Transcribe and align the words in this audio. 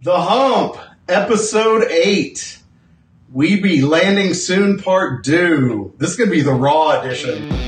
The 0.00 0.16
Hump, 0.16 0.76
episode 1.08 1.90
eight. 1.90 2.60
We 3.32 3.60
be 3.60 3.82
landing 3.82 4.32
soon, 4.32 4.78
part 4.78 5.24
two. 5.24 5.92
This 5.98 6.10
is 6.10 6.16
gonna 6.16 6.30
be 6.30 6.42
the 6.42 6.52
raw 6.52 7.00
edition. 7.00 7.67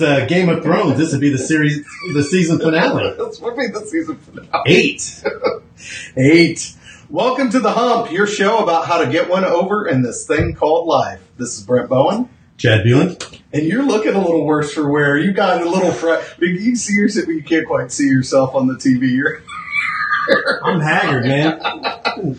Was 0.00 0.08
uh, 0.08 0.24
Game 0.26 0.48
of 0.48 0.62
Thrones. 0.62 0.96
This 0.96 1.12
would 1.12 1.20
be 1.20 1.28
the 1.30 1.36
series, 1.36 1.84
the 2.14 2.22
season 2.22 2.58
finale. 2.58 3.14
This 3.18 3.38
would 3.40 3.54
be 3.54 3.66
the 3.66 3.80
season 3.84 4.16
finale. 4.16 4.62
Eight. 4.66 5.22
Eight. 6.16 6.74
Welcome 7.10 7.50
to 7.50 7.60
the 7.60 7.72
Hump, 7.72 8.10
your 8.10 8.26
show 8.26 8.62
about 8.62 8.86
how 8.86 9.04
to 9.04 9.10
get 9.10 9.28
one 9.28 9.44
over 9.44 9.86
in 9.86 10.00
this 10.02 10.26
thing 10.26 10.54
called 10.54 10.86
life. 10.86 11.20
This 11.36 11.58
is 11.58 11.64
Brent 11.66 11.90
Bowen, 11.90 12.30
Chad 12.56 12.82
Beland. 12.84 13.22
and 13.52 13.64
you're 13.66 13.82
looking 13.82 14.14
a 14.14 14.18
little 14.18 14.46
worse 14.46 14.72
for 14.72 14.90
wear. 14.90 15.18
You 15.18 15.32
got 15.32 15.60
a 15.60 15.68
little 15.68 15.92
fr- 15.92 16.16
You 16.42 16.76
see 16.76 16.94
yourself, 16.94 17.26
but 17.26 17.32
you 17.32 17.42
can't 17.42 17.66
quite 17.66 17.92
see 17.92 18.06
yourself 18.06 18.54
on 18.54 18.68
the 18.68 18.74
TV. 18.76 19.10
You're 19.10 19.42
I'm 20.64 20.80
haggard, 20.80 21.24
man. 21.24 21.60
Oh, 21.62 22.36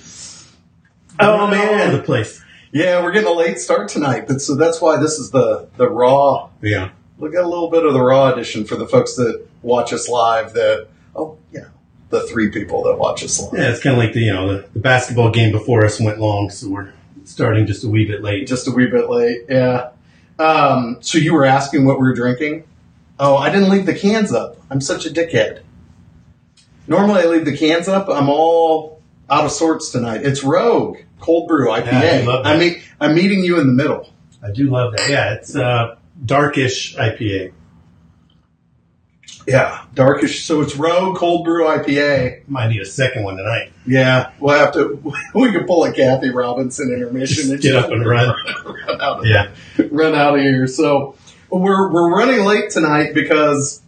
All 1.19 1.47
man. 1.47 1.89
over 1.89 1.97
the 1.97 2.03
place. 2.03 2.41
Yeah, 2.71 3.03
we're 3.03 3.11
getting 3.11 3.29
a 3.29 3.33
late 3.33 3.59
start 3.59 3.89
tonight, 3.89 4.25
but 4.27 4.41
so 4.41 4.55
that's 4.55 4.81
why 4.81 4.97
this 4.97 5.19
is 5.19 5.29
the 5.29 5.67
the 5.77 5.87
raw. 5.87 6.49
Yeah. 6.63 6.91
Look 7.21 7.35
at 7.35 7.43
a 7.43 7.47
little 7.47 7.69
bit 7.69 7.85
of 7.85 7.93
the 7.93 8.01
raw 8.01 8.33
edition 8.33 8.65
for 8.65 8.75
the 8.75 8.87
folks 8.87 9.15
that 9.15 9.47
watch 9.61 9.93
us 9.93 10.09
live. 10.09 10.53
That 10.53 10.87
oh, 11.15 11.37
you 11.53 11.61
know, 11.61 11.67
the 12.09 12.21
three 12.21 12.49
people 12.49 12.83
that 12.85 12.97
watch 12.97 13.23
us 13.23 13.39
live. 13.39 13.53
Yeah, 13.53 13.69
it's 13.69 13.79
kind 13.79 13.95
of 13.95 14.03
like 14.03 14.13
the 14.13 14.21
you 14.21 14.33
know 14.33 14.51
the, 14.51 14.67
the 14.69 14.79
basketball 14.79 15.29
game 15.29 15.51
before 15.51 15.85
us 15.85 15.99
went 15.99 16.19
long, 16.19 16.49
so 16.49 16.67
we're 16.67 16.93
starting 17.23 17.67
just 17.67 17.83
a 17.83 17.87
wee 17.87 18.05
bit 18.05 18.23
late. 18.23 18.47
Just 18.47 18.67
a 18.67 18.71
wee 18.71 18.87
bit 18.87 19.07
late. 19.07 19.45
Yeah. 19.47 19.91
Um, 20.39 20.97
so 21.01 21.19
you 21.19 21.35
were 21.35 21.45
asking 21.45 21.85
what 21.85 21.99
we 21.99 22.07
were 22.07 22.15
drinking? 22.15 22.63
Oh, 23.19 23.37
I 23.37 23.51
didn't 23.51 23.69
leave 23.69 23.85
the 23.85 23.93
cans 23.93 24.33
up. 24.33 24.57
I'm 24.71 24.81
such 24.81 25.05
a 25.05 25.09
dickhead. 25.11 25.61
Normally 26.87 27.21
I 27.21 27.25
leave 27.25 27.45
the 27.45 27.55
cans 27.55 27.87
up. 27.87 28.09
I'm 28.09 28.29
all 28.29 28.99
out 29.29 29.45
of 29.45 29.51
sorts 29.51 29.91
tonight. 29.91 30.25
It's 30.25 30.43
Rogue 30.43 30.97
Cold 31.19 31.47
Brew 31.47 31.67
IPA. 31.67 31.85
Yeah, 31.85 31.99
I 31.99 32.21
love 32.23 32.43
that. 32.43 32.53
I'm, 32.53 32.59
meet, 32.59 32.83
I'm 32.99 33.13
meeting 33.13 33.43
you 33.43 33.59
in 33.59 33.67
the 33.67 33.73
middle. 33.73 34.11
I 34.43 34.51
do 34.51 34.71
love 34.71 34.97
that. 34.97 35.07
Yeah, 35.07 35.33
it's 35.35 35.55
uh, 35.55 35.97
darkish 36.23 36.95
IPA. 36.95 37.53
Yeah, 39.47 39.85
darkish. 39.95 40.45
So 40.45 40.61
it's 40.61 40.75
Rogue 40.75 41.17
Cold 41.17 41.45
Brew 41.45 41.65
IPA. 41.65 42.47
Might 42.47 42.67
need 42.69 42.81
a 42.81 42.85
second 42.85 43.23
one 43.23 43.37
tonight. 43.37 43.71
Yeah, 43.87 44.31
we'll 44.39 44.57
have 44.57 44.73
to. 44.73 45.01
We 45.33 45.51
can 45.51 45.65
pull 45.65 45.83
a 45.83 45.91
Cathy 45.91 46.29
Robinson 46.29 46.91
intermission 46.93 47.49
Just 47.49 47.63
get 47.63 47.75
up 47.75 47.89
and 47.91 48.05
run. 48.05 48.35
run 48.65 49.01
out 49.01 49.19
of 49.19 49.25
Yeah. 49.25 49.49
run 49.89 50.13
out 50.13 50.35
of 50.35 50.41
here. 50.41 50.67
So 50.67 51.15
we're 51.49 51.91
we're 51.91 52.15
running 52.15 52.45
late 52.45 52.69
tonight 52.69 53.13
because 53.15 53.81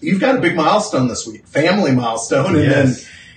you've 0.00 0.20
got 0.20 0.36
a 0.36 0.40
big 0.40 0.56
milestone 0.56 1.06
this 1.06 1.24
week, 1.26 1.46
family 1.46 1.92
milestone, 1.92 2.56
and 2.56 2.70
then 2.70 2.94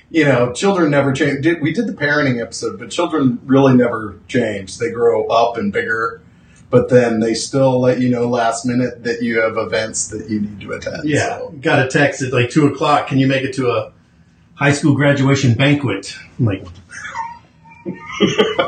you 0.10 0.26
know 0.26 0.54
children 0.54 0.90
never 0.90 1.14
change. 1.14 1.44
Did, 1.44 1.62
we 1.62 1.72
did 1.72 1.86
the 1.86 1.94
parenting 1.94 2.42
episode, 2.42 2.80
but 2.80 2.90
children 2.90 3.40
really 3.46 3.76
never 3.76 4.18
change. 4.28 4.80
They 4.80 4.90
grow 4.90 5.28
up 5.28 5.58
and 5.58 5.72
bigger. 5.72 6.22
But 6.74 6.90
then 6.90 7.20
they 7.20 7.36
still 7.36 7.80
let 7.80 8.00
you 8.02 8.10
know 8.10 8.28
last 8.28 8.66
minute 8.66 9.04
that 9.04 9.22
you 9.22 9.40
have 9.42 9.58
events 9.58 10.08
that 10.08 10.28
you 10.28 10.42
need 10.42 10.60
to 10.62 10.72
attend. 10.72 11.08
Yeah, 11.08 11.38
So- 11.38 11.54
got 11.62 11.86
a 11.86 11.88
text 11.88 12.24
at 12.24 12.34
like 12.34 12.50
two 12.50 12.66
o'clock. 12.66 13.06
Can 13.08 13.20
you 13.20 13.28
make 13.28 13.44
it 13.44 13.54
to 13.58 13.70
a 13.70 13.92
high 14.56 14.72
school 14.72 14.96
graduation 14.96 15.54
banquet? 15.54 16.18
I'm 16.40 16.46
like, 16.46 16.66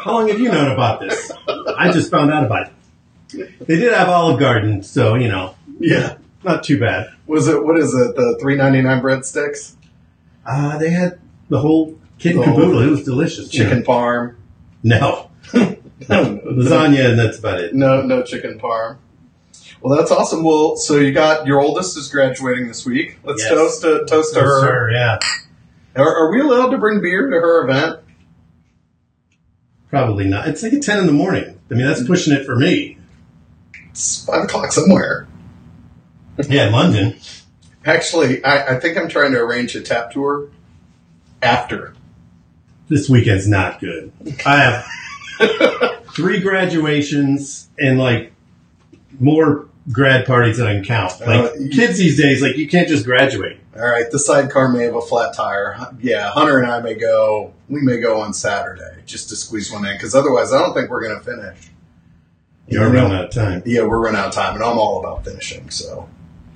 how 0.03 0.11
long 0.13 0.27
have 0.27 0.39
you 0.39 0.49
known 0.51 0.71
about 0.71 0.99
this? 0.99 1.31
I 1.77 1.91
just 1.91 2.11
found 2.11 2.31
out 2.31 2.45
about 2.45 2.67
it. 3.33 3.67
They 3.67 3.77
did 3.77 3.91
have 3.91 4.07
Olive 4.09 4.39
Garden, 4.39 4.83
so 4.83 5.15
you 5.15 5.27
know, 5.27 5.55
yeah. 5.79 6.17
not 6.43 6.63
too 6.63 6.79
bad. 6.79 7.07
Was 7.25 7.47
it 7.47 7.63
what 7.65 7.79
is 7.79 7.91
it? 7.95 8.15
The 8.15 8.37
three 8.39 8.55
ninety 8.55 8.81
nine 8.83 9.01
breadsticks, 9.01 9.73
Uh, 10.45 10.77
they 10.77 10.91
had 10.91 11.17
the 11.49 11.59
whole 11.59 11.97
kid 12.19 12.35
and 12.35 12.45
caboodle. 12.45 12.81
It 12.83 12.89
was 12.91 13.03
delicious. 13.03 13.49
chicken 13.49 13.83
farm. 13.83 14.37
No, 14.83 15.31
lasagna, 16.01 17.09
and 17.11 17.19
that's 17.19 17.39
about 17.39 17.59
it. 17.59 17.73
No, 17.73 18.01
no 18.01 18.23
chicken 18.23 18.59
parm. 18.59 18.97
Well, 19.81 19.95
that's 19.97 20.11
awesome. 20.11 20.43
Well, 20.43 20.75
so 20.77 20.97
you 20.97 21.11
got 21.13 21.45
your 21.45 21.61
oldest 21.61 21.97
is 21.97 22.07
graduating 22.09 22.67
this 22.67 22.85
week. 22.85 23.17
Let's 23.23 23.41
Yes. 23.43 23.51
toast 23.51 23.85
uh, 23.85 23.99
to 23.99 24.05
toast 24.05 24.33
to 24.33 24.41
her. 24.41 24.61
Sure, 24.65 24.91
yeah, 24.91 25.19
Are, 25.95 26.07
are 26.25 26.31
we 26.31 26.41
allowed 26.41 26.69
to 26.69 26.77
bring 26.77 27.01
beer 27.01 27.29
to 27.29 27.35
her 27.35 27.63
event? 27.67 27.99
probably 29.89 30.25
not. 30.27 30.47
It's 30.47 30.61
like 30.63 30.73
at 30.73 30.81
ten 30.81 30.99
in 30.99 31.05
the 31.05 31.13
morning. 31.13 31.57
I 31.71 31.73
mean, 31.73 31.85
that's 31.85 32.03
pushing 32.05 32.33
it 32.33 32.45
for 32.45 32.55
me. 32.55 32.97
It's 33.91 34.25
five 34.25 34.43
o'clock 34.43 34.71
somewhere. 34.71 35.27
Yeah, 36.49 36.67
in 36.67 36.73
London. 36.73 37.15
Actually, 37.85 38.43
I, 38.43 38.75
I 38.75 38.79
think 38.79 38.97
I'm 38.97 39.07
trying 39.07 39.31
to 39.31 39.39
arrange 39.39 39.75
a 39.75 39.81
tap 39.81 40.11
tour 40.11 40.49
after. 41.41 41.93
this 42.89 43.07
weekend's 43.09 43.47
not 43.47 43.79
good. 43.79 44.11
I 44.45 44.57
have 44.57 44.85
three 46.15 46.39
graduations 46.41 47.69
and 47.79 47.99
like 47.99 48.31
more 49.19 49.67
grad 49.91 50.25
parties 50.25 50.57
than 50.57 50.67
I 50.67 50.73
can 50.75 50.83
count. 50.83 51.19
Like 51.21 51.29
Uh, 51.29 51.53
you- 51.59 51.69
kids 51.69 51.97
these 51.97 52.17
days, 52.17 52.41
like 52.41 52.57
you 52.57 52.67
can't 52.67 52.87
just 52.87 53.05
graduate. 53.05 53.57
All 53.75 53.85
right, 53.85 54.09
the 54.09 54.19
sidecar 54.19 54.69
may 54.69 54.83
have 54.83 54.95
a 54.95 55.01
flat 55.01 55.33
tire. 55.35 55.75
Yeah, 55.99 56.29
Hunter 56.29 56.59
and 56.59 56.71
I 56.71 56.79
may 56.81 56.93
go. 56.95 57.53
We 57.67 57.81
may 57.81 57.99
go 57.99 58.21
on 58.21 58.33
Saturday 58.33 59.01
just 59.05 59.29
to 59.29 59.35
squeeze 59.35 59.71
one 59.71 59.85
in 59.85 59.93
because 59.95 60.15
otherwise, 60.15 60.53
I 60.53 60.59
don't 60.59 60.73
think 60.73 60.89
we're 60.89 61.01
going 61.03 61.19
to 61.19 61.23
finish. 61.25 61.57
You're 62.67 62.89
running 62.89 63.11
out 63.11 63.25
of 63.25 63.31
time. 63.31 63.61
Yeah, 63.65 63.83
we're 63.83 63.99
running 63.99 64.19
out 64.19 64.27
of 64.29 64.33
time, 64.33 64.55
and 64.55 64.63
I'm 64.63 64.79
all 64.79 64.99
about 64.99 65.25
finishing. 65.25 65.69
So 65.69 66.07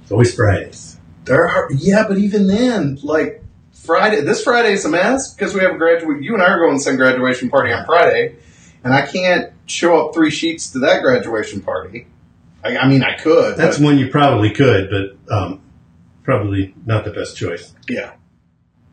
It's 0.01 0.11
always 0.11 0.33
Fridays. 0.33 0.97
There 1.25 1.45
are, 1.47 1.67
yeah, 1.75 2.05
but 2.07 2.17
even 2.17 2.47
then, 2.47 2.97
like 3.03 3.43
Friday, 3.73 4.21
this 4.21 4.41
Friday 4.43 4.71
is 4.73 4.85
a 4.85 4.89
mess 4.89 5.33
because 5.33 5.53
we 5.53 5.59
have 5.59 5.75
a 5.75 5.77
graduate. 5.77 6.23
You 6.23 6.33
and 6.33 6.41
I 6.41 6.47
are 6.47 6.59
going 6.59 6.77
to 6.77 6.83
some 6.83 6.95
graduation 6.95 7.49
party 7.49 7.71
on 7.73 7.85
Friday, 7.85 8.35
and 8.83 8.93
I 8.93 9.05
can't 9.05 9.51
show 9.65 10.07
up 10.07 10.13
three 10.13 10.31
sheets 10.31 10.71
to 10.71 10.79
that 10.79 11.01
graduation 11.01 11.61
party. 11.61 12.07
I, 12.63 12.77
I 12.77 12.87
mean, 12.87 13.03
I 13.03 13.15
could. 13.15 13.57
That's 13.57 13.77
but, 13.77 13.85
one 13.85 13.97
you 13.97 14.09
probably 14.09 14.51
could, 14.51 14.89
but 14.89 15.33
um, 15.33 15.61
probably 16.23 16.73
not 16.85 17.05
the 17.05 17.11
best 17.11 17.37
choice. 17.37 17.73
yeah. 17.87 18.13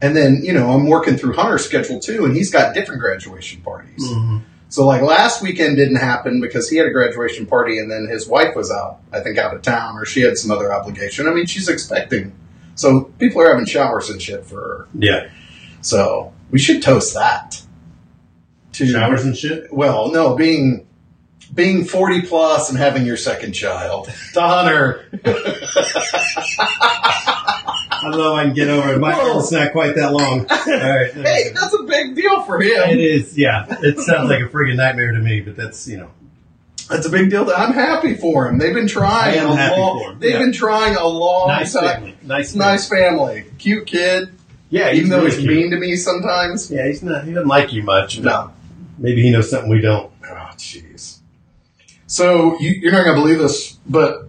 And 0.03 0.15
then 0.15 0.41
you 0.43 0.53
know 0.53 0.71
I'm 0.71 0.87
working 0.87 1.17
through 1.17 1.33
Hunter's 1.33 1.65
schedule 1.65 1.99
too, 2.01 2.27
and 2.27 2.37
he's 2.37 2.51
got 2.51 2.75
different 2.75 3.01
graduation 3.01 3.63
parties. 3.63 4.07
So 4.69 4.85
like 4.85 5.01
last 5.01 5.43
weekend 5.43 5.77
didn't 5.77 5.97
happen 5.97 6.41
because 6.41 6.69
he 6.69 6.77
had 6.77 6.87
a 6.87 6.91
graduation 6.91 7.47
party, 7.47 7.79
and 7.79 7.91
then 7.91 8.07
his 8.07 8.27
wife 8.27 8.55
was 8.55 8.71
out, 8.71 8.99
I 9.13 9.21
think, 9.21 9.39
out 9.39 9.55
of 9.55 9.63
town, 9.63 9.97
or 9.97 10.05
she 10.05 10.21
had 10.21 10.37
some 10.37 10.51
other 10.51 10.73
obligation. 10.73 11.27
I 11.27 11.33
mean, 11.33 11.47
she's 11.47 11.69
expecting. 11.69 12.35
So 12.75 13.05
people 13.19 13.41
are 13.41 13.49
having 13.51 13.65
showers 13.65 14.11
and 14.11 14.21
shit 14.21 14.45
for 14.45 14.61
her. 14.61 14.89
Yeah, 14.99 15.31
So 15.81 16.35
we 16.51 16.59
should 16.59 16.83
toast 16.83 17.15
that. 17.15 17.63
To 18.77 18.87
showers 18.87 19.25
and 19.25 19.37
shit. 19.37 19.73
well, 19.73 20.11
no, 20.11 20.35
being 20.37 20.87
being 21.55 21.85
forty 21.85 22.23
plus 22.23 22.69
and 22.71 22.79
having 22.79 23.07
your 23.07 23.17
second 23.17 23.53
child. 23.53 24.11
To 24.35 24.41
Hunter. 24.41 25.05
I 26.79 28.01
don't 28.03 28.11
know 28.19 28.37
if 28.37 28.41
I 28.41 28.45
can 28.45 28.55
get 28.55 28.69
over 28.69 28.93
it. 28.95 28.99
My 28.99 29.15
Whoa. 29.15 29.35
arm's 29.35 29.51
not 29.53 29.73
quite 29.73 29.95
that 29.97 30.13
long. 30.13 30.41
All 30.41 30.47
right. 30.67 31.11
hey, 31.15 31.51
that's 31.55 31.75
a 31.75 31.83
big 31.85 32.15
deal 32.15 32.43
for 32.43 32.61
It 32.63 32.73
him. 32.91 32.99
is, 32.99 33.37
yeah. 33.39 33.65
It 33.83 33.99
sounds 34.01 34.29
like 34.29 34.41
a 34.41 34.49
friggin' 34.49 34.77
nightmare 34.77 35.13
to 35.13 35.19
me, 35.19 35.41
but 35.41 35.57
that's, 35.57 35.89
you 35.89 35.97
know, 35.99 36.11
That's 36.91 37.07
a 37.07 37.11
big 37.11 37.31
deal. 37.31 37.51
I'm 37.51 37.73
happy 37.73 38.15
for 38.15 38.49
him. 38.49 38.59
They've 38.59 38.75
been 38.75 38.89
trying 38.89 39.39
a 39.39 39.57
happy 39.57 39.81
long. 39.81 39.99
for 40.03 40.13
him, 40.13 40.19
They've 40.21 40.33
yeah. 40.33 40.39
been 40.39 40.53
trying 40.53 40.97
a 40.97 41.07
long 41.07 41.49
nice 41.49 41.73
time. 41.73 41.85
family. 41.85 42.17
Nice, 42.23 42.55
Nice 42.55 42.89
family, 42.89 43.45
cute 43.59 43.87
kid. 43.87 44.29
Yeah, 44.69 44.93
Even 44.93 45.11
though 45.11 45.19
really 45.19 45.31
he's 45.31 45.39
cute. 45.41 45.55
mean 45.55 45.71
to 45.71 45.77
me 45.79 45.97
sometimes. 45.97 46.71
Yeah, 46.71 46.87
he's 46.89 47.03
not. 47.03 47.25
He 47.25 47.33
doesn't 47.33 47.49
like 47.49 47.73
you 47.73 47.83
much. 47.85 48.21
but 48.23 48.25
No. 48.25 48.53
Maybe 48.99 49.23
he 49.23 49.31
knows 49.31 49.51
something 49.51 49.71
we 49.71 49.81
don't. 49.81 50.11
Oh, 50.25 50.35
jeez. 50.57 51.19
So 52.07 52.59
you, 52.61 52.71
you're 52.71 52.93
not 52.93 53.05
going 53.05 53.17
to 53.17 53.23
believe 53.23 53.39
this, 53.39 53.73
but 53.89 54.29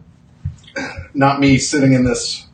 not 1.14 1.40
me 1.40 1.58
sitting 1.58 1.94
in 1.94 2.04
this 2.04 2.46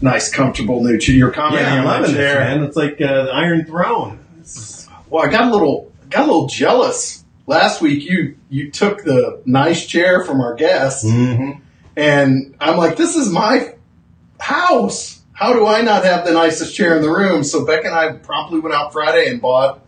nice, 0.00 0.30
comfortable 0.30 0.82
new 0.82 0.98
chair. 0.98 1.14
You're 1.14 1.30
commenting 1.32 1.66
Yeah, 1.66 1.78
on 1.80 1.84
my 1.84 2.00
this, 2.02 2.12
chair. 2.12 2.40
man. 2.40 2.62
It's 2.64 2.76
like 2.76 3.00
uh, 3.00 3.24
the 3.24 3.30
Iron 3.32 3.64
Throne. 3.64 4.18
Is, 4.40 4.88
Well, 5.08 5.24
I 5.26 5.30
got 5.30 5.44
a 5.48 5.52
little, 5.52 5.90
got 6.10 6.22
a 6.22 6.26
little 6.26 6.46
jealous. 6.48 7.24
Last 7.46 7.80
week, 7.82 8.04
you 8.08 8.36
you 8.50 8.70
took 8.70 9.02
the 9.02 9.42
nice 9.44 9.84
chair 9.86 10.24
from 10.24 10.40
our 10.40 10.54
guest, 10.54 11.04
mm-hmm. 11.04 11.60
and 11.96 12.54
I'm 12.60 12.76
like, 12.76 12.96
"This 12.96 13.16
is 13.16 13.28
my 13.30 13.74
house. 14.38 15.20
How 15.32 15.52
do 15.52 15.66
I 15.66 15.80
not 15.80 16.04
have 16.04 16.24
the 16.24 16.32
nicest 16.32 16.76
chair 16.76 16.94
in 16.96 17.02
the 17.02 17.10
room?" 17.10 17.42
So 17.42 17.66
Beck 17.66 17.84
and 17.84 17.92
I 17.94 18.12
promptly 18.12 18.60
went 18.60 18.74
out 18.76 18.92
Friday 18.92 19.28
and 19.28 19.40
bought 19.40 19.81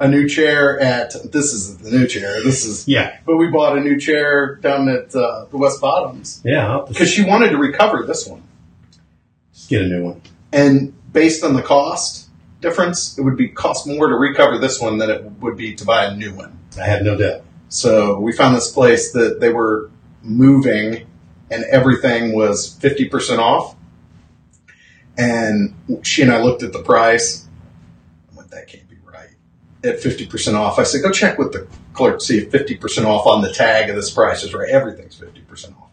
a 0.00 0.08
new 0.08 0.26
chair 0.28 0.80
at 0.80 1.14
this 1.30 1.52
is 1.52 1.76
the 1.78 1.90
new 1.90 2.06
chair. 2.06 2.42
This 2.42 2.64
is 2.64 2.88
Yeah. 2.88 3.18
but 3.26 3.36
we 3.36 3.48
bought 3.48 3.76
a 3.78 3.80
new 3.80 3.98
chair 4.00 4.56
down 4.56 4.88
at 4.88 5.14
uh, 5.14 5.44
the 5.50 5.56
West 5.58 5.80
Bottoms 5.80 6.40
Yeah. 6.44 6.80
Because 6.88 7.08
she 7.10 7.22
wanted 7.22 7.50
to 7.50 7.58
recover 7.58 8.04
this 8.06 8.26
one, 8.26 8.42
just 9.52 9.68
get 9.68 9.82
a 9.82 9.86
new 9.86 10.02
one. 10.04 10.22
and 10.52 10.94
based 11.12 11.44
on 11.44 11.54
the 11.54 11.62
cost 11.62 12.28
difference, 12.60 13.18
it 13.18 13.22
would 13.22 13.36
be 13.36 13.48
cost 13.48 13.86
more 13.86 14.08
to 14.08 14.14
recover 14.16 14.58
this 14.58 14.80
one 14.80 14.98
than 14.98 15.10
it 15.10 15.22
would 15.40 15.56
be 15.56 15.74
to 15.74 15.84
buy 15.84 16.06
a 16.06 16.16
new 16.16 16.32
one. 16.34 16.58
I 16.80 16.84
have 16.86 17.02
no 17.02 17.16
doubt. 17.16 17.42
So 17.68 18.18
we 18.20 18.32
found 18.32 18.56
this 18.56 18.70
place 18.72 19.12
that 19.12 19.38
they 19.40 19.48
were 19.50 19.90
moving 20.22 21.06
and 21.50 21.64
everything 21.64 22.32
was 22.34 22.78
50% 22.80 23.38
off. 23.38 23.76
And 25.18 25.74
she 26.02 26.22
and 26.22 26.30
I 26.32 26.40
looked 26.42 26.62
at 26.62 26.72
the 26.72 26.82
price. 26.82 27.46
I 28.32 28.36
went, 28.36 28.50
that 28.50 28.66
can't 28.68 28.88
be 28.88 28.96
right. 29.04 29.28
At 29.82 29.96
50% 30.00 30.54
off. 30.54 30.78
I 30.78 30.82
said, 30.82 31.02
go 31.02 31.10
check 31.10 31.38
with 31.38 31.52
the 31.52 31.66
clerk, 31.94 32.20
see 32.20 32.38
if 32.38 32.50
50% 32.50 33.06
off 33.06 33.26
on 33.26 33.40
the 33.42 33.50
tag 33.52 33.88
of 33.88 33.96
this 33.96 34.10
price 34.10 34.42
is 34.42 34.52
right. 34.52 34.68
Everything's 34.68 35.18
50% 35.18 35.76
off. 35.80 35.88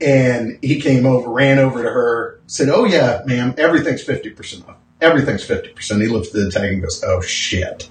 And 0.00 0.58
he 0.62 0.80
came 0.80 1.06
over, 1.06 1.28
ran 1.30 1.58
over 1.58 1.82
to 1.82 1.88
her, 1.90 2.40
said, 2.46 2.68
oh 2.68 2.84
yeah, 2.84 3.22
ma'am, 3.26 3.54
everything's 3.58 4.04
50% 4.04 4.68
off. 4.68 4.76
Everything's 5.00 5.46
50%. 5.46 6.00
He 6.00 6.08
looks 6.08 6.28
at 6.28 6.34
the 6.34 6.50
tag 6.50 6.72
and 6.72 6.82
goes, 6.82 7.02
oh 7.04 7.20
shit 7.20 7.90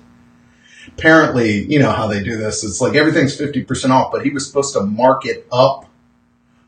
apparently, 0.98 1.64
you 1.72 1.80
know 1.80 1.92
how 1.92 2.08
they 2.08 2.22
do 2.22 2.38
this. 2.38 2.64
It's 2.64 2.80
like 2.82 2.94
everything's 2.96 3.36
50% 3.38 3.90
off, 3.90 4.12
but 4.12 4.24
he 4.24 4.30
was 4.32 4.46
supposed 4.46 4.74
to 4.74 4.82
mark 4.82 5.26
it 5.26 5.48
up 5.52 5.86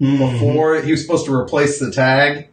Mhm. 0.01 0.17
before. 0.17 0.81
He 0.81 0.91
was 0.91 1.01
supposed 1.01 1.25
to 1.25 1.35
replace 1.35 1.79
the 1.79 1.91
tag 1.91 2.47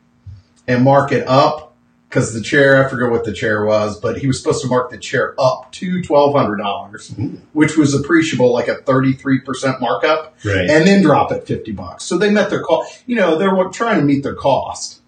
and 0.69 0.85
mark 0.85 1.13
it 1.13 1.27
up 1.27 1.72
because 2.13 2.35
the 2.35 2.43
chair, 2.43 2.85
I 2.85 2.91
forget 2.91 3.11
what 3.11 3.25
the 3.25 3.33
chair 3.33 3.65
was, 3.65 3.99
but 3.99 4.19
he 4.19 4.27
was 4.27 4.37
supposed 4.39 4.61
to 4.61 4.69
mark 4.69 4.91
the 4.91 4.99
chair 4.99 5.35
up 5.39 5.73
to 5.73 6.03
$1,200, 6.03 7.09
Mhm. 7.15 7.39
which 7.55 7.79
was 7.79 7.95
appreciable, 7.95 8.53
like 8.53 8.69
a 8.69 8.75
33% 8.75 9.81
markup, 9.81 10.35
Right. 10.45 10.69
and 10.69 10.87
then 10.87 11.01
drop 11.03 11.33
it 11.33 11.47
50 11.47 11.73
bucks. 11.73 12.05
So 12.05 12.19
they 12.19 12.29
met 12.29 12.51
their 12.51 12.61
cost. 12.61 13.03
You 13.07 13.17
know, 13.17 13.39
they're 13.39 13.51
trying 13.73 13.99
to 14.01 14.05
meet 14.05 14.23
their 14.23 14.35
cost. 14.35 15.01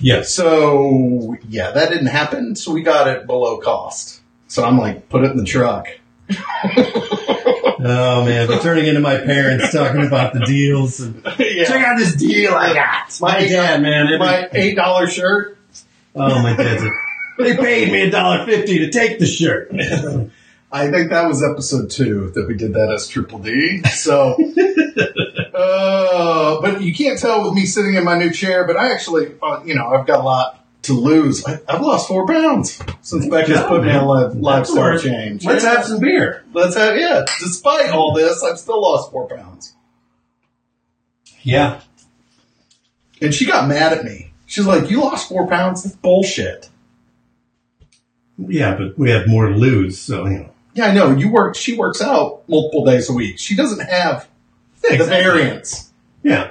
Yeah. 0.00 0.22
So 0.22 1.36
yeah, 1.48 1.72
that 1.72 1.90
didn't 1.90 2.06
happen. 2.06 2.54
So 2.54 2.70
we 2.70 2.82
got 2.82 3.08
it 3.08 3.26
below 3.26 3.58
cost. 3.58 4.20
So 4.46 4.62
I'm 4.64 4.78
like, 4.78 5.08
put 5.08 5.24
it 5.24 5.32
in 5.32 5.38
the 5.38 5.44
truck. 5.44 5.88
Oh 7.84 8.24
man, 8.24 8.46
they're 8.46 8.60
turning 8.60 8.86
into 8.86 9.00
my 9.00 9.16
parents 9.18 9.72
talking 9.72 10.06
about 10.06 10.34
the 10.34 10.40
deals. 10.46 11.00
And, 11.00 11.20
yeah. 11.40 11.64
Check 11.64 11.84
out 11.84 11.98
this 11.98 12.14
deal 12.14 12.52
I 12.54 12.72
got. 12.74 13.20
My 13.20 13.40
dad, 13.44 13.82
man. 13.82 14.18
My 14.20 14.48
eight 14.52 14.76
dollar 14.76 15.08
shirt. 15.08 15.58
Oh 16.14 16.42
my 16.42 16.56
dad's. 16.56 16.82
a- 16.84 16.90
They 17.38 17.56
paid 17.56 17.90
me 17.90 18.02
a 18.02 18.10
dollar 18.10 18.44
fifty 18.46 18.78
to 18.80 18.90
take 18.90 19.18
the 19.18 19.26
shirt. 19.26 19.70
I 20.74 20.90
think 20.90 21.10
that 21.10 21.26
was 21.28 21.42
episode 21.42 21.90
two 21.90 22.30
that 22.34 22.46
we 22.48 22.54
did 22.54 22.72
that 22.74 22.90
as 22.94 23.06
Triple 23.06 23.40
D. 23.40 23.82
So, 23.90 24.32
uh, 25.54 26.60
but 26.62 26.80
you 26.82 26.94
can't 26.94 27.18
tell 27.18 27.44
with 27.44 27.52
me 27.54 27.66
sitting 27.66 27.94
in 27.94 28.04
my 28.04 28.16
new 28.18 28.30
chair. 28.32 28.66
But 28.66 28.76
I 28.76 28.92
actually, 28.92 29.34
uh, 29.42 29.62
you 29.64 29.74
know, 29.74 29.88
I've 29.88 30.06
got 30.06 30.20
a 30.20 30.22
lot 30.22 30.64
to 30.82 30.94
lose. 30.94 31.44
I, 31.44 31.60
I've 31.68 31.80
lost 31.82 32.08
four 32.08 32.26
pounds 32.26 32.80
since 33.02 33.26
Becca's 33.28 33.50
Yeah, 33.56 33.68
put 33.68 33.84
me 33.84 33.90
on 33.92 34.06
live, 34.06 34.34
lifestyle 34.36 34.98
change. 34.98 35.44
Let's 35.44 35.64
have 35.64 35.84
some 35.84 36.00
beer. 36.00 36.42
Let's 36.54 36.74
have 36.74 36.96
yeah. 36.96 37.24
Despite 37.40 37.90
all 37.90 38.14
this, 38.14 38.42
I've 38.42 38.58
still 38.58 38.80
lost 38.80 39.10
four 39.10 39.28
pounds. 39.28 39.74
Yeah. 41.42 41.80
And 43.20 43.32
she 43.34 43.46
got 43.46 43.68
mad 43.68 43.92
at 43.92 44.04
me. 44.04 44.31
She's 44.52 44.66
like, 44.66 44.90
"You 44.90 45.00
lost 45.00 45.30
four 45.30 45.46
pounds? 45.48 45.82
That's 45.82 45.96
bullshit." 45.96 46.68
Yeah, 48.36 48.76
but 48.76 48.98
we 48.98 49.08
have 49.10 49.26
more 49.26 49.48
to 49.48 49.54
lose, 49.54 49.98
so 49.98 50.26
you 50.26 50.40
know. 50.40 50.50
Yeah, 50.74 50.86
I 50.88 50.92
know. 50.94 51.10
You 51.16 51.30
work. 51.30 51.54
She 51.54 51.74
works 51.74 52.02
out 52.02 52.42
multiple 52.50 52.84
days 52.84 53.08
a 53.08 53.14
week. 53.14 53.38
She 53.38 53.56
doesn't 53.56 53.80
have 53.80 54.28
the 54.82 54.92
Exactly. 54.94 55.06
variance. 55.24 55.90
Yeah. 56.22 56.50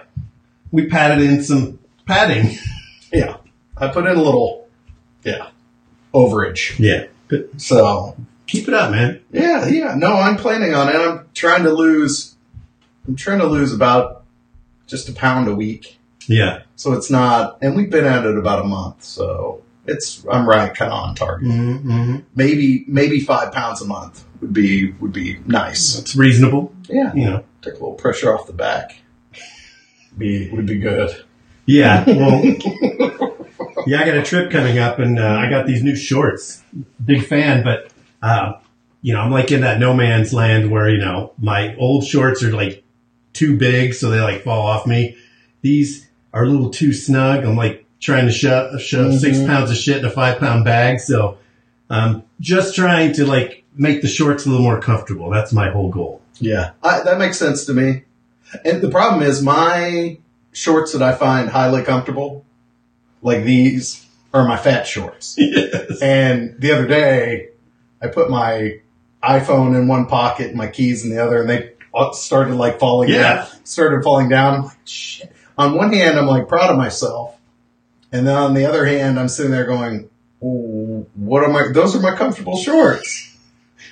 We 0.72 0.88
padded 0.88 1.22
in 1.24 1.44
some 1.44 1.78
padding. 2.08 2.58
Yeah, 3.14 3.38
I 3.78 3.90
put 3.90 4.06
in 4.08 4.16
a 4.18 4.22
little. 4.24 4.70
Yeah, 5.26 5.50
overage. 6.14 6.80
Yeah. 6.80 7.08
But 7.28 7.60
So 7.62 8.16
keep 8.48 8.70
it 8.70 8.74
up, 8.74 8.90
man. 8.92 9.20
yeah, 9.34 9.68
yeah. 9.68 9.94
No, 9.96 10.14
I'm 10.16 10.38
planning 10.38 10.74
on 10.74 10.88
it. 10.90 10.96
I'm 10.96 11.28
trying 11.36 11.64
to 11.66 11.74
lose. 11.74 12.36
I'm 13.06 13.18
trying 13.18 13.40
to 13.40 13.48
lose 13.48 13.74
about 13.74 14.24
just 14.88 15.10
a 15.10 15.12
pound 15.14 15.50
a 15.50 15.54
week. 15.56 15.98
Yeah. 16.28 16.62
So 16.76 16.94
it's 16.94 17.10
not, 17.10 17.58
and 17.62 17.76
we've 17.76 17.90
been 17.90 18.06
at 18.06 18.26
it 18.26 18.38
about 18.38 18.64
a 18.64 18.68
month. 18.68 19.04
So 19.04 19.64
it's 19.86 20.26
I'm 20.32 20.48
right, 20.48 20.74
kind 20.74 20.92
of 20.92 21.00
on 21.00 21.16
target. 21.16 21.48
Mm-hmm. 21.48 22.18
Maybe 22.36 22.86
maybe 22.88 23.20
five 23.20 23.52
pounds 23.52 23.82
a 23.82 23.86
month 23.86 24.26
would 24.42 24.54
be 24.54 24.92
would 24.94 25.14
be 25.14 25.40
nice. 25.46 25.98
It's 25.98 26.16
reasonable. 26.16 26.74
Yeah, 26.88 27.14
You 27.14 27.26
know. 27.26 27.44
take 27.62 27.74
a 27.74 27.78
little 27.78 27.94
pressure 27.94 28.34
off 28.36 28.48
the 28.48 28.54
back. 28.54 28.98
Be 30.18 30.50
would 30.52 30.66
be 30.66 30.80
good. 30.80 31.24
Yeah. 31.66 32.04
Well. 32.06 32.44
yeah, 33.88 34.02
I 34.02 34.06
got 34.06 34.18
a 34.18 34.24
trip 34.24 34.52
coming 34.52 34.78
up, 34.78 35.00
and 35.00 35.20
uh, 35.20 35.28
I 35.28 35.50
got 35.50 35.68
these 35.68 35.84
new 35.84 35.96
shorts. 35.96 36.64
Big 37.04 37.26
fan, 37.26 37.64
but 37.64 37.92
uh, 38.22 38.54
you 39.02 39.14
know, 39.14 39.22
I'm 39.22 39.32
like 39.32 39.52
in 39.52 39.62
that 39.62 39.80
no 39.80 39.94
man's 39.94 40.34
land 40.34 40.70
where 40.70 40.90
you 40.90 40.98
know 40.98 41.34
my 41.40 41.76
old 41.78 42.06
shorts 42.06 42.44
are 42.44 42.52
like 42.52 42.84
too 43.34 43.58
big, 43.58 43.94
so 43.94 44.10
they 44.10 44.20
like 44.22 44.44
fall 44.44 44.66
off 44.66 44.86
me. 44.86 45.18
These 45.62 46.08
are 46.34 46.44
a 46.44 46.48
little 46.50 46.70
too 46.70 46.94
snug. 46.94 47.44
I'm 47.44 47.56
like 47.56 47.86
trying 48.00 48.26
to 48.26 48.32
shove, 48.32 48.82
shove 48.82 49.14
six 49.20 49.38
Mhm. 49.38 49.48
pounds 49.48 49.70
of 49.72 49.78
shit 49.78 49.98
in 49.98 50.06
a 50.06 50.10
five 50.10 50.40
pound 50.40 50.66
bag, 50.66 51.00
so 51.00 51.38
I'm 51.90 52.24
just 52.40 52.76
trying 52.76 53.14
to 53.14 53.26
like 53.26 53.64
make 53.76 54.02
the 54.02 54.08
shorts 54.08 54.46
a 54.46 54.50
little 54.50 54.64
more 54.64 54.80
comfortable. 54.80 55.30
That's 55.30 55.54
my 55.54 55.70
whole 55.70 55.90
goal. 55.90 56.22
Yeah, 56.40 56.72
I, 56.84 57.02
that 57.04 57.18
makes 57.20 57.38
sense 57.38 57.66
to 57.66 57.74
me. 57.74 58.04
And 58.66 58.82
the 58.82 58.90
problem 58.90 59.22
is, 59.24 59.42
my 59.42 60.18
shorts 60.52 60.94
that 60.94 61.02
I 61.02 61.14
find 61.14 61.50
highly 61.50 61.84
comfortable, 61.84 62.44
like 63.22 63.44
these, 63.44 64.06
are 64.34 64.48
my 64.48 64.58
fat 64.58 64.88
shorts. 64.88 65.36
yes. 65.38 66.02
And 66.02 66.56
the 66.60 66.72
other 66.72 66.88
day, 66.88 67.50
I 68.02 68.08
put 68.08 68.30
my 68.30 68.80
iPhone 69.24 69.76
in 69.78 69.88
one 69.88 70.08
pocket, 70.08 70.48
and 70.48 70.56
my 70.58 70.68
keys 70.68 71.04
in 71.06 71.12
the 71.12 71.24
other, 71.24 71.42
and 71.42 71.50
they 71.50 71.72
started 72.14 72.56
like 72.56 72.80
falling 72.80 73.10
Yeah. 73.10 73.36
down. 73.36 73.48
Started 73.64 74.04
falling 74.04 74.30
down. 74.30 74.54
I'm 74.56 74.62
like, 74.64 74.78
shit. 74.86 75.32
On 75.58 75.76
one 75.76 75.94
hand, 75.94 76.18
I'm 76.18 76.28
like 76.28 76.48
proud 76.48 76.72
of 76.72 76.78
myself, 76.78 77.38
and 78.12 78.26
then 78.28 78.36
on 78.36 78.54
the 78.54 78.66
other 78.66 78.86
hand, 78.86 79.20
I'm 79.20 79.28
sitting 79.30 79.52
there 79.52 79.66
going, 79.66 80.10
"Oh, 80.42 81.06
"What 81.16 81.44
are 81.44 81.50
my? 81.50 81.72
Those 81.74 81.96
are 81.96 82.00
my 82.00 82.16
comfortable 82.16 82.58
shorts." 82.58 83.36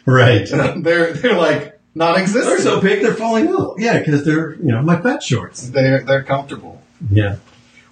Right. 0.06 0.50
And 0.50 0.84
they're 0.86 1.14
they're 1.14 1.38
like 1.38 1.80
non-existent. 1.96 2.46
They're 2.46 2.60
so 2.60 2.82
big 2.82 3.02
they're 3.02 3.14
falling 3.14 3.48
out. 3.50 3.76
Yeah, 3.78 4.00
because 4.00 4.24
they're 4.26 4.56
you 4.56 4.72
know 4.72 4.82
my 4.82 5.00
fat 5.02 5.22
shorts. 5.22 5.70
They're 5.70 6.02
they're 6.02 6.24
comfortable. 6.24 6.82
Yeah. 7.12 7.38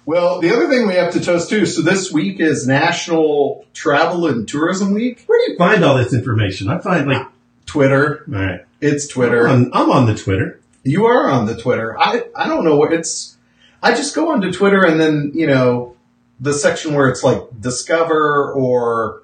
Well, 0.06 0.40
the 0.40 0.50
other 0.52 0.68
thing 0.70 0.86
we 0.86 0.94
have 0.94 1.12
to 1.12 1.20
toast 1.20 1.50
too. 1.50 1.66
So 1.66 1.82
this 1.82 2.10
week 2.10 2.40
is 2.40 2.66
National 2.66 3.66
Travel 3.74 4.26
and 4.26 4.48
Tourism 4.48 4.94
Week. 4.94 5.22
Where 5.26 5.38
do 5.46 5.52
you 5.52 5.58
find 5.58 5.84
all 5.84 5.98
this 5.98 6.14
information? 6.14 6.68
I 6.70 6.78
find 6.78 7.06
like 7.06 7.26
Twitter. 7.66 8.24
all 8.26 8.34
right. 8.34 8.60
It's 8.80 9.06
Twitter. 9.06 9.46
I'm 9.46 9.64
on, 9.64 9.70
I'm 9.74 9.90
on 9.90 10.06
the 10.06 10.14
Twitter. 10.14 10.60
You 10.82 11.06
are 11.06 11.28
on 11.28 11.44
the 11.46 11.60
Twitter. 11.60 11.98
I 11.98 12.24
I 12.34 12.48
don't 12.48 12.64
know 12.64 12.76
what 12.76 12.92
it's. 12.92 13.36
I 13.82 13.94
just 13.94 14.14
go 14.14 14.32
onto 14.32 14.52
Twitter 14.52 14.84
and 14.84 15.00
then 15.00 15.32
you 15.34 15.46
know 15.46 15.96
the 16.40 16.52
section 16.52 16.94
where 16.94 17.08
it's 17.08 17.22
like 17.24 17.40
discover 17.60 18.52
or 18.52 19.22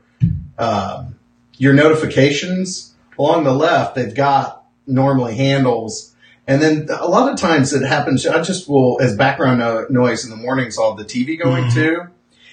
um, 0.59 1.17
your 1.59 1.73
notifications 1.75 2.95
along 3.19 3.45
the 3.45 3.53
left. 3.53 3.95
They've 3.95 4.15
got 4.15 4.65
normally 4.87 5.37
handles, 5.37 6.15
and 6.47 6.63
then 6.63 6.89
a 6.91 7.09
lot 7.09 7.33
of 7.33 7.39
times 7.39 7.73
it 7.73 7.87
happens. 7.87 8.27
I 8.27 8.43
just 8.43 8.69
will 8.69 9.01
as 9.01 9.17
background 9.17 9.61
no- 9.61 9.87
noise 9.91 10.25
in 10.25 10.31
the 10.31 10.37
mornings. 10.37 10.79
I'll 10.79 10.97
have 10.97 10.99
the 10.99 11.13
TV 11.13 11.37
going 11.37 11.65
Mhm. 11.65 11.75
too. 11.75 12.03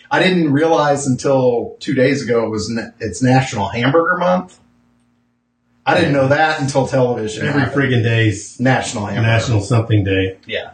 I 0.10 0.22
didn't 0.22 0.52
realize 0.52 1.08
until 1.08 1.78
two 1.80 1.94
days 1.94 2.22
ago 2.22 2.46
it 2.46 2.50
was 2.50 2.70
na- 2.70 2.90
it's 3.00 3.22
National 3.22 3.70
Hamburger 3.70 4.18
Month. 4.18 4.58
I 5.86 5.96
didn't 5.96 6.14
know 6.14 6.28
that 6.28 6.60
until 6.62 6.86
television. 6.88 7.48
Every 7.48 7.62
happened. 7.62 7.82
friggin' 7.82 8.04
day's 8.04 8.60
National 8.60 9.06
Hamburger. 9.06 9.28
National 9.28 9.62
something 9.62 10.04
day. 10.04 10.38
Yeah. 10.46 10.72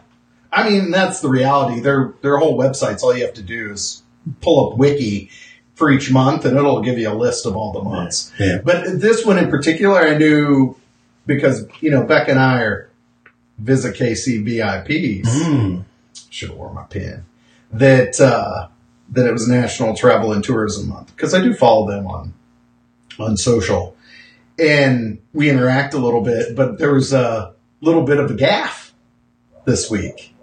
I 0.52 0.68
mean, 0.68 0.90
that's 0.90 1.20
the 1.20 1.28
reality. 1.28 1.80
Their 1.80 2.14
their 2.22 2.38
whole 2.38 2.58
websites, 2.58 3.02
all 3.02 3.16
you 3.16 3.24
have 3.24 3.34
to 3.34 3.42
do 3.42 3.72
is 3.72 4.02
pull 4.40 4.70
up 4.70 4.78
Wiki 4.78 5.30
for 5.74 5.90
each 5.90 6.10
month, 6.10 6.44
and 6.44 6.56
it'll 6.56 6.82
give 6.82 6.98
you 6.98 7.10
a 7.10 7.14
list 7.14 7.46
of 7.46 7.56
all 7.56 7.72
the 7.72 7.82
months. 7.82 8.32
Yeah. 8.38 8.58
But 8.64 9.00
this 9.00 9.24
one 9.24 9.38
in 9.38 9.50
particular, 9.50 10.00
I 10.00 10.16
knew 10.16 10.76
because 11.26 11.66
you 11.80 11.90
know 11.90 12.04
Beck 12.04 12.28
and 12.28 12.38
I 12.38 12.60
are 12.62 12.90
Visit 13.58 13.96
KC 13.96 14.44
VIPs. 14.44 15.26
Mm. 15.26 15.84
Should 16.30 16.50
have 16.50 16.58
worn 16.58 16.74
my 16.74 16.84
pin. 16.84 17.24
That 17.72 18.20
uh, 18.20 18.68
that 19.10 19.26
it 19.26 19.32
was 19.32 19.48
National 19.48 19.94
Travel 19.94 20.32
and 20.32 20.42
Tourism 20.42 20.88
Month 20.88 21.14
because 21.14 21.34
I 21.34 21.42
do 21.42 21.52
follow 21.52 21.86
them 21.88 22.06
on 22.06 22.34
on 23.18 23.36
social, 23.36 23.96
and 24.58 25.18
we 25.32 25.50
interact 25.50 25.92
a 25.94 25.98
little 25.98 26.22
bit. 26.22 26.56
But 26.56 26.78
there 26.78 26.94
was 26.94 27.12
a 27.12 27.54
little 27.80 28.04
bit 28.04 28.18
of 28.18 28.30
a 28.30 28.34
gaff 28.34 28.94
this 29.64 29.90
week 29.90 30.34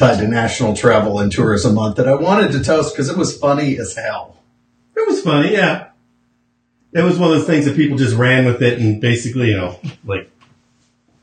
tied 0.00 0.18
to 0.18 0.26
National 0.26 0.74
Travel 0.74 1.20
and 1.20 1.30
Tourism 1.30 1.74
Month 1.74 1.96
that 1.96 2.08
I 2.08 2.14
wanted 2.14 2.52
to 2.52 2.64
toast 2.64 2.94
because 2.94 3.10
it 3.10 3.18
was 3.18 3.36
funny 3.36 3.78
as 3.78 3.94
hell. 3.94 4.34
It 4.96 5.06
was 5.06 5.20
funny, 5.20 5.52
yeah. 5.52 5.88
it 6.92 7.02
was 7.02 7.18
one 7.18 7.30
of 7.30 7.36
those 7.36 7.46
things 7.46 7.66
that 7.66 7.76
people 7.76 7.98
just 7.98 8.16
ran 8.16 8.46
with 8.46 8.62
it 8.62 8.78
and 8.78 8.98
basically, 8.98 9.48
you 9.48 9.58
know, 9.58 9.78
like 10.04 10.30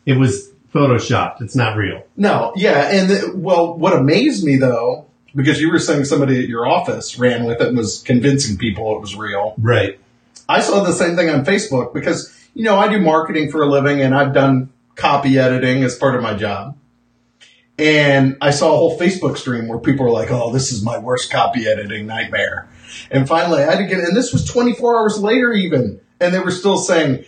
it 0.05 0.13
was 0.13 0.51
photoshopped. 0.72 1.41
It's 1.41 1.55
not 1.55 1.75
real. 1.75 2.03
No, 2.15 2.53
yeah, 2.55 2.91
and 2.91 3.10
the, 3.10 3.31
well, 3.36 3.75
what 3.75 3.93
amazed 3.93 4.46
me 4.46 4.57
though, 4.57 5.07
because 5.36 5.60
you 5.60 5.72
were 5.72 5.79
saying 5.79 6.05
somebody 6.05 6.43
at 6.43 6.48
your 6.48 6.67
office 6.67 7.17
ran 7.17 7.46
with 7.46 7.60
it 7.60 7.69
and 7.69 7.77
was 7.77 8.03
convincing 8.03 8.57
people 8.57 8.96
it 8.96 9.01
was 9.01 9.15
real. 9.15 9.55
Right. 9.57 10.00
I 10.48 10.62
saw 10.62 10.84
the 10.84 10.93
same 10.93 11.15
thing 11.15 11.31
on 11.31 11.46
Facebook 11.46 11.96
because 11.96 12.31
you 12.53 12.63
know 12.63 12.77
I 12.77 12.89
do 12.89 13.01
marketing 13.01 13.50
for 13.50 13.63
a 13.63 13.65
living 13.65 14.01
and 14.01 14.13
I've 14.13 14.36
done 14.36 14.69
copy 14.93 15.39
editing 15.39 15.84
as 15.84 15.98
part 15.98 16.15
of 16.15 16.22
my 16.22 16.36
job. 16.36 16.77
And 17.79 18.38
I 18.41 18.51
saw 18.51 18.74
a 18.74 18.77
whole 18.77 19.00
Facebook 19.00 19.38
stream 19.38 19.67
where 19.67 19.77
people 19.77 20.05
were 20.05 20.12
like, 20.12 20.31
"Oh, 20.31 20.51
this 20.51 20.72
is 20.72 20.84
my 20.84 20.98
worst 20.98 21.31
copy 21.31 21.67
editing 21.67 22.07
nightmare." 22.07 22.67
And 23.12 23.27
finally, 23.27 23.62
I 23.62 23.72
had 23.72 23.77
to 23.77 23.86
get, 23.86 24.00
and 24.00 24.15
this 24.17 24.34
was 24.34 24.46
24 24.46 24.98
hours 24.98 25.19
later, 25.19 25.53
even, 25.53 26.00
and 26.19 26.34
they 26.34 26.39
were 26.39 26.51
still 26.51 26.77
saying, 26.77 27.24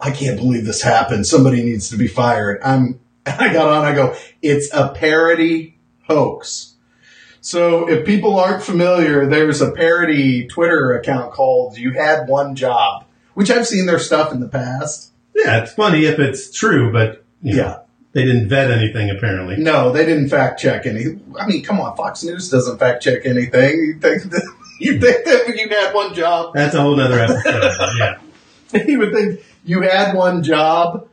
"I 0.00 0.10
can't 0.10 0.36
believe 0.36 0.64
this 0.66 0.82
happened. 0.82 1.26
Somebody 1.26 1.62
needs 1.62 1.90
to 1.90 1.96
be 1.96 2.08
fired." 2.08 2.60
I'm, 2.64 2.98
I 3.26 3.52
got 3.52 3.68
on. 3.68 3.84
I 3.84 3.94
go, 3.94 4.16
"It's 4.42 4.68
a 4.74 4.88
parody 4.88 5.78
hoax." 6.08 6.72
So 7.40 7.88
if 7.88 8.04
people 8.04 8.38
aren't 8.40 8.62
familiar, 8.62 9.26
there's 9.26 9.60
a 9.60 9.70
parody 9.70 10.48
Twitter 10.48 10.94
account 10.94 11.32
called 11.32 11.78
"You 11.78 11.92
Had 11.92 12.26
One 12.26 12.56
Job," 12.56 13.04
which 13.34 13.50
I've 13.50 13.66
seen 13.66 13.86
their 13.86 14.00
stuff 14.00 14.32
in 14.32 14.40
the 14.40 14.48
past. 14.48 15.12
Yeah, 15.36 15.62
it's 15.62 15.72
funny 15.72 16.06
if 16.06 16.18
it's 16.18 16.50
true, 16.50 16.92
but 16.92 17.24
you 17.42 17.56
know, 17.56 17.62
Yeah. 17.62 17.78
They 18.14 18.24
didn't 18.24 18.48
vet 18.48 18.70
anything 18.70 19.10
apparently. 19.10 19.56
No, 19.56 19.92
they 19.92 20.06
didn't 20.06 20.28
fact 20.28 20.60
check 20.60 20.86
any. 20.86 21.20
I 21.38 21.46
mean, 21.46 21.62
come 21.62 21.80
on, 21.80 21.96
Fox 21.96 22.22
News 22.22 22.48
doesn't 22.48 22.78
fact 22.78 23.02
check 23.02 23.26
anything. 23.26 23.76
You 23.76 23.98
think 23.98 24.22
that 24.30 24.54
you 24.80 25.00
think 25.00 25.24
that 25.24 25.56
you 25.56 25.68
had 25.68 25.92
one 25.92 26.14
job, 26.14 26.54
That's 26.54 26.74
a 26.74 26.80
whole 26.80 26.98
other 26.98 27.18
episode. 27.18 27.60
yeah. 27.98 28.18
you 28.86 28.98
would 29.00 29.12
think 29.12 29.44
you 29.64 29.82
had 29.82 30.14
one 30.14 30.42
job. 30.42 31.08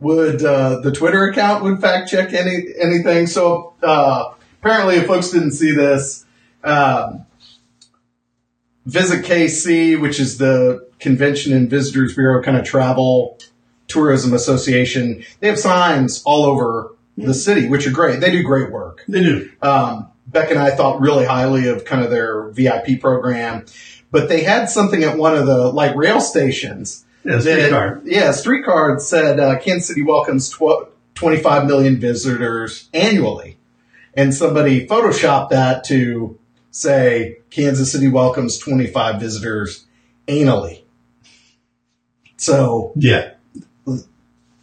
Would 0.00 0.42
uh, 0.42 0.80
the 0.80 0.92
Twitter 0.92 1.28
account 1.28 1.62
would 1.62 1.80
fact 1.80 2.10
check 2.10 2.32
any 2.32 2.64
anything? 2.80 3.26
So 3.26 3.74
uh, 3.82 4.34
apparently, 4.60 4.96
if 4.96 5.06
folks 5.06 5.30
didn't 5.30 5.52
see 5.52 5.72
this, 5.72 6.24
um, 6.64 7.26
Visit 8.86 9.24
KC, 9.24 10.00
which 10.00 10.18
is 10.18 10.38
the 10.38 10.88
Convention 10.98 11.52
and 11.52 11.68
Visitors 11.68 12.14
Bureau 12.14 12.42
kind 12.42 12.56
of 12.56 12.64
travel 12.64 13.38
tourism 13.90 14.32
association, 14.32 15.24
they 15.40 15.48
have 15.48 15.58
signs 15.58 16.22
all 16.24 16.44
over 16.44 16.94
the 17.16 17.34
city, 17.34 17.68
which 17.68 17.86
are 17.86 17.90
great. 17.90 18.20
They 18.20 18.30
do 18.30 18.42
great 18.42 18.70
work. 18.70 19.04
They 19.06 19.20
do. 19.22 19.50
Um, 19.60 20.08
Beck 20.26 20.50
and 20.50 20.58
I 20.60 20.70
thought 20.70 21.00
really 21.00 21.24
highly 21.24 21.66
of 21.68 21.84
kind 21.84 22.04
of 22.04 22.10
their 22.10 22.48
VIP 22.50 23.00
program, 23.00 23.66
but 24.10 24.28
they 24.28 24.42
had 24.44 24.66
something 24.70 25.02
at 25.02 25.18
one 25.18 25.36
of 25.36 25.46
the 25.46 25.72
like 25.72 25.96
rail 25.96 26.20
stations. 26.20 27.04
Yeah, 27.24 27.40
streetcar. 27.40 28.00
Yeah, 28.04 28.30
streetcar 28.30 28.98
said 29.00 29.40
uh, 29.40 29.58
Kansas 29.58 29.88
City 29.88 30.02
welcomes 30.02 30.48
tw- 30.48 30.88
25 31.16 31.66
million 31.66 31.98
visitors 31.98 32.88
annually, 32.94 33.58
and 34.14 34.32
somebody 34.32 34.86
photoshopped 34.86 35.50
that 35.50 35.84
to 35.84 36.38
say 36.70 37.38
Kansas 37.50 37.90
City 37.90 38.08
welcomes 38.08 38.56
25 38.56 39.20
visitors 39.20 39.84
annually. 40.28 40.86
So 42.36 42.92
Yeah. 42.96 43.32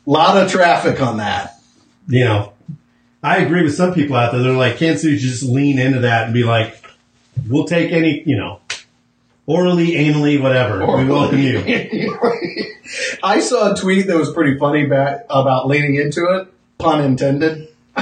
A 0.07 0.09
lot 0.09 0.37
of 0.37 0.49
traffic 0.49 1.01
on 1.01 1.17
that. 1.17 1.59
You 2.07 2.23
know, 2.23 2.53
I 3.21 3.37
agree 3.37 3.63
with 3.63 3.75
some 3.75 3.93
people 3.93 4.15
out 4.15 4.31
there. 4.31 4.41
They're 4.41 4.53
like, 4.53 4.77
Kansas 4.77 5.01
City 5.01 5.17
just 5.17 5.43
lean 5.43 5.77
into 5.77 5.99
that 5.99 6.25
and 6.25 6.33
be 6.33 6.43
like, 6.43 6.81
we'll 7.47 7.65
take 7.65 7.91
any, 7.91 8.23
you 8.25 8.37
know, 8.37 8.61
orally, 9.45 9.91
anally, 9.91 10.41
whatever. 10.41 10.79
we 10.79 11.05
welcome 11.05 11.39
you. 11.39 12.17
I 13.23 13.41
saw 13.41 13.73
a 13.73 13.75
tweet 13.75 14.07
that 14.07 14.15
was 14.15 14.31
pretty 14.31 14.57
funny 14.57 14.85
back 14.85 15.25
about 15.29 15.67
leaning 15.67 15.95
into 15.95 16.25
it, 16.35 16.47
pun 16.77 17.03
intended. 17.03 17.67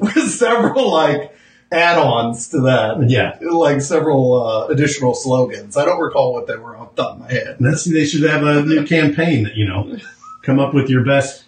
With 0.00 0.28
several 0.30 0.90
like 0.92 1.34
add-ons 1.72 2.48
to 2.48 2.60
that, 2.62 3.08
Yeah. 3.08 3.36
like 3.50 3.80
several 3.80 4.42
uh, 4.42 4.66
additional 4.68 5.14
slogans. 5.14 5.76
I 5.76 5.84
don't 5.84 6.00
recall 6.00 6.32
what 6.32 6.46
they 6.46 6.56
were 6.56 6.76
off 6.76 6.94
the 6.94 7.02
top 7.02 7.14
of 7.14 7.20
my 7.20 7.30
head. 7.32 7.56
That's, 7.60 7.84
they 7.84 8.04
should 8.04 8.22
have 8.28 8.42
a 8.42 8.62
new 8.62 8.84
campaign 8.84 9.44
that, 9.44 9.56
you 9.56 9.66
know, 9.66 9.96
come 10.44 10.58
up 10.58 10.74
with 10.74 10.88
your 10.90 11.04
best 11.04 11.44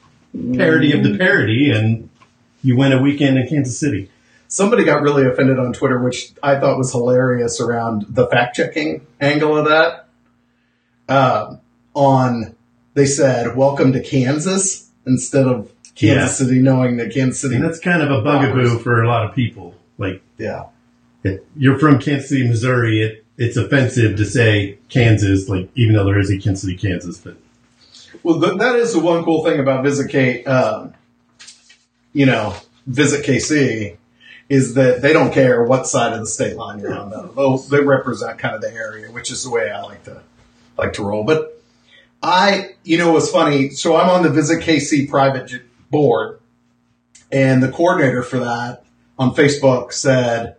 parody 0.56 0.92
of 0.92 1.02
the 1.04 1.16
parody 1.18 1.70
and 1.70 2.08
you 2.62 2.76
win 2.76 2.92
a 2.92 3.00
weekend 3.02 3.38
in 3.38 3.46
Kansas 3.46 3.78
City. 3.78 4.10
Somebody 4.48 4.84
got 4.84 5.02
really 5.02 5.26
offended 5.26 5.58
on 5.58 5.72
Twitter, 5.72 6.00
which 6.02 6.32
I 6.42 6.58
thought 6.58 6.78
was 6.78 6.92
hilarious 6.92 7.60
around 7.60 8.06
the 8.08 8.26
fact-checking 8.26 9.06
angle 9.20 9.56
of 9.56 9.66
that. 9.66 10.06
Um 11.08 11.60
on 11.92 12.56
they 12.94 13.04
said 13.06 13.56
"Welcome 13.56 13.92
to 13.92 14.00
Kansas" 14.02 14.90
instead 15.06 15.46
of 15.46 15.70
Kansas 15.94 16.38
City, 16.38 16.60
knowing 16.60 16.96
that 16.96 17.12
Kansas 17.12 17.40
City. 17.40 17.56
And 17.56 17.64
that's 17.64 17.78
kind 17.78 18.02
of 18.02 18.10
a 18.10 18.22
bugaboo 18.22 18.78
for 18.78 19.02
a 19.02 19.06
lot 19.06 19.26
of 19.28 19.34
people. 19.34 19.74
Like, 19.98 20.22
yeah. 20.38 20.66
if 21.22 21.40
you're 21.56 21.78
from 21.78 21.98
Kansas 21.98 22.28
City, 22.28 22.48
Missouri, 22.48 23.00
it, 23.02 23.24
it's 23.36 23.56
offensive 23.56 24.16
to 24.16 24.24
say 24.24 24.78
Kansas, 24.88 25.48
like, 25.48 25.68
even 25.74 25.94
though 25.94 26.04
there 26.04 26.18
is 26.18 26.30
a 26.30 26.38
Kansas 26.38 26.62
City, 26.62 26.76
Kansas, 26.76 27.18
but 27.18 27.36
Well, 28.22 28.40
th- 28.40 28.58
that 28.58 28.76
is 28.76 28.92
the 28.92 29.00
one 29.00 29.24
cool 29.24 29.44
thing 29.44 29.60
about 29.60 29.82
Visit 29.84 30.10
K. 30.10 30.44
Um, 30.44 30.94
you 32.12 32.26
know, 32.26 32.54
Visit 32.86 33.24
KC 33.24 33.96
is 34.48 34.74
that 34.74 35.02
they 35.02 35.12
don't 35.12 35.32
care 35.32 35.64
what 35.64 35.86
side 35.86 36.12
of 36.12 36.20
the 36.20 36.26
state 36.26 36.56
line 36.56 36.78
you're 36.78 36.96
on. 36.96 37.10
Though 37.10 37.58
they 37.58 37.80
represent 37.80 38.38
kind 38.38 38.54
of 38.54 38.60
the 38.60 38.72
area, 38.72 39.10
which 39.10 39.30
is 39.30 39.42
the 39.42 39.50
way 39.50 39.70
I 39.70 39.82
like 39.82 40.04
to 40.04 40.22
like 40.76 40.92
to 40.94 41.02
roll. 41.02 41.24
But 41.24 41.60
I, 42.22 42.74
you 42.84 42.98
know, 42.98 43.12
what's 43.12 43.30
funny. 43.30 43.70
So 43.70 43.96
I'm 43.96 44.10
on 44.10 44.22
the 44.22 44.30
Visit 44.30 44.62
KC 44.62 45.08
private 45.08 45.46
j- 45.48 45.62
board, 45.90 46.40
and 47.32 47.62
the 47.62 47.70
coordinator 47.70 48.22
for 48.22 48.38
that 48.40 48.83
on 49.18 49.34
Facebook 49.34 49.92
said, 49.92 50.56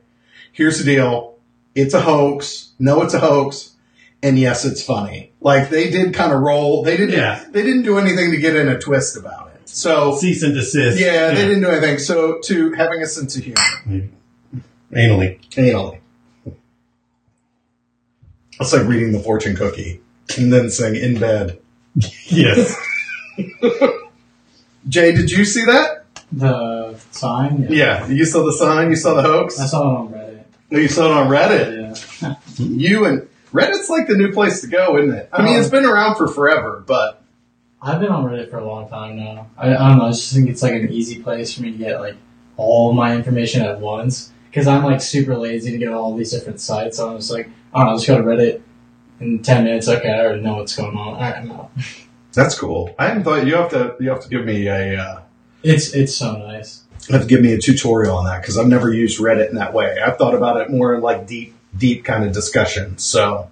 "Here's 0.52 0.80
the 0.80 0.86
deal. 0.86 1.38
It's 1.74 1.94
a 1.94 2.02
hoax. 2.02 2.72
No, 2.80 3.02
it's 3.02 3.14
a 3.14 3.20
hoax." 3.20 3.76
And 4.24 4.40
yes, 4.40 4.66
it's 4.66 4.84
funny. 4.84 5.32
Like 5.42 5.70
they 5.70 5.90
did 5.90 6.14
kind 6.14 6.32
of 6.34 6.42
roll. 6.42 6.84
They 6.84 6.98
didn't. 6.98 7.16
Yeah. 7.16 7.46
They 7.52 7.62
didn't 7.64 7.84
do 7.84 7.98
anything 7.98 8.32
to 8.32 8.38
get 8.38 8.56
in 8.56 8.68
a 8.68 8.80
twist 8.80 9.18
about 9.18 9.52
it. 9.56 9.70
So 9.70 10.16
cease 10.16 10.42
and 10.42 10.54
desist. 10.54 11.00
yeah, 11.00 11.34
they 11.34 11.46
didn't 11.46 11.62
do 11.62 11.70
anything. 11.70 12.00
So 12.00 12.40
to 12.46 12.72
having 12.74 13.02
a 13.02 13.08
sense 13.08 13.36
of 13.36 13.44
humor, 13.44 13.62
mm-hmm. 13.86 14.60
Anally. 14.96 15.40
anally. 15.52 16.00
It's 18.60 18.72
like 18.72 18.88
reading 18.88 19.12
the 19.12 19.20
fortune 19.20 19.56
cookie 19.56 20.02
and 20.38 20.52
then 20.52 20.70
saying 20.70 20.96
in 20.96 21.20
bed. 21.20 21.60
Yes. 22.28 22.76
Jay, 24.88 25.14
did 25.14 25.32
you 25.32 25.46
see 25.46 25.64
that? 25.66 26.06
The 26.32 26.75
sign? 27.15 27.67
Yeah, 27.69 28.07
you 28.07 28.25
saw 28.25 28.45
the 28.45 28.53
sign. 28.53 28.89
You 28.89 28.95
saw 28.95 29.13
the 29.15 29.22
hoax. 29.24 29.60
I 29.60 29.65
saw 29.65 29.81
it 29.81 29.98
on 30.00 30.07
Reddit. 30.13 30.43
No, 30.72 30.79
you 30.79 30.88
saw 30.88 31.05
it 31.05 31.12
on 31.12 31.27
Reddit. 31.29 32.22
Yeah. 32.22 32.36
You 32.57 33.05
and 33.05 33.27
Reddit's 33.53 33.89
like 33.89 34.07
the 34.07 34.15
new 34.15 34.31
place 34.31 34.62
to 34.62 34.67
go, 34.67 34.98
isn't 34.98 35.13
it? 35.13 35.29
I 35.34 35.43
mean, 35.43 35.60
it's 35.60 35.69
been 35.69 35.86
around 35.86 36.15
for 36.15 36.27
forever, 36.27 36.84
but 36.86 37.22
I've 37.81 38.00
been 38.00 38.10
on 38.10 38.25
Reddit 38.25 38.50
for 38.50 38.57
a 38.60 38.65
long 38.65 38.88
time 38.89 39.17
now. 39.17 39.48
I, 39.57 39.75
I 39.75 39.89
don't 39.89 39.98
know. 40.00 40.05
I 40.05 40.10
just 40.12 40.34
think 40.34 40.50
it's 40.50 40.63
like 40.63 40.74
an 40.74 40.89
easy 40.91 41.22
place 41.22 41.53
for 41.53 41.62
me 41.63 41.72
to 41.72 41.77
get 41.77 42.00
like 42.00 42.15
all 42.57 42.93
my 42.93 43.13
information 43.15 43.62
at 43.63 43.79
once. 43.79 44.31
Because 44.50 44.67
I'm 44.67 44.84
like 44.86 45.01
super 45.01 45.36
lazy 45.36 45.72
to 45.72 45.77
get 45.77 45.89
all 45.89 46.15
these 46.15 46.31
different 46.31 46.62
sites. 46.62 46.95
So 46.98 47.10
I'm 47.10 47.17
just 47.17 47.29
like, 47.29 47.50
I 47.74 47.79
don't 47.84 47.88
know, 47.91 47.95
just 47.98 48.07
go 48.07 48.17
to 48.17 48.24
Reddit 48.24 48.62
in 49.19 49.41
10 49.43 49.63
minutes. 49.65 49.89
Okay, 49.89 50.10
I 50.10 50.22
already 50.25 50.41
know 50.41 50.55
what's 50.55 50.75
going 50.75 50.95
on. 50.95 51.15
All 51.15 51.19
right, 51.19 51.36
I'm 51.36 51.51
out. 51.51 51.72
that's 52.31 52.57
cool. 52.57 52.95
I 52.98 53.07
hadn't 53.07 53.25
thought 53.25 53.45
you 53.45 53.55
have 53.55 53.69
to. 53.72 53.98
You 54.00 54.10
have 54.12 54.22
to 54.22 54.29
give 54.29 54.45
me 54.45 54.67
a. 54.67 54.98
Uh, 54.98 55.22
It's, 55.62 55.93
it's 55.93 56.15
so 56.15 56.38
nice. 56.38 56.85
Have 57.14 57.22
to 57.22 57.28
give 57.28 57.42
me 57.42 57.54
a 57.54 57.58
tutorial 57.60 58.18
on 58.18 58.26
that 58.26 58.42
because 58.42 58.58
I've 58.58 58.68
never 58.68 58.92
used 58.92 59.20
Reddit 59.20 59.50
in 59.50 59.56
that 59.56 59.74
way. 59.74 59.98
I've 60.00 60.18
thought 60.18 60.34
about 60.34 60.62
it 60.62 60.70
more 60.70 60.96
in 60.96 61.02
like 61.02 61.28
deep, 61.28 61.54
deep 61.78 62.04
kind 62.04 62.24
of 62.24 62.34
discussion. 62.34 62.98
So 62.98 63.50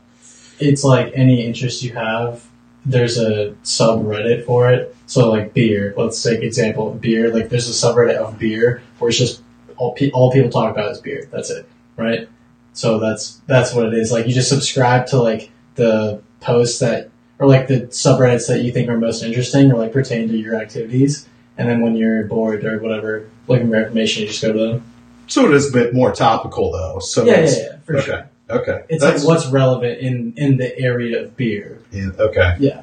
It's 0.59 0.83
like 0.83 1.11
any 1.15 1.45
interest 1.45 1.83
you 1.83 1.93
have, 1.93 2.45
there's 2.85 3.17
a 3.17 3.55
subreddit 3.63 4.45
for 4.45 4.71
it. 4.71 4.95
So 5.05 5.29
like 5.29 5.53
beer, 5.53 5.93
let's 5.97 6.21
take 6.21 6.41
example 6.41 6.93
beer. 6.95 7.33
Like 7.33 7.49
there's 7.49 7.69
a 7.69 7.87
subreddit 7.87 8.15
of 8.15 8.39
beer 8.39 8.81
where 8.99 9.09
it's 9.09 9.17
just 9.17 9.41
all 9.77 9.93
pe- 9.93 10.11
all 10.11 10.31
people 10.31 10.49
talk 10.49 10.71
about 10.71 10.91
is 10.91 10.99
beer. 10.99 11.27
That's 11.31 11.49
it, 11.49 11.67
right? 11.97 12.27
So 12.73 12.99
that's 12.99 13.41
that's 13.47 13.73
what 13.73 13.85
it 13.85 13.93
is. 13.93 14.11
Like 14.11 14.27
you 14.27 14.33
just 14.33 14.49
subscribe 14.49 15.07
to 15.07 15.21
like 15.21 15.51
the 15.75 16.21
posts 16.39 16.79
that 16.79 17.09
or 17.39 17.47
like 17.47 17.67
the 17.67 17.81
subreddits 17.87 18.47
that 18.47 18.61
you 18.61 18.71
think 18.71 18.89
are 18.89 18.97
most 18.97 19.23
interesting 19.23 19.71
or 19.71 19.77
like 19.77 19.91
pertain 19.91 20.27
to 20.29 20.37
your 20.37 20.55
activities. 20.55 21.27
And 21.57 21.69
then 21.69 21.81
when 21.81 21.95
you're 21.95 22.23
bored 22.25 22.63
or 22.65 22.79
whatever, 22.79 23.29
looking 23.47 23.69
for 23.69 23.75
information, 23.77 24.23
you 24.23 24.27
just 24.29 24.41
go 24.41 24.51
to 24.53 24.59
them. 24.59 24.83
So 25.27 25.45
it 25.45 25.53
is 25.53 25.69
a 25.69 25.73
bit 25.73 25.93
more 25.93 26.11
topical 26.11 26.71
though. 26.71 26.99
So 26.99 27.23
Yeah, 27.25 27.41
yeah, 27.41 27.49
yeah, 27.57 27.75
for 27.85 27.97
okay, 27.97 28.05
sure. 28.05 28.29
okay. 28.49 28.81
It's 28.89 29.03
That's- 29.03 29.23
like 29.23 29.27
what's 29.37 29.47
relevant 29.47 29.99
in 29.99 30.33
in 30.37 30.57
the 30.57 30.77
area 30.79 31.21
of 31.23 31.37
beer. 31.37 31.79
yeah, 31.91 32.09
okay. 32.19 32.55
Yeah. 32.59 32.81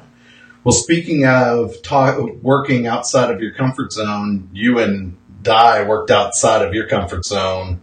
Well, 0.63 0.73
speaking 0.73 1.25
of 1.25 1.81
ta- 1.81 2.17
working 2.41 2.85
outside 2.87 3.31
of 3.33 3.41
your 3.41 3.51
comfort 3.51 3.91
zone, 3.91 4.47
you 4.53 4.79
and 4.79 5.15
Di 5.43 5.83
worked 5.83 6.11
outside 6.11 6.61
of 6.61 6.73
your 6.73 6.87
comfort 6.87 7.25
zone. 7.25 7.79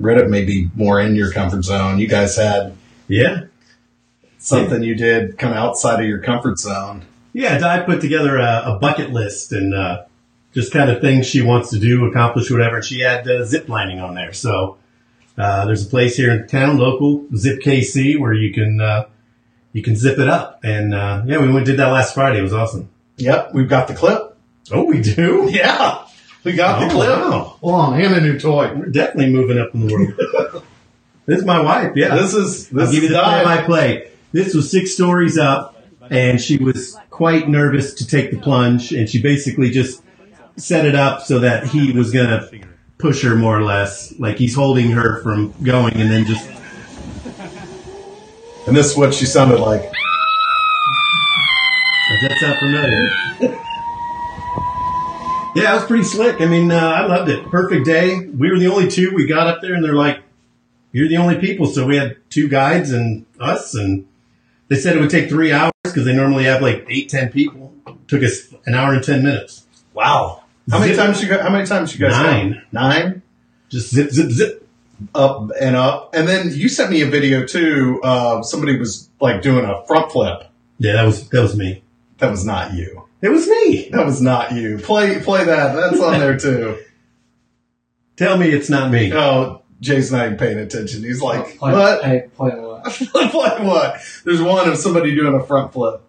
Reddit 0.00 0.28
may 0.30 0.44
be 0.44 0.70
more 0.76 1.00
in 1.00 1.14
your 1.16 1.30
comfort 1.32 1.64
zone. 1.64 1.98
You 1.98 2.06
guys 2.06 2.36
had 2.36 2.72
Yeah. 3.08 3.42
something 4.38 4.82
you 4.82 4.94
did 4.94 5.38
kind 5.38 5.52
of 5.52 5.58
outside 5.58 6.00
of 6.00 6.06
your 6.06 6.20
comfort 6.20 6.58
zone. 6.58 7.02
Yeah, 7.32 7.58
Di 7.58 7.80
put 7.84 8.00
together 8.00 8.38
a, 8.38 8.62
a 8.66 8.78
bucket 8.80 9.10
list 9.12 9.52
and 9.52 9.74
uh, 9.74 10.02
just 10.52 10.72
kind 10.72 10.90
of 10.90 11.00
things 11.00 11.26
she 11.26 11.42
wants 11.42 11.70
to 11.70 11.78
do, 11.78 12.04
accomplish, 12.06 12.50
whatever. 12.50 12.76
And 12.76 12.84
she 12.84 13.00
had 13.00 13.26
uh, 13.28 13.44
zip 13.44 13.68
lining 13.68 14.00
on 14.00 14.14
there. 14.14 14.32
So 14.32 14.78
uh, 15.38 15.64
there's 15.66 15.86
a 15.86 15.88
place 15.88 16.16
here 16.16 16.32
in 16.32 16.46
town, 16.48 16.78
local 16.78 17.26
Zip 17.36 17.60
KC, 17.60 18.18
where 18.18 18.32
you 18.34 18.52
can 18.52 18.80
uh, 18.80 19.04
you 19.72 19.82
can 19.82 19.94
zip 19.96 20.18
it 20.18 20.28
up. 20.28 20.60
And 20.64 20.94
uh, 20.94 21.22
yeah, 21.26 21.38
we 21.40 21.50
went 21.50 21.66
did 21.66 21.76
that 21.78 21.88
last 21.88 22.14
Friday. 22.14 22.40
It 22.40 22.42
was 22.42 22.52
awesome. 22.52 22.88
Yep, 23.16 23.52
we've 23.54 23.68
got 23.68 23.86
the 23.88 23.94
clip. 23.94 24.36
Oh, 24.72 24.84
we 24.84 25.00
do. 25.00 25.48
Yeah, 25.52 26.06
we 26.44 26.52
got 26.54 26.80
the 26.80 26.86
Oh, 26.86 26.90
clip. 26.90 27.08
wow. 27.08 27.58
On, 27.62 28.00
and 28.00 28.14
a 28.14 28.20
new 28.20 28.38
toy. 28.38 28.72
We're 28.74 28.86
definitely 28.86 29.32
moving 29.32 29.58
up 29.58 29.74
in 29.74 29.86
the 29.86 29.92
world. 29.92 30.62
this 31.26 31.40
is 31.40 31.44
my 31.44 31.60
wife. 31.60 31.92
Yeah, 31.96 32.16
This 32.16 32.34
is 32.34 32.72
I'll 32.72 32.78
this 32.80 32.90
give 32.92 33.02
you 33.02 33.08
is 33.10 33.14
the 33.14 33.22
play 33.22 33.44
Di. 33.44 33.44
by 33.44 33.62
play. 33.64 34.10
This 34.32 34.54
was 34.54 34.70
six 34.70 34.92
stories 34.94 35.36
up, 35.38 35.76
and 36.08 36.40
she 36.40 36.56
was 36.56 36.96
quite 37.10 37.48
nervous 37.48 37.94
to 37.94 38.06
take 38.06 38.30
the 38.30 38.38
plunge, 38.38 38.92
and 38.92 39.08
she 39.08 39.20
basically 39.20 39.70
just 39.70 40.02
set 40.60 40.84
it 40.84 40.94
up 40.94 41.22
so 41.22 41.38
that 41.40 41.66
he 41.66 41.92
was 41.92 42.10
going 42.12 42.28
to 42.28 42.66
push 42.98 43.22
her 43.22 43.34
more 43.34 43.58
or 43.58 43.62
less, 43.62 44.12
like 44.18 44.36
he's 44.36 44.54
holding 44.54 44.90
her 44.90 45.22
from 45.22 45.52
going, 45.62 45.94
and 45.94 46.10
then 46.10 46.24
just 46.26 46.48
And 48.66 48.76
this 48.76 48.90
is 48.92 48.96
what 48.96 49.14
she 49.14 49.26
sounded 49.26 49.58
like. 49.58 49.82
does 52.10 52.20
that 52.22 52.36
sound 52.40 52.58
familiar? 52.58 53.58
Yeah, 55.56 55.72
it 55.72 55.74
was 55.74 55.84
pretty 55.86 56.04
slick. 56.04 56.40
I 56.40 56.46
mean, 56.46 56.70
uh, 56.70 56.76
I 56.76 57.06
loved 57.06 57.28
it. 57.28 57.44
Perfect 57.50 57.84
day. 57.84 58.24
We 58.26 58.52
were 58.52 58.58
the 58.58 58.68
only 58.68 58.88
two. 58.88 59.12
We 59.14 59.26
got 59.26 59.48
up 59.48 59.60
there, 59.60 59.74
and 59.74 59.82
they're 59.84 59.94
like, 59.94 60.20
"You're 60.92 61.08
the 61.08 61.16
only 61.16 61.38
people." 61.38 61.66
So 61.66 61.86
we 61.86 61.96
had 61.96 62.18
two 62.30 62.46
guides 62.48 62.92
and 62.92 63.26
us, 63.40 63.74
and 63.74 64.06
they 64.68 64.76
said 64.76 64.96
it 64.96 65.00
would 65.00 65.10
take 65.10 65.28
three 65.28 65.50
hours 65.50 65.72
because 65.82 66.04
they 66.04 66.14
normally 66.14 66.44
have 66.44 66.62
like 66.62 66.86
eight, 66.88 67.08
ten 67.08 67.32
people. 67.32 67.74
Took 68.06 68.22
us 68.22 68.54
an 68.66 68.74
hour 68.74 68.92
and 68.92 69.02
ten 69.02 69.24
minutes. 69.24 69.66
Wow. 69.92 70.39
How 70.70 70.78
many 70.78 70.94
Zip. 70.94 71.04
times 71.04 71.22
you 71.22 71.28
got? 71.28 71.42
How 71.42 71.50
many 71.50 71.66
times 71.66 71.94
you 71.94 72.06
guys? 72.06 72.12
Nine. 72.12 72.52
gone? 72.52 72.62
Nine. 72.72 73.22
Just 73.68 73.90
zip, 73.94 74.10
zip, 74.10 74.30
zip. 74.30 74.66
Up 75.14 75.50
and 75.58 75.76
up, 75.76 76.14
and 76.14 76.28
then 76.28 76.50
you 76.52 76.68
sent 76.68 76.90
me 76.90 77.00
a 77.00 77.06
video 77.06 77.46
too. 77.46 78.00
Uh, 78.04 78.42
somebody 78.42 78.78
was 78.78 79.08
like 79.18 79.40
doing 79.40 79.64
a 79.64 79.82
front 79.86 80.12
flip. 80.12 80.42
Yeah, 80.78 80.92
that 80.92 81.04
was 81.06 81.26
that 81.30 81.40
was 81.40 81.56
me. 81.56 81.82
That 82.18 82.30
was 82.30 82.44
not 82.44 82.74
you. 82.74 83.08
It 83.22 83.30
was 83.30 83.46
me. 83.48 83.88
That 83.92 84.04
was 84.04 84.20
not 84.20 84.52
you. 84.52 84.76
Play 84.76 85.18
play 85.20 85.44
that. 85.44 85.74
That's 85.74 85.98
on 86.02 86.20
there 86.20 86.38
too. 86.38 86.78
Tell 88.16 88.36
me 88.36 88.50
it's 88.50 88.68
not 88.68 88.90
me. 88.90 89.10
Oh, 89.14 89.62
Jay's 89.80 90.12
not 90.12 90.26
even 90.26 90.36
paying 90.36 90.58
attention. 90.58 91.02
He's 91.02 91.22
like, 91.22 91.56
play, 91.56 91.72
what? 91.72 92.04
Hey, 92.04 92.26
play 92.36 92.50
what? 92.50 92.84
play 92.92 93.28
what? 93.66 94.00
There's 94.26 94.42
one 94.42 94.68
of 94.68 94.76
somebody 94.76 95.14
doing 95.14 95.34
a 95.34 95.42
front 95.42 95.72
flip. 95.72 96.02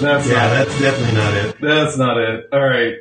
That's 0.00 0.28
Yeah, 0.28 0.34
not 0.34 0.52
it. 0.52 0.68
that's 0.68 0.80
definitely 0.80 1.14
not 1.14 1.34
it. 1.34 1.56
That's 1.60 1.96
not 1.98 2.18
it. 2.18 2.48
All 2.52 2.60
right. 2.64 2.96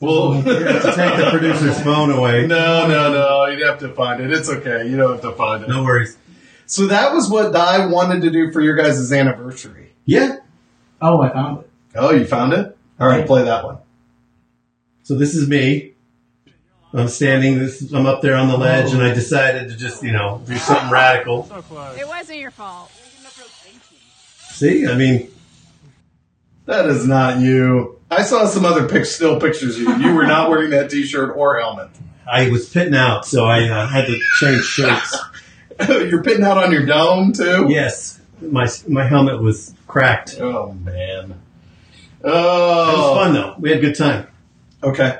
Well, 0.00 0.34
You 0.36 0.42
have 0.42 0.82
to 0.82 0.92
take 0.94 1.16
the 1.16 1.28
producer's 1.30 1.80
phone 1.82 2.10
away. 2.10 2.46
no, 2.46 2.86
no, 2.88 3.12
no. 3.12 3.46
You'd 3.46 3.66
have 3.66 3.78
to 3.80 3.88
find 3.94 4.22
it. 4.22 4.32
It's 4.32 4.48
okay. 4.48 4.88
You 4.88 4.96
don't 4.96 5.12
have 5.12 5.20
to 5.22 5.32
find 5.32 5.62
it. 5.64 5.68
No 5.68 5.82
worries. 5.84 6.16
So 6.66 6.86
that 6.86 7.12
was 7.12 7.28
what 7.28 7.52
Di 7.52 7.86
wanted 7.86 8.22
to 8.22 8.30
do 8.30 8.50
for 8.52 8.60
your 8.60 8.76
guys' 8.76 9.12
anniversary. 9.12 9.92
Yeah. 10.06 10.36
Oh, 11.02 11.20
I 11.20 11.30
found 11.30 11.60
it. 11.60 11.70
Oh, 11.96 12.12
you 12.12 12.24
found 12.26 12.52
it? 12.52 12.76
All 12.98 13.08
right, 13.08 13.26
play 13.26 13.42
that 13.44 13.64
one. 13.64 13.78
So 15.02 15.16
this 15.16 15.34
is 15.34 15.48
me. 15.48 15.94
I'm 16.92 17.08
standing. 17.08 17.58
This 17.58 17.92
I'm 17.92 18.06
up 18.06 18.20
there 18.22 18.36
on 18.36 18.48
the 18.48 18.56
ledge, 18.56 18.92
and 18.92 19.02
I 19.02 19.12
decided 19.14 19.68
to 19.70 19.76
just 19.76 20.02
you 20.02 20.12
know 20.12 20.42
do 20.46 20.56
something 20.56 20.90
radical. 20.90 21.48
It 21.98 22.06
wasn't 22.06 22.38
your 22.38 22.50
fault. 22.50 22.90
See, 24.50 24.86
I 24.86 24.94
mean, 24.94 25.30
That 26.70 26.86
is 26.86 27.06
not 27.06 27.40
you. 27.40 27.98
I 28.10 28.22
saw 28.22 28.46
some 28.46 28.64
other 28.64 28.88
pic- 28.88 29.04
still 29.06 29.40
pictures 29.40 29.76
of 29.76 29.82
you. 29.82 29.96
You 29.96 30.14
were 30.14 30.26
not 30.26 30.48
wearing 30.50 30.70
that 30.70 30.88
T-shirt 30.90 31.36
or 31.36 31.58
helmet. 31.60 31.88
I 32.30 32.48
was 32.48 32.68
pitting 32.68 32.94
out, 32.94 33.26
so 33.26 33.44
I 33.44 33.68
uh, 33.68 33.86
had 33.88 34.06
to 34.06 34.18
change 34.38 34.62
shirts. 34.62 35.16
You're 35.88 36.22
pitting 36.22 36.44
out 36.44 36.58
on 36.58 36.70
your 36.72 36.86
dome 36.86 37.32
too. 37.32 37.66
yes, 37.68 38.20
my 38.40 38.68
my 38.88 39.04
helmet 39.04 39.40
was 39.42 39.74
cracked. 39.86 40.36
Oh 40.40 40.72
man. 40.72 41.40
Oh, 42.22 42.28
It 42.30 42.96
was 42.96 42.98
Oh, 42.98 43.14
fun 43.14 43.32
though. 43.34 43.54
We 43.58 43.70
had 43.70 43.78
a 43.78 43.82
good 43.82 43.96
time. 43.96 44.26
Okay. 44.82 45.18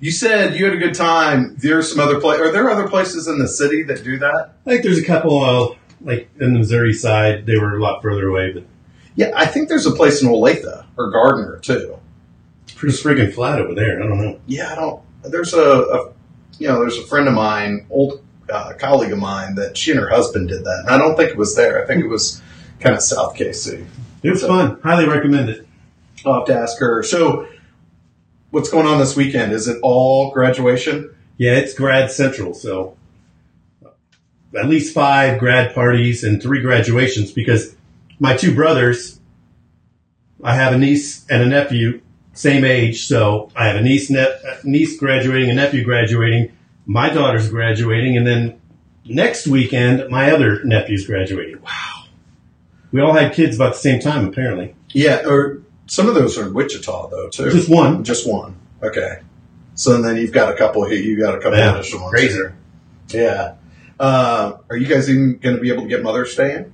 You 0.00 0.10
said 0.10 0.56
you 0.56 0.64
had 0.64 0.74
a 0.74 0.78
good 0.78 0.94
time. 0.94 1.56
There's 1.58 1.90
some 1.90 2.00
other 2.00 2.20
place. 2.20 2.40
Are 2.40 2.50
there 2.52 2.68
other 2.68 2.88
places 2.88 3.28
in 3.28 3.38
the 3.38 3.48
city 3.48 3.82
that 3.84 4.02
do 4.04 4.18
that? 4.18 4.52
I 4.66 4.70
think 4.70 4.82
there's 4.82 4.98
a 4.98 5.04
couple, 5.04 5.42
uh, 5.42 5.74
like 6.00 6.28
in 6.40 6.52
the 6.52 6.58
Missouri 6.58 6.92
side. 6.92 7.46
They 7.46 7.56
were 7.56 7.76
a 7.76 7.80
lot 7.82 8.02
further 8.02 8.28
away, 8.28 8.52
but 8.52 8.64
Yeah, 9.14 9.32
I 9.34 9.46
think 9.46 9.68
there's 9.68 9.86
a 9.86 9.90
place 9.92 10.22
in 10.22 10.28
Olathe 10.28 10.84
or 10.96 11.10
Gardner 11.10 11.58
too. 11.58 11.98
it's 12.64 12.72
pretty 12.74 12.96
friggin' 12.96 13.32
flat 13.34 13.60
over 13.60 13.74
there. 13.74 14.02
I 14.02 14.06
don't 14.06 14.20
know. 14.20 14.40
Yeah, 14.46 14.72
I 14.72 14.74
don't. 14.74 15.02
There's 15.22 15.54
a, 15.54 15.62
a 15.62 16.12
you 16.58 16.68
know, 16.68 16.80
there's 16.80 16.98
a 16.98 17.06
friend 17.06 17.28
of 17.28 17.34
mine, 17.34 17.86
old 17.90 18.24
uh, 18.50 18.72
colleague 18.78 19.12
of 19.12 19.18
mine, 19.18 19.54
that 19.56 19.76
she 19.76 19.90
and 19.90 20.00
her 20.00 20.08
husband 20.08 20.48
did 20.48 20.64
that, 20.64 20.84
and 20.86 20.90
I 20.90 20.98
don't 20.98 21.16
think 21.16 21.30
it 21.30 21.36
was 21.36 21.54
there. 21.54 21.82
I 21.82 21.86
think 21.86 22.04
it 22.04 22.08
was 22.08 22.40
kind 22.80 22.94
of 22.94 23.02
South 23.02 23.36
KC. 23.36 23.84
It 24.22 24.30
was 24.30 24.42
fun. 24.42 24.80
Highly 24.82 25.08
recommend 25.08 25.48
it. 25.48 25.66
I'll 26.24 26.34
have 26.34 26.46
to 26.46 26.54
ask 26.54 26.78
her. 26.78 27.02
So, 27.02 27.48
what's 28.50 28.70
going 28.70 28.86
on 28.86 28.98
this 28.98 29.16
weekend? 29.16 29.52
Is 29.52 29.68
it 29.68 29.78
all 29.82 30.30
graduation? 30.32 31.14
Yeah, 31.36 31.52
it's 31.52 31.74
grad 31.74 32.10
central, 32.10 32.54
so 32.54 32.96
at 34.56 34.66
least 34.66 34.94
five 34.94 35.38
grad 35.38 35.74
parties 35.74 36.24
and 36.24 36.42
three 36.42 36.60
graduations 36.60 37.32
because 37.32 37.74
my 38.22 38.36
two 38.36 38.54
brothers, 38.54 39.18
I 40.44 40.54
have 40.54 40.72
a 40.72 40.78
niece 40.78 41.26
and 41.28 41.42
a 41.42 41.46
nephew, 41.46 42.00
same 42.34 42.64
age, 42.64 43.04
so 43.06 43.50
I 43.56 43.66
have 43.66 43.74
a 43.76 43.82
niece, 43.82 44.10
ne- 44.10 44.38
niece 44.62 44.96
graduating, 44.96 45.50
a 45.50 45.54
nephew 45.54 45.82
graduating, 45.84 46.52
my 46.86 47.10
daughter's 47.10 47.48
graduating, 47.50 48.16
and 48.16 48.24
then 48.24 48.60
next 49.04 49.48
weekend 49.48 50.08
my 50.08 50.30
other 50.30 50.62
nephew's 50.64 51.04
graduating. 51.04 51.60
Wow. 51.62 52.04
We 52.92 53.00
all 53.00 53.12
had 53.12 53.32
kids 53.34 53.56
about 53.56 53.72
the 53.72 53.78
same 53.80 53.98
time, 54.00 54.28
apparently. 54.28 54.76
Yeah, 54.90 55.22
or 55.26 55.60
some 55.86 56.08
of 56.08 56.14
those 56.14 56.38
are 56.38 56.46
in 56.46 56.54
Wichita 56.54 57.08
though 57.08 57.28
too. 57.28 57.50
Just 57.50 57.68
one. 57.68 58.04
Just 58.04 58.28
one. 58.28 58.54
Okay. 58.84 59.18
So 59.74 60.00
then 60.00 60.16
you've 60.16 60.32
got 60.32 60.52
a 60.52 60.56
couple 60.56 60.84
here. 60.84 60.98
You 60.98 61.18
got 61.18 61.34
a 61.34 61.38
couple 61.40 61.58
Yeah, 61.58 61.74
additional 61.74 62.02
ones. 62.02 62.12
crazy. 62.14 62.34
here. 62.34 62.56
Yeah. 63.08 63.54
Uh, 63.98 64.58
are 64.70 64.76
you 64.76 64.86
guys 64.86 65.08
even 65.10 65.38
going 65.38 65.56
to 65.56 65.62
be 65.62 65.70
able 65.72 65.82
to 65.82 65.88
get 65.88 66.02
Mother's 66.02 66.34
Day 66.36 66.54
in? 66.56 66.71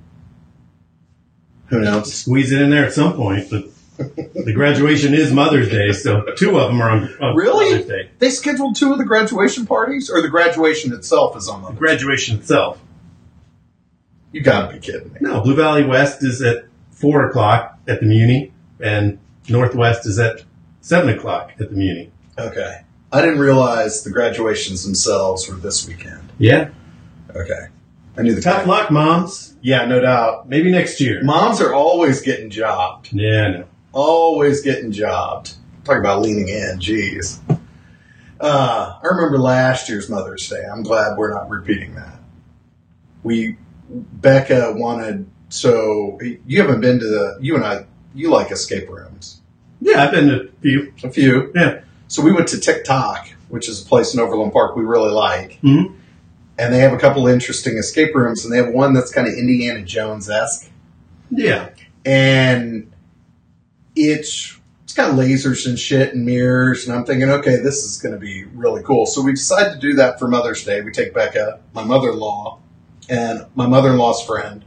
Who 1.69 1.79
knows? 1.81 2.13
Squeeze 2.13 2.51
it 2.51 2.61
in 2.61 2.69
there 2.69 2.85
at 2.85 2.93
some 2.93 3.13
point, 3.13 3.49
but 3.49 3.65
the 3.97 4.53
graduation 4.53 5.13
is 5.13 5.31
Mother's 5.33 5.69
Day, 5.69 5.91
so 5.91 6.23
two 6.35 6.57
of 6.59 6.69
them 6.69 6.81
are 6.81 6.89
on, 6.89 7.13
on 7.21 7.35
Really? 7.35 7.71
Mother's 7.71 7.87
Day. 7.87 8.09
They 8.19 8.29
scheduled 8.29 8.75
two 8.75 8.91
of 8.91 8.97
the 8.97 9.03
graduation 9.05 9.65
parties, 9.65 10.09
or 10.09 10.21
the 10.21 10.29
graduation 10.29 10.93
itself 10.93 11.35
is 11.37 11.47
on 11.47 11.61
Mother's. 11.61 11.75
The 11.75 11.79
graduation 11.79 12.39
itself. 12.39 12.81
You 14.31 14.41
got 14.41 14.67
to 14.67 14.73
be 14.73 14.79
kidding 14.79 15.11
me. 15.13 15.19
No, 15.21 15.41
Blue 15.41 15.55
Valley 15.55 15.83
West 15.83 16.23
is 16.23 16.41
at 16.41 16.65
four 16.91 17.25
o'clock 17.27 17.77
at 17.87 17.99
the 17.99 18.05
Muni, 18.05 18.53
and 18.79 19.19
Northwest 19.47 20.05
is 20.05 20.19
at 20.19 20.43
seven 20.81 21.09
o'clock 21.09 21.51
at 21.59 21.69
the 21.69 21.75
Muni. 21.75 22.11
Okay. 22.37 22.81
I 23.11 23.21
didn't 23.21 23.39
realize 23.39 24.03
the 24.03 24.11
graduations 24.11 24.83
themselves 24.85 25.49
were 25.49 25.55
this 25.55 25.87
weekend. 25.87 26.29
Yeah, 26.37 26.69
Okay. 27.35 27.67
I 28.19 28.21
knew 28.21 28.35
the 28.35 28.41
tough 28.41 28.65
luck, 28.67 28.91
moms. 28.91 29.55
Yeah, 29.61 29.85
no 29.85 30.01
doubt. 30.01 30.49
Maybe 30.49 30.69
next 30.69 30.99
year. 30.99 31.23
Moms 31.23 31.61
are 31.61 31.73
always 31.73 32.21
getting 32.21 32.49
jobbed. 32.49 33.13
Yeah, 33.13 33.47
no. 33.49 33.65
always 33.93 34.61
getting 34.61 34.91
jobbed. 34.91 35.53
Talk 35.85 35.99
about 35.99 36.21
leaning 36.21 36.49
in, 36.49 36.79
jeez. 36.79 37.39
Uh, 38.41 38.99
I 39.01 39.07
remember 39.07 39.37
last 39.37 39.87
year's 39.87 40.09
Mother's 40.09 40.49
Day. 40.49 40.63
I'm 40.69 40.83
glad 40.83 41.17
we're 41.17 41.33
not 41.33 41.49
repeating 41.49 41.95
that. 41.95 42.19
We, 43.23 43.57
Becca 43.89 44.73
wanted, 44.75 45.25
so 45.47 46.19
you 46.45 46.61
haven't 46.61 46.81
been 46.81 46.99
to 46.99 47.05
the, 47.07 47.37
you 47.39 47.55
and 47.55 47.63
I, 47.63 47.85
you 48.13 48.29
like 48.31 48.51
escape 48.51 48.89
rooms. 48.89 49.41
Yeah, 49.79 50.03
I've 50.03 50.11
been 50.11 50.27
to 50.27 50.41
a 50.41 50.61
few. 50.61 50.93
A 51.05 51.09
few. 51.09 51.51
Yeah. 51.55 51.81
So 52.09 52.21
we 52.21 52.33
went 52.33 52.49
to 52.49 52.59
TikTok, 52.59 53.29
which 53.47 53.69
is 53.69 53.81
a 53.81 53.85
place 53.85 54.13
in 54.13 54.19
Overland 54.19 54.51
Park 54.51 54.75
we 54.75 54.83
really 54.83 55.11
like. 55.11 55.59
Mhm. 55.61 55.95
And 56.59 56.73
they 56.73 56.79
have 56.79 56.91
a 56.93 56.97
couple 56.97 57.25
interesting 57.27 57.77
escape 57.77 58.13
rooms, 58.13 58.43
and 58.43 58.53
they 58.53 58.57
have 58.57 58.73
one 58.73 58.93
that's 58.93 59.11
kind 59.11 59.27
of 59.27 59.33
Indiana 59.33 59.81
Jones 59.81 60.29
esque. 60.29 60.69
Yeah. 61.31 61.69
and 62.05 62.91
it's 63.95 64.57
it's 64.83 64.93
got 64.93 65.13
lasers 65.15 65.67
and 65.67 65.77
shit 65.77 66.13
and 66.15 66.25
mirrors 66.25 66.87
and 66.87 66.95
i'm 66.97 67.05
thinking 67.05 67.29
okay 67.29 67.57
this 67.57 67.83
is 67.85 67.99
going 68.01 68.13
to 68.13 68.19
be 68.19 68.45
really 68.53 68.81
cool 68.83 69.05
so 69.05 69.21
we 69.21 69.31
decided 69.31 69.73
to 69.73 69.79
do 69.79 69.93
that 69.95 70.17
for 70.19 70.27
mother's 70.27 70.63
day 70.63 70.81
we 70.81 70.91
take 70.91 71.13
becca 71.13 71.59
my 71.73 71.83
mother-in-law 71.83 72.57
and 73.09 73.45
my 73.55 73.67
mother-in-law's 73.67 74.23
friend 74.25 74.63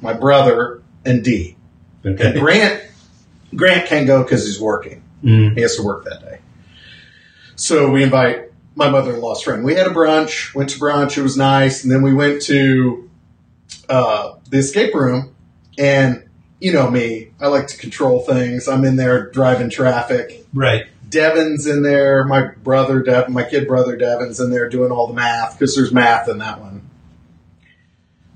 my 0.00 0.12
brother 0.12 0.82
and 1.04 1.22
dee 1.24 1.56
and 2.04 2.18
Okay. 2.20 2.38
grant 2.38 2.82
grant 3.54 3.86
can't 3.88 4.06
go 4.06 4.22
because 4.22 4.46
he's 4.46 4.60
working 4.60 5.02
Mm. 5.24 5.54
he 5.54 5.60
has 5.60 5.76
to 5.76 5.82
work 5.82 6.04
that 6.04 6.20
day 6.22 6.38
so 7.56 7.90
we 7.90 8.02
invite 8.02 8.49
my 8.74 8.88
mother-in-law's 8.88 9.42
friend 9.42 9.64
we 9.64 9.74
had 9.74 9.86
a 9.86 9.90
brunch 9.90 10.54
went 10.54 10.70
to 10.70 10.78
brunch 10.78 11.16
it 11.18 11.22
was 11.22 11.36
nice 11.36 11.82
and 11.82 11.92
then 11.92 12.02
we 12.02 12.14
went 12.14 12.40
to 12.40 13.10
uh, 13.88 14.36
the 14.48 14.58
escape 14.58 14.94
room, 14.94 15.34
and 15.78 16.28
you 16.60 16.72
know 16.72 16.90
me, 16.90 17.30
I 17.40 17.48
like 17.48 17.66
to 17.68 17.76
control 17.76 18.20
things. 18.20 18.68
I'm 18.68 18.84
in 18.84 18.96
there 18.96 19.30
driving 19.30 19.70
traffic. 19.70 20.46
Right. 20.52 20.86
Devin's 21.08 21.66
in 21.66 21.82
there. 21.82 22.24
My 22.24 22.48
brother, 22.62 23.02
Devin, 23.02 23.32
my 23.32 23.42
kid 23.42 23.66
brother 23.66 23.96
Devin's 23.96 24.38
in 24.38 24.50
there 24.50 24.68
doing 24.68 24.92
all 24.92 25.08
the 25.08 25.14
math 25.14 25.58
because 25.58 25.74
there's 25.74 25.92
math 25.92 26.28
in 26.28 26.38
that 26.38 26.60
one. 26.60 26.88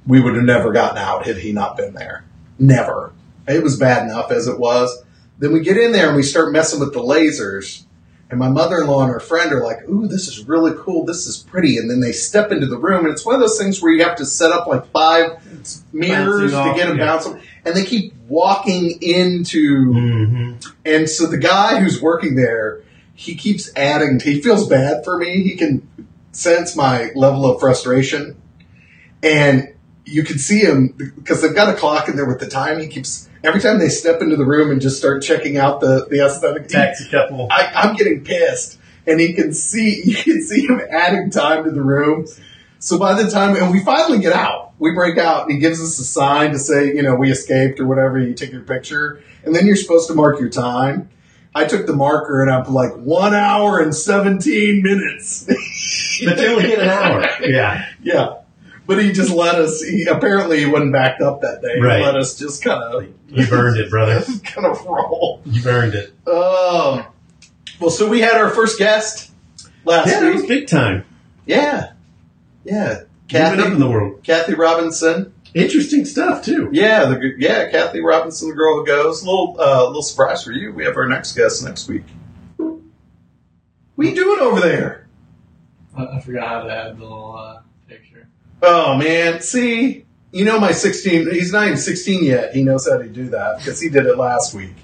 We 0.06 0.20
would 0.20 0.34
have 0.34 0.44
never 0.44 0.72
gotten 0.72 0.98
out 0.98 1.24
had 1.24 1.38
he 1.38 1.52
not 1.52 1.76
been 1.76 1.94
there. 1.94 2.24
Never. 2.58 3.12
It 3.46 3.62
was 3.62 3.78
bad 3.78 4.04
enough 4.04 4.32
as 4.32 4.48
it 4.48 4.58
was. 4.58 5.04
Then 5.38 5.52
we 5.52 5.60
get 5.60 5.76
in 5.76 5.92
there 5.92 6.08
and 6.08 6.16
we 6.16 6.22
start 6.22 6.52
messing 6.52 6.80
with 6.80 6.92
the 6.92 7.00
lasers. 7.00 7.84
And 8.30 8.38
my 8.38 8.48
mother 8.48 8.80
in 8.80 8.86
law 8.86 9.02
and 9.02 9.12
her 9.12 9.20
friend 9.20 9.52
are 9.52 9.62
like, 9.62 9.88
Ooh, 9.88 10.08
this 10.08 10.28
is 10.28 10.48
really 10.48 10.72
cool. 10.78 11.04
This 11.04 11.26
is 11.26 11.36
pretty. 11.36 11.76
And 11.76 11.90
then 11.90 12.00
they 12.00 12.12
step 12.12 12.50
into 12.50 12.66
the 12.66 12.78
room 12.78 13.04
and 13.04 13.12
it's 13.12 13.24
one 13.24 13.34
of 13.34 13.40
those 13.40 13.58
things 13.58 13.82
where 13.82 13.92
you 13.92 14.02
have 14.02 14.16
to 14.16 14.26
set 14.26 14.50
up 14.50 14.66
like 14.66 14.86
five 14.86 15.38
mirrors 15.92 16.52
to 16.52 16.72
get 16.74 16.88
them 16.88 16.98
yeah. 16.98 17.06
bouncing. 17.06 17.40
And 17.64 17.76
they 17.76 17.84
keep 17.84 18.14
walking 18.28 18.98
into 19.02 19.92
hmm 19.92 20.44
and 20.84 21.08
so 21.08 21.26
the 21.26 21.38
guy 21.38 21.80
who's 21.80 22.00
working 22.00 22.34
there, 22.34 22.82
he 23.14 23.34
keeps 23.34 23.70
adding. 23.76 24.20
He 24.20 24.40
feels 24.40 24.68
bad 24.68 25.04
for 25.04 25.18
me. 25.18 25.42
He 25.42 25.56
can 25.56 25.86
sense 26.32 26.76
my 26.76 27.10
level 27.14 27.46
of 27.46 27.60
frustration, 27.60 28.40
and 29.22 29.74
you 30.04 30.24
can 30.24 30.38
see 30.38 30.60
him 30.60 30.88
because 30.88 31.40
they've 31.40 31.54
got 31.54 31.72
a 31.72 31.74
clock 31.74 32.08
in 32.08 32.16
there 32.16 32.26
with 32.26 32.40
the 32.40 32.48
time. 32.48 32.80
He 32.80 32.88
keeps 32.88 33.28
every 33.44 33.60
time 33.60 33.78
they 33.78 33.88
step 33.88 34.22
into 34.22 34.36
the 34.36 34.44
room 34.44 34.70
and 34.70 34.80
just 34.80 34.96
start 34.96 35.22
checking 35.22 35.56
out 35.56 35.80
the 35.80 36.06
the 36.10 36.24
aesthetic. 36.24 36.68
Tax 36.68 37.06
a 37.06 37.10
couple. 37.10 37.48
I, 37.50 37.70
I'm 37.74 37.94
getting 37.94 38.24
pissed, 38.24 38.78
and 39.06 39.20
he 39.20 39.34
can 39.34 39.52
see 39.52 40.02
you 40.04 40.16
can 40.16 40.42
see 40.42 40.66
him 40.66 40.80
adding 40.90 41.30
time 41.30 41.64
to 41.64 41.70
the 41.70 41.82
room. 41.82 42.26
So 42.78 42.98
by 42.98 43.20
the 43.22 43.30
time, 43.30 43.56
and 43.56 43.70
we 43.70 43.82
finally 43.82 44.18
get 44.18 44.34
out, 44.34 44.74
we 44.78 44.92
break 44.92 45.16
out, 45.16 45.44
and 45.44 45.52
he 45.52 45.58
gives 45.58 45.80
us 45.80 45.98
a 45.98 46.04
sign 46.04 46.52
to 46.52 46.58
say, 46.58 46.88
you 46.88 47.02
know, 47.02 47.14
we 47.14 47.30
escaped 47.30 47.80
or 47.80 47.86
whatever. 47.86 48.18
You 48.18 48.34
take 48.34 48.52
your 48.52 48.62
picture, 48.62 49.22
and 49.44 49.54
then 49.54 49.66
you're 49.66 49.76
supposed 49.76 50.08
to 50.08 50.14
mark 50.14 50.40
your 50.40 50.50
time. 50.50 51.08
I 51.54 51.66
took 51.66 51.86
the 51.86 51.94
marker, 51.94 52.42
and 52.42 52.50
I'm 52.50 52.64
like 52.72 52.94
one 52.94 53.34
hour 53.34 53.78
and 53.78 53.94
seventeen 53.94 54.82
minutes. 54.82 55.44
But 56.24 56.38
you 56.38 56.46
only 56.46 56.68
get 56.68 56.80
an 56.80 56.88
hour. 56.88 57.24
Yeah. 57.40 57.86
yeah, 58.02 58.34
but 58.86 59.02
he 59.02 59.12
just 59.12 59.30
let 59.30 59.54
us. 59.56 59.82
He, 59.82 60.04
apparently, 60.04 60.60
he 60.60 60.66
wasn't 60.66 60.92
backed 60.92 61.22
up 61.22 61.40
that 61.42 61.62
day. 61.62 61.80
Right. 61.80 61.98
He 61.98 62.04
let 62.04 62.16
us 62.16 62.38
just 62.38 62.62
kind 62.62 62.82
of 62.82 63.06
You've 63.28 63.52
earned 63.52 63.78
it, 63.78 63.90
brother. 63.90 64.22
kind 64.44 64.66
of 64.66 64.84
roll. 64.84 65.40
You've 65.44 65.66
earned 65.66 65.94
it. 65.94 66.10
Um, 66.28 67.06
well, 67.80 67.90
so 67.90 68.08
we 68.08 68.20
had 68.20 68.36
our 68.36 68.50
first 68.50 68.78
guest 68.78 69.30
last 69.84 70.06
week. 70.06 70.14
Yeah, 70.14 70.28
it 70.28 70.34
was 70.34 70.46
big 70.46 70.68
time. 70.68 71.04
Yeah. 71.46 71.92
Yeah. 72.64 73.02
Moving 73.32 73.60
up 73.60 73.72
in 73.72 73.80
the 73.80 73.90
world. 73.90 74.22
Cathy 74.22 74.54
Robinson. 74.54 75.32
Interesting 75.54 76.04
stuff 76.04 76.44
too. 76.44 76.68
Yeah, 76.72 77.04
the 77.06 77.34
yeah, 77.38 77.70
Cathy 77.70 78.00
Robinson, 78.00 78.48
the 78.48 78.54
girl 78.56 78.80
who 78.80 78.86
goes. 78.86 79.24
Little 79.24 79.56
uh, 79.58 79.86
little 79.86 80.02
surprise 80.02 80.42
for 80.42 80.50
you. 80.50 80.72
We 80.72 80.84
have 80.84 80.96
our 80.96 81.06
next 81.06 81.36
guest 81.36 81.64
next 81.64 81.88
week. 81.88 82.02
What 82.56 84.06
are 84.06 84.10
you 84.10 84.16
doing 84.16 84.40
over 84.40 84.60
there? 84.60 85.06
I, 85.96 86.06
I 86.06 86.20
forgot 86.20 86.48
how 86.48 86.62
to 86.62 86.72
add 86.74 86.96
the 86.96 87.02
little 87.02 87.36
uh, 87.36 87.60
picture. 87.60 87.63
Oh 88.66 88.96
man, 88.96 89.42
see, 89.42 90.06
you 90.32 90.44
know 90.44 90.58
my 90.58 90.72
sixteen. 90.72 91.30
He's 91.30 91.52
not 91.52 91.66
even 91.66 91.76
sixteen 91.78 92.24
yet. 92.24 92.54
He 92.54 92.62
knows 92.62 92.88
how 92.88 92.96
to 92.98 93.08
do 93.08 93.28
that 93.30 93.58
because 93.58 93.80
he 93.80 93.88
did 93.88 94.06
it 94.06 94.16
last 94.16 94.54
week. 94.54 94.74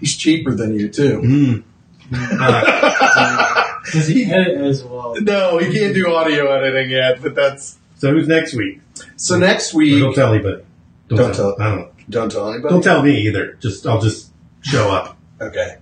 He's 0.00 0.16
cheaper 0.16 0.54
than 0.54 0.74
you 0.74 0.88
too. 0.88 1.20
Mm. 1.20 1.64
Uh, 2.12 3.74
Does 3.92 4.06
he 4.06 4.24
edit 4.24 4.58
as 4.60 4.84
well? 4.84 5.16
No, 5.20 5.58
he 5.58 5.72
can't 5.72 5.94
do 5.94 6.12
audio 6.14 6.50
editing 6.50 6.90
yet. 6.90 7.22
But 7.22 7.34
that's 7.34 7.78
so 7.96 8.10
who's 8.12 8.28
next 8.28 8.54
week? 8.54 8.80
so 9.16 9.38
next 9.38 9.72
week, 9.74 10.00
Don't 10.00 10.14
tell 10.14 10.32
anybody. 10.32 10.64
Don't 11.08 11.34
tell. 11.34 11.56
I 11.60 11.70
don't 11.70 11.78
know. 11.78 11.90
Don't 12.10 12.32
tell 12.32 12.50
anybody. 12.50 12.72
Don't 12.72 12.82
tell 12.82 13.02
me 13.02 13.20
either. 13.28 13.54
Just 13.54 13.86
I'll 13.86 14.00
just 14.00 14.32
show 14.62 14.90
up. 14.90 15.16
Okay. 15.40 15.76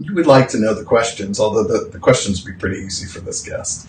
You 0.00 0.14
would 0.14 0.26
like 0.26 0.48
to 0.50 0.60
know 0.60 0.74
the 0.74 0.84
questions, 0.84 1.40
although 1.40 1.64
the, 1.64 1.90
the 1.90 1.98
questions 1.98 2.44
would 2.44 2.52
be 2.54 2.58
pretty 2.58 2.78
easy 2.84 3.06
for 3.06 3.18
this 3.20 3.42
guest. 3.42 3.88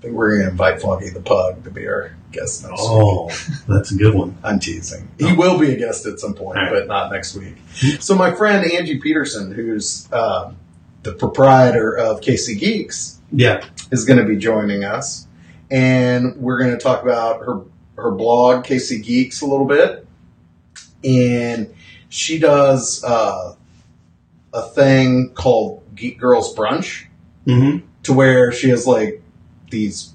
I 0.00 0.04
think 0.04 0.14
we're 0.14 0.30
going 0.30 0.44
to 0.46 0.50
invite 0.50 0.80
Foggy 0.80 1.10
the 1.10 1.20
Pug 1.20 1.62
to 1.64 1.70
be 1.70 1.86
our 1.86 2.16
guest 2.32 2.62
next 2.62 2.80
week. 2.80 2.88
Oh, 2.90 3.28
that's 3.68 3.92
a 3.92 3.96
good 3.96 4.14
one. 4.14 4.34
I'm 4.42 4.58
teasing. 4.58 5.08
He 5.18 5.30
will 5.34 5.58
be 5.58 5.74
a 5.74 5.76
guest 5.76 6.06
at 6.06 6.18
some 6.18 6.32
point, 6.32 6.56
right. 6.56 6.72
but 6.72 6.86
not 6.86 7.12
next 7.12 7.34
week. 7.36 7.56
So 8.00 8.14
my 8.14 8.32
friend 8.34 8.64
Angie 8.72 8.98
Peterson, 8.98 9.52
who's 9.52 10.10
um, 10.10 10.56
the 11.02 11.12
proprietor 11.12 11.94
of 11.98 12.22
KC 12.22 12.58
Geeks, 12.58 13.20
Yeah. 13.30 13.62
is 13.90 14.06
going 14.06 14.18
to 14.18 14.24
be 14.24 14.36
joining 14.36 14.84
us, 14.84 15.26
and 15.70 16.34
we're 16.36 16.58
going 16.58 16.72
to 16.72 16.78
talk 16.82 17.02
about 17.02 17.40
her 17.40 17.60
her 17.96 18.10
blog 18.10 18.64
KC 18.64 19.02
Geeks 19.04 19.42
a 19.42 19.46
little 19.46 19.66
bit, 19.66 20.06
and 21.04 21.74
she 22.08 22.38
does 22.38 23.04
uh, 23.04 23.54
a 24.54 24.62
thing 24.62 25.32
called 25.34 25.82
Geek 25.94 26.18
Girls 26.18 26.54
Brunch, 26.54 27.04
Mm-hmm. 27.46 27.86
to 28.04 28.12
where 28.14 28.50
she 28.52 28.68
has 28.70 28.86
like 28.86 29.22
these 29.70 30.14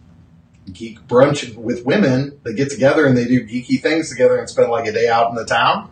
geek 0.71 1.07
brunch 1.07 1.55
with 1.55 1.85
women 1.85 2.39
that 2.43 2.53
get 2.53 2.69
together 2.69 3.05
and 3.05 3.17
they 3.17 3.25
do 3.25 3.45
geeky 3.45 3.79
things 3.79 4.09
together 4.09 4.37
and 4.37 4.49
spend 4.49 4.71
like 4.71 4.87
a 4.87 4.91
day 4.91 5.07
out 5.07 5.29
in 5.29 5.35
the 5.35 5.45
town. 5.45 5.89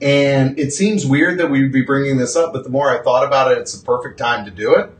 And 0.00 0.58
it 0.58 0.72
seems 0.72 1.06
weird 1.06 1.38
that 1.38 1.50
we 1.50 1.62
would 1.62 1.72
be 1.72 1.82
bringing 1.82 2.18
this 2.18 2.36
up, 2.36 2.52
but 2.52 2.64
the 2.64 2.70
more 2.70 2.90
I 2.90 3.02
thought 3.02 3.26
about 3.26 3.52
it, 3.52 3.58
it's 3.58 3.78
the 3.78 3.84
perfect 3.84 4.18
time 4.18 4.44
to 4.44 4.50
do 4.50 4.74
it. 4.74 4.90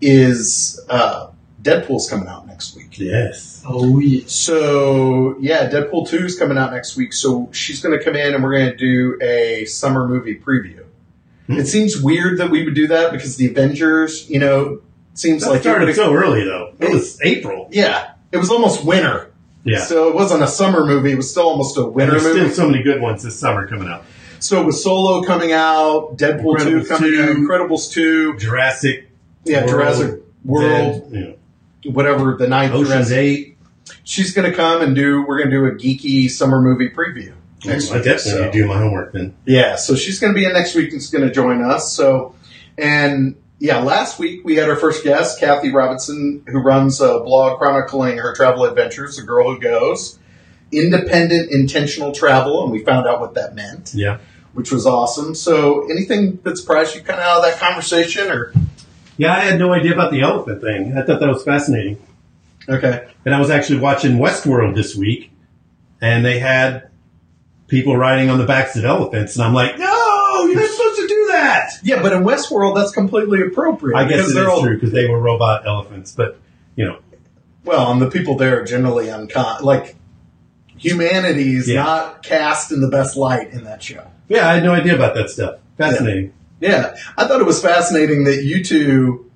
Is 0.00 0.80
uh, 0.88 1.30
Deadpool's 1.62 2.08
coming 2.08 2.28
out 2.28 2.46
next 2.46 2.76
week? 2.76 2.98
Yes. 2.98 3.62
Oh 3.66 3.98
yeah. 3.98 4.24
So 4.26 5.36
yeah, 5.38 5.68
Deadpool 5.68 6.08
two 6.08 6.24
is 6.24 6.38
coming 6.38 6.58
out 6.58 6.72
next 6.72 6.96
week. 6.96 7.12
So 7.12 7.48
she's 7.52 7.80
going 7.80 7.98
to 7.98 8.04
come 8.04 8.16
in 8.16 8.34
and 8.34 8.42
we're 8.42 8.56
going 8.58 8.70
to 8.70 8.76
do 8.76 9.18
a 9.22 9.64
summer 9.66 10.06
movie 10.06 10.38
preview. 10.38 10.84
Hmm. 11.46 11.58
It 11.58 11.66
seems 11.66 12.00
weird 12.00 12.38
that 12.38 12.50
we 12.50 12.64
would 12.64 12.74
do 12.74 12.86
that 12.88 13.12
because 13.12 13.36
the 13.36 13.46
Avengers, 13.46 14.28
you 14.28 14.38
know, 14.38 14.80
seems 15.14 15.42
That 15.44 15.50
like 15.50 15.58
it 15.60 15.62
started 15.62 15.80
would've- 15.86 15.96
so 15.96 16.12
early 16.14 16.44
though. 16.44 16.72
It 16.80 16.90
was 16.92 17.18
April. 17.22 17.68
yeah, 17.72 18.12
it 18.32 18.36
was 18.38 18.50
almost 18.50 18.84
winter. 18.84 19.30
Yeah. 19.64 19.80
So 19.80 20.08
it 20.08 20.14
wasn't 20.14 20.42
a 20.42 20.46
summer 20.46 20.84
movie; 20.84 21.12
it 21.12 21.16
was 21.16 21.30
still 21.30 21.44
almost 21.48 21.76
a 21.78 21.84
winter 21.84 22.20
there's 22.20 22.52
still 22.54 22.66
so 22.66 22.70
many 22.70 22.82
good 22.82 23.00
ones 23.00 23.22
this 23.22 23.38
summer 23.38 23.66
coming 23.66 23.88
out. 23.88 24.04
So 24.40 24.62
with 24.66 24.74
Solo 24.76 25.22
coming 25.22 25.52
out, 25.52 26.18
Deadpool 26.18 26.58
two 26.58 26.80
Incredibles 26.80 26.88
coming 26.88 27.10
2. 27.12 27.22
out, 27.22 27.28
Incredibles 27.36 27.90
two, 27.92 28.36
Jurassic. 28.36 29.08
yeah, 29.44 29.60
World, 29.60 29.70
Jurassic 29.70 30.20
World, 30.44 31.10
Dead, 31.10 31.38
know, 31.84 31.90
whatever 31.92 32.36
the 32.38 32.46
ninth 32.46 32.74
Ocean's 32.74 33.08
Jurassic. 33.08 33.16
Eight. 33.16 33.50
She's 34.02 34.32
going 34.34 34.50
to 34.50 34.54
come 34.54 34.82
and 34.82 34.94
do. 34.94 35.24
We're 35.26 35.38
going 35.38 35.50
to 35.50 35.56
do 35.56 35.64
a 35.66 35.70
geeky 35.72 36.30
summer 36.30 36.60
movie 36.60 36.90
preview 36.90 37.32
next 37.64 37.90
I 37.90 37.94
week. 37.96 38.04
definitely 38.04 38.42
so- 38.44 38.52
do 38.52 38.66
my 38.66 38.76
homework 38.78 39.12
then. 39.14 39.34
Yeah, 39.46 39.76
so 39.76 39.94
she's 39.94 40.20
going 40.20 40.34
to 40.34 40.38
be 40.38 40.44
in 40.44 40.52
next 40.52 40.74
week 40.74 40.90
and 40.92 41.00
is 41.00 41.08
going 41.08 41.26
to 41.26 41.32
join 41.32 41.62
us. 41.62 41.92
So, 41.94 42.34
and 42.76 43.36
yeah, 43.64 43.78
last 43.78 44.18
week 44.18 44.44
we 44.44 44.56
had 44.56 44.68
our 44.68 44.76
first 44.76 45.02
guest, 45.04 45.40
Cathy 45.40 45.72
Robinson, 45.72 46.42
who 46.46 46.58
runs 46.58 47.00
a 47.00 47.20
blog 47.20 47.58
chronicling 47.58 48.18
her 48.18 48.34
travel 48.34 48.64
adventures, 48.66 49.16
The 49.16 49.22
Girl 49.22 49.54
Who 49.54 49.58
Goes, 49.58 50.18
independent 50.70 51.50
intentional 51.50 52.12
travel, 52.12 52.62
and 52.62 52.70
we 52.70 52.84
found 52.84 53.06
out 53.06 53.20
what 53.20 53.32
that 53.34 53.54
meant, 53.54 53.92
Yeah. 53.94 54.18
which 54.52 54.70
was 54.70 54.84
awesome. 54.86 55.34
So, 55.34 55.90
anything 55.90 56.40
that 56.42 56.58
surprised 56.58 56.94
you 56.94 57.00
kind 57.00 57.18
of 57.18 57.24
out 57.24 57.38
of 57.38 57.44
that 57.44 57.58
conversation, 57.58 58.30
or 58.30 58.52
Yeah, 59.16 59.32
I 59.32 59.40
had 59.40 59.58
no 59.58 59.72
idea 59.72 59.94
about 59.94 60.10
the 60.12 60.20
elephant 60.20 60.60
thing. 60.60 60.98
I 60.98 61.02
thought 61.02 61.20
that 61.20 61.28
was 61.30 61.42
fascinating. 61.42 61.96
okay, 62.68 63.06
And 63.24 63.34
I 63.34 63.38
was 63.38 63.48
actually 63.48 63.78
watching 63.78 64.18
Westworld 64.18 64.74
this 64.74 64.94
week, 64.94 65.30
and 66.02 66.22
they 66.22 66.38
had 66.38 66.88
people 67.68 67.96
riding 67.96 68.28
on 68.28 68.36
the 68.36 68.44
backs 68.44 68.76
of 68.76 68.84
elephants, 68.84 69.36
and 69.36 69.44
I'm 69.46 69.54
like, 69.54 69.78
no, 69.78 70.44
you're 70.48 70.60
not 70.60 70.68
supposed 70.70 71.00
to 71.00 71.06
do 71.08 71.26
that. 71.30 71.70
Yeah, 71.84 72.02
but 72.02 72.12
in 72.12 72.24
Westworld 72.24 72.74
that's 72.76 72.90
completely 72.90 73.40
appropriate. 73.42 73.96
I 73.96 74.04
guess 74.04 74.16
because 74.16 74.30
it 74.32 74.34
they're 74.34 74.42
is 74.44 74.48
all- 74.50 74.62
true 74.62 74.74
because 74.74 74.90
they 74.92 75.06
were 75.08 75.20
robot 75.20 75.66
elephants, 75.66 76.12
but 76.16 76.38
you 76.74 76.86
know, 76.86 76.98
Well, 77.64 77.92
and 77.92 78.02
the 78.02 78.10
people 78.10 78.36
there 78.36 78.60
are 78.60 78.64
generally 78.64 79.06
uncon 79.06 79.60
like 79.62 79.94
humanity 80.76 81.54
is 81.54 81.68
Yeah. 81.68 81.84
not 81.84 82.22
cast 82.22 82.72
in 82.72 82.80
the 82.80 82.88
best 82.88 83.16
light 83.16 83.52
in 83.52 83.64
that 83.64 83.82
show. 83.82 84.02
yeah, 84.28 84.48
I 84.48 84.54
had 84.54 84.64
no 84.64 84.72
idea 84.72 84.94
about 84.96 85.14
that 85.14 85.30
stuff. 85.30 85.56
Fascinating. 85.78 86.32
Yeah, 86.60 86.96
I 87.16 87.26
thought 87.26 87.40
it 87.40 87.46
was 87.46 87.60
fascinating 87.62 88.24
that 88.24 88.42
you 88.42 88.64
two 88.64 89.30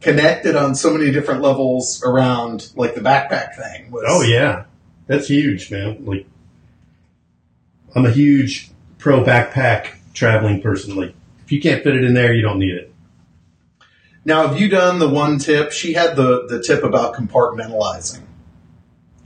connected 0.00 0.56
on 0.56 0.74
so 0.74 0.92
many 0.92 1.10
different 1.10 1.42
levels 1.42 2.02
around 2.04 2.70
like 2.76 2.94
the 2.94 3.00
backpack 3.00 3.54
thing. 3.56 3.90
Was, 3.90 4.04
Oh 4.06 4.22
yeah, 4.22 4.64
that's 5.06 5.28
huge, 5.28 5.70
man. 5.70 6.04
Like, 6.06 6.26
I'm 7.94 8.06
a 8.06 8.10
huge 8.10 8.70
pro 8.98 9.22
backpack 9.24 9.88
traveling 10.14 10.60
person. 10.62 10.96
Like, 10.96 11.14
if 11.50 11.54
you 11.54 11.60
can't 11.60 11.82
fit 11.82 11.96
it 11.96 12.04
in 12.04 12.14
there, 12.14 12.32
you 12.32 12.42
don't 12.42 12.60
need 12.60 12.74
it. 12.74 12.94
Now, 14.24 14.46
have 14.46 14.60
you 14.60 14.68
done 14.68 15.00
the 15.00 15.08
one 15.08 15.40
tip? 15.40 15.72
She 15.72 15.94
had 15.94 16.14
the 16.14 16.46
the 16.46 16.62
tip 16.62 16.84
about 16.84 17.16
compartmentalizing. 17.16 18.22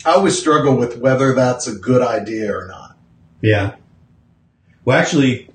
I 0.06 0.12
always 0.12 0.38
struggle 0.38 0.74
with 0.74 0.96
whether 0.96 1.34
that's 1.34 1.66
a 1.66 1.74
good 1.74 2.00
idea 2.00 2.56
or 2.56 2.66
not. 2.66 2.96
Yeah. 3.42 3.76
Well, 4.87 4.98
actually, 4.98 5.50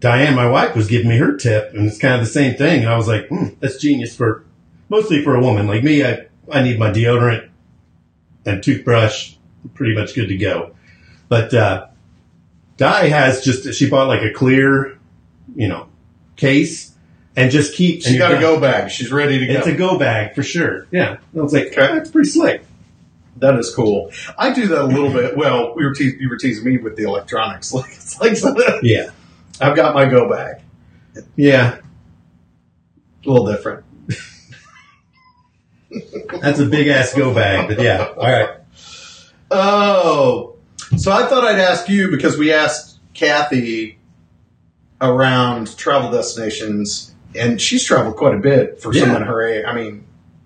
Diane, 0.00 0.34
my 0.34 0.50
wife, 0.50 0.76
was 0.76 0.86
giving 0.86 1.08
me 1.08 1.16
her 1.16 1.34
tip, 1.34 1.72
and 1.72 1.86
it's 1.86 1.98
kind 1.98 2.14
of 2.14 2.20
the 2.20 2.26
same 2.26 2.56
thing. 2.56 2.82
And 2.82 2.90
I 2.90 2.96
was 2.98 3.08
like, 3.08 3.28
hmm, 3.28 3.46
that's 3.60 3.78
genius 3.78 4.14
for 4.14 4.44
mostly 4.90 5.24
for 5.24 5.34
a 5.34 5.40
woman 5.40 5.66
like 5.66 5.82
me. 5.82 6.04
I 6.04 6.26
I 6.52 6.62
need 6.62 6.78
my 6.78 6.90
deodorant 6.90 7.48
and 8.44 8.62
toothbrush. 8.62 9.36
Pretty 9.72 9.94
much 9.94 10.14
good 10.14 10.28
to 10.28 10.36
go. 10.36 10.74
But 11.30 11.54
uh, 11.54 11.86
Di 12.76 13.08
has 13.08 13.42
just 13.42 13.72
she 13.72 13.88
bought 13.88 14.08
like 14.08 14.22
a 14.22 14.30
clear, 14.30 14.98
you 15.54 15.68
know, 15.68 15.88
case 16.36 16.92
and 17.36 17.50
just 17.50 17.74
keep. 17.74 18.02
She 18.02 18.10
and 18.10 18.18
got 18.18 18.34
a 18.34 18.40
go 18.40 18.58
bag. 18.60 18.90
She's 18.90 19.12
ready 19.12 19.38
to 19.38 19.46
go. 19.46 19.52
It's 19.54 19.66
a 19.66 19.74
go 19.74 19.98
bag 19.98 20.34
for 20.34 20.42
sure. 20.42 20.86
Yeah, 20.90 21.18
I 21.36 21.40
was 21.40 21.52
like, 21.52 21.66
Okay. 21.68 21.86
that's 21.94 22.10
pretty 22.10 22.28
slick. 22.30 22.62
That 23.38 23.58
is 23.58 23.72
cool. 23.74 24.10
I 24.38 24.52
do 24.54 24.66
that 24.68 24.80
a 24.80 24.84
little 24.86 25.12
bit. 25.12 25.36
Well, 25.36 25.74
we 25.76 25.84
were 25.84 25.92
te- 25.94 26.16
you 26.18 26.30
were 26.30 26.38
teasing 26.38 26.64
me 26.64 26.78
with 26.78 26.96
the 26.96 27.02
electronics. 27.04 27.72
Like 27.74 27.90
it's 27.92 28.18
like 28.42 28.56
Yeah, 28.82 29.10
I've 29.60 29.76
got 29.76 29.94
my 29.94 30.06
go 30.06 30.28
bag. 30.30 30.62
yeah, 31.36 31.78
A 33.24 33.28
little 33.30 33.46
different. 33.52 33.84
that's 36.40 36.58
a 36.58 36.66
big 36.66 36.88
ass 36.88 37.14
go 37.14 37.34
bag. 37.34 37.68
But 37.68 37.80
yeah, 37.82 38.12
all 38.16 38.30
right. 38.30 38.50
Oh, 39.50 40.56
so 40.96 41.12
I 41.12 41.26
thought 41.26 41.44
I'd 41.44 41.58
ask 41.60 41.88
you 41.88 42.10
because 42.10 42.36
we 42.36 42.52
asked 42.52 42.98
Cathy 43.14 43.95
around 45.00 45.76
travel 45.76 46.10
destinations, 46.10 47.14
and 47.34 47.60
she's 47.60 47.84
traveled 47.84 48.16
quite 48.16 48.34
a 48.34 48.38
bit 48.38 48.80
for 48.80 48.92
Yeah. 48.94 49.02
someone 49.02 49.22
her 49.22 49.42
age. 49.42 49.64
I 49.66 49.74
mean, 49.74 50.04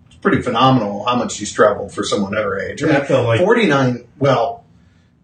it's 0.09 0.17
pretty 0.17 0.43
phenomenal 0.43 1.05
how 1.05 1.17
much 1.17 1.33
she's 1.33 1.53
traveled 1.53 1.93
for 1.93 2.03
someone 2.05 2.33
her 2.35 2.59
age. 2.61 2.83
I 2.83 2.87
mean, 2.87 2.97
I 2.97 3.01
felt 3.05 3.27
like 3.27 3.41
49, 3.41 4.05
well, 4.19 4.65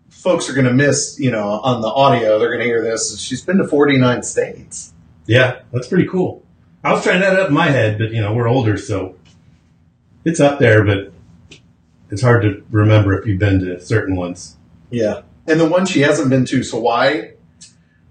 folks 0.08 0.48
are 0.48 0.54
going 0.54 0.66
to 0.66 0.72
miss, 0.72 1.18
you 1.18 1.30
know, 1.30 1.48
on 1.48 1.80
the 1.82 1.88
audio, 1.88 2.38
they're 2.38 2.48
going 2.48 2.60
to 2.60 2.66
hear 2.66 2.82
this. 2.82 3.18
She's 3.20 3.42
been 3.42 3.58
to 3.58 3.66
49 3.66 4.22
states. 4.22 4.92
Yeah, 5.26 5.56
that's 5.72 5.88
pretty 5.88 6.06
cool. 6.06 6.42
I 6.84 6.92
was 6.92 7.02
trying 7.02 7.20
that 7.20 7.38
up 7.38 7.48
in 7.48 7.54
my 7.54 7.70
head, 7.70 7.98
but 7.98 8.10
you 8.12 8.20
know, 8.20 8.32
we're 8.32 8.48
older, 8.48 8.76
so 8.76 9.16
it's 10.24 10.38
up 10.38 10.60
there, 10.60 10.84
but 10.84 11.12
it's 12.10 12.22
hard 12.22 12.42
to 12.42 12.62
remember 12.70 13.18
if 13.18 13.26
you've 13.26 13.40
been 13.40 13.58
to 13.60 13.80
certain 13.80 14.14
ones. 14.14 14.56
Yeah. 14.90 15.22
And 15.48 15.58
the 15.58 15.68
one 15.68 15.84
she 15.86 16.00
hasn't 16.02 16.30
been 16.30 16.44
to 16.46 16.60
is 16.60 16.70
Hawaii, 16.70 17.32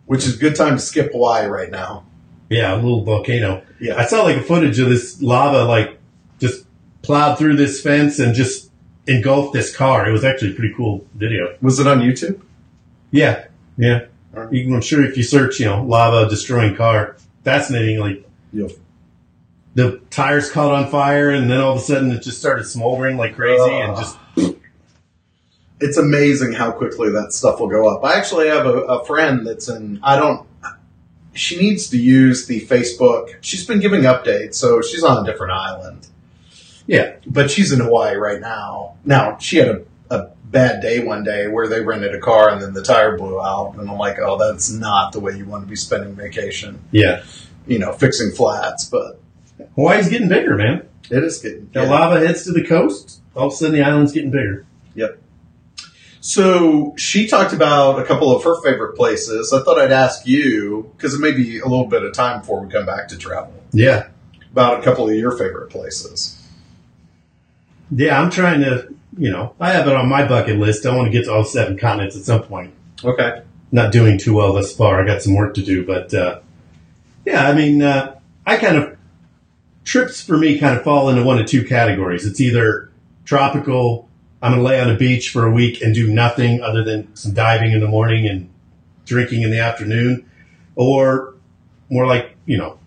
which 0.05 0.25
is 0.25 0.35
a 0.35 0.39
good 0.39 0.55
time 0.55 0.75
to 0.75 0.79
skip 0.81 1.11
Hawaii 1.11 1.47
right 1.47 1.71
now. 1.71 2.05
Yeah, 2.49 2.73
a 2.73 2.77
little 2.77 3.03
volcano. 3.03 3.63
Yeah. 3.79 3.95
I 3.97 4.05
saw 4.05 4.23
like 4.23 4.37
a 4.37 4.43
footage 4.43 4.79
of 4.79 4.89
this 4.89 5.21
lava 5.21 5.63
like 5.63 5.97
just 6.39 6.65
plowed 7.01 7.37
through 7.37 7.55
this 7.55 7.81
fence 7.81 8.19
and 8.19 8.35
just 8.35 8.71
engulfed 9.07 9.53
this 9.53 9.75
car. 9.75 10.07
It 10.07 10.11
was 10.11 10.23
actually 10.23 10.51
a 10.51 10.55
pretty 10.55 10.73
cool 10.75 11.05
video. 11.15 11.55
Was 11.61 11.79
it 11.79 11.87
on 11.87 11.99
YouTube? 11.99 12.41
Yeah, 13.11 13.45
yeah. 13.77 14.05
You 14.51 14.65
can- 14.65 14.75
I'm 14.75 14.81
sure 14.81 15.03
if 15.03 15.15
you 15.15 15.23
search, 15.23 15.59
you 15.59 15.65
know, 15.65 15.83
lava 15.83 16.29
destroying 16.29 16.75
car, 16.75 17.15
fascinating. 17.43 17.99
Like 17.99 18.27
Yeah. 18.51 18.67
the 19.75 20.01
tires 20.09 20.51
caught 20.51 20.71
on 20.73 20.89
fire, 20.89 21.29
and 21.29 21.49
then 21.49 21.61
all 21.61 21.73
of 21.73 21.79
a 21.79 21.83
sudden 21.83 22.11
it 22.11 22.21
just 22.21 22.39
started 22.39 22.65
smoldering 22.65 23.17
like 23.17 23.35
crazy, 23.35 23.71
and 23.73 23.91
ah. 23.91 23.99
just 23.99 24.17
It's 25.79 25.97
amazing 25.97 26.53
how 26.53 26.71
quickly 26.71 27.11
that 27.11 27.33
stuff 27.33 27.59
will 27.59 27.67
go 27.67 27.89
up. 27.89 28.03
I 28.03 28.17
actually 28.17 28.47
have 28.47 28.65
a, 28.65 28.79
a 28.81 29.05
friend 29.05 29.45
that's 29.45 29.67
in, 29.67 29.99
I 30.01 30.15
don't, 30.17 30.47
she 31.33 31.59
needs 31.59 31.89
to 31.89 31.97
use 31.97 32.47
the 32.47 32.61
Facebook. 32.61 33.35
She's 33.41 33.65
been 33.65 33.79
giving 33.79 34.03
updates, 34.03 34.55
so 34.55 34.81
she's 34.81 35.03
on 35.03 35.23
a 35.23 35.29
different 35.29 35.51
island. 35.51 36.07
yeah, 36.87 37.15
But 37.27 37.51
she's 37.51 37.73
in 37.73 37.81
Hawaii 37.81 38.15
right 38.15 38.39
now. 38.39 38.95
Now, 39.03 39.37
she 39.37 39.57
had 39.57 39.67
a, 39.67 39.85
a 40.09 40.29
bad 40.45 40.81
day 40.81 41.03
one 41.03 41.23
day 41.25 41.47
where 41.47 41.67
they 41.67 41.81
rented 41.81 42.15
a 42.15 42.19
car 42.19 42.49
and 42.49 42.61
then 42.61 42.71
the 42.73 42.81
tire 42.81 43.17
blew 43.17 43.41
out. 43.41 43.75
And 43.77 43.89
I'm 43.89 43.97
like, 43.97 44.17
oh, 44.19 44.37
that's 44.37 44.71
not 44.71 45.11
the 45.11 45.19
way 45.19 45.35
you 45.35 45.45
want 45.45 45.63
to 45.63 45.69
be 45.69 45.75
spending 45.75 46.15
vacation, 46.15 46.79
yeah. 46.91 47.23
you 47.67 47.79
know, 47.79 47.91
fixing 47.91 48.31
flats. 48.31 48.85
But 48.85 49.19
Hawaii's 49.75 50.07
getting 50.07 50.29
bigger, 50.29 50.55
man. 50.55 50.87
it 51.09 51.23
is 51.23 51.39
getting. 51.39 51.69
The 51.73 51.83
lava 51.85 52.25
heads 52.25 52.45
to 52.45 52.53
the 52.53 52.63
coast. 52.63 53.19
All 53.35 53.47
of 53.47 53.53
a 53.53 53.55
sudden, 53.57 53.75
the 53.75 53.83
island's 53.83 54.13
getting 54.13 54.31
bigger. 54.31 54.65
Yep. 54.95 55.21
So 56.27 56.95
she 56.97 57.27
talked 57.27 57.53
about 57.53 57.99
a 57.99 58.03
couple 58.03 58.35
of 58.35 58.43
her 58.45 58.59
favorite 58.63 58.95
places. 58.95 59.53
I 59.53 59.61
thought 59.61 59.77
I'd 59.79 59.91
ask 59.91 60.25
you 60.25 60.91
because 60.97 61.13
it 61.13 61.19
may 61.19 61.31
be 61.31 61.59
a 61.59 61.67
little 61.67 61.85
bit 61.85 62.01
of 62.01 62.13
time 62.13 62.39
before 62.39 62.61
we 62.65 62.71
come 62.71 62.83
back 62.83 63.07
to 63.09 63.17
travel 63.17 63.53
Yeah, 63.73 64.07
about 64.51 64.79
a 64.79 64.81
couple 64.83 65.07
of 65.07 65.13
your 65.15 65.37
favorite 65.37 65.69
places. 65.69 66.41
yeah. 67.91 68.19
I'm 68.19 68.31
trying 68.31 68.61
to, 68.61 68.91
you 69.19 69.29
know, 69.29 69.53
I 69.59 69.71
have 69.73 69.87
it 69.87 69.93
on 69.93 70.09
my 70.09 70.27
bucket 70.27 70.57
list. 70.57 70.87
I 70.87 70.95
want 70.95 71.05
to 71.05 71.11
get 71.11 71.25
to 71.25 71.31
all 71.31 71.43
seven 71.43 71.77
continents 71.77 72.17
at 72.17 72.23
some 72.23 72.41
point. 72.41 72.73
Okay. 73.03 73.43
Not 73.71 73.91
doing 73.91 74.17
too 74.17 74.33
well 74.33 74.51
thus 74.53 74.75
far. 74.75 74.99
I 75.03 75.05
got 75.05 75.21
some 75.21 75.35
work 75.35 75.53
to 75.53 75.61
do, 75.63 75.85
but 75.85 76.11
uh, 76.11 76.39
yeah, 77.23 77.47
I 77.47 77.53
mean, 77.53 77.83
uh, 77.83 78.19
I 78.47 78.57
kind 78.57 78.77
of 78.77 78.97
trips 79.83 80.21
for 80.23 80.39
me 80.39 80.57
kind 80.57 80.75
of 80.75 80.83
fall 80.83 81.07
into 81.09 81.23
one 81.23 81.37
of 81.37 81.45
two 81.45 81.63
categories. 81.63 82.25
It's 82.25 82.41
either 82.41 82.89
tropical. 83.25 84.09
I'm 84.45 84.51
going 84.51 84.61
to 84.61 84.67
lay 84.67 84.79
on 84.79 84.91
a 84.91 84.95
beach 84.95 85.31
for 85.31 85.43
a 85.47 85.49
week 85.51 85.81
and 85.81 85.95
do 85.95 86.13
nothing 86.13 86.61
other 86.61 86.83
than 86.83 87.13
some 87.15 87.33
diving 87.33 87.71
in 87.71 87.79
the 87.79 87.87
morning 87.87 88.27
and 88.27 88.47
drinking 89.03 89.41
in 89.41 89.49
the 89.49 89.59
afternoon, 89.59 90.29
or 90.75 91.33
more 91.89 92.05
like 92.05 92.35
you 92.45 92.55
know 92.57 92.77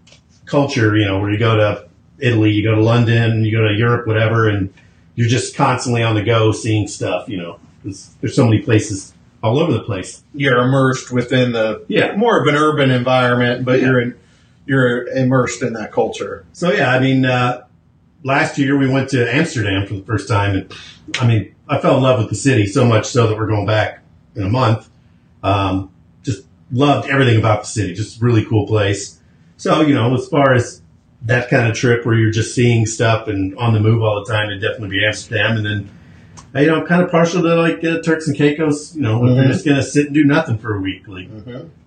culture. 0.46 0.96
You 0.96 1.04
know, 1.04 1.18
where 1.18 1.32
you 1.32 1.38
go 1.38 1.56
to 1.56 1.88
Italy, 2.20 2.52
you 2.52 2.62
go 2.62 2.76
to 2.76 2.80
London, 2.80 3.44
you 3.44 3.50
go 3.50 3.66
to 3.66 3.74
Europe, 3.74 4.06
whatever, 4.06 4.48
and 4.48 4.72
you're 5.16 5.26
just 5.28 5.56
constantly 5.56 6.04
on 6.04 6.14
the 6.14 6.22
go, 6.22 6.52
seeing 6.52 6.86
stuff. 6.86 7.28
You 7.28 7.38
know, 7.38 7.58
'Cause 7.82 8.10
there's 8.20 8.36
so 8.36 8.44
many 8.44 8.60
places 8.60 9.12
all 9.42 9.58
over 9.58 9.72
the 9.72 9.80
place. 9.80 10.22
You're 10.34 10.58
immersed 10.58 11.10
within 11.10 11.50
the 11.50 11.82
Yeah. 11.88 12.14
more 12.14 12.40
of 12.40 12.46
an 12.46 12.54
urban 12.54 12.92
environment, 12.92 13.64
but 13.64 13.80
Yeah. 13.80 13.86
you're 13.88 14.00
in, 14.00 14.14
you're 14.64 15.08
immersed 15.08 15.62
in 15.62 15.72
that 15.72 15.90
culture. 15.90 16.44
So 16.52 16.72
yeah, 16.72 16.92
I 16.92 17.00
mean, 17.00 17.24
uh, 17.24 17.62
last 18.24 18.58
year 18.58 18.76
we 18.76 18.88
went 18.88 19.10
to 19.10 19.32
Amsterdam 19.34 19.86
for 19.86 19.94
the 19.94 20.02
first 20.02 20.28
time, 20.28 20.54
and 20.56 20.72
I 21.20 21.26
mean, 21.26 21.54
I 21.68 21.78
fell 21.78 21.96
in 21.96 22.02
love 22.02 22.18
with 22.18 22.28
the 22.28 22.34
city 22.36 22.66
so 22.66 22.84
much 22.84 23.06
so 23.06 23.26
that 23.26 23.36
we're 23.36 23.46
going 23.46 23.66
back 23.66 24.02
in 24.34 24.42
a 24.44 24.48
month. 24.48 24.88
Um, 25.42 25.90
just 26.22 26.44
loved 26.72 27.08
everything 27.08 27.38
about 27.38 27.60
the 27.62 27.66
city. 27.68 27.94
Just 27.94 28.20
really 28.20 28.44
cool 28.44 28.66
place. 28.66 29.20
So 29.56 29.80
you 29.82 29.94
know, 29.94 30.14
as 30.14 30.28
far 30.28 30.54
as 30.54 30.82
that 31.22 31.50
kind 31.50 31.68
of 31.68 31.76
trip 31.76 32.06
where 32.06 32.14
you're 32.14 32.30
just 32.30 32.54
seeing 32.54 32.86
stuff 32.86 33.26
and 33.28 33.56
on 33.58 33.72
the 33.72 33.80
move 33.80 34.02
all 34.02 34.24
the 34.24 34.32
time, 34.32 34.46
it'd 34.50 34.60
definitely 34.62 34.90
be 34.98 35.04
Amsterdam. 35.04 35.56
And 35.56 35.66
then, 35.66 35.90
you 36.62 36.68
know, 36.68 36.80
I'm 36.80 36.86
kind 36.86 37.02
of 37.02 37.10
partial 37.10 37.42
to 37.42 37.54
like 37.56 37.82
uh, 37.82 38.00
Turks 38.02 38.28
and 38.28 38.36
Caicos. 38.36 38.94
You 38.94 39.02
know, 39.02 39.24
you're 39.24 39.44
Mhm. 39.44 39.48
just 39.48 39.64
gonna 39.66 39.82
sit 39.82 40.06
and 40.06 40.14
do 40.14 40.24
nothing 40.24 40.58
for 40.58 40.76
a 40.76 40.80
week, 40.80 41.08
like 41.08 41.28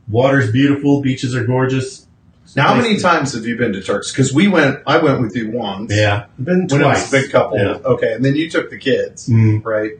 water's 0.10 0.52
beautiful, 0.52 1.02
beaches 1.02 1.34
are 1.36 1.46
gorgeous. 1.46 2.08
Now, 2.56 2.68
how 2.70 2.76
many 2.82 2.96
to- 2.98 3.02
times 3.02 3.34
have 3.34 3.46
you 3.46 3.56
been 3.58 3.74
to 3.74 3.82
Turks? 3.82 4.12
Because 4.12 4.34
we 4.34 4.48
went, 4.48 4.80
I 4.86 4.98
went 4.98 5.22
with 5.22 5.36
you 5.36 5.52
once. 5.52 5.94
Yeah, 5.96 6.26
I've 6.38 6.46
been 6.46 6.68
When 6.68 6.82
it 6.82 6.86
was 6.86 6.98
twice. 7.00 7.08
a 7.08 7.12
big 7.12 7.32
couple. 7.32 7.58
Yeah. 7.58 7.78
Okay. 7.86 8.14
And 8.14 8.24
then 8.26 8.36
you 8.36 8.50
took 8.50 8.70
the 8.70 8.78
kids. 8.78 9.28
Mm. 9.30 9.64
right? 9.66 9.92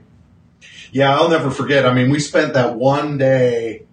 Yeah, 0.92 1.16
I'll 1.16 1.30
never 1.30 1.50
forget. 1.52 1.86
I 1.86 1.94
mean, 1.94 2.10
we 2.10 2.20
spent 2.20 2.54
that 2.56 2.76
one 2.76 3.18
day. 3.18 3.84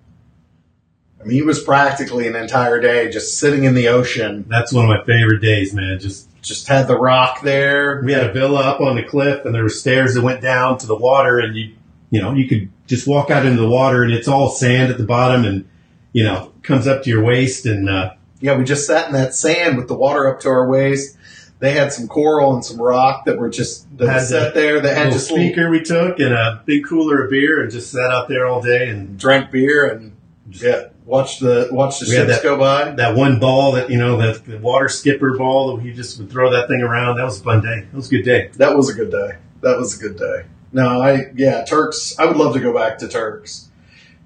I 1.20 1.24
mean, 1.24 1.38
it 1.38 1.46
was 1.46 1.62
practically 1.62 2.26
an 2.28 2.36
entire 2.36 2.80
day 2.80 3.10
just 3.10 3.38
sitting 3.38 3.64
in 3.64 3.74
the 3.74 3.88
ocean. 3.88 4.44
That's 4.48 4.72
one 4.72 4.84
of 4.84 4.88
my 4.88 5.04
favorite 5.04 5.40
days, 5.40 5.72
man. 5.74 5.98
Just 6.00 6.28
Just 6.42 6.68
had 6.68 6.86
the 6.88 6.96
rock 6.98 7.42
there. 7.42 8.00
we 8.04 8.12
had 8.12 8.24
a 8.24 8.32
villa 8.32 8.60
up 8.60 8.80
on 8.80 8.96
the 8.96 9.02
cliff, 9.02 9.44
and 9.44 9.54
there 9.54 9.62
were 9.64 9.68
stairs 9.68 10.14
that 10.14 10.22
went 10.22 10.40
down 10.40 10.78
to 10.78 10.86
the 10.86 10.96
water, 10.96 11.38
and 11.40 11.56
you, 11.56 11.74
you 12.10 12.20
know, 12.22 12.32
you 12.34 12.48
could 12.48 12.70
just 12.86 13.06
walk 13.06 13.30
out 13.30 13.44
into 13.44 13.60
the 13.60 13.68
water, 13.68 14.02
and 14.04 14.12
it's 14.12 14.28
all 14.28 14.48
sand 14.48 14.90
at 14.90 14.98
the 14.98 15.04
bottom, 15.04 15.44
and 15.44 15.68
you 16.12 16.24
know, 16.24 16.52
comes 16.62 16.86
up 16.86 17.02
to 17.02 17.10
your 17.10 17.22
waist, 17.22 17.66
and 17.66 17.88
uh, 17.88 18.10
Yeah, 18.40 18.56
we 18.56 18.64
just 18.64 18.86
sat 18.86 19.06
in 19.06 19.12
that 19.14 19.34
sand 19.34 19.76
with 19.76 19.88
the 19.88 19.94
water 19.96 20.28
up 20.32 20.40
to 20.40 20.48
our 20.48 20.68
waist. 20.68 21.16
They 21.60 21.72
had 21.72 21.92
some 21.92 22.06
coral 22.06 22.54
and 22.54 22.64
some 22.64 22.80
rock 22.80 23.24
that 23.24 23.36
were 23.36 23.48
just 23.50 23.86
that 23.98 24.08
Had 24.08 24.22
set 24.22 24.54
there. 24.54 24.80
They 24.80 24.92
a 24.92 24.94
had 24.94 25.12
just 25.12 25.28
speaker 25.28 25.68
we 25.68 25.82
took, 25.82 26.20
and 26.20 26.32
a 26.32 26.62
big 26.64 26.86
cooler 26.86 27.24
of 27.24 27.30
beer, 27.30 27.60
and 27.62 27.70
just 27.70 27.90
sat 27.90 28.10
out 28.12 28.28
there 28.28 28.46
all 28.46 28.62
day, 28.62 28.88
and 28.88 29.18
drank 29.18 29.50
beer 29.50 29.86
and 29.88 30.12
yeah, 30.52 30.84
watched 31.04 31.40
the 31.40 31.68
watched 31.72 31.98
the 32.00 32.06
ships 32.06 32.30
that- 32.30 32.42
go 32.44 32.56
by. 32.56 32.92
that 32.92 33.16
one 33.16 33.40
ball 33.40 33.72
that 33.72 33.90
you 33.90 33.98
know, 33.98 34.16
that 34.18 34.44
the 34.44 34.58
water 34.58 34.88
skipper 34.88 35.36
ball 35.36 35.76
that 35.76 35.82
he 35.82 35.92
just 35.92 36.18
would 36.20 36.30
throw 36.30 36.52
that 36.52 36.68
thing 36.68 36.80
around. 36.80 37.16
That 37.16 37.24
was 37.24 37.40
a 37.40 37.42
fun 37.42 37.60
day. 37.60 37.86
That 37.90 37.96
was 37.96 38.06
a 38.06 38.10
good 38.16 38.24
day. 38.24 38.50
That 38.56 38.76
was 38.76 38.88
a 38.88 38.94
good 38.94 39.10
day. 39.10 39.38
That 39.62 39.76
was 39.78 39.98
a 39.98 40.00
good 40.00 40.16
day. 40.16 40.44
No, 40.72 41.02
I 41.02 41.32
yeah, 41.34 41.64
Turks. 41.64 42.14
I 42.20 42.26
would 42.26 42.36
love 42.36 42.54
to 42.54 42.60
go 42.60 42.72
back 42.72 42.98
to 42.98 43.08
Turks. 43.08 43.68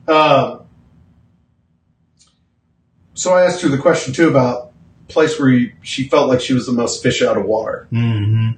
Um, 0.07 0.62
so 3.15 3.33
I 3.35 3.45
asked 3.45 3.63
her 3.63 3.69
the 3.69 3.79
question 3.79 4.13
too 4.15 4.29
about 4.29 4.73
place 5.09 5.39
where 5.39 5.51
you, 5.51 5.73
she 5.83 6.09
felt 6.09 6.29
like 6.29 6.41
she 6.41 6.55
was 6.55 6.67
the 6.67 6.73
most 6.73 7.03
fish 7.03 7.21
out 7.23 7.37
of 7.37 7.45
water. 7.45 7.87
hmm 7.91 8.51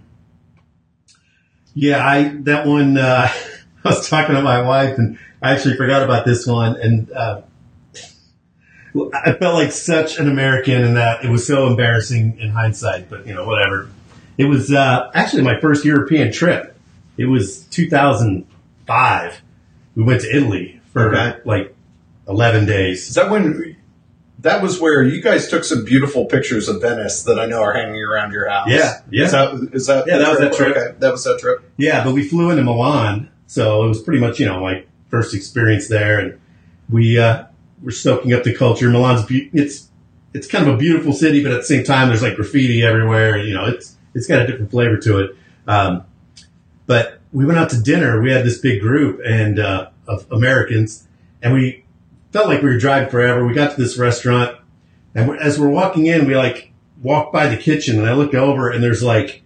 Yeah, 1.75 2.07
I 2.07 2.29
that 2.43 2.67
one. 2.67 2.97
Uh, 2.99 3.29
I 3.85 3.89
was 3.89 4.09
talking 4.09 4.35
to 4.35 4.41
my 4.43 4.63
wife, 4.63 4.97
and 4.97 5.19
I 5.43 5.53
actually 5.53 5.77
forgot 5.77 6.03
about 6.03 6.25
this 6.25 6.47
one, 6.47 6.81
and 6.81 7.13
uh, 7.13 7.43
I 9.13 9.33
felt 9.33 9.55
like 9.55 9.73
such 9.73 10.19
an 10.19 10.29
American 10.31 10.83
in 10.85 10.95
that 10.95 11.25
it 11.25 11.29
was 11.29 11.47
so 11.47 11.67
embarrassing 11.67 12.39
in 12.39 12.51
hindsight. 12.51 13.11
But 13.11 13.27
you 13.27 13.35
know, 13.35 13.45
whatever. 13.45 13.91
It 14.39 14.45
was 14.47 14.73
uh, 14.73 15.11
actually 15.15 15.43
my 15.43 15.61
first 15.61 15.85
European 15.85 16.33
trip. 16.33 16.77
It 17.19 17.27
was 17.27 17.65
2005. 17.67 19.43
We 19.97 20.03
went 20.03 20.23
to 20.23 20.35
Italy 20.37 20.81
for 20.93 21.15
Okay. 21.15 21.39
like 21.45 21.77
11 22.29 22.67
days. 22.67 23.09
Is 23.09 23.15
that 23.17 23.31
when 23.31 23.77
that 24.45 24.63
was 24.63 24.79
where 24.79 25.03
you 25.03 25.23
guys 25.23 25.49
took 25.49 25.65
some 25.65 25.87
beautiful 25.87 26.27
pictures 26.27 26.69
of 26.69 26.83
Venice 26.83 27.23
that 27.23 27.39
I 27.39 27.47
know 27.47 27.63
are 27.63 27.73
hanging 27.73 28.03
around 28.03 28.33
your 28.33 28.47
house. 28.49 28.69
Yeah, 28.69 29.01
yeah. 29.11 29.25
Is 29.25 29.33
that, 29.33 29.71
is 29.73 29.87
that 29.87 30.05
Yeah, 30.07 30.19
that 30.19 30.29
was 30.29 30.39
that 30.39 30.53
trip. 30.53 30.77
Okay, 30.77 30.95
that 30.99 31.13
was 31.13 31.25
that 31.25 31.39
trip. 31.41 31.73
Yeah, 31.79 32.05
but 32.05 32.13
we 32.13 32.29
flew 32.29 32.51
into 32.51 32.63
Milan, 32.63 33.31
so 33.47 33.85
it 33.85 33.89
was 33.89 34.03
pretty 34.03 34.21
much 34.21 34.39
you 34.39 34.47
know 34.47 34.63
like 34.63 34.87
first 35.09 35.35
experience 35.35 35.89
there, 35.89 36.19
and 36.19 36.39
we 36.91 37.19
uh, 37.19 37.47
were 37.83 37.91
soaking 37.91 38.35
up 38.35 38.45
the 38.45 38.55
culture. 38.55 38.91
Milan's 38.91 39.25
be- 39.25 39.49
it's 39.55 39.89
it's 40.35 40.47
kind 40.47 40.69
of 40.69 40.75
a 40.75 40.77
beautiful 40.77 41.15
city, 41.15 41.43
but 41.43 41.51
at 41.51 41.59
the 41.59 41.65
same 41.65 41.83
time, 41.83 42.09
there's 42.09 42.23
like 42.23 42.37
graffiti 42.37 42.83
everywhere. 42.83 43.39
You 43.39 43.55
know, 43.55 43.65
it's 43.65 43.97
it's 44.15 44.27
got 44.27 44.43
a 44.43 44.47
different 44.47 44.71
flavor 44.71 44.99
to 44.99 45.21
it. 45.21 45.37
Um, 45.67 46.05
but 46.87 47.19
we 47.33 47.47
went 47.47 47.59
out 47.59 47.71
to 47.71 47.81
dinner. 47.81 48.21
We 48.21 48.31
had 48.31 48.45
this 48.45 48.59
big 48.59 48.83
group 48.83 49.23
and 49.25 49.59
uh, 49.59 49.89
of 50.07 50.31
Americans, 50.31 51.09
and 51.41 51.55
we 51.55 51.84
felt 52.35 52.49
like 52.49 52.63
we 52.63 52.69
were 52.69 52.79
driving 52.79 53.09
forever. 53.09 53.47
We 53.47 53.55
got 53.55 53.77
to 53.77 53.81
this 53.81 53.97
restaurant, 53.97 54.59
and 55.15 55.39
as 55.39 55.57
we're 55.57 55.69
walking 55.69 56.07
in, 56.07 56.27
we 56.27 56.35
like 56.35 56.73
walked 57.01 57.33
by 57.33 57.47
the 57.47 57.57
kitchen, 57.57 57.97
and 57.97 58.09
I 58.09 58.15
look 58.15 58.35
over, 58.35 58.71
and 58.71 58.83
there's 58.83 59.05
like 59.05 59.45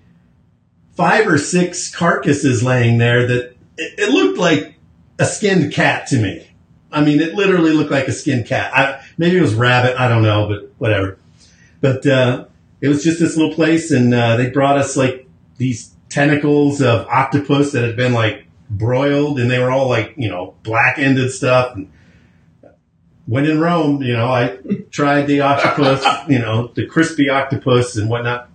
five 0.96 1.28
or 1.28 1.36
six 1.36 1.94
carcasses 1.94 2.62
laying 2.62 2.96
there 2.96 3.26
that 3.26 3.56
it, 3.76 3.98
it 3.98 4.08
looked 4.08 4.38
like 4.38 4.76
a 5.18 5.26
skinned 5.26 5.70
cat 5.74 6.06
to 6.06 6.16
me. 6.16 6.50
I 6.90 7.04
mean, 7.04 7.20
it 7.20 7.34
literally 7.34 7.72
looked 7.72 7.90
like 7.90 8.08
a 8.08 8.12
skinned 8.12 8.46
cat. 8.46 8.74
I, 8.74 9.04
maybe 9.18 9.36
it 9.36 9.42
was 9.42 9.54
rabbit. 9.54 10.00
I 10.00 10.08
don't 10.08 10.22
know, 10.22 10.48
but 10.48 10.72
whatever. 10.78 11.18
But 11.82 12.06
uh, 12.06 12.46
it 12.80 12.88
was 12.88 13.04
just 13.04 13.20
this 13.20 13.36
little 13.36 13.54
place, 13.54 13.90
and 13.90 14.14
uh, 14.14 14.36
they 14.36 14.48
brought 14.48 14.78
us 14.78 14.96
like 14.96 15.28
these 15.58 15.94
tentacles 16.08 16.80
of 16.80 17.06
octopus 17.08 17.72
that 17.72 17.84
had 17.84 17.96
been 17.96 18.14
like 18.14 18.46
broiled, 18.70 19.38
and 19.38 19.50
they 19.50 19.58
were 19.58 19.70
all 19.70 19.90
like 19.90 20.14
you 20.16 20.30
know 20.30 20.54
black 20.62 20.98
ended 20.98 21.30
stuff. 21.30 21.76
And 21.76 21.92
when 23.28 23.44
in 23.44 23.60
Rome, 23.60 24.02
you 24.02 24.14
know, 24.14 24.26
I 24.26 24.58
tried 24.90 25.26
the 25.26 25.42
octopus, 25.42 26.02
you 26.28 26.38
know, 26.38 26.68
the 26.74 26.86
crispy 26.86 27.28
octopus 27.28 27.96
and 27.96 28.08
whatnot. 28.08 28.48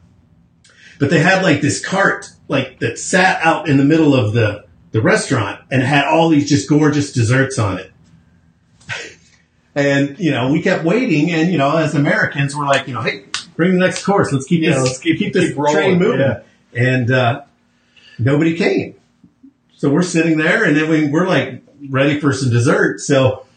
But 0.99 1.09
they 1.11 1.19
had 1.19 1.43
like 1.43 1.61
this 1.61 1.83
cart, 1.85 2.29
like 2.47 2.79
that 2.79 2.97
sat 2.97 3.39
out 3.45 3.69
in 3.69 3.77
the 3.77 3.83
middle 3.85 4.13
of 4.15 4.33
the 4.33 4.65
the 4.91 5.01
restaurant, 5.01 5.59
and 5.71 5.81
had 5.81 6.05
all 6.05 6.29
these 6.29 6.49
just 6.49 6.67
gorgeous 6.67 7.13
desserts 7.13 7.57
on 7.59 7.77
it. 7.79 7.91
And 9.75 10.19
you 10.19 10.29
know, 10.29 10.51
we 10.51 10.61
kept 10.61 10.83
waiting, 10.83 11.31
and 11.31 11.51
you 11.51 11.57
know, 11.57 11.75
as 11.77 11.95
Americans, 11.95 12.55
we're 12.55 12.67
like, 12.67 12.87
you 12.87 12.93
know, 12.93 13.01
hey, 13.01 13.25
bring 13.55 13.71
the 13.73 13.79
next 13.79 14.03
course. 14.05 14.31
Let's 14.31 14.45
keep 14.45 14.61
Yeah, 14.61 14.75
this, 14.75 14.83
let's 14.83 14.99
keep- 14.99 15.17
keep, 15.17 15.33
this 15.33 15.49
keep 15.49 15.57
rolling. 15.57 15.73
train 15.75 15.97
moving. 15.99 16.19
Yeah. 16.19 16.41
And 16.75 17.09
uh, 17.09 17.41
nobody 18.19 18.55
came, 18.55 18.93
so 19.75 19.89
we're 19.89 20.03
sitting 20.03 20.37
there, 20.37 20.63
and 20.63 20.77
then 20.77 20.89
we, 20.89 21.07
we're 21.09 21.27
like 21.27 21.63
ready 21.89 22.19
for 22.19 22.33
some 22.33 22.51
dessert. 22.51 22.99
So 22.99 23.47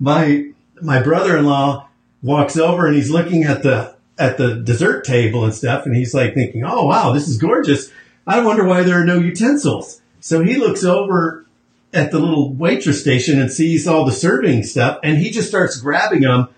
my 0.00 0.46
my 0.80 1.00
brother 1.02 1.36
in 1.36 1.44
law 1.44 1.88
walks 2.22 2.56
over, 2.56 2.86
and 2.86 2.96
he's 2.96 3.10
looking 3.10 3.44
at 3.44 3.62
the 3.62 3.94
at 4.18 4.36
the 4.36 4.56
dessert 4.56 5.04
table 5.04 5.44
and 5.44 5.54
stuff, 5.54 5.86
and 5.86 5.94
he's 5.94 6.14
like 6.14 6.34
thinking, 6.34 6.64
"Oh 6.64 6.86
wow, 6.86 7.12
this 7.12 7.28
is 7.28 7.38
gorgeous. 7.38 7.92
I 8.26 8.44
wonder 8.44 8.64
why 8.64 8.82
there 8.82 9.00
are 9.00 9.04
no 9.04 9.18
utensils." 9.18 10.00
So 10.20 10.42
he 10.42 10.56
looks 10.56 10.82
over 10.82 11.46
at 11.92 12.10
the 12.10 12.18
little 12.18 12.52
waitress 12.52 13.00
station 13.00 13.40
and 13.40 13.50
sees 13.50 13.86
all 13.86 14.04
the 14.04 14.12
serving 14.12 14.64
stuff, 14.64 14.98
and 15.04 15.18
he 15.18 15.30
just 15.30 15.48
starts 15.48 15.76
grabbing 15.80 16.22
them. 16.22 16.48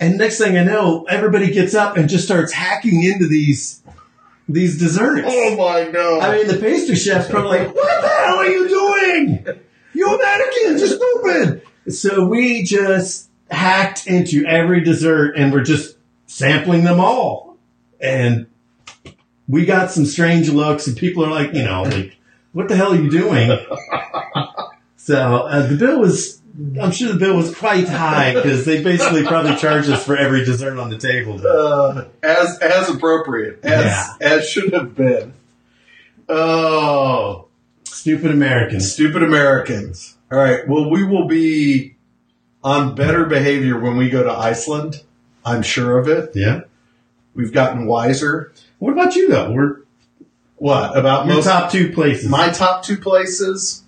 And 0.00 0.16
next 0.16 0.38
thing 0.38 0.56
I 0.56 0.62
know, 0.62 1.04
everybody 1.08 1.50
gets 1.50 1.74
up 1.74 1.96
and 1.96 2.08
just 2.08 2.24
starts 2.24 2.52
hacking 2.52 3.02
into 3.02 3.26
these 3.26 3.82
these 4.48 4.78
desserts. 4.78 5.26
Oh 5.26 5.56
my 5.56 5.90
god! 5.90 6.22
I 6.22 6.36
mean, 6.36 6.46
the 6.46 6.56
pastry 6.56 6.96
chef's 6.96 7.28
probably 7.28 7.58
like, 7.58 7.74
"What 7.74 8.00
the 8.00 8.08
hell 8.08 8.36
are 8.36 8.46
you 8.46 8.68
doing? 8.68 9.46
You 9.92 10.14
Americans 10.14 10.82
are 10.82 10.86
stupid." 10.86 11.67
So 11.90 12.26
we 12.26 12.62
just 12.62 13.28
hacked 13.50 14.06
into 14.06 14.44
every 14.46 14.82
dessert, 14.82 15.34
and 15.36 15.52
we're 15.52 15.62
just 15.64 15.96
sampling 16.26 16.84
them 16.84 17.00
all, 17.00 17.56
and 18.00 18.46
we 19.48 19.64
got 19.64 19.90
some 19.90 20.04
strange 20.04 20.50
looks, 20.50 20.86
and 20.86 20.96
people 20.96 21.24
are 21.24 21.30
like, 21.30 21.54
you 21.54 21.62
know, 21.64 21.82
like, 21.84 22.16
"What 22.52 22.68
the 22.68 22.76
hell 22.76 22.92
are 22.92 22.96
you 23.00 23.10
doing?" 23.10 23.58
so 24.96 25.16
uh, 25.46 25.66
the 25.66 25.76
bill 25.76 26.00
was. 26.00 26.36
I'm 26.82 26.90
sure 26.90 27.12
the 27.12 27.18
bill 27.20 27.36
was 27.36 27.54
quite 27.54 27.88
high 27.88 28.34
because 28.34 28.64
they 28.64 28.82
basically 28.82 29.24
probably 29.24 29.54
charged 29.54 29.88
us 29.90 30.04
for 30.04 30.16
every 30.16 30.44
dessert 30.44 30.76
on 30.76 30.90
the 30.90 30.98
table. 30.98 31.40
uh, 31.46 32.06
as 32.20 32.58
as 32.58 32.88
appropriate 32.90 33.64
as 33.64 33.84
Yeah. 33.84 34.06
as 34.20 34.48
should 34.48 34.72
have 34.72 34.96
been. 34.96 35.34
Oh, 36.28 37.46
Stupid 37.84 38.32
Americans. 38.32 38.92
stupid 38.92 39.22
Americans! 39.22 40.16
All 40.30 40.38
right, 40.38 40.66
well, 40.68 40.90
we 40.90 41.04
will 41.04 41.26
be 41.26 41.96
on 42.62 42.94
better 42.94 43.24
behavior 43.24 43.78
when 43.78 43.96
we 43.96 44.10
go 44.10 44.22
to 44.22 44.30
Iceland. 44.30 45.02
I'm 45.44 45.62
sure 45.62 45.98
of 45.98 46.08
it. 46.08 46.32
Yeah. 46.34 46.62
We've 47.34 47.52
gotten 47.52 47.86
wiser. 47.86 48.52
What 48.78 48.92
about 48.92 49.14
you 49.16 49.28
though? 49.28 49.52
We're 49.52 49.82
What 50.56 50.96
about 50.98 51.26
Your 51.26 51.36
most 51.36 51.44
top 51.44 51.70
two 51.70 51.92
places. 51.92 52.28
my 52.28 52.50
top 52.50 52.82
two 52.82 52.98
places? 52.98 53.84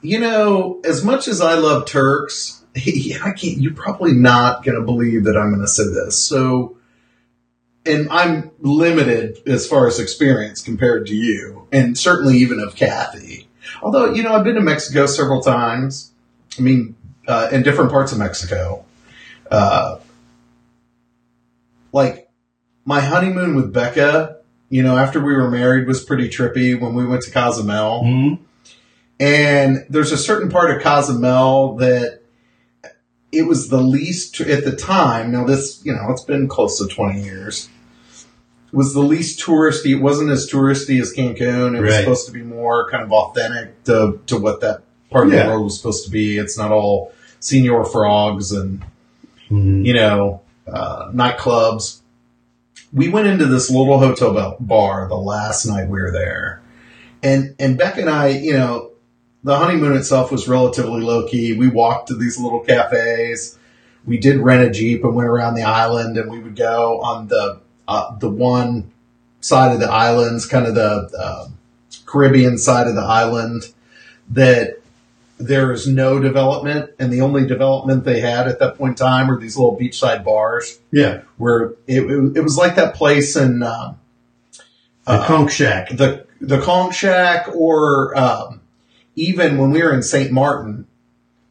You 0.00 0.20
know, 0.20 0.80
as 0.84 1.04
much 1.04 1.26
as 1.28 1.40
I 1.40 1.54
love 1.54 1.86
Turks, 1.86 2.64
I 2.76 3.32
can't. 3.36 3.58
You're 3.58 3.74
probably 3.74 4.12
not 4.12 4.62
going 4.64 4.76
to 4.78 4.84
believe 4.84 5.24
that 5.24 5.36
I'm 5.36 5.50
going 5.50 5.60
to 5.60 5.68
say 5.68 5.84
this. 5.84 6.18
So, 6.18 6.77
and 7.88 8.08
I'm 8.10 8.50
limited 8.60 9.38
as 9.46 9.66
far 9.66 9.86
as 9.86 9.98
experience 9.98 10.62
compared 10.62 11.06
to 11.06 11.14
you, 11.14 11.66
and 11.72 11.96
certainly 11.96 12.38
even 12.38 12.60
of 12.60 12.76
Cathy. 12.76 13.48
Although, 13.82 14.12
you 14.14 14.22
know, 14.22 14.34
I've 14.34 14.44
been 14.44 14.54
to 14.56 14.60
Mexico 14.60 15.06
several 15.06 15.40
times. 15.42 16.12
I 16.58 16.62
mean, 16.62 16.96
uh, 17.26 17.48
in 17.52 17.62
different 17.62 17.90
parts 17.90 18.12
of 18.12 18.18
Mexico. 18.18 18.84
Uh, 19.50 19.98
like 21.92 22.28
my 22.84 23.00
honeymoon 23.00 23.54
with 23.54 23.72
Becca, 23.72 24.38
you 24.70 24.82
know, 24.82 24.96
after 24.96 25.20
we 25.20 25.34
were 25.34 25.50
married 25.50 25.86
was 25.86 26.02
pretty 26.02 26.28
trippy 26.28 26.78
when 26.78 26.94
we 26.94 27.06
went 27.06 27.22
to 27.22 27.30
Cozumel. 27.30 28.02
Mhm. 28.02 28.38
And 29.20 29.84
there's 29.88 30.12
a 30.12 30.18
certain 30.18 30.50
part 30.50 30.74
of 30.74 30.82
Cozumel 30.82 31.76
that 31.76 32.20
it 33.32 33.46
was 33.46 33.68
the 33.68 33.80
least 33.80 34.40
at 34.40 34.64
the 34.64 34.74
time. 34.74 35.32
Now 35.32 35.44
this, 35.44 35.80
you 35.84 35.92
know, 35.92 36.06
it's 36.10 36.24
been 36.24 36.48
close 36.48 36.78
to 36.78 36.86
20 36.86 37.22
years. 37.22 37.68
Was 38.72 38.92
the 38.92 39.00
least 39.00 39.40
touristy. 39.40 39.92
It 39.96 40.02
wasn't 40.02 40.30
as 40.30 40.50
touristy 40.50 41.00
as 41.00 41.12
Cancun. 41.14 41.76
It 41.76 41.80
was 41.80 41.90
Right. 41.92 42.00
supposed 42.00 42.26
to 42.26 42.32
be 42.32 42.42
more 42.42 42.88
kind 42.90 43.02
of 43.02 43.10
authentic 43.12 43.82
to, 43.84 44.20
to 44.26 44.36
what 44.36 44.60
that 44.60 44.82
part 45.10 45.26
of 45.26 45.32
the 45.32 45.38
world 45.38 45.64
was 45.64 45.76
supposed 45.78 46.04
to 46.04 46.10
be. 46.10 46.36
It's 46.36 46.58
not 46.58 46.70
all 46.70 47.12
Señor 47.40 47.90
Frogs 47.90 48.52
and 48.52 48.82
Mhm. 49.50 49.86
you 49.86 49.94
know, 49.94 50.42
uh, 50.70 51.10
nightclubs. 51.14 52.00
We 52.92 53.08
went 53.08 53.26
into 53.26 53.46
this 53.46 53.70
little 53.70 53.98
hotel 53.98 54.56
bar 54.60 55.08
the 55.08 55.14
last 55.16 55.64
night 55.64 55.88
we 55.88 56.00
were 56.00 56.10
there, 56.10 56.60
and 57.22 57.54
and 57.58 57.78
Beck 57.78 57.96
and 57.96 58.10
I, 58.10 58.28
you 58.28 58.52
know, 58.52 58.90
the 59.44 59.56
honeymoon 59.56 59.96
itself 59.96 60.30
was 60.30 60.46
relatively 60.48 61.00
low 61.00 61.26
key. 61.26 61.54
We 61.54 61.68
walked 61.68 62.08
to 62.08 62.14
these 62.14 62.38
little 62.38 62.60
cafes. 62.60 63.56
We 64.06 64.18
did 64.18 64.38
rent 64.40 64.68
a 64.68 64.70
jeep 64.70 65.04
and 65.04 65.14
went 65.14 65.28
around 65.28 65.54
the 65.54 65.62
island, 65.62 66.18
and 66.18 66.30
we 66.30 66.38
would 66.38 66.56
go 66.56 67.00
on 67.00 67.28
the 67.28 67.60
uh, 67.88 68.14
the 68.18 68.28
one 68.28 68.92
side 69.40 69.72
of 69.72 69.80
the 69.80 69.90
islands, 69.90 70.46
kind 70.46 70.66
of 70.66 70.74
the 70.76 71.10
uh, 71.18 71.48
Caribbean 72.06 72.58
side 72.58 72.86
of 72.86 72.94
the 72.94 73.02
island 73.02 73.72
that 74.30 74.80
there 75.38 75.72
is 75.72 75.86
no 75.86 76.18
development, 76.18 76.90
and 76.98 77.12
the 77.12 77.20
only 77.20 77.46
development 77.46 78.04
they 78.04 78.20
had 78.20 78.48
at 78.48 78.58
that 78.58 78.76
point 78.76 78.90
in 79.00 79.06
time 79.06 79.28
were 79.28 79.38
these 79.38 79.56
little 79.56 79.78
beachside 79.78 80.24
bars 80.24 80.78
Yeah. 80.90 81.22
where 81.36 81.70
it, 81.86 82.02
it, 82.02 82.36
it 82.36 82.40
was 82.42 82.56
like 82.56 82.74
that 82.76 82.94
place 82.94 83.36
in 83.36 83.62
um, 83.62 83.98
The 85.06 85.12
uh, 85.12 85.26
Conch 85.26 85.52
Shack. 85.52 85.90
the 85.90 86.26
the 86.40 86.60
Conch 86.60 86.94
Shack, 86.96 87.48
or 87.54 88.16
um, 88.18 88.60
even 89.16 89.58
when 89.58 89.70
we 89.70 89.82
were 89.82 89.92
in 89.94 90.02
St. 90.02 90.30
Martin, 90.30 90.86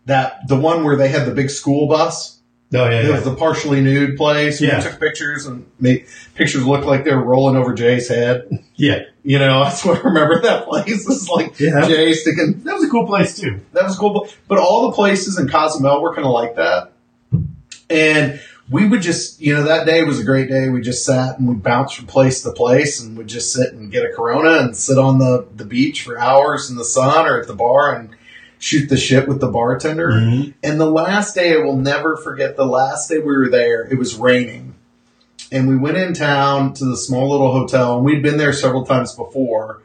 that 0.06 0.48
the 0.48 0.56
one 0.56 0.84
where 0.84 0.96
they 0.96 1.10
had 1.10 1.26
the 1.26 1.34
big 1.34 1.50
school 1.50 1.88
bus. 1.88 2.37
Oh 2.74 2.90
yeah, 2.90 3.00
It 3.00 3.06
yeah. 3.06 3.12
was 3.16 3.24
the 3.24 3.34
partially 3.36 3.80
nude 3.82 4.18
place. 4.18 4.60
Yeah. 4.60 4.78
We 4.84 4.90
took 4.92 5.00
pictures 5.00 5.46
and 5.46 5.66
made 5.80 6.06
pictures 6.36 6.66
look 6.66 6.84
like 6.86 7.06
they 7.06 7.16
were 7.16 7.24
rolling 7.24 7.56
over 7.56 7.74
Jay's 7.74 8.10
head. 8.10 8.66
yeah. 8.76 9.04
You 9.24 9.40
know, 9.40 9.64
that's 9.64 9.86
what 9.86 10.00
I 10.00 10.02
remember 10.02 10.42
that 10.42 10.66
place. 10.66 11.10
It's 11.10 11.30
like 11.30 11.60
Yeah. 11.60 11.88
Jay 11.88 12.12
sticking 12.14 12.64
That 12.64 12.76
was 12.76 12.84
a 12.84 12.90
cool 12.90 13.08
place 13.08 13.40
too. 13.40 13.62
that 13.74 13.84
was 13.84 13.98
cool. 13.98 14.28
But 14.50 14.58
all 14.58 14.90
the 14.90 14.96
places 14.96 15.40
in 15.40 15.48
Cozumel 15.48 16.02
were 16.02 16.14
kind 16.14 16.26
of 16.26 16.34
like 16.34 16.56
that. 16.56 16.92
And 17.90 18.42
we 18.70 18.86
would 18.86 19.02
just, 19.02 19.40
you 19.40 19.56
know, 19.56 19.64
that 19.64 19.86
day 19.86 20.04
was 20.04 20.20
a 20.20 20.24
great 20.26 20.50
day. 20.50 20.68
We 20.68 20.82
just 20.82 21.06
sat 21.06 21.40
and 21.40 21.48
we 21.48 21.56
bounced 21.56 21.96
from 21.96 22.06
place 22.08 22.42
to 22.44 22.52
place 22.52 23.00
and 23.02 23.16
would 23.18 23.28
just 23.28 23.54
sit 23.54 23.72
and 23.74 23.90
get 23.92 24.04
a 24.04 24.10
Corona 24.14 24.60
and 24.60 24.76
sit 24.76 24.98
on 24.98 25.20
the, 25.20 25.48
the 25.56 25.64
beach 25.64 26.02
for 26.02 26.20
hours 26.20 26.70
in 26.70 26.76
the 26.76 26.84
sun 26.84 27.26
or 27.28 27.40
at 27.40 27.48
the 27.48 27.56
bar 27.56 27.96
and 27.96 28.10
shoot 28.60 28.90
the 28.90 28.98
shit 28.98 29.28
with 29.28 29.40
the 29.40 29.48
bartender. 29.48 30.10
Mhm. 30.12 30.54
And 30.64 30.80
the 30.80 30.90
last 30.90 31.36
day, 31.36 31.54
I 31.54 31.58
will 31.58 31.78
never 31.78 32.18
forget 32.18 32.56
the 32.58 32.66
last 32.66 33.10
day 33.10 33.18
we 33.20 33.36
were 33.38 33.50
there, 33.50 33.88
it 33.90 33.98
was 33.98 34.16
raining. 34.16 34.74
And 35.52 35.68
we 35.70 35.78
went 35.78 35.98
in 35.98 36.14
town 36.14 36.74
to 36.74 36.86
the 36.86 36.98
small 36.98 37.30
little 37.30 37.52
hotel 37.54 37.96
and 37.98 38.06
we'd 38.06 38.22
been 38.24 38.38
there 38.38 38.54
several 38.54 38.86
times 38.86 39.14
before. 39.14 39.82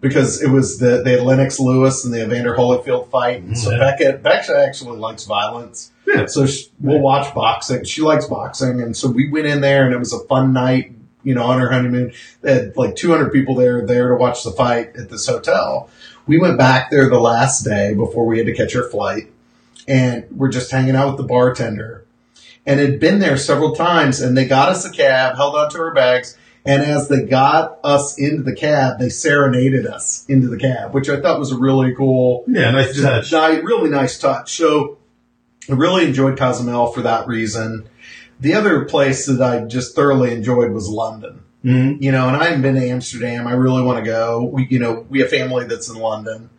because 0.00 0.42
it 0.42 0.48
was 0.50 0.76
the 0.78 1.00
they 1.02 1.12
had 1.12 1.22
Lennox 1.22 1.58
Lewis 1.58 2.04
and 2.04 2.12
the 2.12 2.22
Evander 2.24 2.54
Holyfield 2.54 3.08
fight, 3.10 3.40
and 3.42 3.56
so 3.56 3.70
Yeah. 3.70 3.78
Becca 3.78 4.18
Becca 4.22 4.54
actually 4.66 4.98
likes 4.98 5.24
violence. 5.24 5.92
Yeah. 6.06 6.26
So 6.26 6.44
she, 6.44 6.66
we'll 6.78 6.98
watch 7.00 7.34
boxing. 7.34 7.84
She 7.84 8.02
likes 8.02 8.26
boxing, 8.26 8.82
and 8.82 8.94
so 8.94 9.08
we 9.08 9.30
went 9.30 9.46
in 9.46 9.62
there, 9.62 9.86
and 9.86 9.94
it 9.94 9.98
was 9.98 10.12
a 10.12 10.18
fun 10.18 10.52
night. 10.52 10.92
You 11.22 11.34
know, 11.34 11.44
on 11.44 11.58
her 11.58 11.70
honeymoon, 11.70 12.12
they 12.42 12.52
had 12.52 12.76
like 12.76 12.96
200 12.96 13.32
people 13.32 13.54
there 13.54 13.86
there 13.86 14.08
to 14.10 14.16
watch 14.16 14.44
the 14.44 14.50
fight 14.50 14.90
at 14.98 15.08
this 15.08 15.26
hotel. 15.26 15.88
We 16.26 16.38
went 16.38 16.58
back 16.58 16.90
there 16.90 17.08
the 17.08 17.20
last 17.20 17.64
day 17.64 17.94
before 17.94 18.26
we 18.26 18.38
had 18.38 18.46
to 18.46 18.54
catch 18.54 18.74
our 18.74 18.88
flight, 18.88 19.30
and 19.86 20.24
we're 20.30 20.48
just 20.48 20.70
hanging 20.70 20.96
out 20.96 21.08
with 21.08 21.16
the 21.18 21.24
bartender, 21.24 22.06
and 22.64 22.80
had 22.80 22.98
been 22.98 23.18
there 23.18 23.36
several 23.36 23.74
times, 23.74 24.20
and 24.20 24.36
they 24.36 24.46
got 24.46 24.70
us 24.70 24.86
a 24.86 24.90
cab, 24.90 25.36
held 25.36 25.54
onto 25.54 25.78
our 25.78 25.92
bags, 25.92 26.38
and 26.64 26.82
as 26.82 27.08
they 27.08 27.22
got 27.24 27.78
us 27.84 28.18
into 28.18 28.42
the 28.42 28.54
cab, 28.54 28.98
they 28.98 29.10
serenaded 29.10 29.86
us 29.86 30.24
into 30.28 30.48
the 30.48 30.56
cab, 30.58 30.94
which 30.94 31.10
I 31.10 31.20
thought 31.20 31.38
was 31.38 31.52
a 31.52 31.58
really 31.58 31.94
cool 31.94 32.44
Yeah, 32.48 32.70
nice 32.70 33.00
touch. 33.00 33.30
Ni- 33.32 33.60
really 33.60 33.90
nice 33.90 34.18
touch. 34.18 34.56
So 34.56 34.96
I 35.68 35.74
really 35.74 36.06
enjoyed 36.06 36.38
Cozumel 36.38 36.92
for 36.92 37.02
that 37.02 37.28
reason. 37.28 37.86
The 38.40 38.54
other 38.54 38.86
place 38.86 39.26
that 39.26 39.42
I 39.42 39.60
just 39.66 39.94
thoroughly 39.94 40.32
enjoyed 40.32 40.72
was 40.72 40.88
London. 40.88 41.43
Mhm. 41.64 42.02
You 42.02 42.12
know, 42.12 42.28
and 42.28 42.36
I 42.36 42.44
haven't 42.44 42.62
been 42.62 42.74
to 42.74 42.88
Amsterdam. 42.88 43.46
I 43.46 43.52
really 43.52 43.82
want 43.82 44.04
to 44.04 44.10
go. 44.10 44.44
We, 44.44 44.66
you 44.68 44.78
know, 44.78 45.06
we 45.08 45.20
have 45.20 45.30
family 45.30 45.64
that's 45.66 45.88
in 45.88 45.96
London, 45.96 46.50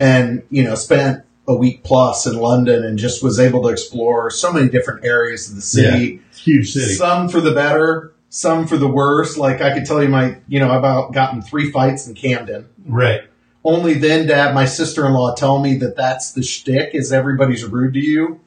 and 0.00 0.42
you 0.50 0.64
know, 0.64 0.74
spent 0.74 1.24
a 1.48 1.54
week 1.54 1.84
plus 1.84 2.26
in 2.26 2.36
London 2.36 2.84
and 2.84 2.98
just 2.98 3.22
was 3.22 3.38
able 3.38 3.62
to 3.62 3.68
explore 3.68 4.30
so 4.30 4.52
many 4.52 4.68
different 4.68 5.04
areas 5.04 5.48
of 5.48 5.56
the 5.56 5.62
city. 5.62 6.20
A 6.32 6.36
huge 6.36 6.72
city. 6.72 6.94
Some 6.94 7.28
for 7.28 7.40
the 7.40 7.52
better, 7.52 8.12
some 8.28 8.66
for 8.66 8.76
the 8.76 8.88
worse. 8.88 9.36
Like 9.36 9.60
I 9.60 9.72
could 9.72 9.86
tell 9.86 10.02
you, 10.02 10.08
my, 10.08 10.38
you 10.48 10.58
know, 10.58 10.70
I've 10.70 10.78
about 10.78 11.12
gotten 11.12 11.42
three 11.42 11.70
fights 11.70 12.06
in 12.06 12.14
Camden 12.14 12.66
right. 12.86 13.22
only 13.64 13.94
then 13.94 14.26
to 14.28 14.34
have 14.34 14.54
my 14.54 14.64
sister-in-law 14.64 15.34
tell 15.34 15.60
me 15.60 15.76
that 15.76 15.96
that's 15.96 16.32
the 16.32 16.42
shtick 16.42 16.94
is 16.94 17.12
everybody's 17.12 17.64
rude 17.64 17.94
to 17.94 18.00
you. 18.00 18.40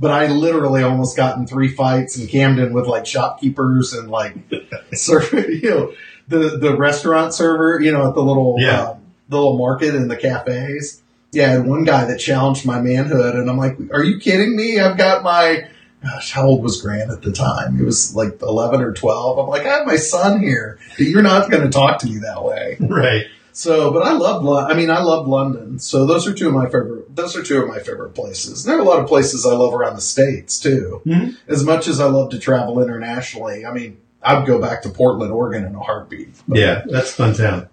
But 0.00 0.10
I 0.12 0.28
literally 0.28 0.82
almost 0.82 1.14
got 1.16 1.36
in 1.36 1.46
three 1.46 1.68
fights 1.68 2.18
in 2.18 2.26
Camden 2.26 2.72
with 2.72 2.86
like 2.86 3.04
shopkeepers 3.06 3.92
and 3.92 4.10
like 4.10 4.34
server, 4.94 5.40
you 5.50 5.68
know, 5.70 5.92
the, 6.26 6.56
the 6.58 6.74
restaurant 6.76 7.34
server, 7.34 7.78
you 7.80 7.92
know, 7.92 8.08
at 8.08 8.14
the 8.14 8.22
little, 8.22 8.56
Yeah. 8.58 8.82
uh, 8.82 8.96
the 9.28 9.36
little 9.36 9.58
market 9.58 9.94
and 9.94 10.10
the 10.10 10.16
cafes. 10.16 11.02
Yeah, 11.32 11.46
I 11.46 11.50
had 11.50 11.66
one 11.66 11.84
guy 11.84 12.06
that 12.06 12.18
challenged 12.18 12.64
my 12.66 12.80
manhood 12.80 13.34
and 13.36 13.48
I'm 13.50 13.58
like, 13.58 13.76
are 13.92 14.02
you 14.02 14.18
kidding 14.18 14.56
me? 14.56 14.80
I've 14.80 14.96
got 14.96 15.22
my, 15.22 15.68
gosh, 16.02 16.32
how 16.32 16.46
old 16.46 16.62
was 16.64 16.80
Grant 16.80 17.10
at 17.10 17.20
the 17.22 17.30
time? 17.30 17.76
He 17.76 17.84
was 17.84 18.16
like 18.16 18.40
11 18.42 18.80
or 18.80 18.92
12. 18.94 19.38
I'm 19.38 19.46
like, 19.48 19.66
I 19.66 19.68
have 19.78 19.86
my 19.86 19.96
son 19.96 20.40
here. 20.40 20.78
You're 20.98 21.22
not 21.22 21.50
going 21.50 21.62
to 21.62 21.70
talk 21.70 21.98
to 22.00 22.06
me 22.06 22.18
that 22.20 22.42
way. 22.42 22.78
Right. 22.80 23.26
So, 23.52 23.92
but 23.92 24.02
I 24.02 24.12
love, 24.12 24.44
Lo- 24.44 24.64
I 24.66 24.74
mean, 24.74 24.90
I 24.90 25.02
love 25.02 25.26
London. 25.26 25.78
So 25.78 26.06
those 26.06 26.26
are 26.26 26.32
two 26.32 26.48
of 26.48 26.54
my 26.54 26.66
favorite, 26.66 27.14
those 27.14 27.36
are 27.36 27.42
two 27.42 27.60
of 27.62 27.68
my 27.68 27.78
favorite 27.78 28.14
places. 28.14 28.64
There 28.64 28.76
are 28.76 28.80
a 28.80 28.84
lot 28.84 29.00
of 29.00 29.06
places 29.08 29.44
I 29.46 29.52
love 29.54 29.74
around 29.74 29.96
the 29.96 30.00
States 30.02 30.58
too. 30.60 31.02
Mhm. 31.06 31.36
As 31.48 31.64
much 31.64 31.88
as 31.88 32.00
I 32.00 32.06
love 32.06 32.30
to 32.30 32.38
travel 32.38 32.82
internationally, 32.82 33.64
I 33.66 33.72
mean, 33.72 33.98
I'd 34.22 34.46
go 34.46 34.60
back 34.60 34.82
to 34.82 34.88
Portland, 34.90 35.32
Oregon 35.32 35.64
in 35.64 35.74
a 35.74 35.80
heartbeat. 35.80 36.28
But, 36.46 36.58
Yeah, 36.58 36.82
that's 36.86 37.10
a 37.10 37.14
fun 37.14 37.34
town. 37.34 37.68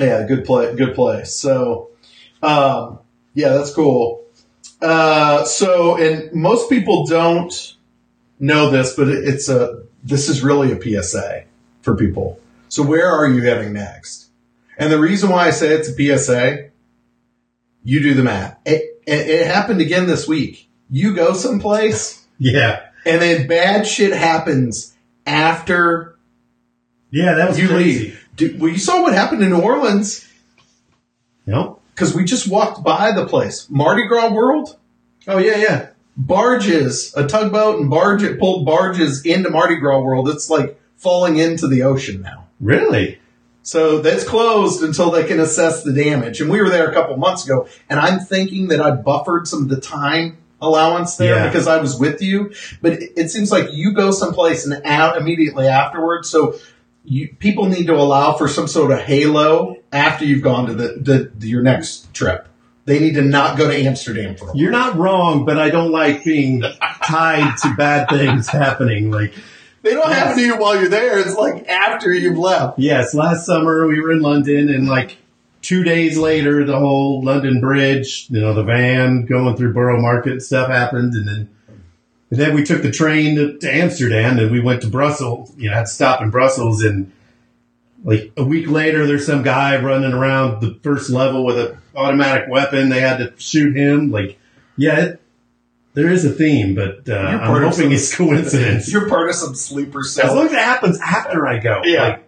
Yeah, 0.00 0.24
good 0.26 0.44
play, 0.44 0.74
good 0.74 0.94
place. 0.94 1.32
So, 1.34 1.88
um, 2.42 2.98
yeah, 3.34 3.50
that's 3.50 3.72
cool. 3.72 4.22
Uh, 4.80 5.44
so, 5.44 5.96
and 5.96 6.32
most 6.32 6.68
people 6.70 7.06
don't 7.06 7.76
know 8.40 8.70
this, 8.70 8.94
but 8.94 9.08
it's 9.08 9.48
a, 9.48 9.82
this 10.02 10.28
is 10.28 10.42
really 10.42 10.72
a 10.72 10.80
PSA 10.80 11.44
for 11.82 11.94
people. 11.96 12.40
So 12.68 12.82
where 12.82 13.08
are 13.10 13.28
you 13.28 13.42
heading 13.42 13.72
next? 13.74 14.26
And 14.78 14.92
the 14.92 14.98
reason 15.00 15.30
why 15.30 15.46
I 15.46 15.50
say 15.50 15.68
it's 15.74 15.88
a 15.88 15.92
PSA, 16.18 16.70
you 17.84 18.00
do 18.02 18.14
the 18.14 18.22
math. 18.22 18.58
It, 18.64 18.82
it, 19.06 19.28
it 19.28 19.46
happened 19.46 19.80
again 19.80 20.06
this 20.06 20.26
week. 20.26 20.68
You 20.90 21.14
go 21.14 21.34
someplace 21.34 22.26
Yeah. 22.38 22.80
and 23.04 23.20
then 23.20 23.46
bad 23.46 23.86
shit 23.86 24.12
happens 24.12 24.94
after 25.26 26.16
Yeah, 27.10 27.34
that 27.34 27.48
was 27.50 27.58
you 27.60 27.68
crazy. 27.68 28.04
leave. 28.06 28.28
Dude, 28.36 28.60
well, 28.60 28.70
you 28.72 28.78
saw 28.78 29.02
what 29.02 29.12
happened 29.12 29.42
in 29.42 29.50
New 29.50 29.60
Orleans 29.60 30.26
Nope. 31.46 31.82
because 31.94 32.14
we 32.14 32.24
just 32.24 32.48
walked 32.48 32.82
by 32.82 33.12
the 33.12 33.26
place. 33.26 33.68
Mardi 33.68 34.06
Gras 34.06 34.30
World, 34.32 34.76
Oh 35.28 35.38
yeah, 35.38 35.56
yeah. 35.56 35.86
barges, 36.16 37.12
a 37.16 37.26
tugboat 37.26 37.80
and 37.80 37.90
barge 37.90 38.22
it 38.22 38.38
pulled 38.40 38.64
barges 38.66 39.24
into 39.24 39.50
Mardi 39.50 39.76
Gras 39.76 40.00
World. 40.00 40.28
It's 40.28 40.48
like 40.50 40.80
falling 40.96 41.36
into 41.38 41.68
the 41.68 41.82
ocean 41.82 42.22
now. 42.22 42.46
Really? 42.60 43.18
So 43.62 44.00
that's 44.00 44.24
closed 44.24 44.82
until 44.82 45.10
they 45.10 45.24
can 45.24 45.38
assess 45.38 45.84
the 45.84 45.92
damage. 45.92 46.40
And 46.40 46.50
we 46.50 46.60
were 46.60 46.68
there 46.68 46.90
a 46.90 46.94
couple 46.94 47.16
months 47.16 47.44
ago, 47.44 47.68
and 47.88 48.00
I'm 48.00 48.18
thinking 48.20 48.68
that 48.68 48.80
I 48.80 48.90
buffered 48.90 49.46
some 49.46 49.62
of 49.62 49.68
the 49.68 49.80
time 49.80 50.38
allowance 50.60 51.16
there 51.16 51.36
Yeah. 51.36 51.46
because 51.48 51.66
I 51.68 51.78
was 51.78 51.98
with 51.98 52.22
you. 52.22 52.52
But 52.80 52.94
it, 52.94 53.12
it 53.16 53.30
seems 53.30 53.50
like 53.52 53.68
you 53.72 53.92
go 53.94 54.10
someplace 54.10 54.64
and 54.66 54.84
out 54.84 55.16
immediately 55.16 55.66
afterwards. 55.68 56.28
So 56.28 56.56
you, 57.04 57.34
people 57.38 57.66
need 57.66 57.86
to 57.88 57.94
allow 57.94 58.34
for 58.34 58.48
some 58.48 58.68
sort 58.68 58.90
of 58.92 59.00
halo 59.00 59.76
after 59.92 60.24
you've 60.24 60.42
gone 60.42 60.66
to 60.66 60.74
the, 60.74 61.30
the, 61.36 61.46
your 61.48 61.62
next 61.62 62.12
trip. 62.14 62.46
They 62.84 62.98
need 62.98 63.14
to 63.14 63.22
not 63.22 63.56
go 63.58 63.68
to 63.68 63.76
Amsterdam 63.76 64.34
for 64.36 64.50
a 64.50 64.56
You're 64.56 64.72
not 64.72 64.96
wrong, 64.96 65.44
but 65.44 65.56
I 65.58 65.70
don't 65.70 65.92
like 65.92 66.24
being 66.24 66.62
tied 67.04 67.56
to 67.58 67.74
bad 67.76 68.08
things 68.08 68.48
happening. 68.48 69.10
Like, 69.10 69.34
They 69.82 69.94
don't 69.94 70.12
happen 70.12 70.36
to 70.36 70.42
you 70.42 70.56
while 70.56 70.78
you're 70.78 70.88
there. 70.88 71.18
It's 71.18 71.36
like 71.36 71.68
after 71.68 72.12
you've 72.12 72.38
left. 72.38 72.78
yes, 72.78 73.14
last 73.14 73.46
summer 73.46 73.86
we 73.86 74.00
were 74.00 74.12
in 74.12 74.20
London 74.20 74.68
and 74.68 74.88
like 74.88 75.16
two 75.60 75.82
days 75.82 76.16
later, 76.16 76.64
the 76.64 76.78
whole 76.78 77.22
London 77.22 77.60
Bridge, 77.60 78.26
you 78.30 78.40
know, 78.40 78.54
the 78.54 78.64
van 78.64 79.26
going 79.26 79.56
through 79.56 79.72
Borough 79.72 80.00
Market 80.00 80.32
and 80.32 80.42
stuff 80.42 80.68
happened. 80.68 81.14
And 81.14 81.26
then, 81.26 81.50
and 82.30 82.40
then 82.40 82.54
we 82.54 82.62
took 82.62 82.82
the 82.82 82.90
train 82.90 83.36
to, 83.36 83.58
to 83.58 83.72
Amsterdam 83.72 84.38
and 84.38 84.50
we 84.50 84.60
went 84.60 84.82
to 84.82 84.88
Brussels, 84.88 85.52
you 85.56 85.68
know, 85.68 85.74
had 85.74 85.86
to 85.86 85.92
stop 85.92 86.22
in 86.22 86.30
Brussels 86.30 86.82
and 86.82 87.12
like 88.04 88.32
a 88.36 88.44
week 88.44 88.68
later, 88.68 89.06
there's 89.06 89.26
some 89.26 89.42
guy 89.42 89.80
running 89.80 90.12
around 90.12 90.60
the 90.60 90.78
first 90.82 91.10
level 91.10 91.44
with 91.44 91.58
an 91.58 91.78
automatic 91.94 92.48
weapon. 92.48 92.88
They 92.88 93.00
had 93.00 93.18
to 93.18 93.32
shoot 93.38 93.76
him. 93.76 94.10
Like, 94.10 94.38
yeah, 94.76 95.00
it, 95.00 95.21
there 95.94 96.10
is 96.10 96.24
a 96.24 96.30
theme, 96.30 96.74
but 96.74 97.08
uh, 97.08 97.14
I'm 97.14 97.38
hoping 97.62 97.72
some- 97.72 97.92
it's 97.92 98.14
coincidence. 98.16 98.88
You're 98.92 99.08
part 99.08 99.28
of 99.28 99.34
some 99.34 99.54
sleeper 99.54 100.02
cell. 100.02 100.26
As 100.30 100.34
long 100.34 100.46
as 100.46 100.52
it 100.52 100.58
happens 100.58 100.98
after 101.00 101.46
I 101.46 101.58
go. 101.58 101.82
Yeah. 101.84 102.20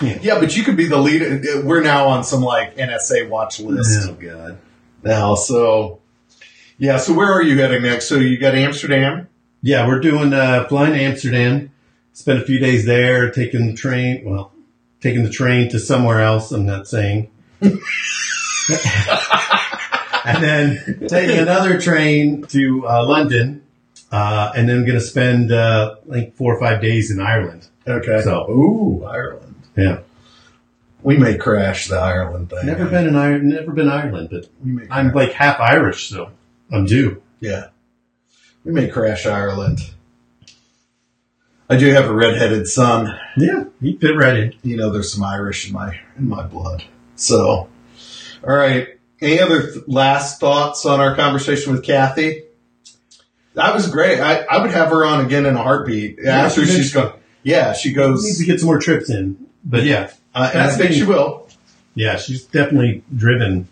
Like, 0.00 0.22
Yeah, 0.22 0.38
but 0.40 0.56
you 0.56 0.62
could 0.64 0.76
be 0.76 0.86
the 0.88 0.98
lead. 0.98 1.64
We're 1.64 1.82
now 1.82 2.08
on 2.08 2.24
some 2.24 2.42
like 2.42 2.76
NSA 2.76 3.28
watch 3.28 3.60
list 3.60 4.08
oh 4.08 4.14
god. 4.14 4.58
now. 5.02 5.34
So, 5.36 6.00
yeah. 6.78 6.98
So 6.98 7.14
where 7.14 7.32
are 7.32 7.42
you 7.42 7.58
heading 7.60 7.82
next? 7.82 8.08
So 8.08 8.16
you 8.16 8.38
got 8.38 8.54
Amsterdam. 8.54 9.28
Yeah, 9.62 9.86
we're 9.86 10.00
doing 10.00 10.32
uh, 10.32 10.66
flying 10.68 10.92
to 10.92 11.00
Amsterdam. 11.00 11.70
Spent 12.12 12.40
a 12.40 12.44
few 12.44 12.58
days 12.58 12.84
there, 12.86 13.30
taking 13.30 13.66
the 13.68 13.74
train. 13.74 14.24
Well, 14.24 14.52
taking 15.00 15.22
the 15.22 15.30
train 15.30 15.68
to 15.70 15.78
somewhere 15.78 16.20
else. 16.20 16.50
I'm 16.52 16.66
not 16.66 16.86
saying. 16.88 17.30
and 20.26 20.42
then 20.42 21.08
taking 21.08 21.38
another 21.38 21.80
train 21.80 22.42
to 22.48 22.86
uh, 22.86 23.06
London, 23.06 23.62
uh, 24.12 24.52
and 24.56 24.68
then 24.68 24.80
going 24.84 24.98
to 24.98 25.04
spend 25.04 25.52
uh, 25.52 25.96
like 26.06 26.34
four 26.34 26.54
or 26.56 26.60
five 26.60 26.80
days 26.82 27.10
in 27.10 27.20
Ireland. 27.20 27.66
Okay. 27.86 28.20
So- 28.22 28.48
ooh, 28.50 29.04
Ireland. 29.04 29.54
Yeah, 29.76 29.98
We 31.02 31.16
may 31.18 31.36
crash 31.36 31.88
the 31.88 31.96
Ireland 31.98 32.48
thing. 32.50 32.64
never 32.66 32.86
been 32.86 33.06
in 33.06 33.14
Ireland. 33.14 33.50
Never 33.50 33.72
been 33.72 33.88
Ireland, 33.88 34.28
but 34.30 34.48
We 34.64 34.72
may. 34.72 34.86
I'm 34.90 35.12
like 35.12 35.32
half 35.32 35.60
Irish, 35.60 36.08
so 36.08 36.30
I'm 36.72 36.86
due. 36.86 37.22
yeah. 37.40 37.68
We 38.64 38.72
may 38.72 38.88
crash 38.88 39.26
Ireland. 39.26 39.78
I 41.68 41.76
do 41.76 41.86
have 41.92 42.06
a 42.06 42.14
redheaded 42.14 42.66
son. 42.66 43.16
Yeah, 43.36 43.64
you 43.80 43.98
fit 43.98 44.16
right 44.16 44.36
in. 44.36 44.54
You 44.62 44.76
know, 44.76 44.90
there's 44.90 45.12
some 45.12 45.24
Irish 45.24 45.66
in 45.68 45.72
my 45.72 45.98
in 46.18 46.28
my 46.28 46.42
blood. 46.44 46.84
So, 47.16 47.68
all 48.44 48.54
right. 48.56 48.95
Any 49.26 49.40
other 49.40 49.72
th- 49.72 49.84
last 49.88 50.38
thoughts 50.40 50.86
on 50.86 51.00
our 51.00 51.16
conversation 51.16 51.72
with 51.72 51.82
Cathy? 51.84 52.44
That 53.54 53.74
was 53.74 53.88
great. 53.90 54.20
I, 54.20 54.42
I 54.42 54.58
would 54.60 54.70
have 54.70 54.88
her 54.90 55.04
on 55.04 55.24
again 55.24 55.46
in 55.46 55.56
a 55.56 55.62
heartbeat 55.62 56.18
after 56.24 56.64
she 56.64 56.72
she's 56.76 56.92
gone. 56.92 57.14
Yeah, 57.42 57.72
she 57.72 57.92
goes. 57.92 58.22
Needs 58.24 58.38
to 58.38 58.44
get 58.44 58.60
some 58.60 58.66
more 58.66 58.78
trips 58.78 59.08
in, 59.10 59.36
but 59.64 59.82
yeah, 59.84 60.10
Uh, 60.34 60.50
and 60.52 60.62
I 60.62 60.70
think 60.70 60.92
she 60.92 61.04
will. 61.04 61.48
yeah, 61.94 62.16
she's 62.18 62.44
definitely 62.44 63.02
driven, 63.16 63.68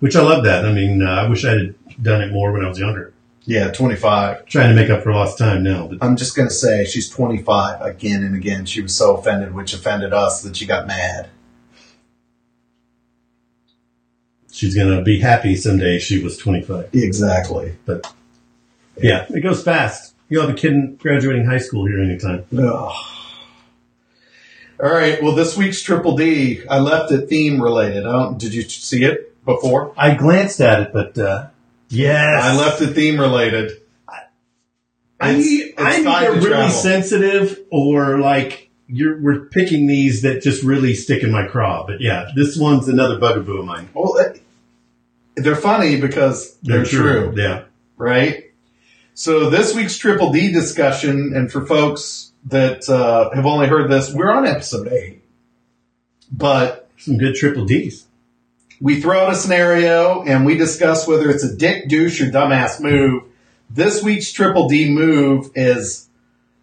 which 0.00 0.16
I 0.16 0.22
love 0.22 0.44
that. 0.44 0.64
I 0.66 0.72
mean, 0.72 1.02
uh, 1.02 1.10
I 1.10 1.28
wish 1.28 1.44
I 1.44 1.50
had 1.52 1.74
done 2.02 2.20
it 2.22 2.32
more 2.32 2.52
when 2.52 2.64
I 2.64 2.68
was 2.68 2.78
younger. 2.78 3.12
Yeah, 3.44 3.70
25. 3.70 4.44
Trying 4.46 4.74
to 4.74 4.74
make 4.74 4.90
up 4.90 5.02
for 5.02 5.12
lost 5.12 5.38
time 5.38 5.62
now, 5.62 5.86
but 5.86 5.98
I'm 6.02 6.16
just 6.16 6.36
going 6.36 6.48
to 6.48 6.54
say 6.54 6.84
she's 6.84 7.08
25 7.08 7.80
again 7.80 8.22
and 8.22 8.34
again. 8.34 8.66
She 8.66 8.82
was 8.82 8.94
so 8.94 9.16
offended, 9.16 9.54
which 9.54 9.72
offended 9.72 10.12
us, 10.12 10.42
that 10.42 10.56
she 10.56 10.66
got 10.66 10.86
mad. 10.86 11.28
She's 14.58 14.74
gonna 14.74 15.02
be 15.02 15.20
happy 15.20 15.54
someday. 15.56 15.98
She 15.98 16.22
was 16.22 16.36
25, 16.36 16.90
Exactly. 16.92 17.74
but 17.86 18.12
yeah, 19.00 19.26
it 19.30 19.40
goes 19.40 19.62
fast. 19.62 20.14
You'll 20.28 20.42
have 20.46 20.50
a 20.50 20.58
kid 20.58 20.98
graduating 20.98 21.46
high 21.46 21.58
school 21.58 21.86
here 21.86 22.00
anytime. 22.02 22.44
Ugh. 22.56 22.92
All 24.80 24.90
right. 24.92 25.20
Well, 25.22 25.34
this 25.34 25.56
week's 25.56 25.82
Triple 25.82 26.16
D, 26.16 26.62
I 26.68 26.78
left 26.78 27.10
it 27.12 27.28
theme 27.28 27.60
related. 27.60 28.06
I 28.06 28.12
don't, 28.12 28.38
did 28.38 28.54
you 28.54 28.62
see 28.62 29.04
it 29.04 29.42
before? 29.44 29.92
I 29.96 30.14
glanced 30.14 30.60
at 30.60 30.80
it, 30.82 30.92
but 30.92 31.18
uh, 31.18 31.46
yes, 31.88 32.42
I 32.44 32.56
left 32.56 32.80
it 32.82 32.88
theme 32.94 33.18
related. 33.18 33.72
I, 35.20 35.30
It's- 35.30 35.46
it's 35.48 35.74
I'm 35.78 36.06
either 36.06 36.32
really 36.34 36.48
travel. 36.48 36.70
sensitive 36.70 37.58
or 37.70 38.18
like 38.18 38.70
you're 38.86 39.20
we're 39.20 39.46
picking 39.46 39.86
these 39.88 40.22
that 40.22 40.42
just 40.42 40.62
really 40.62 40.94
stick 40.94 41.22
in 41.24 41.32
my 41.32 41.44
craw. 41.46 41.84
But 41.86 42.00
yeah, 42.00 42.30
this 42.36 42.56
one's 42.56 42.86
another 42.88 43.18
bugaboo 43.18 43.58
of 43.58 43.64
mine. 43.64 43.88
Well, 43.94 44.14
they're 45.42 45.56
funny 45.56 46.00
because 46.00 46.56
they're, 46.62 46.84
true. 46.84 47.32
Yeah. 47.36 47.64
right? 47.96 48.44
So 49.14 49.50
this 49.50 49.74
week's 49.74 49.96
Triple 49.98 50.32
D 50.32 50.52
discussion, 50.52 51.32
and 51.34 51.50
for 51.50 51.66
folks 51.66 52.32
that 52.46 52.88
uh, 52.88 53.30
have 53.34 53.46
only 53.46 53.66
heard 53.66 53.90
this, 53.90 54.12
we're 54.12 54.30
on 54.30 54.46
episode 54.46 54.88
eight, 54.88 55.22
but 56.30 56.88
Some 56.98 57.18
good 57.18 57.34
triple 57.34 57.64
D's. 57.64 58.06
we 58.80 59.00
throw 59.00 59.18
out 59.20 59.32
a 59.32 59.36
scenario 59.36 60.22
and 60.22 60.46
we 60.46 60.56
discuss 60.56 61.06
whether 61.08 61.28
it's 61.30 61.42
a 61.44 61.56
dick, 61.56 61.88
douche, 61.88 62.20
or 62.20 62.26
dumbass 62.30 62.80
move. 62.80 63.24
This 63.70 64.02
week's 64.02 64.30
Triple 64.32 64.68
D 64.68 64.88
move 64.88 65.50
is 65.54 66.08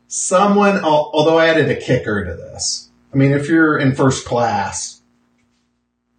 someone, 0.08 0.80
although 0.84 1.38
I 1.38 1.48
added 1.50 1.70
a 1.70 1.76
kicker 1.76 2.24
to 2.26 2.34
this. 2.36 2.90
I 3.14 3.18
mean, 3.18 3.32
if 3.32 3.48
you're 3.50 3.78
in 3.78 3.96
first 3.96 4.26
class, 4.26 4.95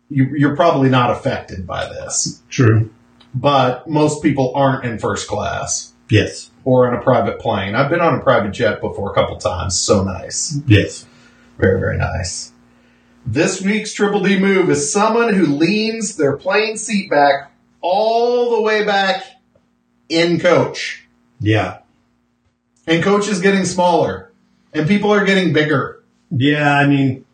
you, 0.08 0.26
you're 0.36 0.56
probably 0.56 0.88
not 0.88 1.10
affected 1.10 1.66
by 1.66 1.86
this, 1.88 2.42
True. 2.48 2.90
but 3.34 3.88
most 3.88 4.22
people 4.22 4.52
aren't 4.54 4.84
in 4.84 4.98
first 4.98 5.28
class. 5.28 5.92
Yes. 6.08 6.52
or 6.62 6.86
on 6.88 6.96
a 6.96 7.02
private 7.02 7.40
plane. 7.40 7.74
I've 7.74 7.90
been 7.90 8.00
on 8.00 8.14
a 8.14 8.22
private 8.22 8.52
jet 8.52 8.80
before 8.80 9.10
a 9.10 9.14
couple 9.14 9.36
times. 9.38 9.76
So 9.76 10.04
nice. 10.04 10.56
Yes. 10.64 11.04
Very, 11.58 11.80
very 11.80 11.98
nice. 11.98 12.52
This 13.26 13.60
week's 13.60 13.92
Triple 13.92 14.20
D 14.20 14.38
move 14.38 14.70
is 14.70 14.92
someone 14.92 15.34
who 15.34 15.46
leans 15.46 16.16
their 16.16 16.36
plane 16.36 16.76
seat 16.76 17.10
back 17.10 17.50
all 17.80 18.54
the 18.54 18.62
way 18.62 18.84
back 18.84 19.24
in 20.08 20.38
coach. 20.38 21.04
Yeah. 21.40 21.78
And 22.86 23.02
coach 23.02 23.26
is 23.26 23.40
getting 23.40 23.64
smaller. 23.64 24.30
And 24.72 24.86
people 24.86 25.12
are 25.12 25.24
getting 25.24 25.52
bigger. 25.52 26.04
Yeah. 26.30 26.72
I 26.72 26.86
mean, 26.86 27.24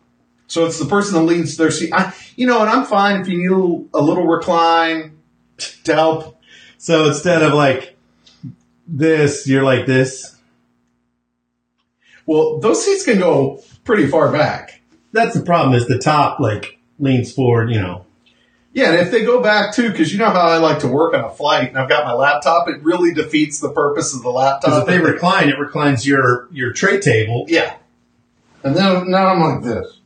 So 0.53 0.65
it's 0.67 0.77
the 0.77 0.85
person 0.85 1.15
that 1.15 1.23
leans 1.23 1.57
their 1.57 1.71
seat. 1.71 1.91
I, 1.91 2.13
you 2.35 2.45
know, 2.45 2.61
and 2.61 2.69
I'm 2.69 2.85
fine 2.85 3.21
if 3.21 3.27
you 3.27 3.39
need 3.39 3.49
a 3.49 3.55
little, 3.55 3.87
a 3.91 4.01
little 4.03 4.27
recline 4.27 5.17
to 5.85 5.95
help. 5.95 6.39
so 6.77 7.07
instead 7.07 7.41
of 7.41 7.53
like 7.55 7.97
this, 8.87 9.47
you're 9.47 9.63
like 9.63 9.87
this. 9.87 10.37
Well, 12.27 12.59
those 12.59 12.85
seats 12.85 13.03
can 13.03 13.17
go 13.17 13.63
pretty 13.83 14.05
far 14.05 14.31
back. 14.31 14.81
That's 15.11 15.33
the 15.33 15.41
problem. 15.41 15.73
Is 15.75 15.87
the 15.87 15.97
top 15.97 16.39
like 16.39 16.77
leans 16.99 17.33
forward? 17.33 17.71
You 17.71 17.81
know. 17.81 18.05
Yeah, 18.73 18.91
and 18.91 18.99
if 18.99 19.09
they 19.11 19.25
go 19.25 19.41
back 19.41 19.73
too, 19.73 19.89
because 19.89 20.13
you 20.13 20.19
know 20.19 20.29
how 20.29 20.47
I 20.47 20.57
like 20.57 20.79
to 20.79 20.87
work 20.87 21.15
on 21.15 21.23
a 21.23 21.31
flight, 21.31 21.69
and 21.69 21.77
I've 21.79 21.89
got 21.89 22.05
my 22.05 22.13
laptop, 22.13 22.67
it 22.69 22.83
really 22.83 23.11
defeats 23.11 23.59
the 23.59 23.71
purpose 23.71 24.13
of 24.15 24.21
the 24.21 24.29
Because 24.29 24.61
laptop. 24.63 24.81
if 24.81 24.87
they 24.87 24.99
recline, 24.99 25.49
it 25.49 25.57
reclines 25.57 26.05
your 26.05 26.47
your 26.51 26.73
tray 26.73 26.99
table. 26.99 27.45
yeah, 27.47 27.75
and 28.63 28.75
then 28.75 29.09
now 29.09 29.27
I'm 29.29 29.39
like 29.41 29.63
this. 29.63 29.99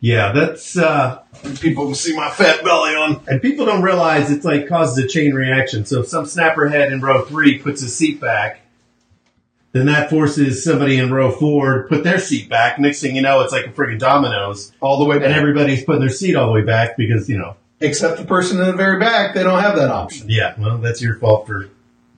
Yeah, 0.00 0.32
that's 0.32 0.76
uh 0.76 1.22
people 1.60 1.86
can 1.86 1.94
see 1.94 2.14
my 2.14 2.30
fat 2.30 2.62
belly 2.62 2.94
on. 2.94 3.22
and 3.26 3.40
people 3.40 3.64
don't 3.66 3.82
realize 3.82 4.30
it's 4.30 4.44
like 4.44 4.68
causes 4.68 5.02
a 5.04 5.08
chain 5.08 5.32
reaction. 5.34 5.84
So 5.86 6.00
if 6.00 6.08
some 6.08 6.24
snapperhead 6.24 6.92
in 6.92 7.00
row 7.00 7.24
three 7.24 7.58
puts 7.58 7.80
his 7.80 7.96
seat 7.96 8.20
back, 8.20 8.60
then 9.72 9.86
that 9.86 10.10
forces 10.10 10.62
somebody 10.62 10.98
in 10.98 11.12
row 11.12 11.30
four 11.30 11.82
to 11.82 11.88
put 11.88 12.04
their 12.04 12.18
seat 12.18 12.48
back. 12.48 12.78
Next 12.78 13.00
thing 13.00 13.16
you 13.16 13.22
know, 13.22 13.40
it's 13.40 13.52
like 13.52 13.66
a 13.66 13.70
friggin' 13.70 13.98
dominoes, 13.98 14.72
All 14.80 14.98
the 14.98 15.04
way 15.04 15.16
and 15.16 15.24
everybody's 15.24 15.82
putting 15.84 16.00
their 16.00 16.10
seat 16.10 16.36
all 16.36 16.46
the 16.46 16.52
way 16.52 16.62
back 16.62 16.96
because 16.96 17.28
you 17.28 17.38
know. 17.38 17.56
Except 17.80 18.16
the 18.18 18.24
person 18.24 18.58
in 18.58 18.66
the 18.66 18.72
very 18.72 18.98
back, 18.98 19.34
they 19.34 19.42
don't 19.42 19.60
have 19.60 19.76
that 19.76 19.90
option. 19.90 20.26
Yeah, 20.30 20.54
well, 20.58 20.78
that's 20.78 21.02
your 21.02 21.16
fault 21.16 21.46
for 21.46 21.68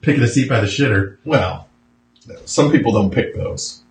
picking 0.01 0.23
a 0.23 0.27
seat 0.27 0.47
by 0.47 0.61
the 0.61 0.67
shitter. 0.67 1.17
Well, 1.25 1.67
some 2.45 2.71
people 2.71 2.93
don't 2.93 3.11
pick 3.11 3.35
those. 3.35 3.83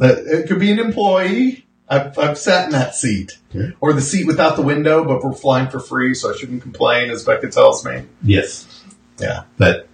Uh, 0.00 0.14
It 0.16 0.48
could 0.48 0.58
be 0.58 0.72
an 0.72 0.80
employee. 0.80 1.63
I've, 1.88 2.18
I've 2.18 2.38
sat 2.38 2.66
in 2.66 2.72
that 2.72 2.94
seat. 2.94 3.38
Yeah. 3.52 3.70
Or 3.80 3.92
the 3.92 4.00
seat 4.00 4.26
without 4.26 4.56
the 4.56 4.62
window, 4.62 5.04
but 5.04 5.22
we're 5.22 5.32
flying 5.34 5.68
for 5.68 5.78
free, 5.80 6.14
so 6.14 6.32
I 6.32 6.36
shouldn't 6.36 6.62
complain, 6.62 7.10
as 7.10 7.24
Becca 7.24 7.50
tells 7.50 7.84
me. 7.84 8.04
Yes, 8.22 8.82
Yeah. 9.20 9.42
but 9.58 9.88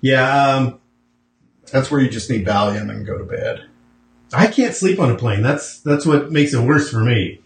yeah, 0.00 0.54
um, 0.56 0.80
That's 1.70 1.90
where 1.90 2.00
you 2.00 2.08
just 2.08 2.30
need 2.30 2.46
Valium 2.46 2.90
and 2.90 3.04
go 3.06 3.18
to 3.18 3.24
bed. 3.24 3.66
I 4.32 4.46
can't 4.46 4.74
sleep 4.74 4.98
on 5.00 5.10
a 5.10 5.14
plane. 5.16 5.42
That's 5.42 5.80
that's 5.80 6.04
what 6.06 6.30
makes 6.30 6.52
it 6.54 6.60
worse 6.60 6.90
for 6.90 7.00
me. 7.00 7.40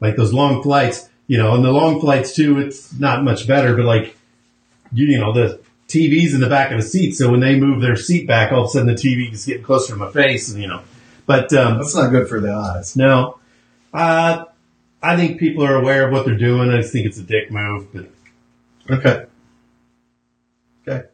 Like 0.00 0.16
those 0.16 0.32
long 0.32 0.62
flights, 0.62 1.08
you 1.26 1.36
know, 1.38 1.54
and 1.54 1.64
the 1.64 1.72
long 1.72 2.00
flights 2.00 2.34
too. 2.34 2.58
It's 2.58 2.92
not 2.98 3.22
much 3.24 3.46
better, 3.46 3.74
but 3.76 3.84
like 3.86 4.16
you, 4.92 5.06
you 5.06 5.18
know, 5.18 5.32
the 5.32 5.60
TV's 5.88 6.34
in 6.34 6.40
the 6.40 6.48
back 6.48 6.70
of 6.72 6.78
the 6.78 6.82
seat, 6.86 7.12
so 7.12 7.30
when 7.30 7.40
they 7.40 7.58
move 7.58 7.80
their 7.82 7.96
seat 7.96 8.26
back, 8.26 8.52
all 8.52 8.60
of 8.62 8.66
a 8.66 8.68
sudden 8.70 8.88
the 8.88 8.94
TV 8.94 9.32
is 9.32 9.44
getting 9.46 9.62
closer 9.62 9.92
to 9.94 9.98
my 9.98 10.10
face, 10.10 10.50
and 10.50 10.60
you 10.60 10.68
know. 10.68 10.82
But 11.30 11.52
um, 11.52 11.78
That's 11.78 11.94
not 11.94 12.10
good 12.10 12.28
for 12.28 12.40
the 12.40 12.50
eyes. 12.52 12.96
no, 12.96 13.38
uh, 13.94 14.46
I 15.00 15.14
think 15.16 15.38
people 15.38 15.64
are 15.64 15.76
aware 15.76 16.04
of 16.08 16.12
what 16.12 16.24
they're 16.26 16.36
doing. 16.36 16.70
I 16.70 16.78
just 16.80 16.92
think 16.92 17.06
it's 17.06 17.18
a 17.18 17.22
dick 17.22 17.52
move, 17.52 17.86
but 17.94 18.06
Okay. 18.90 19.26
Okay. 20.88 21.06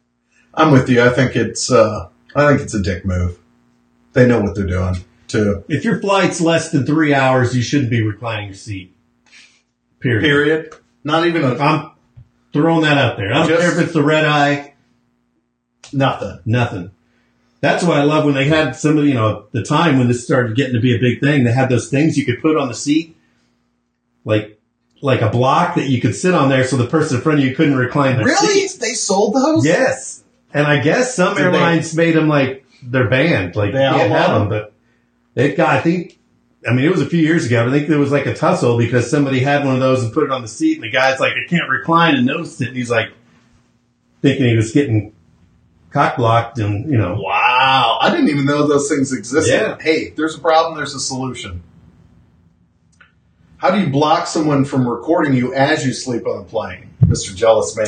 I'm 0.54 0.72
with 0.72 0.88
you. 0.88 1.02
I 1.02 1.10
think 1.10 1.36
it's 1.36 1.70
uh 1.70 2.08
I 2.34 2.48
think 2.48 2.62
it's 2.62 2.72
a 2.72 2.80
dick 2.82 3.04
move. 3.04 3.38
They 4.14 4.26
know 4.26 4.40
what 4.40 4.54
they're 4.54 4.66
doing 4.66 4.96
too. 5.28 5.64
if 5.68 5.84
your 5.84 6.00
flight's 6.00 6.40
less 6.40 6.70
than 6.70 6.86
three 6.86 7.12
hours, 7.12 7.54
you 7.54 7.60
shouldn't 7.60 7.90
be 7.90 8.00
reclining 8.02 8.46
your 8.46 8.54
seat. 8.54 8.96
Period. 10.00 10.22
Period. 10.22 10.74
Not 11.04 11.26
even 11.26 11.44
a 11.44 11.58
I'm 11.58 11.90
throwing 12.54 12.84
that 12.84 12.96
out 12.96 13.18
there. 13.18 13.30
I 13.34 13.40
don't 13.40 13.48
Just- 13.48 13.60
care 13.60 13.72
if 13.72 13.78
it's 13.84 13.92
the 13.92 14.02
red 14.02 14.24
eye. 14.24 14.72
nothing. 15.92 16.38
Nothing. 16.46 16.92
That's 17.66 17.82
why 17.84 17.98
I 18.00 18.04
love 18.04 18.24
when 18.24 18.34
they 18.34 18.46
had 18.46 18.76
some 18.76 18.96
of 18.98 19.04
you 19.06 19.14
know 19.14 19.46
the 19.52 19.62
time 19.62 19.98
when 19.98 20.08
this 20.08 20.24
started 20.24 20.56
getting 20.56 20.74
to 20.74 20.80
be 20.80 20.94
a 20.94 20.98
big 20.98 21.20
thing. 21.20 21.44
They 21.44 21.52
had 21.52 21.68
those 21.68 21.88
things 21.90 22.16
you 22.16 22.24
could 22.24 22.40
put 22.40 22.56
on 22.56 22.68
the 22.68 22.74
seat, 22.74 23.16
like 24.24 24.58
like 25.02 25.20
a 25.20 25.28
block 25.28 25.74
that 25.76 25.88
you 25.88 26.00
could 26.00 26.14
sit 26.14 26.34
on 26.34 26.48
there, 26.48 26.64
so 26.64 26.76
the 26.76 26.86
person 26.86 27.16
in 27.18 27.22
front 27.22 27.38
of 27.40 27.44
you 27.44 27.54
couldn't 27.54 27.76
recline 27.76 28.16
their 28.16 28.24
Really? 28.26 28.66
seat. 28.68 28.80
They 28.80 28.94
sold 28.94 29.34
those? 29.34 29.64
Yes, 29.66 30.22
and 30.54 30.66
I 30.66 30.80
guess 30.80 31.14
some 31.14 31.34
Did 31.34 31.42
they- 31.42 31.46
airlines 31.48 31.94
made 31.94 32.14
them 32.14 32.28
like 32.28 32.64
they're 32.82 33.08
banned, 33.08 33.56
like 33.56 33.72
They 33.72 33.78
can't 33.78 34.10
have 34.10 34.38
them. 34.40 34.48
But 34.48 34.72
it 35.34 35.56
got, 35.56 35.68
I 35.70 35.80
think, 35.80 36.18
I 36.68 36.72
mean, 36.72 36.84
it 36.84 36.90
was 36.92 37.00
a 37.02 37.06
few 37.06 37.20
years 37.20 37.46
ago. 37.46 37.66
I 37.66 37.70
think 37.70 37.88
there 37.88 37.98
was 37.98 38.10
like 38.12 38.26
a 38.26 38.34
tussle 38.34 38.78
because 38.78 39.10
somebody 39.10 39.40
had 39.40 39.64
one 39.64 39.74
of 39.74 39.80
those 39.80 40.02
and 40.02 40.12
put 40.12 40.24
it 40.24 40.30
on 40.30 40.40
the 40.42 40.48
seat, 40.48 40.74
and 40.76 40.84
the 40.84 40.90
guy's 40.90 41.20
like, 41.20 41.32
I 41.32 41.46
can't 41.48 41.68
recline, 41.68 42.14
and 42.14 42.24
noticed 42.26 42.60
it, 42.62 42.68
and 42.68 42.76
he's 42.76 42.90
like 42.90 43.10
thinking 44.22 44.46
he 44.46 44.56
was 44.56 44.72
getting 44.72 45.12
cock 45.90 46.16
blocked, 46.16 46.58
and 46.58 46.90
you 46.90 46.98
know, 46.98 47.16
Wow. 47.20 47.98
I 48.00 48.10
didn't 48.10 48.28
even 48.30 48.44
know 48.44 48.66
those 48.66 48.88
things 48.88 49.12
existed. 49.12 49.52
Yeah. 49.52 49.78
Hey, 49.80 50.10
there's 50.10 50.34
a 50.36 50.40
problem, 50.40 50.76
there's 50.76 50.94
a 50.94 51.00
solution. 51.00 51.62
How 53.58 53.70
do 53.70 53.80
you 53.80 53.88
block 53.88 54.26
someone 54.26 54.64
from 54.66 54.86
recording 54.86 55.32
you 55.34 55.54
as 55.54 55.84
you 55.86 55.92
sleep 55.94 56.26
on 56.26 56.42
a 56.42 56.44
plane, 56.44 56.90
Mr. 57.06 57.34
Jealous 57.34 57.74
Man? 57.76 57.86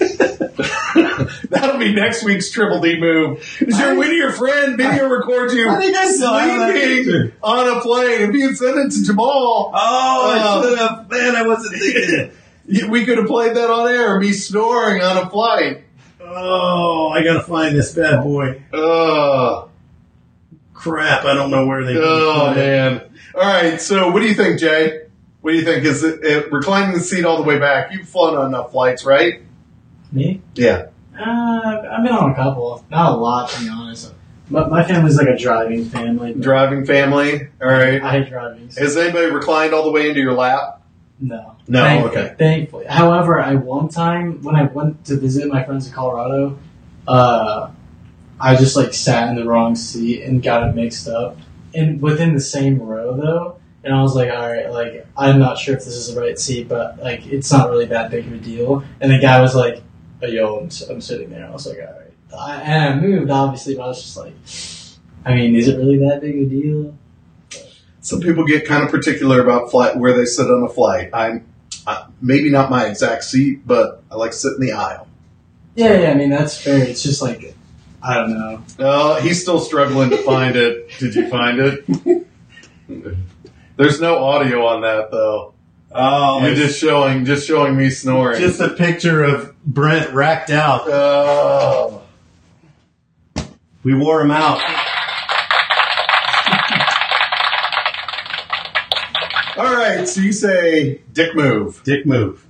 That'll 1.50 1.78
be 1.78 1.92
next 1.94 2.24
week's 2.24 2.50
Triple 2.50 2.80
D 2.80 2.98
move. 2.98 3.38
Is 3.60 3.78
your 3.78 4.02
your 4.04 4.32
friend 4.32 4.76
video 4.76 5.08
record 5.08 5.52
you 5.52 5.68
I 5.68 5.78
think 5.78 5.96
I 5.96 6.10
saw 6.10 6.32
that 6.38 6.70
sleeping 6.72 7.04
picture. 7.04 7.34
on 7.42 7.76
a 7.76 7.80
plane? 7.80 8.32
You 8.32 8.46
had 8.48 8.56
sent 8.56 8.78
it 8.78 8.90
to 8.92 9.04
Jamal, 9.04 9.72
Oh, 9.74 10.30
I 10.30 10.38
uh, 10.38 10.62
should 10.62 10.78
have. 10.78 11.10
Man, 11.10 11.36
I 11.36 11.46
wasn't 11.46 11.80
thinking. 11.80 12.90
we 12.90 13.04
could 13.04 13.18
have 13.18 13.26
played 13.26 13.56
that 13.56 13.70
on 13.70 13.88
air. 13.88 14.18
Me 14.20 14.32
snoring 14.32 15.02
on 15.02 15.16
a 15.18 15.28
flight. 15.30 15.82
Oh, 16.30 17.08
I 17.14 17.22
gotta 17.22 17.42
find 17.42 17.74
this 17.76 17.94
bad 17.94 18.22
boy. 18.22 18.62
Uh, 18.72 19.66
Crap, 20.72 21.24
I 21.24 21.34
don't 21.34 21.50
know 21.50 21.66
where 21.66 21.84
they. 21.84 21.94
Oh 21.98 22.46
put 22.48 22.56
it. 22.56 22.60
man! 22.60 23.02
All 23.34 23.42
right, 23.42 23.80
so 23.80 24.10
what 24.10 24.20
do 24.20 24.26
you 24.28 24.34
think, 24.34 24.58
Jay? 24.58 25.02
What 25.42 25.50
do 25.52 25.56
you 25.58 25.64
think? 25.64 25.84
Is 25.84 26.02
it, 26.02 26.24
it 26.24 26.50
reclining 26.52 26.94
the 26.94 27.00
seat 27.00 27.24
all 27.24 27.36
the 27.36 27.42
way 27.42 27.58
back? 27.58 27.92
You've 27.92 28.08
flown 28.08 28.36
on 28.36 28.46
enough 28.48 28.70
flights, 28.72 29.04
right? 29.04 29.42
Me? 30.12 30.40
Yeah. 30.54 30.86
Uh, 31.18 31.22
I've 31.92 32.02
been 32.02 32.12
on 32.14 32.30
a 32.30 32.34
couple. 32.34 32.84
Not 32.90 33.12
a 33.12 33.16
lot, 33.16 33.50
to 33.50 33.60
be 33.60 33.68
honest. 33.68 34.12
But 34.50 34.70
my 34.70 34.82
family's 34.82 35.16
like 35.16 35.28
a 35.28 35.36
driving 35.36 35.84
family. 35.84 36.34
Driving 36.34 36.84
family. 36.84 37.48
All 37.62 37.68
right. 37.68 38.02
I 38.02 38.10
hate 38.20 38.28
driving. 38.28 38.70
so- 38.70 38.82
Has 38.82 38.96
anybody 38.96 39.26
reclined 39.30 39.72
all 39.74 39.84
the 39.84 39.90
way 39.92 40.08
into 40.08 40.20
your 40.20 40.32
lap? 40.34 40.79
No. 41.20 41.56
No, 41.68 41.82
Thankfully- 41.84 42.22
okay. 42.22 42.34
Thankfully. 42.38 42.86
However, 42.86 43.40
I 43.40 43.54
one 43.54 43.88
time 43.88 44.42
when 44.42 44.56
I 44.56 44.64
went 44.64 45.04
to 45.06 45.16
visit 45.16 45.46
my 45.48 45.62
friends 45.64 45.86
in 45.86 45.92
Colorado, 45.92 46.58
uh, 47.06 47.70
I 48.40 48.56
just 48.56 48.74
like 48.76 48.94
sat 48.94 49.28
in 49.28 49.36
the 49.36 49.44
wrong 49.44 49.74
seat 49.74 50.22
and 50.22 50.42
got 50.42 50.68
it 50.68 50.74
mixed 50.74 51.08
up. 51.08 51.36
And 51.74 52.00
within 52.00 52.34
the 52.34 52.40
same 52.40 52.80
row 52.80 53.16
though, 53.16 53.56
and 53.84 53.94
I 53.94 54.02
was 54.02 54.14
like, 54.14 54.30
all 54.30 54.48
right, 54.48 54.70
like 54.70 55.06
I'm 55.16 55.38
not 55.38 55.58
sure 55.58 55.76
if 55.76 55.84
this 55.84 55.94
is 55.94 56.14
the 56.14 56.20
right 56.20 56.38
seat, 56.38 56.68
but 56.68 56.98
like 56.98 57.26
it's 57.26 57.52
not 57.52 57.70
really 57.70 57.86
that 57.86 58.10
big 58.10 58.26
of 58.26 58.32
a 58.32 58.38
deal. 58.38 58.82
And 59.00 59.12
the 59.12 59.18
guy 59.18 59.40
was 59.40 59.54
like, 59.54 59.82
oh, 60.22 60.26
"Yo, 60.26 60.56
I'm, 60.58 60.70
I'm 60.90 61.00
sitting 61.00 61.30
there." 61.30 61.46
I 61.46 61.50
was 61.50 61.66
like, 61.66 61.78
"All 61.78 61.98
right," 61.98 62.12
I, 62.38 62.62
and 62.62 62.94
I 62.94 63.00
moved 63.00 63.30
obviously, 63.30 63.74
but 63.76 63.84
I 63.84 63.86
was 63.88 64.02
just 64.02 64.16
like, 64.16 64.34
I 65.24 65.34
mean, 65.34 65.54
is 65.54 65.68
it 65.68 65.76
really 65.76 65.98
that 65.98 66.20
big 66.20 66.36
a 66.36 66.46
deal? 66.46 66.96
Some 68.10 68.20
people 68.20 68.44
get 68.44 68.66
kind 68.66 68.82
of 68.82 68.90
particular 68.90 69.40
about 69.40 69.70
flight 69.70 69.96
where 69.96 70.12
they 70.12 70.24
sit 70.24 70.50
on 70.50 70.64
a 70.64 70.68
flight. 70.68 71.10
I'm 71.12 71.46
uh, 71.86 72.08
maybe 72.20 72.50
not 72.50 72.68
my 72.68 72.86
exact 72.86 73.22
seat, 73.22 73.64
but 73.64 74.02
I 74.10 74.16
like 74.16 74.32
to 74.32 74.36
sit 74.36 74.54
in 74.54 74.60
the 74.60 74.72
aisle. 74.72 75.06
Yeah, 75.76 76.00
yeah. 76.00 76.10
I 76.10 76.14
mean, 76.14 76.28
that's 76.28 76.60
fair. 76.60 76.82
It's 76.82 77.04
just 77.04 77.22
like 77.22 77.54
I 78.02 78.14
don't 78.14 78.34
know. 78.34 78.64
Uh, 78.84 79.20
he's 79.20 79.40
still 79.40 79.60
struggling 79.60 80.10
to 80.10 80.16
find 80.16 80.56
it. 80.56 80.90
Did 80.98 81.14
you 81.14 81.28
find 81.28 81.60
it? 81.60 82.26
There's 83.76 84.00
no 84.00 84.24
audio 84.24 84.66
on 84.66 84.80
that 84.80 85.12
though. 85.12 85.54
Oh, 85.92 86.44
You're 86.44 86.56
just 86.56 86.80
showing, 86.80 87.24
just 87.24 87.46
showing 87.46 87.76
me 87.76 87.90
snoring. 87.90 88.40
just 88.40 88.60
a 88.60 88.70
picture 88.70 89.22
of 89.22 89.56
Brent 89.64 90.12
racked 90.12 90.50
out. 90.50 90.82
Oh. 90.88 92.02
We 93.84 93.94
wore 93.94 94.20
him 94.20 94.32
out. 94.32 94.60
All 99.60 99.74
right, 99.74 100.08
so 100.08 100.22
you 100.22 100.32
say 100.32 101.02
dick 101.12 101.34
move. 101.34 101.82
Dick 101.84 102.06
move. 102.06 102.46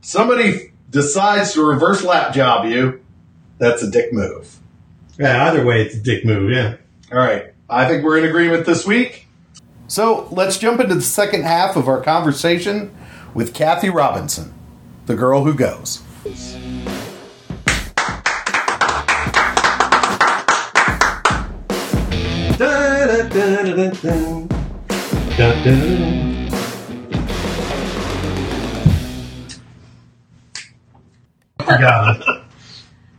Somebody 0.00 0.72
decides 0.88 1.52
to 1.52 1.62
reverse 1.62 2.02
lap 2.02 2.32
job 2.32 2.64
you. 2.64 3.04
That's 3.58 3.82
a 3.82 3.90
dick 3.90 4.10
move. 4.10 4.58
Yeah, 5.18 5.44
either 5.44 5.66
way, 5.66 5.82
it's 5.82 5.96
a 5.96 6.00
dick 6.00 6.24
move. 6.24 6.50
Yeah. 6.50 6.76
All 7.12 7.18
right, 7.18 7.52
I 7.68 7.86
think 7.86 8.04
we're 8.04 8.16
in 8.16 8.24
agreement 8.24 8.64
this 8.64 8.86
week. 8.86 9.26
So 9.86 10.26
let's 10.30 10.56
jump 10.56 10.80
into 10.80 10.94
the 10.94 11.02
second 11.02 11.42
half 11.42 11.76
of 11.76 11.88
our 11.88 12.00
conversation 12.00 12.96
with 13.34 13.52
Cathy 13.52 13.90
Robinson, 13.90 14.54
the 15.04 15.16
girl 15.16 15.44
who 15.44 15.52
goes. 15.52 16.00
It. 25.36 25.64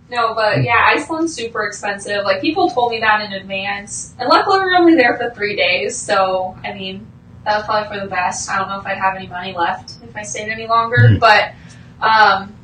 No, 0.07 0.35
but 0.35 0.63
yeah, 0.63 0.87
Iceland's 0.91 1.33
super 1.33 1.65
expensive. 1.65 2.23
Like 2.23 2.39
people 2.39 2.69
told 2.69 2.91
me 2.91 2.99
that 2.99 3.21
in 3.21 3.33
advance, 3.33 4.13
and 4.19 4.29
luckily 4.29 4.59
we 4.59 4.63
are 4.65 4.77
only 4.77 4.95
there 4.95 5.17
for 5.17 5.31
three 5.31 5.55
days. 5.55 5.97
So 5.97 6.55
I 6.63 6.73
mean, 6.73 7.05
that 7.43 7.57
was 7.57 7.65
probably 7.65 7.97
for 7.97 8.01
the 8.03 8.09
best. 8.09 8.49
I 8.49 8.59
don't 8.59 8.69
know 8.69 8.79
if 8.79 8.85
I'd 8.85 8.99
have 8.99 9.15
any 9.15 9.27
money 9.27 9.53
left 9.53 9.95
if 10.03 10.15
I 10.15 10.21
stayed 10.21 10.49
any 10.49 10.67
longer, 10.67 10.97
Mhm. 11.09 11.19
but 11.19 11.53
um, 12.01 12.54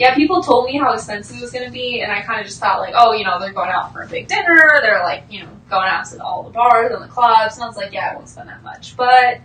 yeah, 0.00 0.14
people 0.14 0.42
told 0.42 0.64
me 0.64 0.78
how 0.78 0.94
expensive 0.94 1.36
it 1.36 1.42
was 1.42 1.52
going 1.52 1.66
to 1.66 1.70
be, 1.70 2.00
and 2.00 2.10
I 2.10 2.22
kind 2.22 2.40
of 2.40 2.46
just 2.46 2.58
thought 2.58 2.80
like, 2.80 2.94
oh, 2.96 3.12
you 3.12 3.22
know, 3.22 3.38
they're 3.38 3.52
going 3.52 3.68
out 3.68 3.92
for 3.92 4.00
a 4.00 4.08
big 4.08 4.28
dinner. 4.28 4.80
They're 4.80 5.02
like, 5.02 5.24
you 5.28 5.40
know, 5.42 5.48
going 5.68 5.90
out 5.90 6.06
to 6.06 6.24
all 6.24 6.42
the 6.42 6.48
bars 6.48 6.90
and 6.90 7.04
the 7.04 7.08
clubs, 7.08 7.56
and 7.56 7.64
I 7.64 7.66
was 7.66 7.76
like, 7.76 7.92
yeah, 7.92 8.10
I 8.10 8.16
won't 8.16 8.26
spend 8.26 8.48
that 8.48 8.62
much, 8.62 8.96
but 8.96 9.40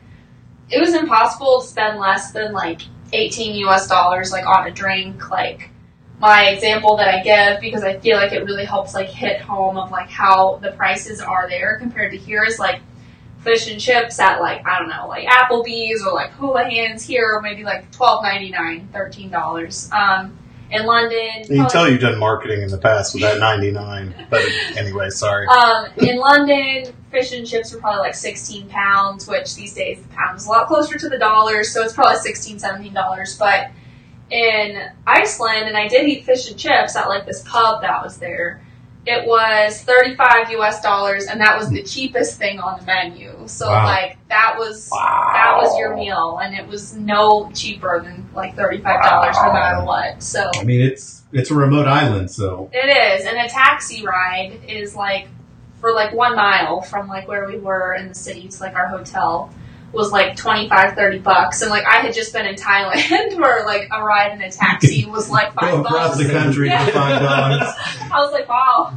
it 0.69 0.79
was 0.79 0.93
impossible 0.93 1.59
to 1.59 1.67
spend 1.67 1.99
less 1.99 2.31
than 2.31 2.53
like 2.53 2.79
18 3.11 3.67
US 3.67 3.89
dollars 3.89 4.31
like 4.31 4.45
on 4.45 4.65
a 4.65 4.71
drink, 4.71 5.29
like 5.29 5.71
my 6.19 6.47
example 6.47 6.95
that 6.95 7.13
I 7.13 7.21
give 7.21 7.59
because 7.59 7.83
I 7.83 7.99
feel 7.99 8.15
like 8.15 8.31
it 8.31 8.45
really 8.45 8.63
helps 8.63 8.93
like 8.93 9.09
hit 9.09 9.41
home 9.41 9.77
of 9.77 9.91
like 9.91 10.09
how 10.09 10.55
the 10.59 10.71
prices 10.71 11.19
are 11.19 11.49
there 11.49 11.77
compared 11.79 12.13
to 12.13 12.17
here 12.17 12.45
is 12.45 12.59
like 12.59 12.79
fish 13.39 13.69
and 13.69 13.77
chips 13.77 14.19
at 14.19 14.39
like 14.39 14.65
I 14.65 14.79
don't 14.79 14.87
know 14.87 15.09
like 15.09 15.27
Applebee's 15.27 16.01
or 16.01 16.13
like 16.13 16.31
Houlihan's 16.31 17.03
here 17.03 17.33
or 17.33 17.41
maybe 17.41 17.65
like 17.65 17.91
twelve 17.91 18.23
ninety 18.23 18.51
nine 18.51 18.87
thirteen 18.93 19.29
dollars 19.29 19.89
um 19.91 20.39
in 20.71 20.85
London 20.85 21.43
You 21.49 21.61
can 21.61 21.69
tell 21.69 21.89
you've 21.89 22.01
done 22.01 22.17
marketing 22.17 22.61
in 22.61 22.69
the 22.69 22.77
past 22.77 23.13
with 23.13 23.21
that 23.23 23.39
99. 23.39 24.27
But 24.29 24.41
anyway, 24.75 25.09
sorry. 25.09 25.47
um, 25.47 25.87
in 25.97 26.17
London, 26.17 26.93
fish 27.11 27.31
and 27.33 27.45
chips 27.45 27.73
were 27.73 27.79
probably 27.79 27.99
like 27.99 28.15
16 28.15 28.69
pounds, 28.69 29.27
which 29.27 29.55
these 29.55 29.73
days 29.73 30.01
the 30.01 30.09
pound 30.09 30.37
is 30.37 30.45
a 30.45 30.49
lot 30.49 30.67
closer 30.67 30.97
to 30.97 31.09
the 31.09 31.17
dollar, 31.17 31.63
so 31.63 31.83
it's 31.83 31.93
probably 31.93 32.17
16 32.17 32.57
$17. 32.57 33.39
But 33.39 33.71
in 34.29 34.89
Iceland, 35.05 35.67
and 35.67 35.77
I 35.77 35.87
did 35.87 36.07
eat 36.07 36.25
fish 36.25 36.49
and 36.49 36.59
chips 36.59 36.95
at 36.95 37.07
like 37.07 37.25
this 37.25 37.43
pub 37.47 37.81
that 37.81 38.03
was 38.03 38.17
there, 38.17 38.64
it 39.05 39.27
was 39.27 39.81
35 39.81 40.51
US 40.51 40.81
dollars, 40.81 41.25
and 41.25 41.39
that 41.41 41.57
was 41.57 41.69
the 41.69 41.83
cheapest 41.83 42.37
thing 42.37 42.59
on 42.59 42.79
the 42.79 42.85
menu. 42.85 43.33
So, 43.47 43.67
Wow. 43.69 43.85
like, 43.85 44.17
that 44.29 44.55
was. 44.57 44.89
That 44.89 45.57
was 45.57 45.77
your 45.77 45.95
meal, 45.95 46.39
and 46.41 46.55
it 46.55 46.67
was 46.67 46.95
no 46.95 47.51
cheaper 47.53 48.01
than 48.03 48.27
like 48.33 48.55
thirty-five 48.55 49.03
dollars, 49.03 49.35
no 49.43 49.53
matter 49.53 49.85
what. 49.85 50.23
So 50.23 50.49
I 50.55 50.63
mean, 50.63 50.81
it's 50.81 51.23
it's 51.31 51.51
a 51.51 51.55
remote 51.55 51.87
island, 51.87 52.31
so 52.31 52.69
it 52.73 52.87
is, 52.87 53.25
and 53.25 53.37
a 53.37 53.47
taxi 53.49 54.03
ride 54.05 54.59
is 54.67 54.95
like 54.95 55.27
for 55.81 55.91
like 55.93 56.13
one 56.13 56.35
mile 56.35 56.81
from 56.81 57.07
like 57.07 57.27
where 57.27 57.45
we 57.45 57.57
were 57.57 57.93
in 57.93 58.07
the 58.07 58.15
city 58.15 58.47
to 58.47 58.59
like 58.59 58.75
our 58.75 58.87
hotel 58.87 59.51
was 59.93 60.11
like 60.11 60.35
25 60.35 60.93
30 60.95 61.19
bucks 61.19 61.61
and 61.61 61.69
like 61.71 61.85
i 61.85 61.97
had 62.01 62.13
just 62.13 62.33
been 62.33 62.45
in 62.45 62.55
thailand 62.55 63.35
where 63.39 63.65
like 63.65 63.87
a 63.91 64.03
ride 64.03 64.33
in 64.33 64.41
a 64.41 64.51
taxi 64.51 65.05
was 65.05 65.29
like 65.29 65.53
five 65.53 65.71
go 65.71 65.81
across 65.81 66.17
bucks 66.17 66.27
the 66.27 66.33
country 66.33 66.67
Yeah. 66.67 66.85
for 66.85 66.91
five 66.91 67.21
dollars. 67.21 67.73
i 68.11 68.19
was 68.19 68.31
like 68.31 68.47
wow 68.49 68.93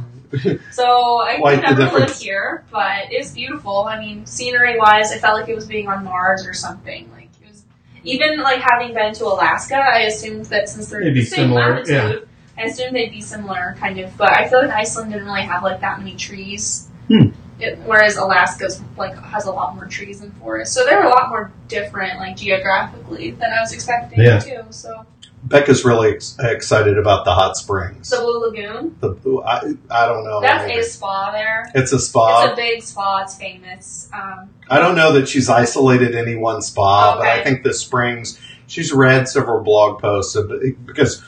so 0.71 1.21
i 1.21 1.37
Quite 1.39 1.63
could 1.63 1.77
never 1.79 1.99
lived 1.99 2.21
here 2.21 2.63
but 2.71 3.05
it's 3.11 3.31
beautiful 3.31 3.83
i 3.83 3.99
mean 3.99 4.25
scenery 4.25 4.77
wise 4.77 5.11
i 5.11 5.17
felt 5.17 5.39
like 5.39 5.49
it 5.49 5.55
was 5.55 5.65
being 5.65 5.87
on 5.87 6.03
mars 6.03 6.45
or 6.45 6.53
something 6.53 7.09
like 7.11 7.29
it 7.41 7.49
was 7.49 7.63
even 8.03 8.39
like 8.41 8.59
having 8.59 8.93
been 8.93 9.13
to 9.13 9.25
alaska 9.25 9.75
i 9.77 10.01
assumed 10.01 10.45
that 10.45 10.69
since 10.69 10.89
they're 10.89 11.13
the 11.13 11.23
same 11.23 11.47
similar, 11.49 11.75
latitude 11.77 12.25
I 12.57 12.63
assumed 12.63 12.93
they'd 12.93 13.09
be 13.09 13.21
similar, 13.21 13.77
kind 13.79 13.97
of, 14.01 14.17
but 14.17 14.37
I 14.37 14.49
feel 14.49 14.59
like 14.59 14.69
Iceland 14.71 15.13
didn't 15.13 15.27
really 15.27 15.43
have 15.43 15.63
like 15.63 15.79
that 15.79 15.97
many 15.97 16.17
trees. 16.17 16.89
Hmm. 17.07 17.29
It, 17.59 17.77
whereas 17.85 18.15
Alaska's 18.17 18.81
like 18.97 19.17
has 19.17 19.45
a 19.45 19.51
lot 19.51 19.75
more 19.75 19.85
trees 19.85 20.21
and 20.21 20.33
forests, 20.37 20.73
so 20.73 20.85
they're 20.85 21.03
a 21.05 21.09
lot 21.09 21.29
more 21.29 21.51
different, 21.67 22.19
like 22.19 22.37
geographically, 22.37 23.31
than 23.31 23.51
I 23.51 23.59
was 23.59 23.73
expecting 23.73 24.21
Yeah. 24.21 24.39
too. 24.39 24.61
So 24.69 25.05
Becca's 25.43 25.83
really 25.85 26.11
ex- 26.13 26.35
excited 26.39 26.97
about 26.97 27.25
the 27.25 27.33
hot 27.33 27.55
springs. 27.57 28.09
the 28.09 28.17
Blue 28.17 28.39
Lagoon, 28.47 28.95
The 28.99 29.41
I, 29.45 29.73
I 29.89 30.05
don't 30.05 30.23
know. 30.25 30.41
that's 30.41 30.71
a 30.71 30.83
spa 30.83 31.31
there. 31.31 31.69
It's 31.75 31.91
a 31.93 31.99
spa. 31.99 32.43
It's 32.45 32.53
a 32.53 32.55
big 32.55 32.81
spa. 32.83 33.21
It's 33.23 33.37
famous. 33.37 34.09
Um, 34.13 34.49
I 34.69 34.79
don't 34.79 34.95
know 34.95 35.13
that 35.13 35.27
she's 35.27 35.49
isolated 35.49 36.15
any 36.15 36.35
one 36.35 36.61
spa, 36.61 37.17
but 37.17 37.27
I 37.27 37.43
think 37.43 37.63
the 37.63 37.73
springs. 37.73 38.39
She's 38.67 38.93
read 38.93 39.27
several 39.27 39.63
blog 39.63 39.99
posts 39.99 40.35
of, 40.35 40.51
because 40.85 41.23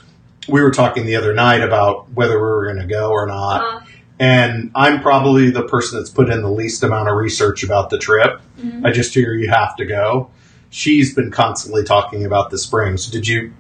we 0.48 0.62
were 0.62 0.72
talking 0.72 1.06
the 1.06 1.16
other 1.16 1.34
night 1.34 1.62
about 1.62 2.12
whether 2.12 2.36
we 2.36 2.42
were 2.46 2.66
going 2.66 2.88
to 2.88 2.94
go 2.94 3.10
or 3.12 3.26
not, 3.26 3.62
uh, 3.64 3.86
and 4.22 4.72
I'm 4.76 5.02
probably 5.02 5.50
the 5.50 5.64
person 5.64 5.98
that's 5.98 6.12
put 6.12 6.30
in 6.30 6.42
the 6.44 6.52
least 6.52 6.84
amount 6.84 7.10
of 7.10 7.16
research 7.18 7.64
about 7.64 7.90
the 7.90 7.98
trip. 7.98 8.40
mhm. 8.60 8.86
I 8.86 8.92
just 8.92 9.14
hear 9.16 9.34
you 9.34 9.50
have 9.50 9.76
to 9.78 9.86
go. 9.86 10.30
She's 10.70 11.14
been 11.16 11.32
constantly 11.32 11.84
talking 11.84 12.24
about 12.26 12.52
the 12.52 12.58
springs. 12.58 13.08
Did 13.10 13.28
you 13.28 13.52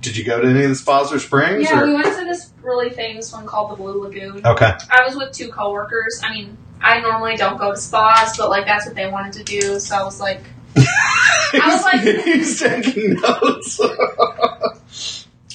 did 0.00 0.16
you 0.16 0.24
go 0.24 0.40
to 0.40 0.46
any 0.48 0.62
of 0.62 0.68
the 0.68 0.74
spas 0.76 1.12
or 1.12 1.18
springs? 1.18 1.64
Yeah, 1.68 1.80
or? 1.80 1.86
we 1.86 1.94
went 1.94 2.06
to 2.18 2.24
this 2.26 2.52
really 2.62 2.90
famous 2.90 3.32
one 3.32 3.44
called 3.46 3.72
the 3.72 3.76
Blue 3.76 4.02
Lagoon. 4.02 4.46
Okay. 4.46 4.72
I 4.90 5.04
was 5.06 5.16
with 5.16 5.32
two 5.32 5.48
coworkers. 5.48 6.20
I 6.22 6.32
mean, 6.32 6.56
I 6.80 7.00
normally 7.00 7.36
don't 7.36 7.56
go 7.58 7.70
to 7.72 7.76
spas, 7.76 8.36
but 8.36 8.50
like 8.50 8.66
that's 8.66 8.86
what 8.86 8.94
they 8.94 9.08
wanted 9.10 9.32
to 9.34 9.44
do, 9.44 9.80
so 9.80 9.96
I 9.96 10.04
was 10.04 10.20
like, 10.20 10.42
I 10.76 11.60
was 11.66 11.82
like- 11.82 12.24
he's 12.24 12.60
taking 12.60 13.14
notes. 13.14 13.80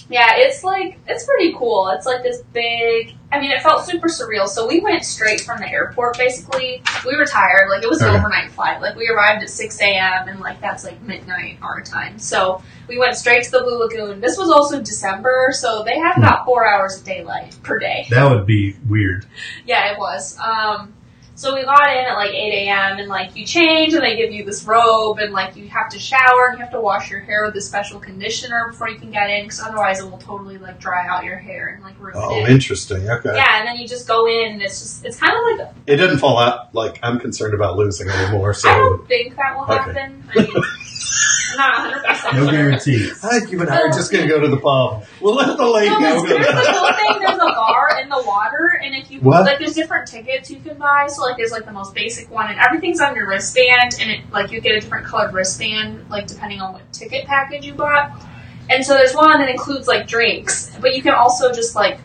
Yeah, 0.10 0.34
it's 0.38 0.64
like 0.64 1.00
it's 1.08 1.24
pretty 1.26 1.54
cool. 1.54 1.90
It's 1.90 2.06
like 2.08 2.24
this 2.24 2.42
big. 2.52 3.16
I 3.32 3.40
mean, 3.40 3.52
it 3.52 3.62
felt 3.62 3.86
super 3.86 4.08
surreal. 4.08 4.48
So 4.48 4.68
we 4.68 4.80
went 4.80 5.06
straight 5.06 5.42
from 5.42 5.60
the 5.60 5.70
airport. 5.70 6.18
Basically, 6.18 6.82
we 7.06 7.16
were 7.16 7.26
tired. 7.28 7.70
Like 7.70 7.84
it 7.84 7.90
was 7.90 8.02
an 8.02 8.10
Okay. 8.10 8.18
overnight 8.18 8.52
flight. 8.52 8.82
Like 8.82 8.96
we 8.96 9.08
arrived 9.08 9.44
at 9.44 9.52
six 9.52 9.80
a.m. 9.80 10.28
and 10.28 10.40
like 10.40 10.60
that's 10.62 10.84
like 10.84 11.00
midnight 11.04 11.60
our 11.62 11.82
time. 11.82 12.18
So 12.18 12.64
we 12.88 12.98
went 12.98 13.18
straight 13.18 13.44
to 13.44 13.52
the 13.52 13.60
Blue 13.62 13.78
Lagoon. 13.78 14.20
This 14.20 14.36
was 14.36 14.50
also 14.50 14.82
December, 14.82 15.50
so 15.52 15.84
they 15.84 16.00
had 16.00 16.18
about 16.18 16.44
four 16.44 16.68
hours 16.68 16.98
of 16.98 17.04
daylight 17.06 17.56
per 17.62 17.78
day. 17.78 18.08
That 18.10 18.32
would 18.32 18.48
be 18.48 18.76
weird. 18.88 19.28
Yeah, 19.66 19.92
it 19.92 20.00
was. 20.00 20.36
Um, 20.40 20.96
so 21.40 21.56
we 21.56 21.64
got 21.64 21.90
in 21.90 22.04
at 22.06 22.16
like 22.16 22.32
8 22.32 22.68
a.m. 22.68 22.98
and 23.00 23.08
like 23.08 23.34
you 23.34 23.46
change 23.46 23.94
and 23.94 24.04
they 24.04 24.18
give 24.18 24.34
you 24.34 24.44
this 24.44 24.66
robe 24.66 25.20
and 25.20 25.32
like 25.32 25.56
you 25.56 25.70
have 25.70 25.88
to 25.92 25.98
shower 25.98 26.50
and 26.50 26.58
you 26.58 26.64
have 26.66 26.74
to 26.74 26.82
wash 26.82 27.10
your 27.10 27.22
hair 27.22 27.46
with 27.46 27.56
a 27.56 27.62
special 27.62 27.98
conditioner 27.98 28.68
before 28.70 28.90
you 28.90 29.00
can 29.00 29.10
get 29.10 29.30
in 29.30 29.44
because 29.46 29.62
otherwise 29.62 30.02
it 30.02 30.12
will 30.12 30.18
totally 30.18 30.58
like 30.58 30.82
dry 30.82 31.08
out 31.08 31.24
your 31.24 31.38
hair 31.38 31.68
and 31.68 31.82
like 31.82 31.98
ruin 31.98 32.14
oh, 32.18 32.44
it. 32.44 32.50
interesting. 32.50 33.10
Okay. 33.10 33.32
Yeah, 33.34 33.60
and 33.60 33.68
then 33.70 33.78
you 33.78 33.88
just 33.88 34.06
go 34.06 34.28
in 34.28 34.52
and 34.52 34.62
it's 34.62 34.82
just 34.82 35.06
it's 35.06 35.18
kind 35.18 35.32
of 35.32 35.60
like 35.66 35.74
It 35.88 35.96
didn't 35.96 36.18
fall 36.18 36.38
out. 36.40 36.76
Like 36.76 37.00
I'm 37.02 37.22
concerned 37.22 37.54
about 37.54 37.78
losing 37.78 38.10
anymore. 38.10 38.50
I 38.50 38.54
So 38.54 38.70
I 38.70 38.76
don't 38.76 39.08
think 39.08 39.38
that 39.38 39.56
will 39.56 39.64
Okay. 39.64 39.74
happen. 39.76 40.24
I 40.36 40.40
mean, 40.42 40.48
not 41.56 41.80
100 41.88 42.04
percent 42.06 42.36
No 42.36 42.52
guarantees. 42.52 43.24
I 43.24 43.40
think 43.40 43.52
you 43.52 43.62
and 43.62 43.70
I 43.70 43.82
are 43.82 43.88
just 43.90 44.12
going 44.12 44.28
to 44.28 44.30
go 44.30 44.40
to 44.40 44.48
the 44.48 44.58
pub. 44.58 45.06
We'll 45.22 45.36
let 45.36 45.58
the 45.58 45.66
lady 45.66 45.90
No, 45.90 46.00
know. 46.00 46.26
there's, 46.26 46.46
here's 46.46 46.48
the 46.48 46.74
cool 46.74 46.94
thing. 46.94 47.20
There's 47.22 47.36
a 47.36 47.38
bar 47.38 47.89
in 47.89 47.89
the 47.89 47.89
water, 48.30 48.80
and 48.84 48.96
if 48.96 49.10
you 49.12 49.20
What? 49.20 49.44
like, 49.46 49.60
there's 49.60 49.74
different 49.74 50.08
tickets 50.08 50.50
you 50.52 50.60
can 50.60 50.78
buy. 50.78 51.08
So 51.08 51.22
like, 51.24 51.38
there's 51.38 51.52
like 51.52 51.66
the 51.66 51.72
most 51.72 51.94
basic 51.94 52.30
one, 52.32 52.50
and 52.50 52.60
everything's 52.60 53.02
on 53.02 53.16
your 53.16 53.28
wristband, 53.28 53.96
and 54.00 54.12
it 54.12 54.22
like 54.32 54.52
you 54.52 54.62
get 54.62 54.76
a 54.76 54.80
different 54.80 55.06
colored 55.06 55.34
wristband, 55.34 56.10
like 56.10 56.28
depending 56.28 56.62
on 56.62 56.74
what 56.74 56.92
ticket 56.94 57.26
package 57.26 57.66
you 57.66 57.74
bought. 57.74 58.12
And 58.70 58.86
so 58.86 58.94
there's 58.94 59.16
one 59.16 59.40
that 59.40 59.50
includes 59.50 59.88
like 59.88 60.08
drinks, 60.08 60.72
but 60.80 60.96
you 60.96 61.02
can 61.02 61.14
also 61.14 61.52
just 61.52 61.76
like 61.76 62.00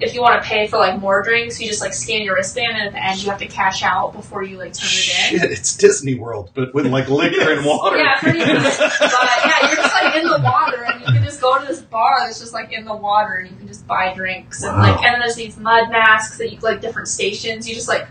if 0.00 0.14
you 0.14 0.22
want 0.22 0.42
to 0.42 0.48
pay 0.48 0.66
for 0.66 0.78
like 0.78 0.98
more 0.98 1.22
drinks, 1.22 1.60
you 1.60 1.68
just 1.68 1.82
like 1.82 1.92
scan 1.92 2.22
your 2.22 2.34
wristband, 2.34 2.74
and 2.74 2.86
at 2.86 2.92
the 2.94 3.04
end 3.06 3.22
you 3.22 3.28
have 3.28 3.38
to 3.38 3.46
cash 3.46 3.82
out 3.82 4.14
before 4.14 4.42
you 4.42 4.56
like 4.56 4.72
turn 4.72 4.88
it 4.88 5.32
in. 5.34 5.40
Shit, 5.40 5.50
it's 5.52 5.76
Disney 5.76 6.14
World, 6.14 6.50
but 6.54 6.74
with 6.74 6.86
like 6.86 7.08
liquor 7.10 7.52
and 7.52 7.64
water. 7.66 7.98
Yeah, 7.98 8.18
pretty 8.18 8.38
much. 8.38 8.78
But 8.78 8.90
yeah, 9.44 9.66
you're 9.68 9.76
just 9.76 9.94
like 10.02 10.16
in 10.16 10.24
the 10.24 10.40
water, 10.42 10.82
and 10.84 10.86
you 10.86 10.88
can 10.88 10.89
just 11.40 11.42
go 11.42 11.58
to 11.60 11.66
this 11.66 11.80
bar 11.82 12.16
that's 12.20 12.38
just 12.38 12.52
like 12.52 12.72
in 12.72 12.84
the 12.84 12.94
water, 12.94 13.34
and 13.34 13.50
you 13.50 13.56
can 13.56 13.66
just 13.66 13.86
buy 13.86 14.12
drinks, 14.14 14.62
and 14.62 14.76
Wow. 14.76 14.82
like, 14.82 15.04
and 15.04 15.14
then 15.14 15.20
there's 15.20 15.34
these 15.36 15.56
mud 15.56 15.90
masks 15.90 16.38
that 16.38 16.52
you 16.52 16.58
like 16.60 16.80
different 16.80 17.08
stations. 17.08 17.68
You 17.68 17.74
just 17.74 17.88
like 17.88 18.06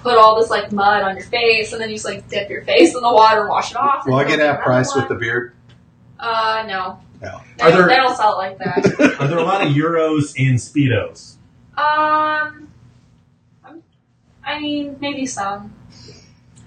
put 0.00 0.16
all 0.18 0.38
this 0.40 0.50
like 0.50 0.70
mud 0.72 1.02
on 1.02 1.16
your 1.16 1.24
face, 1.26 1.72
and 1.72 1.80
then 1.80 1.88
you 1.90 1.96
just 1.96 2.04
like 2.04 2.28
dip 2.28 2.50
your 2.50 2.62
face 2.64 2.94
in 2.94 3.00
the 3.02 3.12
water 3.12 3.40
and 3.40 3.48
wash 3.48 3.70
it 3.70 3.76
off. 3.76 4.06
Will 4.06 4.14
I 4.16 4.24
get 4.24 4.38
go 4.38 4.44
half 4.46 4.56
another 4.56 4.62
price 4.64 4.94
with 4.94 5.08
the 5.08 5.14
beard? 5.14 5.54
Uh, 6.18 6.64
no. 6.68 7.00
No. 7.22 7.40
They, 7.56 7.64
Are 7.64 7.70
don't- 7.70 7.78
there- 7.80 7.88
they 7.88 7.96
don't 7.96 8.16
sell 8.16 8.34
it 8.34 8.36
like 8.36 8.58
that. 8.58 9.16
Are 9.20 9.26
there 9.28 9.38
a 9.38 9.42
lot 9.44 9.66
of 9.66 9.72
euros 9.72 10.34
in 10.36 10.54
speedos? 10.56 11.36
um, 11.76 12.68
I 14.46 14.60
mean, 14.60 14.98
maybe 15.00 15.24
some. 15.26 15.72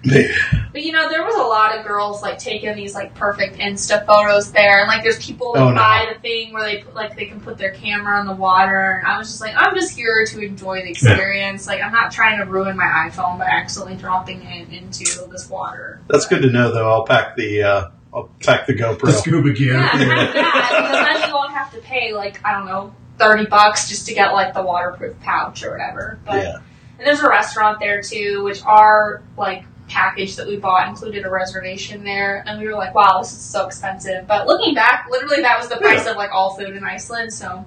Maybe. 0.04 0.32
But 0.72 0.82
you 0.82 0.92
know, 0.92 1.08
there 1.08 1.24
was 1.24 1.34
a 1.34 1.42
lot 1.42 1.76
of 1.76 1.84
girls 1.84 2.22
like 2.22 2.38
taking 2.38 2.74
these 2.76 2.94
like 2.94 3.14
perfect 3.14 3.56
Insta 3.58 4.06
photos 4.06 4.52
there, 4.52 4.80
and 4.80 4.88
like 4.88 5.02
there's 5.02 5.18
people 5.24 5.52
that 5.54 5.62
Oh, 5.62 5.70
no. 5.70 5.74
buy 5.76 6.10
the 6.14 6.20
thing 6.20 6.52
where 6.52 6.62
they 6.62 6.82
put, 6.82 6.94
like 6.94 7.16
they 7.16 7.24
can 7.26 7.40
put 7.40 7.58
their 7.58 7.72
camera 7.72 8.18
on 8.18 8.26
the 8.26 8.34
water, 8.34 9.00
and 9.02 9.06
I 9.08 9.18
was 9.18 9.28
just 9.28 9.40
like, 9.40 9.54
I'm 9.56 9.74
just 9.74 9.96
here 9.96 10.24
to 10.26 10.40
enjoy 10.40 10.82
the 10.82 10.90
experience. 10.90 11.66
Like 11.66 11.82
I'm 11.82 11.92
not 11.92 12.12
trying 12.12 12.38
to 12.38 12.44
ruin 12.44 12.76
my 12.76 13.08
iPhone 13.10 13.38
by 13.38 13.46
accidentally 13.46 13.96
dropping 13.96 14.42
it 14.42 14.68
into 14.72 15.26
this 15.32 15.48
water. 15.50 16.00
That's 16.08 16.26
good 16.26 16.42
to 16.42 16.50
know, 16.50 16.72
though. 16.72 16.90
I'll 16.92 17.04
pack 17.04 17.34
the 17.36 17.62
uh, 17.64 17.90
I'll 18.14 18.30
pack 18.44 18.66
the 18.68 18.74
GoPro. 18.74 19.00
The 19.00 19.06
GoPro. 19.08 19.18
scuba 19.20 19.52
gear. 19.52 19.74
Yeah, 19.74 19.88
kind 19.90 20.10
that, 20.10 20.32
because 20.32 21.20
then 21.20 21.28
you 21.28 21.34
won't 21.34 21.52
have 21.54 21.72
to 21.72 21.80
pay 21.80 22.12
like 22.14 22.40
I 22.44 22.52
don't 22.52 22.66
know 22.66 22.94
thirty 23.18 23.46
bucks 23.46 23.88
just 23.88 24.06
to 24.06 24.14
get 24.14 24.32
like 24.32 24.54
the 24.54 24.62
waterproof 24.62 25.18
pouch 25.20 25.64
or 25.64 25.72
whatever. 25.72 26.20
But 26.24 26.36
Yeah. 26.44 26.56
and 26.98 27.06
there's 27.06 27.20
a 27.20 27.28
restaurant 27.28 27.80
there 27.80 28.00
too, 28.00 28.44
which 28.44 28.62
are 28.62 29.22
like 29.36 29.64
package 29.88 30.36
that 30.36 30.46
we 30.46 30.56
bought 30.56 30.88
included 30.88 31.24
a 31.24 31.30
reservation 31.30 32.04
there, 32.04 32.42
and 32.46 32.60
we 32.60 32.66
were 32.66 32.74
like, 32.74 32.94
wow, 32.94 33.18
this 33.20 33.32
is 33.32 33.40
so 33.40 33.66
expensive. 33.66 34.26
But 34.26 34.46
looking 34.46 34.74
back, 34.74 35.06
literally 35.10 35.42
that 35.42 35.58
was 35.58 35.68
the 35.68 35.76
price 35.76 36.06
of 36.06 36.16
like 36.16 36.30
all 36.32 36.56
food 36.56 36.76
in 36.76 36.84
Iceland, 36.84 37.32
so. 37.32 37.64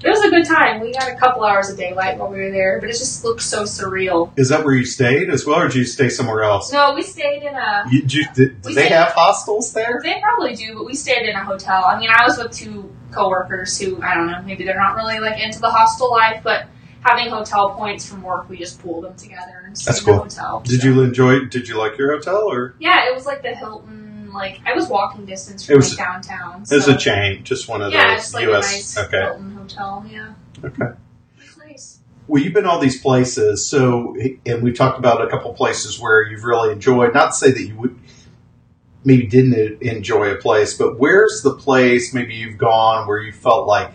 It 0.00 0.08
was 0.08 0.20
a 0.22 0.30
good 0.30 0.46
time. 0.46 0.78
We 0.80 0.92
got 0.92 1.10
a 1.10 1.16
couple 1.16 1.42
hours 1.42 1.70
of 1.70 1.76
daylight 1.76 2.18
while 2.18 2.30
we 2.30 2.38
were 2.38 2.52
there, 2.52 2.78
but 2.80 2.88
it 2.88 2.92
just 2.92 3.24
looked 3.24 3.42
so 3.42 3.64
surreal. 3.64 4.30
Is 4.38 4.48
that 4.50 4.64
where 4.64 4.76
you 4.76 4.84
stayed 4.84 5.28
as 5.28 5.44
well, 5.44 5.58
or 5.60 5.66
did 5.66 5.74
you 5.74 5.84
stay 5.84 6.08
somewhere 6.08 6.44
else? 6.44 6.72
No, 6.72 6.94
we 6.94 7.02
stayed 7.02 7.42
in 7.42 7.52
a 7.56 7.82
You, 7.90 8.02
did, 8.02 8.12
you- 8.14 8.24
did, 8.32 8.62
do 8.62 8.74
they 8.74 8.88
have 8.90 9.08
hostels 9.10 9.72
there? 9.72 9.98
They 10.00 10.20
probably 10.22 10.54
do, 10.54 10.74
but 10.76 10.86
we 10.86 10.94
stayed 10.94 11.28
in 11.28 11.34
a 11.34 11.42
hotel. 11.42 11.84
I 11.84 11.98
mean, 11.98 12.10
I 12.16 12.22
was 12.24 12.38
with 12.38 12.52
two 12.52 12.94
coworkers 13.10 13.76
who 13.80 14.00
I 14.00 14.14
don't 14.14 14.28
know, 14.30 14.40
maybe 14.42 14.62
they're 14.62 14.78
not 14.78 14.94
really 14.94 15.18
like 15.18 15.42
into 15.42 15.58
the 15.58 15.70
hostel 15.70 16.12
life, 16.12 16.42
but 16.44 16.68
having 17.02 17.28
hotel 17.30 17.70
points 17.70 18.08
from 18.08 18.22
work, 18.22 18.48
we 18.48 18.56
just 18.58 18.80
pooled 18.82 19.04
them 19.04 19.14
together 19.16 19.62
and 19.66 19.76
stayed 19.76 19.92
That's 19.92 19.98
in 20.00 20.04
cool. 20.06 20.14
a 20.14 20.18
hotel. 20.18 20.60
Did 20.64 20.80
so- 20.82 20.88
you 20.88 21.00
enjoy? 21.02 21.44
Did 21.46 21.68
you 21.68 21.76
like 21.78 21.96
your 21.98 22.12
hotel, 22.16 22.50
or 22.50 22.74
Yeah, 22.78 23.08
it 23.08 23.14
was 23.14 23.26
like 23.26 23.42
the 23.42 23.54
Hilton. 23.54 24.30
Like 24.32 24.60
I 24.66 24.74
was 24.74 24.88
walking 24.88 25.24
distance 25.24 25.64
from 25.64 25.74
It 25.74 25.76
was- 25.76 25.90
like 25.98 26.06
downtown. 26.06 26.62
it 26.62 26.74
was 26.74 26.86
a 26.88 26.96
chain, 26.96 27.44
just 27.44 27.68
one 27.68 27.80
of 27.80 27.92
Yeah, 27.92 28.08
those 28.14 28.22
just 28.22 28.34
like 28.34 28.42
U.S. 28.44 28.66
a 28.70 28.72
nice 28.74 28.98
okay, 29.08 29.20
Hilton 29.22 29.54
hotel. 29.56 30.06
Yeah, 30.10 30.32
okay. 30.64 30.84
it's 31.40 31.56
nice. 31.58 31.98
Well, 32.26 32.42
you've 32.42 32.52
been 32.52 32.66
all 32.66 32.78
these 32.78 33.00
places, 33.00 33.64
so 33.66 34.14
and 34.44 34.62
we 34.62 34.72
talked 34.72 34.98
about 34.98 35.22
a 35.22 35.28
couple 35.28 35.52
places 35.54 35.98
where 35.98 36.22
you've 36.28 36.44
really 36.44 36.72
enjoyed. 36.72 37.14
Not 37.14 37.28
to 37.28 37.32
say 37.32 37.52
that 37.52 37.62
you 37.62 37.74
would 37.76 37.98
maybe 39.02 39.26
didn't 39.26 39.80
enjoy 39.80 40.30
a 40.30 40.36
place, 40.36 40.76
but 40.76 40.98
where's 40.98 41.40
the 41.42 41.54
place 41.54 42.12
maybe 42.12 42.34
you've 42.34 42.58
gone 42.58 43.06
where 43.08 43.18
you 43.22 43.32
felt 43.32 43.66
like 43.66 43.92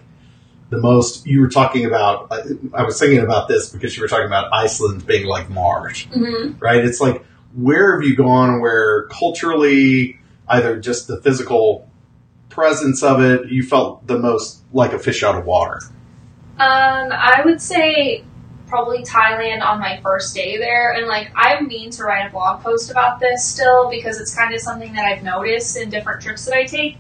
the 0.74 0.82
most? 0.82 1.26
You 1.26 1.42
were 1.42 1.50
talking 1.50 1.86
about. 1.86 2.28
I- 2.32 2.42
I 2.74 2.84
was 2.84 3.00
thinking 3.00 3.20
about 3.20 3.48
this 3.48 3.70
because 3.70 3.96
you 3.96 4.02
were 4.02 4.08
talking 4.08 4.26
about 4.26 4.52
Iceland 4.54 5.06
being 5.06 5.26
like 5.28 5.50
Mars, 5.50 6.04
hmm 6.14 6.52
right? 6.60 6.84
It's 6.84 7.00
like 7.02 7.24
where 7.56 7.94
have 7.94 8.04
you 8.04 8.16
gone 8.16 8.62
where 8.62 9.04
culturally, 9.04 10.20
either 10.48 10.80
just 10.80 11.08
the 11.08 11.22
physical 11.22 11.88
presence 12.50 13.04
of 13.04 13.22
it, 13.22 13.50
you 13.50 13.64
felt 13.64 14.06
the 14.08 14.18
most 14.18 14.62
like 14.74 14.94
a 14.94 15.00
fish 15.00 15.24
out 15.24 15.36
of 15.36 15.46
water. 15.46 15.80
Um, 16.60 17.12
I 17.12 17.42
would 17.44 17.62
say 17.62 18.24
probably 18.68 19.04
Thailand 19.04 19.64
on 19.64 19.80
my 19.80 20.00
first 20.02 20.34
day 20.34 20.58
there, 20.58 20.94
and 20.94 21.08
like 21.08 21.32
I 21.36 21.62
mean 21.62 21.92
to 21.92 22.04
write 22.04 22.28
a 22.28 22.32
blog 22.32 22.64
post 22.64 22.90
about 22.90 23.20
this 23.20 23.46
still 23.46 23.90
because 23.90 24.20
it's 24.20 24.36
kind 24.36 24.54
of 24.54 24.60
something 24.62 24.94
that 24.94 25.06
I've 25.06 25.24
noticed 25.24 25.78
in 25.78 25.90
different 25.90 26.22
trips 26.22 26.46
that 26.46 26.56
I 26.56 26.66
take. 26.66 26.98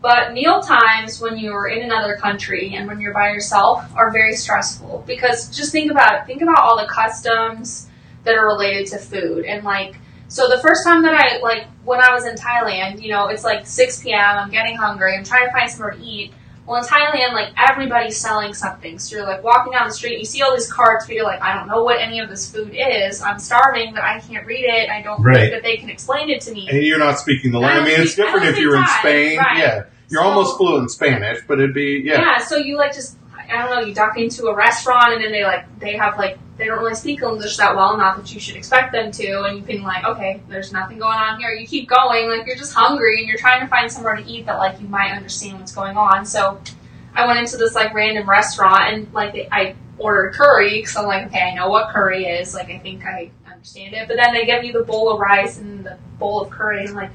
But 0.00 0.32
meal 0.32 0.60
times 0.60 1.20
when 1.20 1.38
you're 1.38 1.68
in 1.68 1.82
another 1.82 2.16
country 2.16 2.74
and 2.74 2.86
when 2.86 3.00
you're 3.00 3.12
by 3.12 3.30
yourself 3.30 3.84
are 3.94 4.10
very 4.10 4.34
stressful 4.34 5.04
because 5.06 5.54
just 5.54 5.72
think 5.72 5.90
about 5.90 6.14
it. 6.14 6.26
Think 6.26 6.40
about 6.40 6.60
all 6.60 6.78
the 6.78 6.88
customs 6.88 7.88
that 8.24 8.34
are 8.34 8.46
related 8.46 8.86
to 8.88 8.98
food 8.98 9.44
and 9.44 9.64
like. 9.64 9.96
So 10.28 10.48
the 10.48 10.58
first 10.58 10.84
time 10.84 11.02
that 11.02 11.14
I 11.14 11.38
like 11.40 11.66
when 11.84 12.00
I 12.00 12.14
was 12.14 12.24
in 12.24 12.36
Thailand, 12.36 13.02
you 13.02 13.10
know, 13.10 13.26
it's 13.28 13.44
like 13.44 13.66
6 13.66 14.02
p.m. 14.02 14.38
I'm 14.38 14.50
getting 14.50 14.76
hungry. 14.76 15.16
I'm 15.16 15.24
trying 15.24 15.46
to 15.46 15.52
find 15.52 15.70
somewhere 15.70 15.90
to 15.90 16.02
eat. 16.02 16.32
Well, 16.66 16.80
in 16.82 16.86
Thailand, 16.88 17.32
like 17.32 17.52
everybody's 17.56 18.16
selling 18.16 18.54
something. 18.54 18.98
So 18.98 19.16
you're 19.16 19.26
like 19.26 19.42
walking 19.42 19.72
down 19.72 19.88
the 19.88 19.94
street, 19.94 20.18
you 20.18 20.24
see 20.24 20.42
all 20.42 20.52
these 20.54 20.70
carts, 20.72 21.06
but 21.06 21.14
you're 21.16 21.24
like, 21.24 21.40
I 21.42 21.54
don't 21.54 21.66
know 21.66 21.82
what 21.82 22.00
any 22.00 22.20
of 22.20 22.28
this 22.28 22.50
food 22.50 22.72
is. 22.74 23.20
I'm 23.22 23.38
starving, 23.40 23.92
but 23.92 24.02
I 24.04 24.20
can't 24.20 24.46
read 24.46 24.64
it. 24.64 24.88
I 24.88 25.02
don't 25.02 25.20
Right. 25.22 25.36
think 25.36 25.52
that 25.52 25.62
they 25.64 25.76
can 25.78 25.90
explain 25.90 26.30
it 26.30 26.40
to 26.42 26.52
me. 26.52 26.68
And 26.70 26.82
you're 26.82 26.98
not 26.98 27.18
speaking 27.18 27.50
the 27.50 27.58
language. 27.58 27.92
I 27.92 27.96
mean, 27.96 28.02
it's 28.06 28.14
different 28.14 28.46
if 28.46 28.58
you're 28.58 28.76
in 28.76 28.86
Spain. 29.00 29.38
right. 29.38 29.58
Yeah, 29.58 29.82
you're 30.08 30.22
So- 30.22 30.28
almost 30.28 30.58
fluent 30.58 30.82
in 30.82 30.88
Spanish, 30.90 31.38
but 31.48 31.58
it'd 31.58 31.74
be 31.74 32.02
yeah. 32.04 32.20
Yeah, 32.20 32.38
so 32.38 32.56
you 32.56 32.76
like 32.76 32.94
just 32.94 33.16
I 33.50 33.58
don't 33.58 33.70
know, 33.70 33.86
you 33.86 33.94
duck 33.94 34.16
into 34.16 34.46
a 34.46 34.54
restaurant 34.54 35.14
and 35.14 35.24
then 35.24 35.32
they 35.32 35.44
like 35.44 35.78
they 35.78 35.96
have 35.96 36.16
like 36.18 36.38
they 36.56 36.66
don't 36.66 36.78
really 36.78 36.94
speak 36.94 37.22
English 37.22 37.56
that 37.56 37.74
well, 37.74 37.96
not 37.96 38.18
that 38.18 38.32
you 38.34 38.38
should 38.38 38.56
expect 38.56 38.92
them 38.92 39.10
to, 39.12 39.44
and 39.44 39.56
you 39.56 39.64
can 39.64 39.82
like, 39.82 40.04
okay, 40.04 40.42
there's 40.48 40.72
nothing 40.72 40.98
going 40.98 41.16
on 41.16 41.40
here. 41.40 41.50
You 41.50 41.66
keep 41.66 41.88
going, 41.88 42.28
like 42.28 42.46
you're 42.46 42.56
just 42.56 42.74
hungry 42.74 43.18
and 43.18 43.28
you're 43.28 43.38
trying 43.38 43.60
to 43.60 43.66
find 43.66 43.90
somewhere 43.90 44.16
to 44.16 44.24
eat 44.24 44.46
that 44.46 44.58
like 44.58 44.80
you 44.80 44.86
might 44.88 45.12
understand 45.12 45.58
what's 45.58 45.74
going 45.74 45.96
on. 45.96 46.26
So 46.26 46.60
I 47.14 47.26
went 47.26 47.38
into 47.38 47.56
this 47.56 47.74
like 47.74 47.94
random 47.94 48.28
restaurant 48.28 48.92
and 48.92 49.12
like 49.12 49.32
they, 49.32 49.48
I 49.50 49.74
ordered 49.98 50.34
curry 50.34 50.80
because 50.80 50.96
I'm 50.96 51.06
like, 51.06 51.26
okay, 51.26 51.40
I 51.40 51.54
know 51.54 51.68
what 51.68 51.92
curry 51.92 52.26
is. 52.26 52.54
Like 52.54 52.70
I 52.70 52.78
think 52.78 53.04
I 53.04 53.30
understand 53.50 53.94
it. 53.94 54.08
But 54.08 54.16
then 54.16 54.32
they 54.32 54.46
give 54.46 54.64
you 54.64 54.72
the 54.72 54.82
bowl 54.82 55.12
of 55.12 55.18
rice 55.18 55.58
and 55.58 55.84
the 55.84 55.98
bowl 56.18 56.42
of 56.42 56.50
curry, 56.50 56.84
and 56.84 56.94
like, 56.94 57.10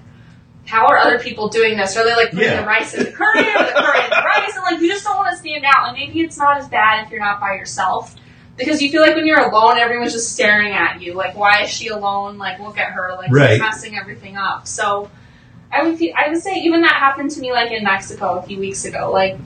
how 0.66 0.88
are 0.88 0.98
other 0.98 1.20
people 1.20 1.48
doing 1.50 1.78
this? 1.78 1.96
Are 1.96 2.04
they 2.04 2.16
like 2.16 2.32
putting 2.32 2.50
Yeah. 2.50 2.62
the 2.62 2.68
rice 2.68 2.94
in 2.94 3.04
the 3.04 3.12
curry 3.12 3.40
or 3.40 3.64
the 3.66 3.72
curry 3.76 4.04
in 4.04 4.10
the 4.10 4.24
rice? 4.26 4.54
And 4.56 4.64
like 4.64 4.82
you 4.82 4.90
just 4.90 5.04
don't 5.06 5.16
want 5.18 5.32
to 5.32 5.38
stand 5.38 5.64
out. 5.66 5.90
And 5.90 5.98
maybe 5.98 6.22
it's 6.22 6.38
not 6.38 6.58
as 6.58 6.68
bad 6.68 7.06
if 7.06 7.12
you're 7.12 7.20
not 7.20 7.40
by 7.40 7.54
yourself. 7.54 8.16
Because 8.58 8.82
you 8.82 8.90
feel 8.90 9.02
like 9.02 9.16
when 9.16 9.26
you're 9.28 9.50
alone, 9.50 9.78
everyone's 9.78 10.14
just 10.14 10.32
staring 10.32 10.72
at 10.72 11.02
you. 11.02 11.14
Like, 11.14 11.36
why 11.36 11.64
is 11.64 11.70
she 11.70 11.90
alone? 11.90 12.38
Like, 12.38 12.58
look 12.60 12.78
at 12.78 12.94
her. 12.94 13.14
Like, 13.18 13.30
Right. 13.30 13.50
she's 13.52 13.60
messing 13.60 13.98
everything 13.98 14.38
up. 14.38 14.66
So, 14.66 15.12
I 15.74 15.84
would 15.84 15.98
feel, 15.98 16.14
I 16.18 16.30
would 16.30 16.42
say 16.42 16.56
even 16.62 16.82
that 16.84 16.94
happened 16.96 17.32
to 17.32 17.42
me 17.42 17.52
like 17.52 17.72
in 17.74 17.84
Mexico 17.84 18.38
a 18.38 18.44
few 18.44 18.58
weeks 18.58 18.86
ago. 18.86 19.12
Like, 19.12 19.38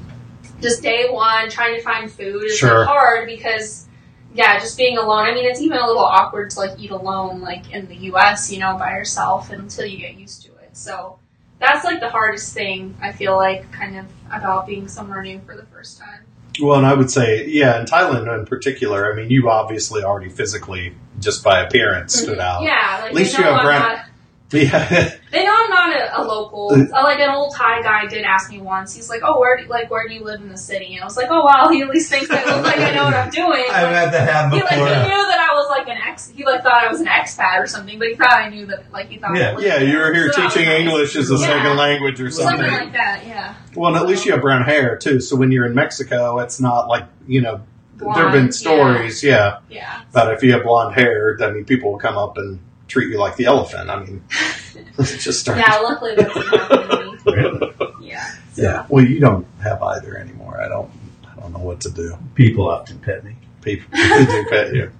just 0.61 0.83
day 0.83 1.09
one, 1.09 1.49
trying 1.49 1.75
to 1.75 1.81
find 1.81 2.11
food 2.11 2.43
is 2.43 2.57
Sure. 2.57 2.85
hard 2.85 3.25
because, 3.25 3.87
yeah, 4.35 4.59
just 4.59 4.77
being 4.77 4.97
alone. 4.99 5.25
I 5.25 5.33
mean, 5.33 5.45
it's 5.45 5.59
even 5.61 5.77
a 5.79 5.87
little 5.87 6.05
awkward 6.05 6.51
to 6.51 6.59
like 6.59 6.77
eat 6.79 6.91
alone, 6.91 7.41
like 7.41 7.71
in 7.73 7.87
the 7.87 7.95
U.S. 8.11 8.51
You 8.51 8.59
know, 8.59 8.77
by 8.77 8.91
yourself 8.91 9.49
until 9.49 9.85
you 9.87 9.97
get 9.97 10.15
used 10.17 10.43
to 10.43 10.48
it. 10.48 10.48
So 10.79 11.19
that's 11.59 11.83
like 11.83 11.99
the 11.99 12.09
hardest 12.09 12.53
thing 12.53 12.95
I 13.01 13.11
feel 13.11 13.35
like, 13.35 13.71
kind 13.71 13.97
of 13.97 14.05
about 14.31 14.65
being 14.65 14.87
somewhere 14.87 15.21
new 15.21 15.39
for 15.45 15.55
the 15.55 15.65
first 15.65 15.99
time. 15.99 16.21
Well, 16.61 16.77
and 16.77 16.87
I 16.87 16.93
would 16.93 17.11
say 17.11 17.47
yeah, 17.47 17.79
in 17.79 17.85
Thailand 17.85 18.33
in 18.37 18.45
particular. 18.45 19.11
I 19.11 19.15
mean, 19.15 19.29
you 19.29 19.49
obviously 19.49 20.03
already 20.03 20.29
physically, 20.29 20.95
just 21.19 21.43
by 21.43 21.61
appearance, 21.61 22.15
stood 22.15 22.39
out. 22.39 22.61
Mm-hmm. 22.61 22.67
Yeah, 22.67 22.97
like 23.01 23.09
At 23.09 23.15
least 23.15 23.37
you 23.37 23.43
have 23.43 23.59
I'm 23.59 23.65
not. 23.65 24.05
Yeah. 24.51 25.15
They 25.31 25.43
know 25.45 25.53
I'm 25.55 25.69
not 25.69 25.95
a, 25.95 26.21
a 26.21 26.23
local. 26.23 26.71
Uh, 26.73 26.85
Uh, 26.99 27.03
like 27.03 27.19
an 27.19 27.29
old 27.29 27.53
Thai 27.55 27.81
guy 27.83 28.07
did 28.07 28.23
ask 28.23 28.49
me 28.49 28.59
once. 28.59 28.95
He's 28.95 29.09
like, 29.09 29.21
"Oh, 29.23 29.39
where 29.39 29.57
do 29.57 29.65
like 29.69 29.91
where 29.91 30.07
do 30.07 30.13
you 30.15 30.23
live 30.23 30.41
in 30.41 30.49
the 30.49 30.57
city?" 30.57 30.93
And 30.95 31.01
I 31.03 31.05
was 31.05 31.17
like, 31.17 31.27
"Oh, 31.29 31.43
wow, 31.45 31.69
he 31.69 31.81
at 31.83 31.89
least 31.89 32.09
thinks 32.09 32.29
I 32.31 32.43
look 32.45 32.63
like 32.65 32.77
I 32.79 32.91
know 32.95 33.03
what 33.05 33.13
I'm 33.13 33.29
doing." 33.29 33.65
I've 33.71 33.83
Like, 33.83 33.93
had 33.95 34.13
that 34.13 34.27
happen 34.29 34.57
he 34.57 34.63
like 34.63 34.71
he 34.73 34.77
knew 34.79 35.27
that 35.31 35.47
I 35.51 35.53
was 35.55 35.67
like 35.69 35.87
an 35.87 35.97
ex. 36.07 36.29
He 36.29 36.43
like 36.45 36.63
thought 36.63 36.83
I 36.83 36.87
was 36.91 36.99
an 37.01 37.07
expat 37.07 37.59
or 37.59 37.67
something, 37.67 37.99
but 37.99 38.07
he 38.07 38.15
thought 38.15 38.33
I 38.33 38.49
knew 38.49 38.65
that 38.67 38.91
like 38.91 39.09
he 39.09 39.17
thought. 39.17 39.31
I 39.35 39.39
Yeah. 39.39 39.51
lived 39.51 39.63
yeah, 39.67 39.77
you 39.79 39.97
were 39.99 40.13
here 40.13 40.31
So 40.31 40.41
that 40.41 40.45
was 40.45 40.53
teaching 40.55 40.69
nice. 40.69 40.79
English 40.81 41.15
as 41.15 41.29
a 41.29 41.35
Yeah. 41.35 41.39
second 41.47 41.77
language 41.77 42.21
or 42.21 42.31
something. 42.31 42.57
something 42.57 42.71
like 42.85 42.93
that. 42.93 43.21
Yeah. 43.27 43.53
well, 43.75 43.93
and 43.93 43.97
at 44.01 44.07
least 44.09 44.25
you 44.25 44.31
have 44.31 44.41
brown 44.41 44.63
hair 44.63 44.95
too. 44.97 45.19
So 45.19 45.35
when 45.35 45.51
you're 45.51 45.65
in 45.67 45.75
Mexico, 45.75 46.39
it's 46.39 46.59
not 46.59 46.87
like 46.87 47.05
you 47.27 47.41
know. 47.41 47.61
there 47.97 48.13
have 48.13 48.31
been 48.31 48.51
stories, 48.51 49.21
yeah, 49.23 49.57
Yeah. 49.69 50.01
But 50.11 50.33
if 50.33 50.41
you 50.41 50.53
have 50.53 50.63
blonde 50.63 50.95
hair, 50.95 51.37
I 51.41 51.51
mean, 51.51 51.65
people 51.65 51.91
will 51.91 51.99
come 51.99 52.17
up 52.17 52.37
and 52.37 52.59
treat 52.89 53.09
you 53.09 53.17
like 53.17 53.37
the 53.37 53.45
elephant. 53.45 53.89
I 53.89 54.03
mean, 54.03 54.23
just 54.97 55.39
start. 55.39 55.59
yeah 55.59 55.77
luckily 55.77 56.15
that 56.15 56.33
didn't 56.33 56.47
happen 56.47 56.89
to 56.89 57.03
me. 57.05 57.33
Really? 57.33 57.73
Yeah. 58.01 58.35
Yeah. 58.55 58.85
Well, 58.89 59.05
you 59.05 59.19
don't 59.19 59.47
have 59.63 59.81
either 59.81 60.17
anymore. 60.17 60.59
I 60.59 60.67
don't. 60.67 60.89
I 61.25 61.39
don't 61.39 61.53
know 61.53 61.59
what 61.59 61.79
to 61.81 61.89
do. 61.89 62.17
People 62.35 62.69
often 62.69 62.99
pet 62.99 63.23
me. 63.23 63.35
People 63.61 63.87
they 63.93 64.25
do 64.25 64.45
pet 64.49 64.73
you. 64.73 64.91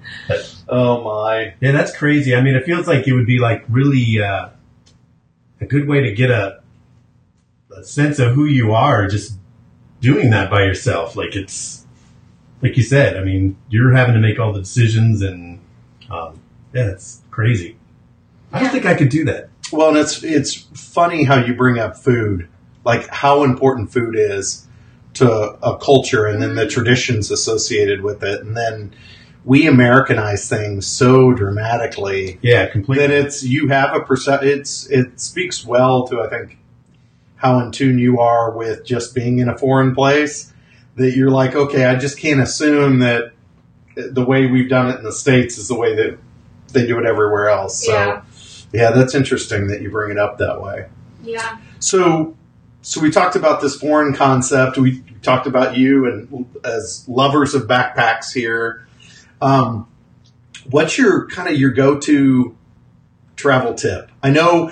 Oh 0.70 1.04
my. 1.04 1.54
Yeah, 1.60 1.72
that's 1.72 1.96
crazy. 1.96 2.36
I 2.36 2.42
mean, 2.42 2.56
it 2.56 2.66
feels 2.66 2.88
like 2.88 3.08
it 3.08 3.14
would 3.14 3.26
be 3.26 3.40
like 3.40 3.66
really 3.68 4.22
uh, 4.22 4.50
a 5.60 5.66
good 5.66 5.88
way 5.88 6.02
to 6.02 6.12
get 6.14 6.30
a, 6.30 6.62
a 7.76 7.84
sense 7.84 8.20
of 8.20 8.34
who 8.34 8.46
you 8.46 8.74
are 8.74 9.08
just 9.08 9.34
doing 10.02 10.30
that 10.30 10.50
by 10.50 10.64
yourself. 10.64 11.16
Like 11.16 11.36
it's 11.36 11.86
like 12.62 12.78
you 12.78 12.84
said, 12.84 13.18
I 13.18 13.24
mean, 13.24 13.58
you're 13.70 13.94
having 13.94 14.16
to 14.16 14.20
make 14.20 14.40
all 14.40 14.54
the 14.54 14.60
decisions, 14.60 15.22
and 15.22 15.60
um, 16.10 16.40
yeah, 16.74 16.90
it's 16.92 17.22
crazy. 17.32 17.78
I 18.52 18.60
don't 18.60 18.72
think 18.72 18.86
I 18.86 18.96
could 18.96 19.10
do 19.10 19.26
that. 19.26 19.50
Well, 19.72 19.90
and 19.90 19.98
it's 19.98 20.24
it's 20.24 20.56
funny 20.74 21.24
how 21.24 21.44
you 21.44 21.54
bring 21.54 21.78
up 21.78 21.98
food, 21.98 22.48
like 22.84 23.08
how 23.08 23.44
important 23.44 23.92
food 23.92 24.16
is 24.18 24.66
to 25.16 25.32
a 25.32 25.78
culture, 25.78 26.26
and 26.26 26.42
then 26.42 26.56
the 26.56 26.64
mm-hmm. 26.64 26.70
traditions 26.70 27.32
associated 27.32 28.02
with 28.02 28.24
it, 28.24 28.42
and 28.42 28.56
then 28.58 28.94
we 29.46 29.68
Americanize 29.68 30.50
things 30.50 30.86
so 30.86 31.34
dramatically 31.34 32.40
Yeah, 32.42 32.68
completely. 32.68 33.08
that 33.08 33.14
it's 33.14 33.44
you 33.44 33.68
have 33.70 33.96
a 33.96 34.02
percent. 34.02 34.44
It's 34.44 34.88
it 34.88 35.20
speaks 35.20 35.66
well 35.66 36.08
to 36.08 36.22
I 36.22 36.30
think 36.30 36.58
how 37.36 37.60
in 37.60 37.72
tune 37.72 38.00
you 38.00 38.20
are 38.20 38.52
with 38.52 38.84
just 38.86 39.16
being 39.16 39.40
in 39.40 39.48
a 39.48 39.58
foreign 39.58 39.96
place 39.96 40.52
that 40.96 41.16
you're 41.16 41.32
like, 41.32 41.56
okay, 41.56 41.86
I 41.86 41.96
just 41.96 42.20
can't 42.20 42.42
assume 42.42 43.00
that 43.00 43.32
the 43.96 44.26
way 44.26 44.46
we've 44.48 44.70
done 44.70 44.90
it 44.90 44.98
in 44.98 45.04
the 45.04 45.14
states 45.14 45.58
is 45.58 45.70
the 45.70 45.76
way 45.76 45.96
that 45.96 46.18
they 46.74 46.86
do 46.86 47.00
it 47.00 47.06
everywhere 47.06 47.50
else. 47.50 47.86
So 47.86 47.94
Yeah. 47.94 48.22
Yeah, 48.72 48.92
that's 48.92 49.16
interesting 49.16 49.68
that 49.68 49.82
you 49.82 49.90
bring 49.90 50.12
it 50.12 50.18
up 50.18 50.38
that 50.38 50.62
way. 50.62 50.88
Yeah. 51.24 51.58
So, 51.80 52.38
so 52.82 53.02
we 53.02 53.12
talked 53.12 53.36
about 53.36 53.62
this 53.62 53.76
foreign 53.76 54.14
concept. 54.14 54.78
We 54.78 55.04
talked 55.22 55.48
about 55.48 55.78
you 55.78 56.06
and 56.06 56.46
as 56.64 57.06
lovers 57.08 57.54
of 57.54 57.64
backpacks 57.64 58.34
here. 58.34 58.88
Um, 59.42 59.88
what's 60.70 60.98
your 60.98 61.28
kind 61.28 61.50
of 61.50 61.60
your 61.60 61.72
go-to 61.72 62.56
travel 63.36 63.74
tip? 63.74 64.12
I 64.22 64.30
know, 64.30 64.72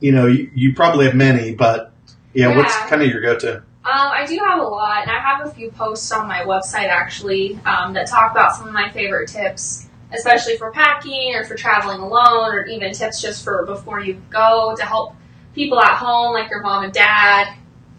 you 0.00 0.12
know, 0.12 0.26
you, 0.26 0.50
you 0.54 0.74
probably 0.74 1.06
have 1.06 1.14
many, 1.14 1.54
but 1.54 1.92
yeah, 2.32 2.56
what's 2.56 2.76
kind 2.76 3.02
of 3.02 3.08
your 3.08 3.20
go-to? 3.20 3.62
Um, 3.82 4.12
I 4.12 4.26
do 4.26 4.38
have 4.46 4.60
a 4.60 4.62
lot, 4.62 5.02
and 5.02 5.10
I 5.10 5.18
have 5.18 5.46
a 5.46 5.50
few 5.50 5.70
posts 5.70 6.12
on 6.12 6.28
my 6.28 6.40
website 6.40 6.88
actually 6.88 7.58
um, 7.64 7.94
that 7.94 8.08
talk 8.08 8.30
about 8.30 8.54
some 8.54 8.68
of 8.68 8.74
my 8.74 8.90
favorite 8.90 9.28
tips, 9.28 9.88
especially 10.12 10.56
for 10.56 10.70
packing 10.70 11.34
or 11.34 11.44
for 11.44 11.54
traveling 11.54 12.00
alone, 12.00 12.52
or 12.52 12.66
even 12.66 12.92
tips 12.92 13.20
just 13.20 13.44
for 13.44 13.64
before 13.66 14.00
you 14.00 14.20
go 14.30 14.74
to 14.76 14.84
help 14.84 15.14
people 15.54 15.80
at 15.80 15.96
home, 15.96 16.32
like 16.32 16.50
your 16.50 16.62
mom 16.62 16.84
and 16.84 16.92
dad, 16.92 17.54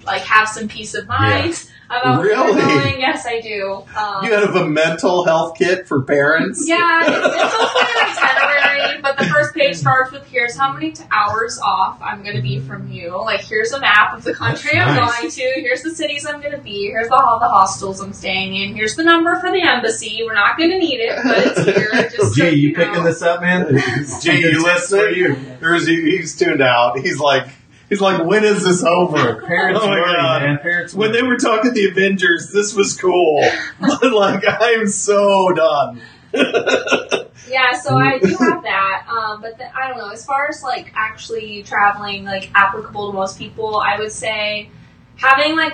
like 0.05 0.21
have 0.23 0.47
some 0.49 0.67
peace 0.67 0.93
of 0.95 1.07
mind 1.07 1.67
about 1.89 2.19
where 2.19 2.27
Really? 2.29 2.53
they're 2.61 2.83
going. 2.83 2.99
Yes, 3.01 3.25
I 3.27 3.41
do. 3.41 3.83
Um, 3.97 4.23
You 4.23 4.31
have 4.33 4.55
a 4.55 4.65
mental 4.67 5.25
health 5.25 5.57
kit 5.57 5.87
for 5.87 6.03
parents? 6.03 6.63
yeah, 6.65 7.01
it's, 7.05 7.17
it's 7.17 7.57
mostly 7.57 7.81
an 7.81 8.17
itinerary, 8.17 9.01
but 9.01 9.17
the 9.17 9.25
first 9.25 9.53
page 9.53 9.75
starts 9.75 10.09
with 10.13 10.25
here's 10.27 10.55
how 10.55 10.71
many 10.71 10.93
hours 11.11 11.59
off 11.61 12.01
I'm 12.01 12.23
going 12.23 12.37
to 12.37 12.41
be 12.41 12.59
from 12.61 12.89
you. 12.89 13.09
Like, 13.21 13.41
here's 13.41 13.73
a 13.73 13.79
map 13.81 14.13
of 14.15 14.23
the 14.23 14.33
country 14.33 14.71
That's 14.73 14.89
I'm 14.89 14.95
nice. 15.05 15.19
going 15.19 15.31
to. 15.31 15.61
Here's 15.61 15.81
the 15.83 15.93
cities 15.93 16.25
I'm 16.25 16.39
going 16.39 16.53
to 16.53 16.61
be. 16.61 16.85
Here's 16.87 17.09
the, 17.09 17.15
all 17.15 17.39
the 17.39 17.49
hostels 17.49 17.99
I'm 17.99 18.13
staying 18.13 18.55
in. 18.55 18.73
Here's 18.73 18.95
the 18.95 19.03
number 19.03 19.35
for 19.41 19.51
the 19.51 19.61
embassy. 19.61 20.21
We're 20.25 20.33
not 20.33 20.57
going 20.57 20.69
to 20.71 20.77
need 20.79 20.99
it, 21.01 21.19
but 21.21 21.37
it's 21.39 21.63
here. 21.77 22.09
Just 22.09 22.35
so 22.35 22.49
Gee, 22.49 22.55
you 22.55 22.71
know. 22.71 22.85
picking 22.85 23.03
this 23.03 23.21
up, 23.21 23.41
man? 23.41 23.67
Gee, 24.21 24.39
you 24.39 24.63
listening? 24.63 25.15
you. 25.15 25.35
There's 25.59 25.85
he's 25.87 26.37
tuned 26.37 26.61
out. 26.61 26.97
He's 26.99 27.19
like, 27.19 27.47
he's 27.91 28.01
like, 28.01 28.25
when 28.25 28.43
is 28.45 28.63
this 28.63 28.83
over? 28.83 29.41
Parents 29.45 29.81
Oh 29.83 29.87
my 29.87 29.99
worry, 29.99 30.15
God. 30.15 30.41
man. 30.43 30.57
Parents 30.59 30.93
when 30.95 31.11
they 31.11 31.21
were 31.21 31.37
talking 31.37 31.73
the 31.73 31.89
Avengers, 31.89 32.49
this 32.51 32.73
was 32.73 32.97
cool. 32.99 33.45
but 33.79 34.11
like, 34.13 34.43
I'm 34.47 34.87
so 34.87 35.51
done. 35.53 36.01
Yeah, 37.49 37.73
so 37.73 37.97
I 37.97 38.17
do 38.17 38.27
have 38.37 38.63
that. 38.63 39.07
Um, 39.09 39.41
but 39.41 39.57
the, 39.57 39.65
I 39.75 39.89
don't 39.89 39.97
know. 39.97 40.09
As 40.09 40.23
far 40.23 40.47
as 40.47 40.63
like 40.63 40.93
actually 40.95 41.63
traveling, 41.63 42.23
like 42.23 42.49
applicable 42.55 43.11
to 43.11 43.17
most 43.17 43.37
people, 43.37 43.75
I 43.77 43.99
would 43.99 44.13
say 44.13 44.69
having 45.17 45.57
like 45.57 45.73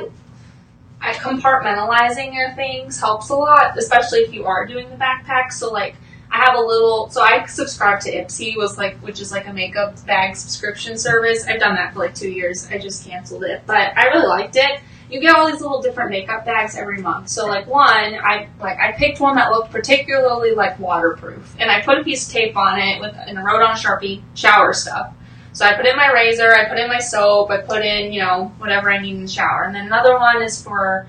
compartmentalizing 1.01 2.33
your 2.33 2.55
things 2.55 2.99
helps 2.99 3.29
a 3.29 3.35
lot, 3.35 3.77
especially 3.77 4.19
if 4.19 4.33
you 4.33 4.45
are 4.45 4.65
doing 4.65 4.89
the 4.89 4.95
backpack. 4.95 5.51
So 5.51 5.71
like. 5.71 5.95
I 6.31 6.37
have 6.45 6.55
a 6.55 6.61
little, 6.61 7.09
so 7.09 7.21
I 7.21 7.45
subscribe 7.45 8.01
to 8.01 8.11
Ipsy, 8.11 8.57
was 8.57 8.77
like, 8.77 8.97
which 8.97 9.21
is 9.21 9.31
like 9.31 9.47
a 9.47 9.53
makeup 9.53 10.05
bag 10.05 10.35
subscription 10.35 10.97
service. 10.97 11.45
I've 11.47 11.59
done 11.59 11.75
that 11.75 11.93
for 11.93 11.99
like 11.99 12.15
two 12.15 12.29
years. 12.29 12.67
I 12.69 12.77
just 12.77 13.07
canceled 13.07 13.43
it, 13.43 13.63
but 13.65 13.97
I 13.97 14.07
really 14.07 14.27
liked 14.27 14.55
it 14.55 14.81
you 15.09 15.21
get 15.21 15.35
all 15.35 15.49
these 15.49 15.61
little 15.61 15.81
different 15.81 16.11
makeup 16.11 16.45
bags 16.45 16.75
every 16.75 17.01
month. 17.01 17.29
So 17.29 17.45
like 17.47 17.67
one, 17.67 18.15
I 18.15 18.49
like 18.59 18.77
I 18.79 18.91
picked 18.93 19.19
one 19.19 19.35
that 19.35 19.51
looked 19.51 19.71
particularly 19.71 20.53
like 20.53 20.79
waterproof, 20.79 21.55
and 21.59 21.71
I 21.71 21.81
put 21.81 21.97
a 21.97 22.03
piece 22.03 22.27
of 22.27 22.33
tape 22.33 22.57
on 22.57 22.79
it 22.79 22.99
with 22.99 23.15
and 23.15 23.37
wrote 23.37 23.61
on 23.61 23.71
a 23.71 23.79
sharpie 23.79 24.21
shower 24.35 24.73
stuff. 24.73 25.13
So 25.53 25.65
I 25.65 25.73
put 25.75 25.87
in 25.87 25.95
my 25.95 26.11
razor, 26.11 26.53
I 26.53 26.65
put 26.65 26.77
in 26.77 26.87
my 26.87 26.99
soap, 26.99 27.49
I 27.49 27.61
put 27.61 27.83
in 27.83 28.11
you 28.11 28.21
know 28.21 28.53
whatever 28.57 28.91
I 28.91 28.99
need 28.99 29.15
in 29.15 29.21
the 29.21 29.27
shower, 29.27 29.63
and 29.63 29.75
then 29.75 29.85
another 29.85 30.17
one 30.17 30.41
is 30.41 30.61
for 30.61 31.07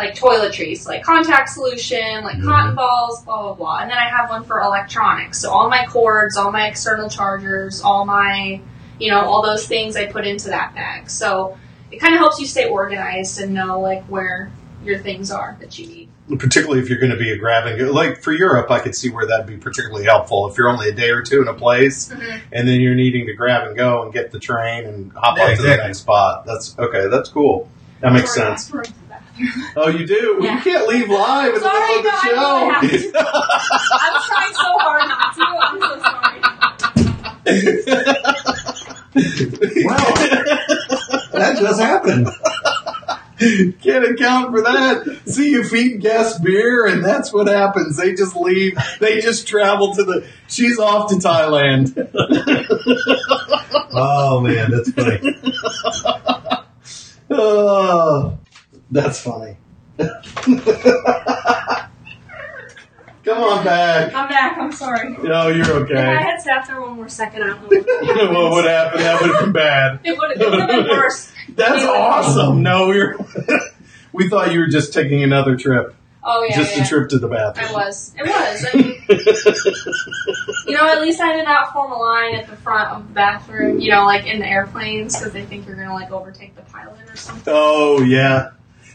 like 0.00 0.14
toiletries, 0.16 0.86
like 0.86 1.02
contact 1.02 1.50
solution, 1.50 2.24
like 2.24 2.36
Mhm. 2.36 2.44
cotton 2.46 2.74
balls, 2.74 3.22
blah 3.24 3.42
blah 3.42 3.52
blah. 3.54 3.78
And 3.80 3.90
then 3.90 3.98
I 3.98 4.08
have 4.08 4.30
one 4.30 4.44
for 4.44 4.60
electronics, 4.60 5.38
so 5.38 5.50
all 5.50 5.68
my 5.68 5.84
cords, 5.86 6.36
all 6.36 6.50
my 6.50 6.66
external 6.68 7.08
chargers, 7.10 7.82
all 7.82 8.04
my 8.06 8.60
you 8.98 9.10
know 9.10 9.20
all 9.20 9.42
those 9.42 9.66
things 9.66 9.96
I 9.96 10.06
put 10.06 10.26
into 10.26 10.48
that 10.48 10.74
bag. 10.74 11.10
So 11.10 11.56
it 11.90 11.98
kind 11.98 12.14
of 12.14 12.20
helps 12.20 12.40
you 12.40 12.46
stay 12.46 12.66
organized 12.66 13.40
and 13.40 13.52
know 13.52 13.80
like 13.80 14.04
where 14.06 14.50
your 14.82 14.98
things 14.98 15.30
are 15.30 15.56
that 15.60 15.78
you 15.78 15.86
need. 15.86 16.08
Particularly 16.38 16.80
if 16.80 16.88
you're 16.88 17.00
going 17.00 17.10
to 17.10 17.18
be 17.18 17.32
a 17.32 17.36
grab 17.36 17.66
and 17.66 17.76
go. 17.78 17.90
Like 17.90 18.22
for 18.22 18.32
Europe, 18.32 18.70
I 18.70 18.78
could 18.78 18.94
see 18.94 19.10
where 19.10 19.26
that'd 19.26 19.46
be 19.46 19.56
particularly 19.56 20.04
helpful. 20.04 20.48
If 20.48 20.56
you're 20.56 20.68
only 20.68 20.88
a 20.88 20.92
day 20.92 21.10
or 21.10 21.22
two 21.22 21.42
in 21.42 21.48
a 21.48 21.54
place, 21.54 22.08
Mhm. 22.08 22.40
and 22.52 22.68
then 22.68 22.80
you're 22.80 22.94
needing 22.94 23.26
to 23.26 23.34
grab 23.34 23.66
and 23.66 23.76
go 23.76 24.02
and 24.04 24.12
get 24.12 24.30
the 24.30 24.38
train 24.38 24.84
and 24.86 25.12
hop 25.12 25.36
Yeah, 25.36 25.44
on 25.44 25.50
to 25.50 25.56
the 25.56 25.62
exactly. 25.68 25.86
next 25.88 25.98
spot. 25.98 26.46
That's 26.46 26.76
okay. 26.78 27.08
That's 27.08 27.28
cool. 27.30 27.68
That 28.00 28.12
makes 28.12 28.32
Sorry, 28.34 28.56
sense. 28.56 28.70
I 29.40 29.44
have 29.44 29.56
to 29.56 29.74
run 29.74 29.74
to 29.74 29.74
the 29.74 29.74
bathroom. 29.74 29.74
Oh, 29.76 29.88
you 29.88 30.06
do? 30.06 30.38
Yeah. 30.40 30.56
You 30.56 30.62
can't 30.62 30.88
leave 30.88 31.08
live 31.08 31.54
in 31.54 31.60
the 31.60 31.60
Sorry, 31.60 31.96
middle 31.96 31.98
of 31.98 32.04
the 32.04 32.10
no, 32.10 32.70
I 32.70 32.80
really 32.80 32.98
show. 32.98 33.12
I'm 34.00 34.16
trying 34.22 34.54
so 34.54 34.78
hard 34.78 35.08
not 35.08 35.34
to. 35.34 35.44
I'm 35.62 35.80
so 35.80 35.98
sorry. 36.02 36.40
Wow. 39.84 40.14
that 41.32 41.58
just 41.58 41.80
happened. 41.80 42.28
Can't 43.80 44.04
account 44.04 44.50
for 44.50 44.60
that. 44.62 45.22
See, 45.26 45.50
you 45.50 45.64
feed 45.64 46.00
guests 46.02 46.38
beer, 46.40 46.84
and 46.86 47.02
that's 47.02 47.32
what 47.32 47.48
happens. 47.48 47.96
They 47.96 48.14
just 48.14 48.36
leave. 48.36 48.78
They 49.00 49.20
just 49.20 49.48
travel 49.48 49.94
to 49.94 50.04
the. 50.04 50.26
She's 50.46 50.78
off 50.78 51.08
to 51.10 51.16
Thailand. 51.16 51.96
Oh 53.92 54.40
man, 54.40 54.70
that's 54.70 54.92
funny. 54.92 55.20
Oh, 57.30 58.38
that's 58.90 59.20
funny. 59.20 59.56
Come 63.22 63.44
on 63.44 63.64
back. 63.64 64.14
I'm 64.14 64.28
back. 64.28 64.56
I'm 64.58 64.72
sorry. 64.72 65.10
No, 65.18 65.48
you're 65.48 65.60
If 65.60 65.68
I 65.68 65.74
okay. 65.74 65.94
had 66.22 66.40
sat 66.40 66.66
there 66.66 66.80
one 66.80 66.96
more 66.96 67.08
second, 67.08 67.42
I 67.42 67.48
don't 67.48 67.70
know. 67.70 67.78
What 67.78 68.32
what 68.32 68.50
would 68.52 68.64
happen? 68.64 69.00
That 69.00 69.20
would 69.20 69.30
have 69.30 69.40
been 69.40 69.52
bad. 69.52 70.00
it 70.04 70.16
would 70.16 70.38
have 70.38 70.68
been 70.68 70.88
worse. 70.88 71.30
That's 71.50 71.84
awesome. 71.84 72.62
No, 72.62 72.90
you're. 72.92 73.16
we 74.12 74.28
thought 74.30 74.52
you 74.52 74.60
were 74.60 74.68
just 74.68 74.94
taking 74.94 75.22
another 75.22 75.56
trip, 75.56 75.94
Oh 76.24 76.42
yeah, 76.48 76.56
just 76.56 76.76
yeah. 76.76 76.84
a 76.84 76.86
trip 76.86 77.10
to 77.10 77.18
the 77.18 77.28
bathroom. 77.28 77.68
I 77.68 77.72
was. 77.72 78.14
It 78.18 78.22
was. 78.26 78.66
I 78.72 78.76
mean, 78.76 78.94
you 80.66 80.74
know, 80.76 80.86
at 80.86 81.00
least 81.02 81.20
I 81.20 81.36
did 81.36 81.44
not 81.44 81.72
form 81.74 81.92
a 81.92 81.98
line 81.98 82.34
at 82.36 82.48
the 82.48 82.56
front 82.56 82.90
of 82.90 83.06
the 83.06 83.14
bathroom. 83.14 83.80
You 83.80 83.90
know, 83.90 84.06
like 84.06 84.26
in 84.26 84.38
the 84.38 84.46
airplanes 84.46 85.16
because 85.16 85.32
they 85.34 85.44
think 85.44 85.66
you're 85.66 85.76
gonna 85.76 85.94
like 85.94 86.10
overtake 86.10 86.56
the 86.56 86.62
pilot 86.62 87.08
or 87.08 87.16
something. 87.16 87.52
Oh 87.54 88.00
yeah. 88.00 88.52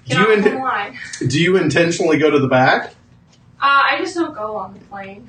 Do 0.08 0.18
you 0.18 0.26
form 0.26 0.44
a 0.44 0.48
in, 0.50 0.60
line. 0.62 1.00
do 1.28 1.42
you 1.42 1.58
intentionally 1.58 2.18
go 2.18 2.30
to 2.30 2.40
the 2.40 2.48
back 2.48 2.92
Uh, 3.62 3.82
I 3.92 3.98
just 4.00 4.16
don't 4.16 4.36
go 4.36 4.56
on 4.58 4.74
the 4.74 4.80
plane. 4.82 5.28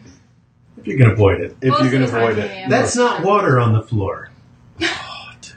If 0.79 0.87
you 0.87 0.97
can 0.99 1.11
avoid 1.11 1.41
it. 1.41 1.57
if 1.63 1.71
Most 1.71 1.81
you 1.81 1.87
of 1.87 1.93
can 1.93 2.01
the 2.03 2.07
time 2.09 2.23
avoid 2.23 2.39
I 2.39 2.43
it? 2.47 2.51
am. 2.51 2.71
That's 2.71 2.95
not 2.97 3.23
water 3.25 3.59
on 3.59 3.73
the 3.73 3.83
floor. 3.83 4.31
Oh, 4.83 5.33
dude. 5.41 5.55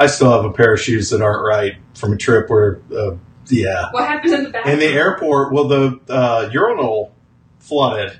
I 0.00 0.06
still 0.06 0.30
have 0.32 0.44
a 0.44 0.52
pair 0.52 0.72
of 0.74 0.80
shoes 0.80 1.10
that 1.10 1.20
aren't 1.20 1.44
right 1.46 1.74
from 1.94 2.12
a 2.12 2.16
trip 2.16 2.48
where, 2.48 2.80
uh, 2.96 3.16
yeah, 3.48 3.90
What 3.92 4.08
happened 4.08 4.32
in 4.34 4.44
the 4.44 4.50
bathroom? 4.50 4.72
in 4.74 4.80
the 4.80 4.86
airport. 4.88 5.52
Well, 5.52 5.68
the 5.68 6.00
uh, 6.08 6.48
urinal 6.52 7.12
flooded, 7.60 8.18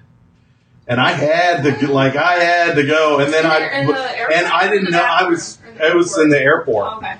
and 0.86 1.00
I 1.00 1.12
had 1.12 1.62
to 1.64 1.92
like 1.92 2.14
I 2.16 2.34
had 2.34 2.74
to 2.76 2.84
go, 2.84 3.18
and 3.18 3.32
then 3.32 3.44
I 3.46 3.80
in 3.80 3.86
the 3.88 4.18
airport 4.18 4.36
and 4.36 4.46
I 4.46 4.68
didn't 4.68 4.90
know 4.92 5.02
I 5.02 5.24
was 5.24 5.58
Or 5.66 5.72
the 5.72 5.86
it 5.90 5.96
was 5.96 6.16
in 6.18 6.28
the 6.28 6.40
airport. 6.40 6.86
Oh, 6.92 6.96
okay. 6.98 7.16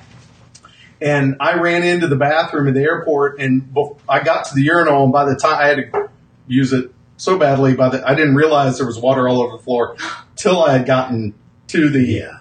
And 1.01 1.37
I 1.41 1.59
ran 1.59 1.83
into 1.83 2.07
the 2.07 2.17
bathroom 2.17 2.69
at 2.69 2.75
the 2.75 2.83
airport, 2.83 3.41
and 3.41 3.75
I 4.09 4.23
got 4.23 4.47
to 4.47 4.55
the 4.55 4.63
urinal, 4.63 5.05
and 5.05 5.13
by 5.13 5.25
the 5.25 5.37
time 5.37 5.59
I 5.59 5.67
had 5.67 5.93
to 5.93 6.11
use 6.47 6.73
it 6.73 6.93
so 7.17 7.39
badly, 7.39 7.75
by 7.75 7.89
the 7.89 8.09
I 8.09 8.15
didn't 8.15 8.35
realize 8.35 8.79
there 8.79 8.87
was 8.87 8.99
water 8.99 9.29
all 9.29 9.43
over 9.43 9.57
the 9.57 9.63
floor 9.63 9.97
till 10.37 10.63
I 10.63 10.73
had 10.77 10.87
gotten 10.87 11.35
to 11.69 11.89
the. 11.89 12.01
Yeah. 12.01 12.39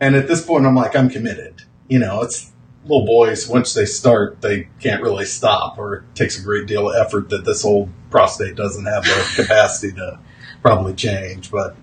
And 0.00 0.16
at 0.16 0.28
this 0.28 0.44
point, 0.44 0.66
I'm 0.66 0.74
like, 0.74 0.96
I'm 0.96 1.10
committed. 1.10 1.62
You 1.88 1.98
know, 1.98 2.22
it's 2.22 2.50
little 2.84 3.04
boys. 3.04 3.46
Once 3.48 3.74
they 3.74 3.84
start, 3.84 4.40
they 4.40 4.68
can't 4.80 5.02
really 5.02 5.26
stop, 5.26 5.78
or 5.78 5.96
it 5.96 6.02
takes 6.14 6.38
a 6.38 6.42
great 6.42 6.66
deal 6.66 6.90
of 6.90 6.96
effort 6.96 7.28
that 7.30 7.44
this 7.44 7.64
old 7.64 7.90
prostate 8.10 8.56
doesn't 8.56 8.86
have 8.86 9.04
the 9.04 9.32
capacity 9.42 9.92
to 9.94 10.18
probably 10.62 10.94
change. 10.94 11.50
But 11.50 11.76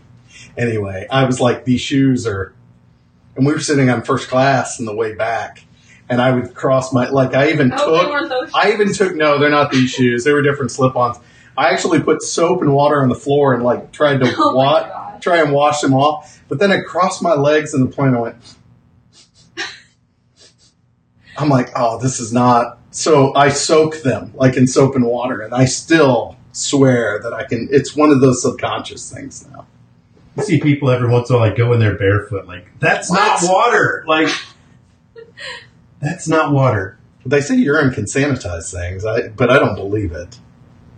anyway, 0.57 1.07
I 1.09 1.25
was 1.25 1.39
like, 1.39 1.65
these 1.65 1.81
shoes 1.81 2.25
are, 2.25 2.53
and 3.35 3.45
we 3.45 3.53
were 3.53 3.59
sitting 3.59 3.89
on 3.89 4.03
first 4.03 4.29
class 4.29 4.79
on 4.79 4.85
the 4.85 4.95
way 4.95 5.13
back, 5.13 5.63
and 6.09 6.21
I 6.21 6.31
would 6.31 6.53
cross 6.53 6.93
my 6.93 7.09
like 7.09 7.33
I 7.33 7.49
even 7.51 7.71
I 7.71 7.77
hope 7.77 7.91
they 7.93 7.99
took 8.01 8.09
weren't 8.11 8.29
those. 8.29 8.51
I 8.53 8.71
even 8.73 8.93
took 8.93 9.15
no, 9.15 9.39
they're 9.39 9.49
not 9.49 9.71
these 9.71 9.89
shoes. 9.91 10.23
They 10.23 10.33
were 10.33 10.41
different 10.41 10.71
slip-ons. 10.71 11.17
I 11.57 11.69
actually 11.71 12.01
put 12.01 12.21
soap 12.21 12.61
and 12.61 12.73
water 12.73 13.01
on 13.01 13.09
the 13.09 13.15
floor 13.15 13.53
and 13.53 13.63
like 13.63 13.91
tried 13.91 14.19
to 14.19 14.33
Oh 14.37 14.51
my 14.51 14.55
wa- 14.55 14.87
God. 14.87 15.21
try 15.21 15.37
and 15.41 15.51
wash 15.51 15.81
them 15.81 15.93
off. 15.93 16.41
But 16.47 16.59
then 16.59 16.71
I 16.71 16.81
crossed 16.81 17.21
my 17.21 17.33
legs 17.33 17.73
and 17.73 17.83
the 17.89 17.93
point 17.95 18.15
I 18.15 18.19
went. 18.19 18.35
I'm 21.37 21.49
like, 21.49 21.69
oh, 21.75 21.99
this 21.99 22.19
is 22.19 22.31
not. 22.33 22.79
So 22.91 23.33
I 23.35 23.49
soak 23.49 24.01
them 24.01 24.31
like 24.35 24.55
in 24.57 24.65
soap 24.67 24.95
and 24.95 25.05
water, 25.05 25.41
and 25.41 25.53
I 25.53 25.65
still 25.65 26.35
swear 26.51 27.19
that 27.21 27.33
I 27.33 27.43
can. 27.43 27.67
It's 27.71 27.95
one 27.95 28.11
of 28.11 28.21
those 28.21 28.41
subconscious 28.41 29.11
things 29.11 29.47
now. 29.51 29.67
You 30.35 30.43
see 30.43 30.59
people 30.59 30.89
every 30.89 31.09
once 31.09 31.29
in 31.29 31.35
a 31.35 31.39
while 31.39 31.47
like 31.49 31.57
go 31.57 31.73
in 31.73 31.79
there 31.79 31.95
barefoot. 31.95 32.47
Like 32.47 32.67
that's 32.79 33.11
not 33.11 33.39
water. 33.43 34.03
Like 34.07 34.29
that's 35.99 36.27
not 36.27 36.51
water. 36.51 36.97
They 37.25 37.41
say 37.41 37.55
urine 37.55 37.93
can 37.93 38.05
sanitize 38.05 38.71
things, 38.71 39.05
I, 39.05 39.27
but 39.29 39.49
I 39.49 39.59
don't 39.59 39.75
believe 39.75 40.11
it. 40.13 40.39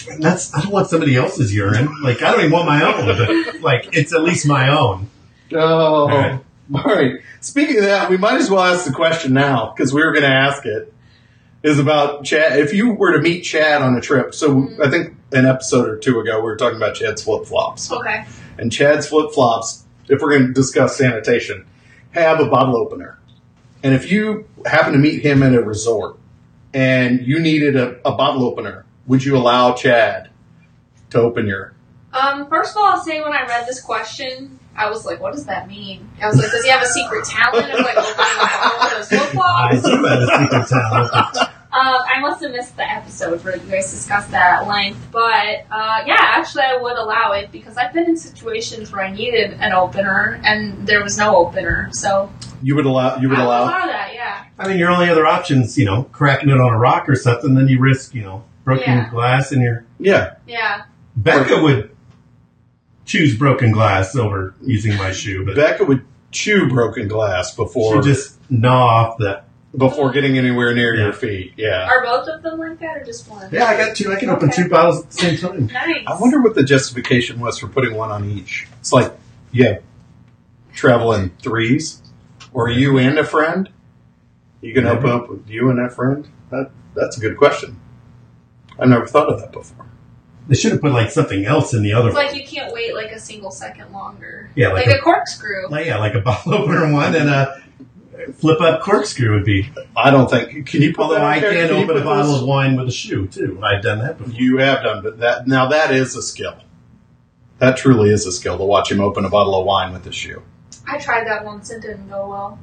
And 0.10 0.24
that's 0.24 0.54
I 0.54 0.62
don't 0.62 0.72
want 0.72 0.88
somebody 0.88 1.16
else's 1.16 1.54
urine. 1.54 1.90
Like 2.02 2.22
I 2.22 2.32
don't 2.32 2.42
even 2.42 2.52
want 2.52 2.68
my 2.68 2.84
own. 2.84 3.06
But 3.06 3.62
like 3.62 3.90
it's 3.96 4.14
at 4.14 4.22
least 4.22 4.48
my 4.48 4.70
own. 4.70 5.10
Oh, 5.54 6.08
right. 6.08 6.40
all 6.76 6.84
right. 6.84 7.22
Speaking 7.42 7.78
of 7.78 7.84
that, 7.84 8.10
we 8.10 8.18
might 8.18 8.40
as 8.40 8.50
well 8.50 8.64
ask 8.64 8.86
the 8.86 8.94
question 8.94 9.34
now 9.34 9.74
because 9.76 9.94
we 9.94 10.02
were 10.04 10.12
going 10.12 10.24
to 10.24 10.30
ask 10.30 10.66
it. 10.66 10.94
Is 11.62 11.78
about 11.78 12.24
Chad. 12.24 12.58
If 12.58 12.74
you 12.74 12.94
were 12.94 13.12
to 13.12 13.20
meet 13.20 13.42
Chad 13.42 13.82
on 13.82 13.94
a 13.98 14.00
trip, 14.00 14.34
so 14.34 14.56
mm-hmm. 14.56 14.82
I 14.82 14.90
think 14.90 15.18
an 15.34 15.46
episode 15.46 15.90
or 15.90 15.98
two 15.98 16.18
ago 16.22 16.38
we 16.38 16.44
were 16.44 16.56
talking 16.56 16.78
about 16.78 16.96
Chad's 16.96 17.22
flip 17.22 17.46
flops, 17.46 17.92
Okay. 17.92 18.24
and 18.58 18.72
Chad's 18.72 19.08
flip 19.08 19.34
flops. 19.34 19.84
If 20.08 20.22
we're 20.22 20.30
going 20.30 20.48
to 20.48 20.54
discuss 20.54 20.96
sanitation, 20.96 21.66
have 22.12 22.40
a 22.40 22.46
bottle 22.46 22.78
opener, 22.78 23.19
and 23.84 23.94
if 23.94 24.12
you 24.12 24.48
happen 24.66 24.94
to 24.94 25.00
meet 25.00 25.24
him 25.24 25.44
at 25.44 25.54
a 25.54 25.62
resort 25.62 26.18
and 26.74 27.26
you 27.26 27.40
needed 27.40 27.76
a, 27.76 28.00
a 28.08 28.16
bottle 28.16 28.44
opener, 28.44 28.86
would 29.08 29.24
you 29.24 29.38
allow 29.38 29.74
Chad 29.74 30.30
to 31.12 31.20
open 31.20 31.48
your? 31.48 31.74
Um, 32.14 32.48
first 32.48 32.72
of 32.72 32.78
all, 32.78 32.86
I'll 32.86 33.04
say 33.04 33.22
when 33.22 33.34
I 33.34 33.46
read 33.46 33.68
this 33.68 33.82
question, 33.82 34.60
I 34.76 34.90
was 34.90 35.06
like, 35.06 35.20
what 35.20 35.34
does 35.34 35.46
that 35.46 35.68
mean? 35.68 36.10
I 36.22 36.28
was 36.28 36.38
like, 36.38 36.52
does 36.52 36.64
he 36.64 36.70
have 36.70 36.82
a 36.82 36.88
secret 36.88 37.26
talent 37.26 37.72
of 37.72 37.80
like 37.80 37.98
opening 37.98 38.16
the 38.16 38.50
door 38.64 38.80
with 38.80 38.98
his 38.98 39.08
flip 39.10 39.44
I 39.44 39.80
do 39.84 40.04
have 40.06 40.20
a 40.22 40.28
secret 40.28 40.68
talent. 40.68 41.52
Um, 41.72 41.96
I 42.16 42.20
must 42.20 42.42
have 42.42 42.52
missed 42.52 42.76
the 42.78 42.90
episode 42.92 43.44
where 43.44 43.56
you 43.56 43.70
guys 43.72 43.92
discussed 43.92 44.32
that 44.32 44.62
at 44.64 44.68
length, 44.68 45.08
but 45.12 45.66
uh, 45.70 46.02
yeah, 46.04 46.18
actually, 46.20 46.64
I 46.64 46.78
would 46.78 46.98
allow 46.98 47.34
it 47.34 47.52
because 47.52 47.78
I've 47.78 47.94
been 47.94 48.06
in 48.06 48.18
situations 48.18 48.92
where 48.92 49.06
I 49.06 49.12
needed 49.12 49.52
an 49.60 49.72
opener 49.72 50.42
and 50.44 50.88
there 50.88 51.04
was 51.04 51.16
no 51.20 51.36
opener, 51.36 51.90
so 51.92 52.32
You 52.64 52.76
would 52.76 52.88
allow. 52.88 53.18
You 53.18 53.30
would 53.30 53.38
I 53.38 53.42
would 53.42 53.48
allow. 53.48 53.64
allow 53.66 53.86
that. 53.86 54.12
Yeah, 54.16 54.46
I 54.58 54.68
mean, 54.68 54.80
your 54.80 54.90
only 54.90 55.10
other 55.10 55.28
options, 55.28 55.78
you 55.78 55.86
know, 55.86 56.04
cracking 56.12 56.50
it 56.50 56.60
on 56.60 56.74
a 56.74 56.78
rock 56.78 57.08
or 57.08 57.16
something. 57.16 57.54
Then 57.54 57.68
you 57.68 57.80
risk, 57.80 58.16
you 58.16 58.24
know, 58.24 58.44
broken 58.64 58.86
Yeah. 58.98 59.10
glass 59.12 59.52
in 59.52 59.62
your. 59.62 59.86
Yeah. 60.00 60.38
yeah. 60.48 60.86
Becca 61.18 61.62
would 61.62 61.96
choose 63.06 63.36
broken 63.38 63.72
glass 63.72 64.16
over 64.16 64.56
using 64.64 64.96
my 64.98 65.12
shoe, 65.12 65.46
but 65.46 65.56
Becca 65.56 65.86
would 65.86 66.04
chew 66.32 66.68
broken 66.68 67.08
glass 67.08 67.56
before 67.56 68.02
she 68.02 68.10
just 68.10 68.40
gnaw 68.50 68.88
off 68.88 69.18
the. 69.20 69.44
Before 69.78 70.12
getting 70.12 70.38
anywhere 70.38 70.74
near 70.74 70.96
Yeah. 70.96 71.04
your 71.06 71.14
feet. 71.14 71.54
Yeah. 71.58 71.88
Are 71.88 72.04
both 72.04 72.28
of 72.28 72.42
them 72.42 72.60
like 72.60 72.80
that 72.80 72.98
or 72.98 73.04
just 73.06 73.30
one? 73.30 73.50
Yeah, 73.52 73.66
I 73.66 73.78
got 73.78 73.96
two. 73.96 74.12
I 74.12 74.16
can 74.20 74.30
open 74.30 74.50
Okay. 74.50 74.64
two 74.64 74.70
bottles 74.70 75.04
at 75.04 75.12
the 75.12 75.18
same 75.18 75.38
time. 75.38 75.68
Nice. 75.68 76.04
I 76.08 76.16
wonder 76.20 76.42
what 76.42 76.56
the 76.56 76.64
justification 76.64 77.40
was 77.40 77.60
for 77.60 77.68
putting 77.68 77.96
one 77.96 78.10
on 78.12 78.30
each. 78.30 78.68
It's 78.80 78.92
like, 78.92 79.14
yeah, 79.52 79.78
travel 80.74 81.14
in 81.14 81.32
threes, 81.42 82.02
or 82.54 82.70
you 82.70 82.98
and 82.98 83.18
a 83.20 83.24
friend. 83.24 83.70
You 84.62 84.74
can 84.74 84.86
open 84.88 85.10
up 85.10 85.30
with 85.30 85.48
you 85.50 85.70
and 85.70 85.80
that 85.80 85.94
friend. 85.96 86.28
That 86.50 86.72
that's 86.96 87.18
a 87.18 87.22
good 87.22 87.38
question. 87.38 87.80
I 88.80 88.86
never 88.86 89.06
thought 89.08 89.30
of 89.30 89.40
that 89.40 89.52
before. 89.52 89.86
They 90.48 90.56
should 90.56 90.72
have 90.72 90.82
put 90.82 90.92
like 90.94 91.12
something 91.12 91.46
else 91.46 91.74
in 91.76 91.84
the 91.84 91.94
other 91.94 92.08
It's 92.10 92.16
one. 92.16 92.26
like 92.26 92.36
you 92.36 92.44
can't 92.44 92.74
wait 92.74 92.96
like 92.96 93.12
a 93.12 93.20
single 93.20 93.52
second 93.52 93.92
longer. 93.94 94.50
Yeah, 94.56 94.70
like 94.70 94.88
like, 94.88 94.96
a- 94.96 95.00
a, 95.00 95.02
corkscrew. 95.04 95.68
Like, 95.70 95.86
yeah, 95.86 95.98
like 96.00 96.16
a 96.16 96.22
bottle 96.22 96.56
opener 96.56 96.92
one 96.92 97.16
and 97.16 97.30
a 97.30 97.62
flip 98.36 98.62
up 98.62 98.82
corkscrew 98.82 99.34
would 99.36 99.46
be. 99.46 99.72
I 99.96 100.12
don't 100.12 100.30
think. 100.30 100.68
Can 100.68 100.82
you 100.82 100.94
put 100.94 101.04
Although 101.04 101.16
that 101.16 101.24
on 101.24 101.32
I 101.34 101.40
there? 101.40 101.52
can 101.54 101.76
you 101.76 101.84
open 101.84 101.92
a 101.98 102.00
put 102.00 102.04
bottle 102.06 102.32
those- 102.34 102.42
of 102.42 102.48
wine 102.48 102.76
with 102.78 102.88
a 102.88 102.92
shoe 102.92 103.28
too. 103.28 103.60
I've 103.64 103.82
done 103.84 104.00
that 104.00 104.18
before. 104.18 104.34
You 104.34 104.58
have 104.58 104.84
done, 104.84 105.02
but 105.04 105.20
that 105.20 105.48
now 105.48 105.68
that 105.70 105.92
is 105.92 106.16
a 106.16 106.22
skill. 106.22 106.56
That 107.60 107.76
truly 107.78 108.10
is 108.10 108.26
a 108.26 108.32
skill 108.32 108.58
to 108.58 108.64
watch 108.64 108.92
him 108.92 109.02
open 109.02 109.26
a 109.26 109.30
bottle 109.30 109.60
of 109.60 109.66
wine 109.66 109.92
with 109.94 110.06
a 110.08 110.12
shoe. 110.14 110.42
I 110.88 110.98
tried 110.98 111.28
that 111.28 111.44
once 111.46 111.70
and 111.70 111.82
didn't 111.82 112.10
go 112.10 112.28
well. 112.30 112.60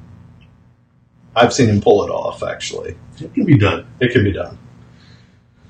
I've 1.35 1.53
seen 1.53 1.69
him 1.69 1.81
pull 1.83 2.03
it 2.05 2.11
off. 2.11 2.43
Actually, 2.43 2.97
It 3.21 3.35
can 3.35 3.45
be 3.45 3.59
done. 3.59 3.87
it 4.01 4.13
can 4.13 4.25
be 4.25 4.33
done. 4.33 4.59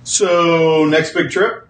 So 0.04 0.84
next 0.86 1.12
big 1.12 1.30
trip. 1.30 1.62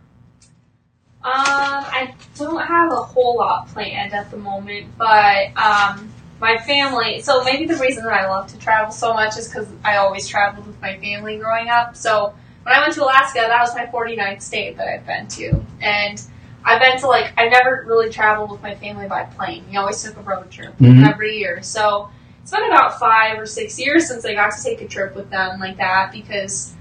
Um, 1.24 1.32
I 1.34 2.14
don't 2.36 2.60
have 2.64 2.92
a 2.92 2.96
whole 2.96 3.38
lot 3.38 3.66
planned 3.68 4.12
at 4.12 4.30
the 4.30 4.36
moment, 4.36 4.86
but 4.96 5.46
um, 5.56 6.12
my 6.40 6.58
family. 6.58 7.20
So 7.20 7.42
maybe 7.44 7.66
the 7.66 7.76
reason 7.76 8.04
that 8.04 8.12
I 8.12 8.28
love 8.28 8.46
to 8.48 8.58
travel 8.58 8.92
so 8.92 9.14
much 9.14 9.36
is 9.38 9.48
because 9.48 9.68
I 9.84 9.96
always 9.96 10.28
traveled 10.28 10.66
with 10.66 10.80
my 10.80 10.96
family 10.98 11.38
growing 11.38 11.68
up. 11.68 11.96
So 11.96 12.34
when 12.62 12.74
I 12.74 12.80
went 12.80 12.94
to 12.94 13.04
Alaska, 13.04 13.44
that 13.46 13.60
was 13.60 13.74
my 13.74 13.86
49th 13.86 14.42
state 14.42 14.76
that 14.76 14.88
I've 14.88 15.06
been 15.06 15.28
to, 15.28 15.64
and 15.80 16.22
I've 16.64 16.80
been 16.80 16.98
to 17.00 17.06
like 17.06 17.32
I 17.36 17.48
never 17.48 17.84
really 17.86 18.10
traveled 18.10 18.50
with 18.50 18.62
my 18.62 18.74
family 18.74 19.06
by 19.08 19.24
plane. 19.24 19.64
We 19.70 19.76
always 19.76 20.02
took 20.02 20.16
a 20.16 20.20
road 20.20 20.50
trip 20.50 20.76
Mhm. 20.78 21.08
every 21.08 21.38
year. 21.38 21.62
So 21.62 22.10
it's 22.42 22.50
been 22.50 22.64
about 22.64 22.98
five 22.98 23.38
or 23.38 23.46
six 23.46 23.78
years 23.78 24.08
since 24.08 24.24
I 24.24 24.34
got 24.34 24.52
to 24.52 24.62
take 24.62 24.80
a 24.82 24.88
trip 24.88 25.14
with 25.16 25.30
them 25.30 25.60
like 25.60 25.76
that 25.78 26.12
because. 26.12 26.72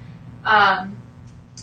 Um, 0.43 0.97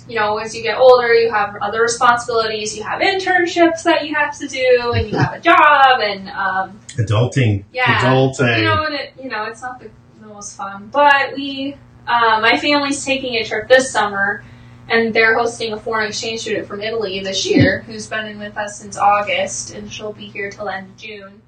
you 0.08 0.16
know, 0.16 0.38
as 0.38 0.54
you 0.54 0.62
get 0.62 0.78
older, 0.78 1.14
you 1.14 1.30
have 1.30 1.56
other 1.60 1.82
responsibilities. 1.82 2.76
You 2.76 2.82
have 2.82 3.00
internships 3.00 3.84
that 3.84 4.06
you 4.06 4.14
have 4.14 4.36
to 4.38 4.48
do, 4.48 4.92
and 4.94 5.08
you 5.08 5.16
have 5.16 5.34
a 5.34 5.40
job, 5.40 6.00
and 6.00 6.28
um, 6.28 6.80
Adulting. 6.96 7.64
yeah, 7.72 8.00
Adulting. 8.00 8.58
you 8.58 8.64
know, 8.64 8.84
and 8.84 8.94
it, 8.94 9.12
you 9.22 9.28
know, 9.28 9.44
it's 9.44 9.62
not 9.62 9.80
the, 9.80 9.90
the 10.20 10.26
most 10.26 10.56
fun. 10.56 10.88
But 10.92 11.34
we, 11.34 11.76
uh, 12.06 12.40
my 12.40 12.58
family's 12.58 13.04
taking 13.04 13.34
a 13.36 13.44
trip 13.44 13.68
this 13.68 13.90
summer, 13.90 14.44
and 14.88 15.14
they're 15.14 15.38
hosting 15.38 15.72
a 15.72 15.78
foreign 15.78 16.08
exchange 16.08 16.40
student 16.40 16.66
from 16.66 16.82
Italy 16.82 17.20
this 17.20 17.46
year, 17.46 17.82
who's 17.82 18.06
been 18.06 18.26
in 18.26 18.38
with 18.38 18.56
us 18.56 18.78
since 18.78 18.96
August, 18.96 19.74
and 19.74 19.90
she'll 19.90 20.12
be 20.12 20.26
here 20.26 20.50
till 20.50 20.68
end 20.68 20.90
of 20.90 20.96
June. 20.96 21.42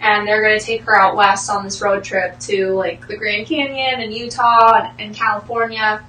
And 0.00 0.28
they're 0.28 0.42
going 0.42 0.58
to 0.58 0.64
take 0.64 0.82
her 0.82 0.96
out 0.96 1.16
west 1.16 1.50
on 1.50 1.64
this 1.64 1.82
road 1.82 2.04
trip 2.04 2.38
to 2.40 2.72
like 2.74 3.06
the 3.08 3.16
Grand 3.16 3.48
Canyon 3.48 4.00
and 4.00 4.14
Utah 4.14 4.74
and, 4.74 5.00
and 5.00 5.14
California. 5.14 6.04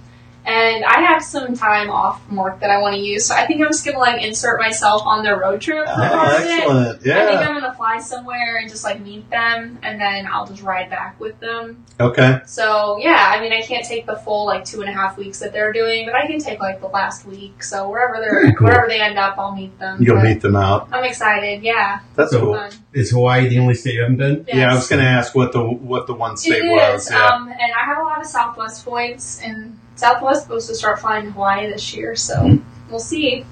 And 0.49 0.83
I 0.83 1.01
have 1.01 1.23
some 1.23 1.53
time 1.55 1.91
off 1.91 2.25
from 2.25 2.37
work 2.37 2.59
that 2.61 2.71
I 2.71 2.79
want 2.81 2.95
to 2.95 3.01
use, 3.01 3.25
so 3.27 3.35
I 3.35 3.45
think 3.45 3.61
I'm 3.61 3.67
just 3.67 3.85
gonna 3.85 3.99
like 3.99 4.21
insert 4.23 4.59
myself 4.59 5.03
on 5.05 5.23
their 5.23 5.37
road 5.39 5.61
trip. 5.61 5.85
Oh, 5.87 5.93
part 5.95 6.39
of 6.39 6.45
it. 6.45 6.49
excellent. 6.51 7.07
I 7.07 7.25
think 7.27 7.39
I'm 7.47 7.53
gonna 7.59 7.73
fly 7.75 7.99
somewhere 7.99 8.57
and 8.57 8.67
just 8.67 8.83
like 8.83 8.99
meet 9.01 9.29
them, 9.29 9.77
and 9.83 10.01
then 10.01 10.25
I'll 10.25 10.47
just 10.47 10.63
ride 10.63 10.89
back 10.89 11.19
with 11.19 11.39
them. 11.39 11.85
Okay. 11.99 12.41
So 12.47 12.97
yeah, 12.99 13.31
I 13.31 13.39
mean, 13.41 13.53
I 13.53 13.61
can't 13.61 13.85
take 13.85 14.07
the 14.07 14.15
full 14.15 14.47
like 14.47 14.65
two 14.65 14.81
and 14.81 14.89
a 14.89 14.93
half 14.93 15.17
weeks 15.17 15.37
that 15.39 15.53
they're 15.53 15.71
doing, 15.71 16.05
but 16.07 16.15
I 16.15 16.25
can 16.25 16.39
take 16.39 16.59
like 16.59 16.81
the 16.81 16.87
last 16.87 17.25
week. 17.27 17.61
So 17.63 17.87
wherever 17.87 18.15
they're, 18.19 18.51
cool. 18.55 18.67
wherever 18.67 18.87
they 18.87 18.99
end 19.01 19.19
up, 19.19 19.37
I'll 19.37 19.53
meet 19.55 19.77
them. 19.77 20.01
You'll 20.01 20.15
But 20.15 20.23
meet 20.23 20.41
them 20.41 20.55
out. 20.55 20.89
I'm 20.91 21.03
excited. 21.03 21.61
Yeah, 21.61 21.99
That's 22.15 22.31
So- 22.31 22.41
cool. 22.41 22.53
fun. 22.55 22.71
Is 22.91 23.11
Hawaii 23.11 23.47
the 23.47 23.59
only 23.59 23.75
state 23.75 23.93
you 23.93 24.01
haven't 24.01 24.17
been? 24.17 24.45
Yeah, 24.47 24.71
I 24.71 24.73
was 24.73 24.87
going 24.87 24.99
to 24.99 25.07
ask 25.07 25.35
what 25.35 25.51
the 25.51 25.61
what 25.63 26.07
the 26.07 26.15
one 26.15 26.35
state 26.37 26.63
It 26.63 26.71
was. 26.71 27.05
is, 27.05 27.11
Yeah. 27.11 27.23
um, 27.27 27.47
and 27.47 27.71
I 27.79 27.85
have 27.85 27.99
a 27.99 28.01
lot 28.01 28.19
of 28.19 28.25
Southwest 28.25 28.83
points, 28.83 29.39
and 29.43 29.77
Southwest 29.99 30.43
supposed 30.43 30.69
to 30.69 30.75
start 30.75 30.99
flying 30.99 31.25
to 31.25 31.31
Hawaii 31.31 31.67
this 31.69 31.93
year, 31.93 32.15
so 32.15 32.35
Mm-hmm. 32.35 32.89
we'll 32.89 32.99
see. 32.99 33.45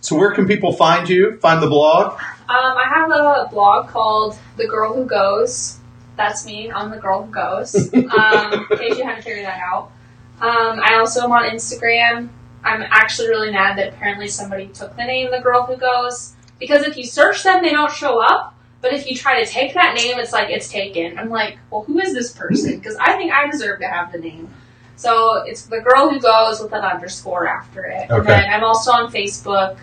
so 0.00 0.16
where 0.16 0.32
can 0.32 0.46
people 0.46 0.72
find 0.72 1.08
you? 1.08 1.38
Find 1.38 1.62
the 1.62 1.68
blog. 1.68 2.12
Um, 2.48 2.76
I 2.76 2.84
have 2.88 3.10
a 3.10 3.48
blog 3.50 3.88
called 3.88 4.36
The 4.56 4.66
Girl 4.66 4.94
Who 4.94 5.04
Goes. 5.04 5.78
That's 6.16 6.44
me. 6.46 6.70
I'm 6.70 6.90
the 6.90 6.96
girl 6.96 7.24
who 7.24 7.30
goes. 7.32 7.74
Um, 7.94 8.66
in 8.70 8.78
case 8.78 8.98
you 8.98 9.04
haven't 9.04 9.22
figured 9.22 9.44
that 9.44 9.60
out. 9.60 9.90
Um, 10.40 10.80
I 10.82 10.96
also 10.98 11.22
am 11.22 11.32
on 11.32 11.44
Instagram. 11.50 12.28
I'm 12.64 12.82
actually 12.82 13.28
really 13.28 13.50
mad 13.52 13.78
that 13.78 13.92
apparently 13.94 14.26
somebody 14.28 14.66
took 14.68 14.96
the 14.96 15.04
name 15.04 15.30
The 15.30 15.40
Girl 15.40 15.64
Who 15.66 15.76
Goes 15.76 16.34
because 16.58 16.82
if 16.84 16.96
you 16.96 17.04
search 17.04 17.42
them, 17.44 17.62
they 17.62 17.70
don't 17.70 17.92
show 17.92 18.20
up. 18.20 18.54
But 18.82 18.92
if 18.92 19.08
you 19.08 19.16
try 19.16 19.42
to 19.44 19.50
take 19.50 19.74
that 19.74 19.94
name, 19.94 20.18
it's 20.18 20.32
like 20.32 20.50
it's 20.50 20.68
taken. 20.68 21.18
I'm 21.18 21.28
like, 21.30 21.58
well, 21.70 21.82
who 21.84 21.98
is 22.00 22.12
this 22.14 22.32
person? 22.32 22.76
Because 22.78 22.96
I 22.96 23.16
think 23.16 23.32
I 23.32 23.50
deserve 23.50 23.80
to 23.80 23.86
have 23.88 24.12
the 24.12 24.18
name. 24.18 24.48
So 24.96 25.42
it's 25.44 25.66
the 25.66 25.80
girl 25.80 26.10
who 26.10 26.18
goes 26.20 26.60
with 26.60 26.72
an 26.72 26.82
underscore 26.82 27.46
after 27.46 27.84
it. 27.84 28.02
And 28.10 28.12
Okay. 28.12 28.28
then 28.28 28.50
I'm 28.50 28.64
also 28.64 28.92
on 28.92 29.12
Facebook 29.12 29.76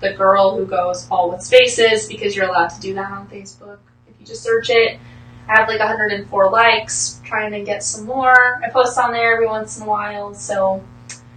the 0.00 0.14
girl 0.14 0.56
who 0.56 0.64
goes 0.64 1.06
all 1.10 1.30
with 1.30 1.42
spaces 1.42 2.08
because 2.08 2.34
you're 2.34 2.48
allowed 2.48 2.68
to 2.68 2.80
do 2.80 2.94
that 2.94 3.10
on 3.12 3.28
Facebook. 3.28 3.78
If 4.08 4.18
you 4.18 4.26
just 4.26 4.42
search 4.42 4.70
it, 4.70 4.98
I 5.46 5.60
have 5.60 5.68
like 5.68 5.78
104 5.78 6.50
likes, 6.50 7.20
trying 7.24 7.52
to 7.52 7.60
get 7.62 7.82
some 7.82 8.06
more. 8.06 8.60
I 8.64 8.70
post 8.70 8.96
on 8.98 9.12
there 9.12 9.34
every 9.34 9.46
once 9.46 9.76
in 9.76 9.82
a 9.82 9.86
while, 9.86 10.34
so 10.34 10.82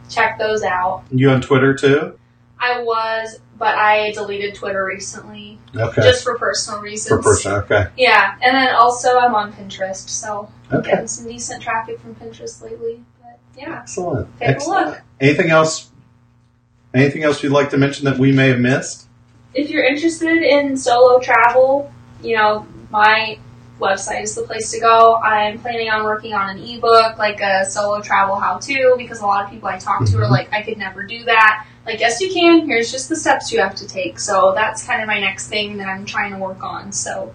check 0.09 0.37
those 0.39 0.63
out. 0.63 1.03
You 1.11 1.29
on 1.29 1.41
Twitter 1.41 1.73
too? 1.73 2.17
I 2.59 2.81
was 2.81 3.39
but 3.57 3.75
I 3.75 4.11
deleted 4.11 4.55
Twitter 4.55 4.83
recently 4.85 5.59
Okay. 5.75 6.01
just 6.01 6.23
for 6.23 6.37
personal 6.37 6.79
reasons. 6.81 7.07
For 7.09 7.21
person. 7.29 7.53
Okay. 7.53 7.87
Yeah, 7.97 8.35
and 8.41 8.55
then 8.55 8.73
also 8.75 9.17
I'm 9.19 9.35
on 9.35 9.53
Pinterest, 9.53 10.07
so 10.09 10.49
I'm 10.71 10.81
getting 10.81 11.07
some 11.07 11.27
decent 11.27 11.61
traffic 11.61 11.99
from 11.99 12.15
Pinterest 12.15 12.61
lately. 12.61 13.03
But 13.21 13.39
yeah, 13.57 13.79
Excellent. 13.81 14.27
take 14.39 14.59
a 14.59 14.69
look. 14.69 15.01
Anything 15.19 15.49
else? 15.51 15.89
Anything 16.93 17.23
else 17.23 17.41
you'd 17.41 17.51
like 17.51 17.69
to 17.71 17.77
mention 17.77 18.05
that 18.05 18.17
we 18.19 18.31
may 18.31 18.49
have 18.49 18.59
missed? 18.59 19.07
If 19.53 19.69
you're 19.69 19.83
interested 19.85 20.41
in 20.43 20.75
solo 20.77 21.19
travel, 21.19 21.91
you 22.21 22.35
know 22.35 22.67
my 22.91 23.37
website 23.79 24.23
is 24.23 24.35
the 24.35 24.43
place 24.43 24.71
to 24.71 24.79
go. 24.79 25.15
I'm 25.17 25.59
planning 25.59 25.89
on 25.89 26.03
working 26.03 26.33
on 26.33 26.55
an 26.57 26.63
ebook, 26.63 27.17
like 27.17 27.41
a 27.41 27.65
solo 27.65 28.01
travel 28.01 28.35
how-to, 28.35 28.93
because 28.97 29.21
a 29.21 29.25
lot 29.25 29.43
of 29.43 29.49
people 29.51 29.67
I 29.67 29.77
talk 29.77 30.05
to 30.05 30.17
are 30.19 30.25
Mhm. 30.25 30.29
like, 30.29 30.53
I 30.53 30.61
could 30.61 30.77
never 30.77 31.03
do 31.05 31.23
that. 31.25 31.65
Like, 31.85 31.99
yes, 31.99 32.21
you 32.21 32.31
can. 32.31 32.65
Here's 32.67 32.91
just 32.91 33.09
the 33.09 33.15
steps 33.15 33.51
you 33.51 33.59
have 33.59 33.75
to 33.75 33.87
take. 33.87 34.19
So 34.19 34.53
that's 34.55 34.85
kind 34.85 35.01
of 35.01 35.07
my 35.07 35.19
next 35.19 35.47
thing 35.47 35.77
that 35.77 35.87
I'm 35.87 36.05
trying 36.05 36.31
to 36.31 36.37
work 36.39 36.63
on. 36.63 36.91
So 36.91 37.33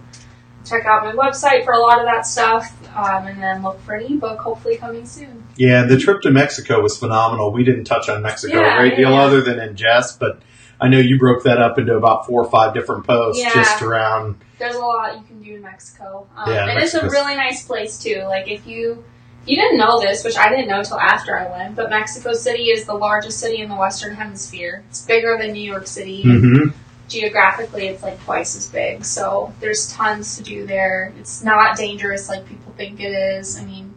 check 0.65 0.85
out 0.85 1.03
my 1.03 1.11
website 1.13 1.63
for 1.65 1.73
a 1.73 1.79
lot 1.79 1.99
of 1.99 2.05
that 2.05 2.25
stuff, 2.25 2.71
um, 2.95 3.27
and 3.27 3.41
then 3.41 3.63
look 3.63 3.79
for 3.81 3.93
an 3.95 4.11
ebook, 4.11 4.39
hopefully 4.39 4.77
coming 4.77 5.05
soon. 5.05 5.43
Yeah, 5.55 5.83
the 5.83 5.97
trip 5.97 6.21
to 6.21 6.31
Mexico 6.31 6.81
was 6.81 6.97
phenomenal. 6.97 7.51
We 7.51 7.63
didn't 7.63 7.85
touch 7.85 8.09
on 8.09 8.21
Mexico 8.21 8.59
Yeah, 8.59 8.75
a 8.75 8.77
great 8.79 8.95
deal 8.95 9.11
yeah. 9.11 9.21
other 9.21 9.41
than 9.41 9.59
in 9.59 9.75
jest, 9.75 10.19
but 10.19 10.41
I 10.81 10.87
know 10.87 10.99
you 10.99 11.17
broke 11.17 11.43
that 11.43 11.59
up 11.59 11.77
into 11.77 11.95
about 11.95 12.25
four 12.25 12.43
or 12.43 12.49
five 12.49 12.73
different 12.73 13.05
posts 13.05 13.41
Yeah. 13.41 13.53
just 13.53 13.81
around. 13.81 14.35
There's 14.59 14.75
a 14.75 14.79
lot 14.79 15.15
you 15.17 15.23
can 15.23 15.41
do 15.41 15.55
in 15.55 15.61
Mexico, 15.61 16.27
um, 16.37 16.51
Yeah, 16.51 16.67
and 16.69 16.79
it's 16.79 16.93
a 16.93 17.07
really 17.09 17.35
nice 17.35 17.65
place 17.65 18.01
too. 18.01 18.23
Like 18.27 18.47
if 18.47 18.67
you 18.67 19.03
you 19.49 19.55
didn't 19.55 19.77
know 19.77 19.99
this, 19.99 20.23
which 20.23 20.37
I 20.37 20.49
didn't 20.49 20.67
know 20.67 20.83
till 20.83 20.99
after 20.99 21.37
I 21.37 21.49
went, 21.49 21.75
but 21.75 21.89
Mexico 21.89 22.33
City 22.33 22.65
is 22.69 22.85
the 22.85 22.93
largest 22.93 23.39
city 23.39 23.61
in 23.61 23.69
the 23.69 23.75
Western 23.75 24.15
Hemisphere. 24.15 24.83
It's 24.89 25.03
bigger 25.05 25.37
than 25.39 25.53
New 25.53 25.63
York 25.63 25.87
City. 25.87 26.23
Mm-hmm. 26.23 26.69
Geographically, 27.07 27.87
it's 27.87 28.03
like 28.03 28.21
twice 28.23 28.55
as 28.55 28.67
big. 28.69 29.03
So 29.03 29.51
there's 29.59 29.91
tons 29.91 30.37
to 30.37 30.43
do 30.43 30.67
there. 30.67 31.11
It's 31.19 31.43
not 31.43 31.75
dangerous 31.75 32.29
like 32.29 32.45
people 32.45 32.71
think 32.77 32.99
it 32.99 33.11
is. 33.11 33.57
I 33.57 33.65
mean, 33.65 33.95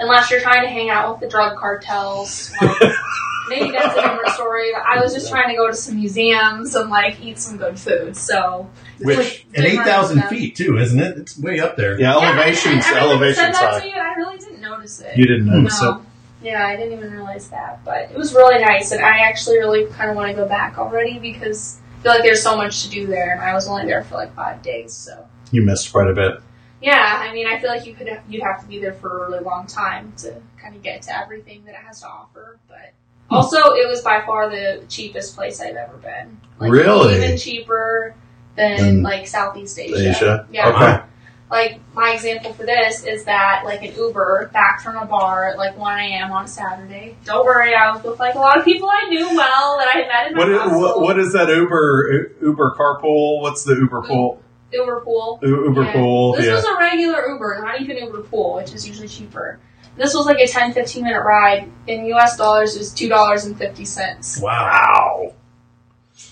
unless 0.00 0.30
you're 0.30 0.40
trying 0.40 0.62
to 0.62 0.68
hang 0.68 0.90
out 0.90 1.12
with 1.12 1.20
the 1.20 1.28
drug 1.28 1.56
cartels. 1.56 2.52
Like, 2.60 2.92
maybe 3.48 3.70
that's 3.70 3.96
a 3.96 4.02
different 4.02 4.28
story. 4.30 4.72
But 4.72 4.82
I 4.82 5.00
was 5.00 5.14
just 5.14 5.30
trying 5.30 5.48
to 5.50 5.54
go 5.54 5.68
to 5.68 5.74
some 5.76 5.94
museums 5.96 6.74
and 6.74 6.90
like 6.90 7.20
eat 7.22 7.38
some 7.38 7.56
good 7.58 7.78
food. 7.78 8.16
So 8.16 8.68
Which- 9.00 9.16
like 9.16 9.46
At 9.54 9.64
8,000 9.64 10.22
feet, 10.24 10.56
too, 10.56 10.78
isn't 10.78 10.98
it? 10.98 11.16
It's 11.18 11.38
way 11.38 11.60
up 11.60 11.76
there. 11.76 11.98
Yeah, 11.98 12.18
Yeah, 12.18 12.28
elevation's 12.30 12.84
and 12.86 12.96
everyone 12.96 13.10
elevation 13.10 13.34
said 13.44 13.54
that 13.54 13.74
side. 13.74 13.80
to 13.82 13.86
me, 13.86 13.92
I 13.94 14.14
really 14.14 14.38
didn't 14.38 14.47
notice 14.68 15.00
it. 15.00 15.16
You 15.16 15.26
didn't 15.26 15.46
notice 15.46 15.80
no. 15.82 16.04
Yeah, 16.40 16.66
I 16.66 16.76
didn't 16.76 16.92
even 16.96 17.10
realize 17.10 17.48
that, 17.50 17.84
but 17.84 18.10
it 18.12 18.16
was 18.16 18.32
really 18.32 18.60
nice, 18.60 18.92
and 18.92 19.04
I 19.04 19.18
actually 19.20 19.58
really 19.58 19.86
kind 19.86 20.08
of 20.10 20.16
want 20.16 20.28
to 20.30 20.34
go 20.34 20.46
back 20.46 20.78
already 20.78 21.18
because 21.18 21.78
I 21.98 22.02
feel 22.02 22.12
like 22.12 22.22
there's 22.22 22.42
so 22.42 22.56
much 22.56 22.84
to 22.84 22.90
do 22.90 23.06
there, 23.06 23.32
and 23.32 23.40
I 23.40 23.54
was 23.54 23.66
only 23.68 23.86
there 23.86 24.04
for 24.04 24.14
like 24.14 24.32
five 24.34 24.62
days, 24.62 24.92
so. 24.92 25.26
You 25.50 25.62
missed 25.62 25.90
quite 25.90 26.08
a 26.08 26.14
bit. 26.14 26.40
yeah. 26.80 27.24
I 27.28 27.32
mean, 27.32 27.46
I 27.48 27.58
feel 27.58 27.70
like 27.70 27.86
you 27.86 27.94
could 27.94 28.06
have, 28.08 28.22
you'd 28.28 28.42
have 28.44 28.60
to 28.60 28.66
be 28.68 28.78
there 28.78 28.92
for 28.92 29.24
a 29.24 29.30
really 29.30 29.42
long 29.42 29.66
time 29.66 30.12
to 30.18 30.40
kind 30.60 30.76
of 30.76 30.82
get 30.82 31.02
to 31.02 31.18
everything 31.18 31.64
that 31.64 31.72
it 31.74 31.80
has 31.86 32.00
to 32.02 32.06
offer, 32.06 32.58
but. 32.68 32.92
Hmm. 33.30 33.34
Also, 33.34 33.56
it 33.74 33.88
was 33.88 34.00
by 34.02 34.22
far 34.24 34.48
the 34.48 34.84
cheapest 34.88 35.34
place 35.34 35.60
I've 35.60 35.74
ever 35.76 35.96
been. 35.96 36.40
Like, 36.60 36.70
Really? 36.70 37.16
Even 37.16 37.36
cheaper 37.36 38.14
than 38.56 38.76
Than 38.78 39.02
like 39.02 39.26
Southeast 39.26 39.78
Asia. 39.78 40.10
Asia. 40.10 40.48
Yeah. 40.52 40.68
Okay. 40.68 41.04
Like 41.50 41.80
my 41.94 42.12
example 42.12 42.52
for 42.52 42.66
this 42.66 43.04
is 43.04 43.24
that 43.24 43.62
like 43.64 43.82
an 43.82 43.94
Uber 43.94 44.50
back 44.52 44.82
from 44.82 44.96
a 44.96 45.06
bar 45.06 45.48
at 45.48 45.56
like 45.56 45.78
1 45.78 45.98
a.m. 45.98 46.30
on 46.30 46.44
a 46.44 46.48
Saturday. 46.48 47.16
Don't 47.24 47.44
worry, 47.46 47.74
I 47.74 47.90
was 47.90 48.02
with 48.04 48.18
like 48.18 48.34
a 48.34 48.38
lot 48.38 48.58
of 48.58 48.64
people 48.66 48.88
I 48.90 49.08
knew 49.08 49.26
well 49.34 49.78
that 49.78 49.88
I 49.88 49.98
had 49.98 50.08
met 50.08 50.26
in 50.30 50.34
my 50.34 50.40
What 50.40 50.48
is, 50.50 50.58
hostel. 50.60 50.80
what, 50.80 51.00
what 51.00 51.18
is 51.18 51.32
that 51.32 51.48
Uber 51.48 52.34
Uber 52.42 52.74
carpool? 52.78 53.40
What's 53.40 53.64
the 53.64 53.74
Uber 53.74 54.02
mm. 54.02 54.08
pool? 54.08 54.42
Uber 54.72 55.00
pool. 55.00 55.38
Uber 55.42 55.84
Yeah. 55.84 55.92
pool. 55.94 56.32
This 56.34 56.46
yeah. 56.46 56.54
was 56.54 56.64
a 56.64 56.76
regular 56.76 57.26
Uber, 57.28 57.60
not 57.64 57.80
even 57.80 57.96
Uber 57.96 58.22
pool, 58.24 58.56
which 58.56 58.74
is 58.74 58.86
usually 58.86 59.08
cheaper. 59.08 59.58
This 59.96 60.14
was 60.14 60.26
like 60.26 60.38
a 60.38 60.46
10, 60.46 60.74
15 60.74 61.02
minute 61.02 61.22
ride. 61.24 61.70
In 61.86 62.04
US 62.14 62.36
dollars, 62.36 62.76
it 62.76 62.78
was 62.78 62.92
$2.50. 62.92 64.42
Wow. 64.42 64.50
wow. 64.52 65.32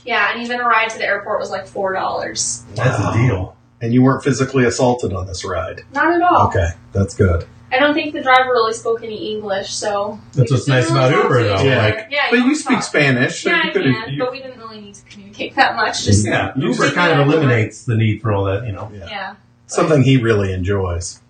Yeah, 0.05 0.33
and 0.33 0.43
even 0.43 0.61
a 0.61 0.64
ride 0.64 0.91
to 0.91 0.99
the 0.99 1.05
airport 1.07 1.41
was 1.41 1.51
like 1.51 1.67
$4. 1.67 2.64
That's 2.77 3.01
Wow. 3.01 3.11
a 3.11 3.17
deal. 3.17 3.56
And 3.87 3.95
you 3.95 4.03
weren't 4.03 4.24
physically 4.24 4.64
assaulted 4.64 5.12
on 5.12 5.28
this 5.28 5.45
ride. 5.45 5.84
Not 5.93 6.12
at 6.12 6.20
all. 6.20 6.49
Okay, 6.49 6.70
that's 6.93 7.14
good. 7.14 7.47
I 7.70 7.78
don't 7.78 7.95
think 7.95 8.14
the 8.14 8.20
driver 8.22 8.51
really 8.51 8.72
spoke 8.72 9.05
any 9.05 9.32
English, 9.32 9.70
so. 9.72 10.18
That's 10.34 10.51
what's 10.51 10.66
nice 10.66 10.87
didn't 10.87 10.97
about 10.99 11.12
Uber, 11.12 11.43
though. 11.45 11.55
each 11.55 11.61
other. 11.61 11.76
Like, 11.76 12.09
yeah, 12.11 12.26
But 12.30 12.37
you 12.41 12.43
don't 12.47 12.55
speak 12.57 12.76
talk. 12.78 12.82
Spanish, 12.84 13.43
so 13.45 13.51
Yeah, 13.51 13.62
you 13.64 13.70
I 13.70 13.72
can, 13.72 13.93
have. 13.93 14.18
but 14.18 14.32
we 14.32 14.39
didn't 14.41 14.59
really 14.59 14.80
need 14.80 14.95
to 14.97 15.05
communicate 15.05 15.55
that 15.55 15.76
much. 15.76 16.05
Just 16.05 16.26
yeah, 16.26 16.53
you 16.57 16.70
Uber 16.70 16.82
just 16.84 16.95
kind 16.97 17.12
of 17.12 17.18
get 17.28 17.34
it 17.34 17.39
eliminates 17.39 17.84
the 17.84 17.97
need 17.97 18.22
for 18.22 18.32
all 18.32 18.45
that, 18.47 18.66
you 18.66 18.72
know. 18.72 18.91
yeah. 18.93 19.37
Something 19.68 20.03
he 20.03 20.16
really 20.16 20.53
enjoys. 20.53 21.20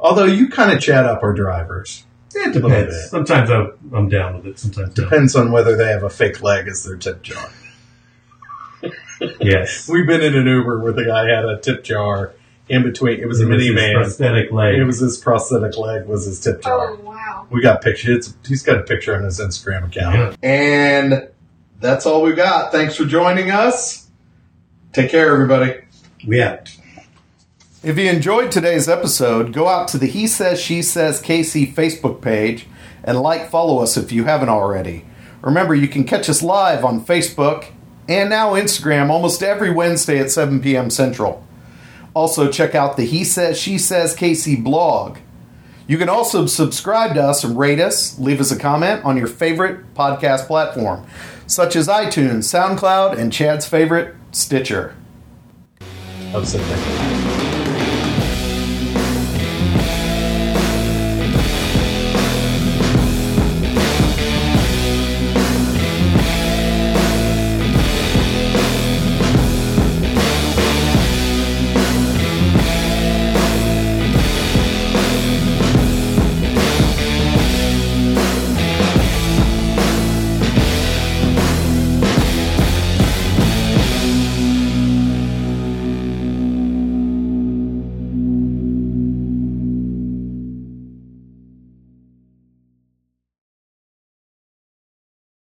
Although 0.00 0.24
you 0.26 0.48
kind 0.48 0.70
of 0.72 0.80
chat 0.80 1.04
up 1.04 1.22
our 1.24 1.32
drivers. 1.32 2.04
It 2.34 2.54
little 2.54 2.68
depends. 2.70 2.94
bit. 2.94 3.08
Sometimes 3.10 3.50
I'm, 3.50 3.72
I'm 3.92 4.08
down 4.08 4.36
with 4.36 4.46
it, 4.46 4.58
sometimes 4.58 4.96
no. 4.96 5.04
Depends 5.04 5.34
on 5.34 5.50
whether 5.52 5.74
they 5.76 5.88
have 5.88 6.02
a 6.04 6.10
fake 6.10 6.42
leg 6.42 6.68
as 6.68 6.84
their 6.84 6.96
tip 6.96 7.22
jar. 7.22 7.48
Yes. 9.40 9.88
We've 9.92 10.06
been 10.06 10.22
in 10.22 10.34
an 10.36 10.46
Uber 10.46 10.80
where 10.82 10.92
the 10.92 11.04
guy 11.04 11.28
had 11.28 11.44
a 11.44 11.58
tip 11.60 11.84
jar 11.84 12.32
in 12.68 12.82
between. 12.82 13.20
It 13.20 13.26
was 13.26 13.40
a 13.40 13.44
It 13.46 13.50
was 13.54 13.62
his 13.64 13.70
minivan. 13.74 13.94
prosthetic 13.94 14.52
leg. 14.52 14.74
It 14.76 14.84
was 14.84 14.98
his 15.00 15.16
prosthetic 15.18 15.76
leg 15.76 16.06
was 16.06 16.26
his 16.26 16.40
tip 16.40 16.62
jar. 16.62 16.90
Oh 16.90 17.00
wow. 17.02 17.46
We 17.50 17.62
got 17.62 17.82
pictures. 17.82 18.34
He's 18.46 18.62
got 18.62 18.78
a 18.78 18.82
picture 18.82 19.16
on 19.16 19.24
his 19.24 19.40
Instagram 19.40 19.86
account. 19.88 20.36
Yeah. 20.42 20.48
And 20.48 21.28
that's 21.80 22.04
all 22.06 22.22
we 22.22 22.32
got. 22.34 22.72
Thanks 22.72 22.96
for 22.96 23.04
joining 23.04 23.50
us. 23.50 24.08
Take 24.92 25.10
care, 25.10 25.32
everybody. 25.32 25.80
Yeah. 26.22 26.60
If 27.82 27.96
you 27.96 28.10
enjoyed 28.10 28.50
today's 28.50 28.88
episode, 28.88 29.52
go 29.52 29.68
out 29.68 29.86
to 29.88 29.98
the 29.98 30.06
He 30.06 30.26
Says, 30.26 30.60
She 30.60 30.82
Says 30.82 31.22
KC 31.22 31.72
Facebook 31.74 32.20
page 32.20 32.66
and 33.04 33.20
like, 33.20 33.48
follow 33.48 33.78
us 33.78 33.96
if 33.96 34.10
you 34.10 34.24
haven't 34.24 34.48
already. 34.48 35.04
Remember, 35.42 35.74
you 35.74 35.86
can 35.86 36.02
catch 36.04 36.28
us 36.28 36.42
live 36.42 36.84
on 36.84 37.04
Facebook 37.04 37.66
and 38.08 38.30
now 38.30 38.54
Instagram 38.54 39.10
almost 39.10 39.42
every 39.42 39.70
Wednesday 39.70 40.18
at 40.18 40.30
7 40.30 40.60
p.m. 40.60 40.90
Central. 40.90 41.46
Also, 42.14 42.50
check 42.50 42.74
out 42.74 42.96
the 42.96 43.04
He 43.04 43.22
Says, 43.22 43.60
She 43.60 43.78
Says 43.78 44.16
KC 44.16 44.64
blog. 44.64 45.18
You 45.86 45.98
can 45.98 46.08
also 46.08 46.46
subscribe 46.46 47.14
to 47.14 47.22
us 47.22 47.44
and 47.44 47.58
rate 47.58 47.80
us, 47.80 48.18
leave 48.18 48.40
us 48.40 48.50
a 48.50 48.58
comment 48.58 49.04
on 49.04 49.16
your 49.16 49.26
favorite 49.26 49.94
podcast 49.94 50.46
platform, 50.46 51.06
such 51.46 51.76
as 51.76 51.88
iTunes, 51.88 52.44
SoundCloud, 52.44 53.16
and 53.16 53.32
Chad's 53.32 53.66
favorite, 53.66 54.14
Stitcher. 54.32 54.94
There. 56.32 57.47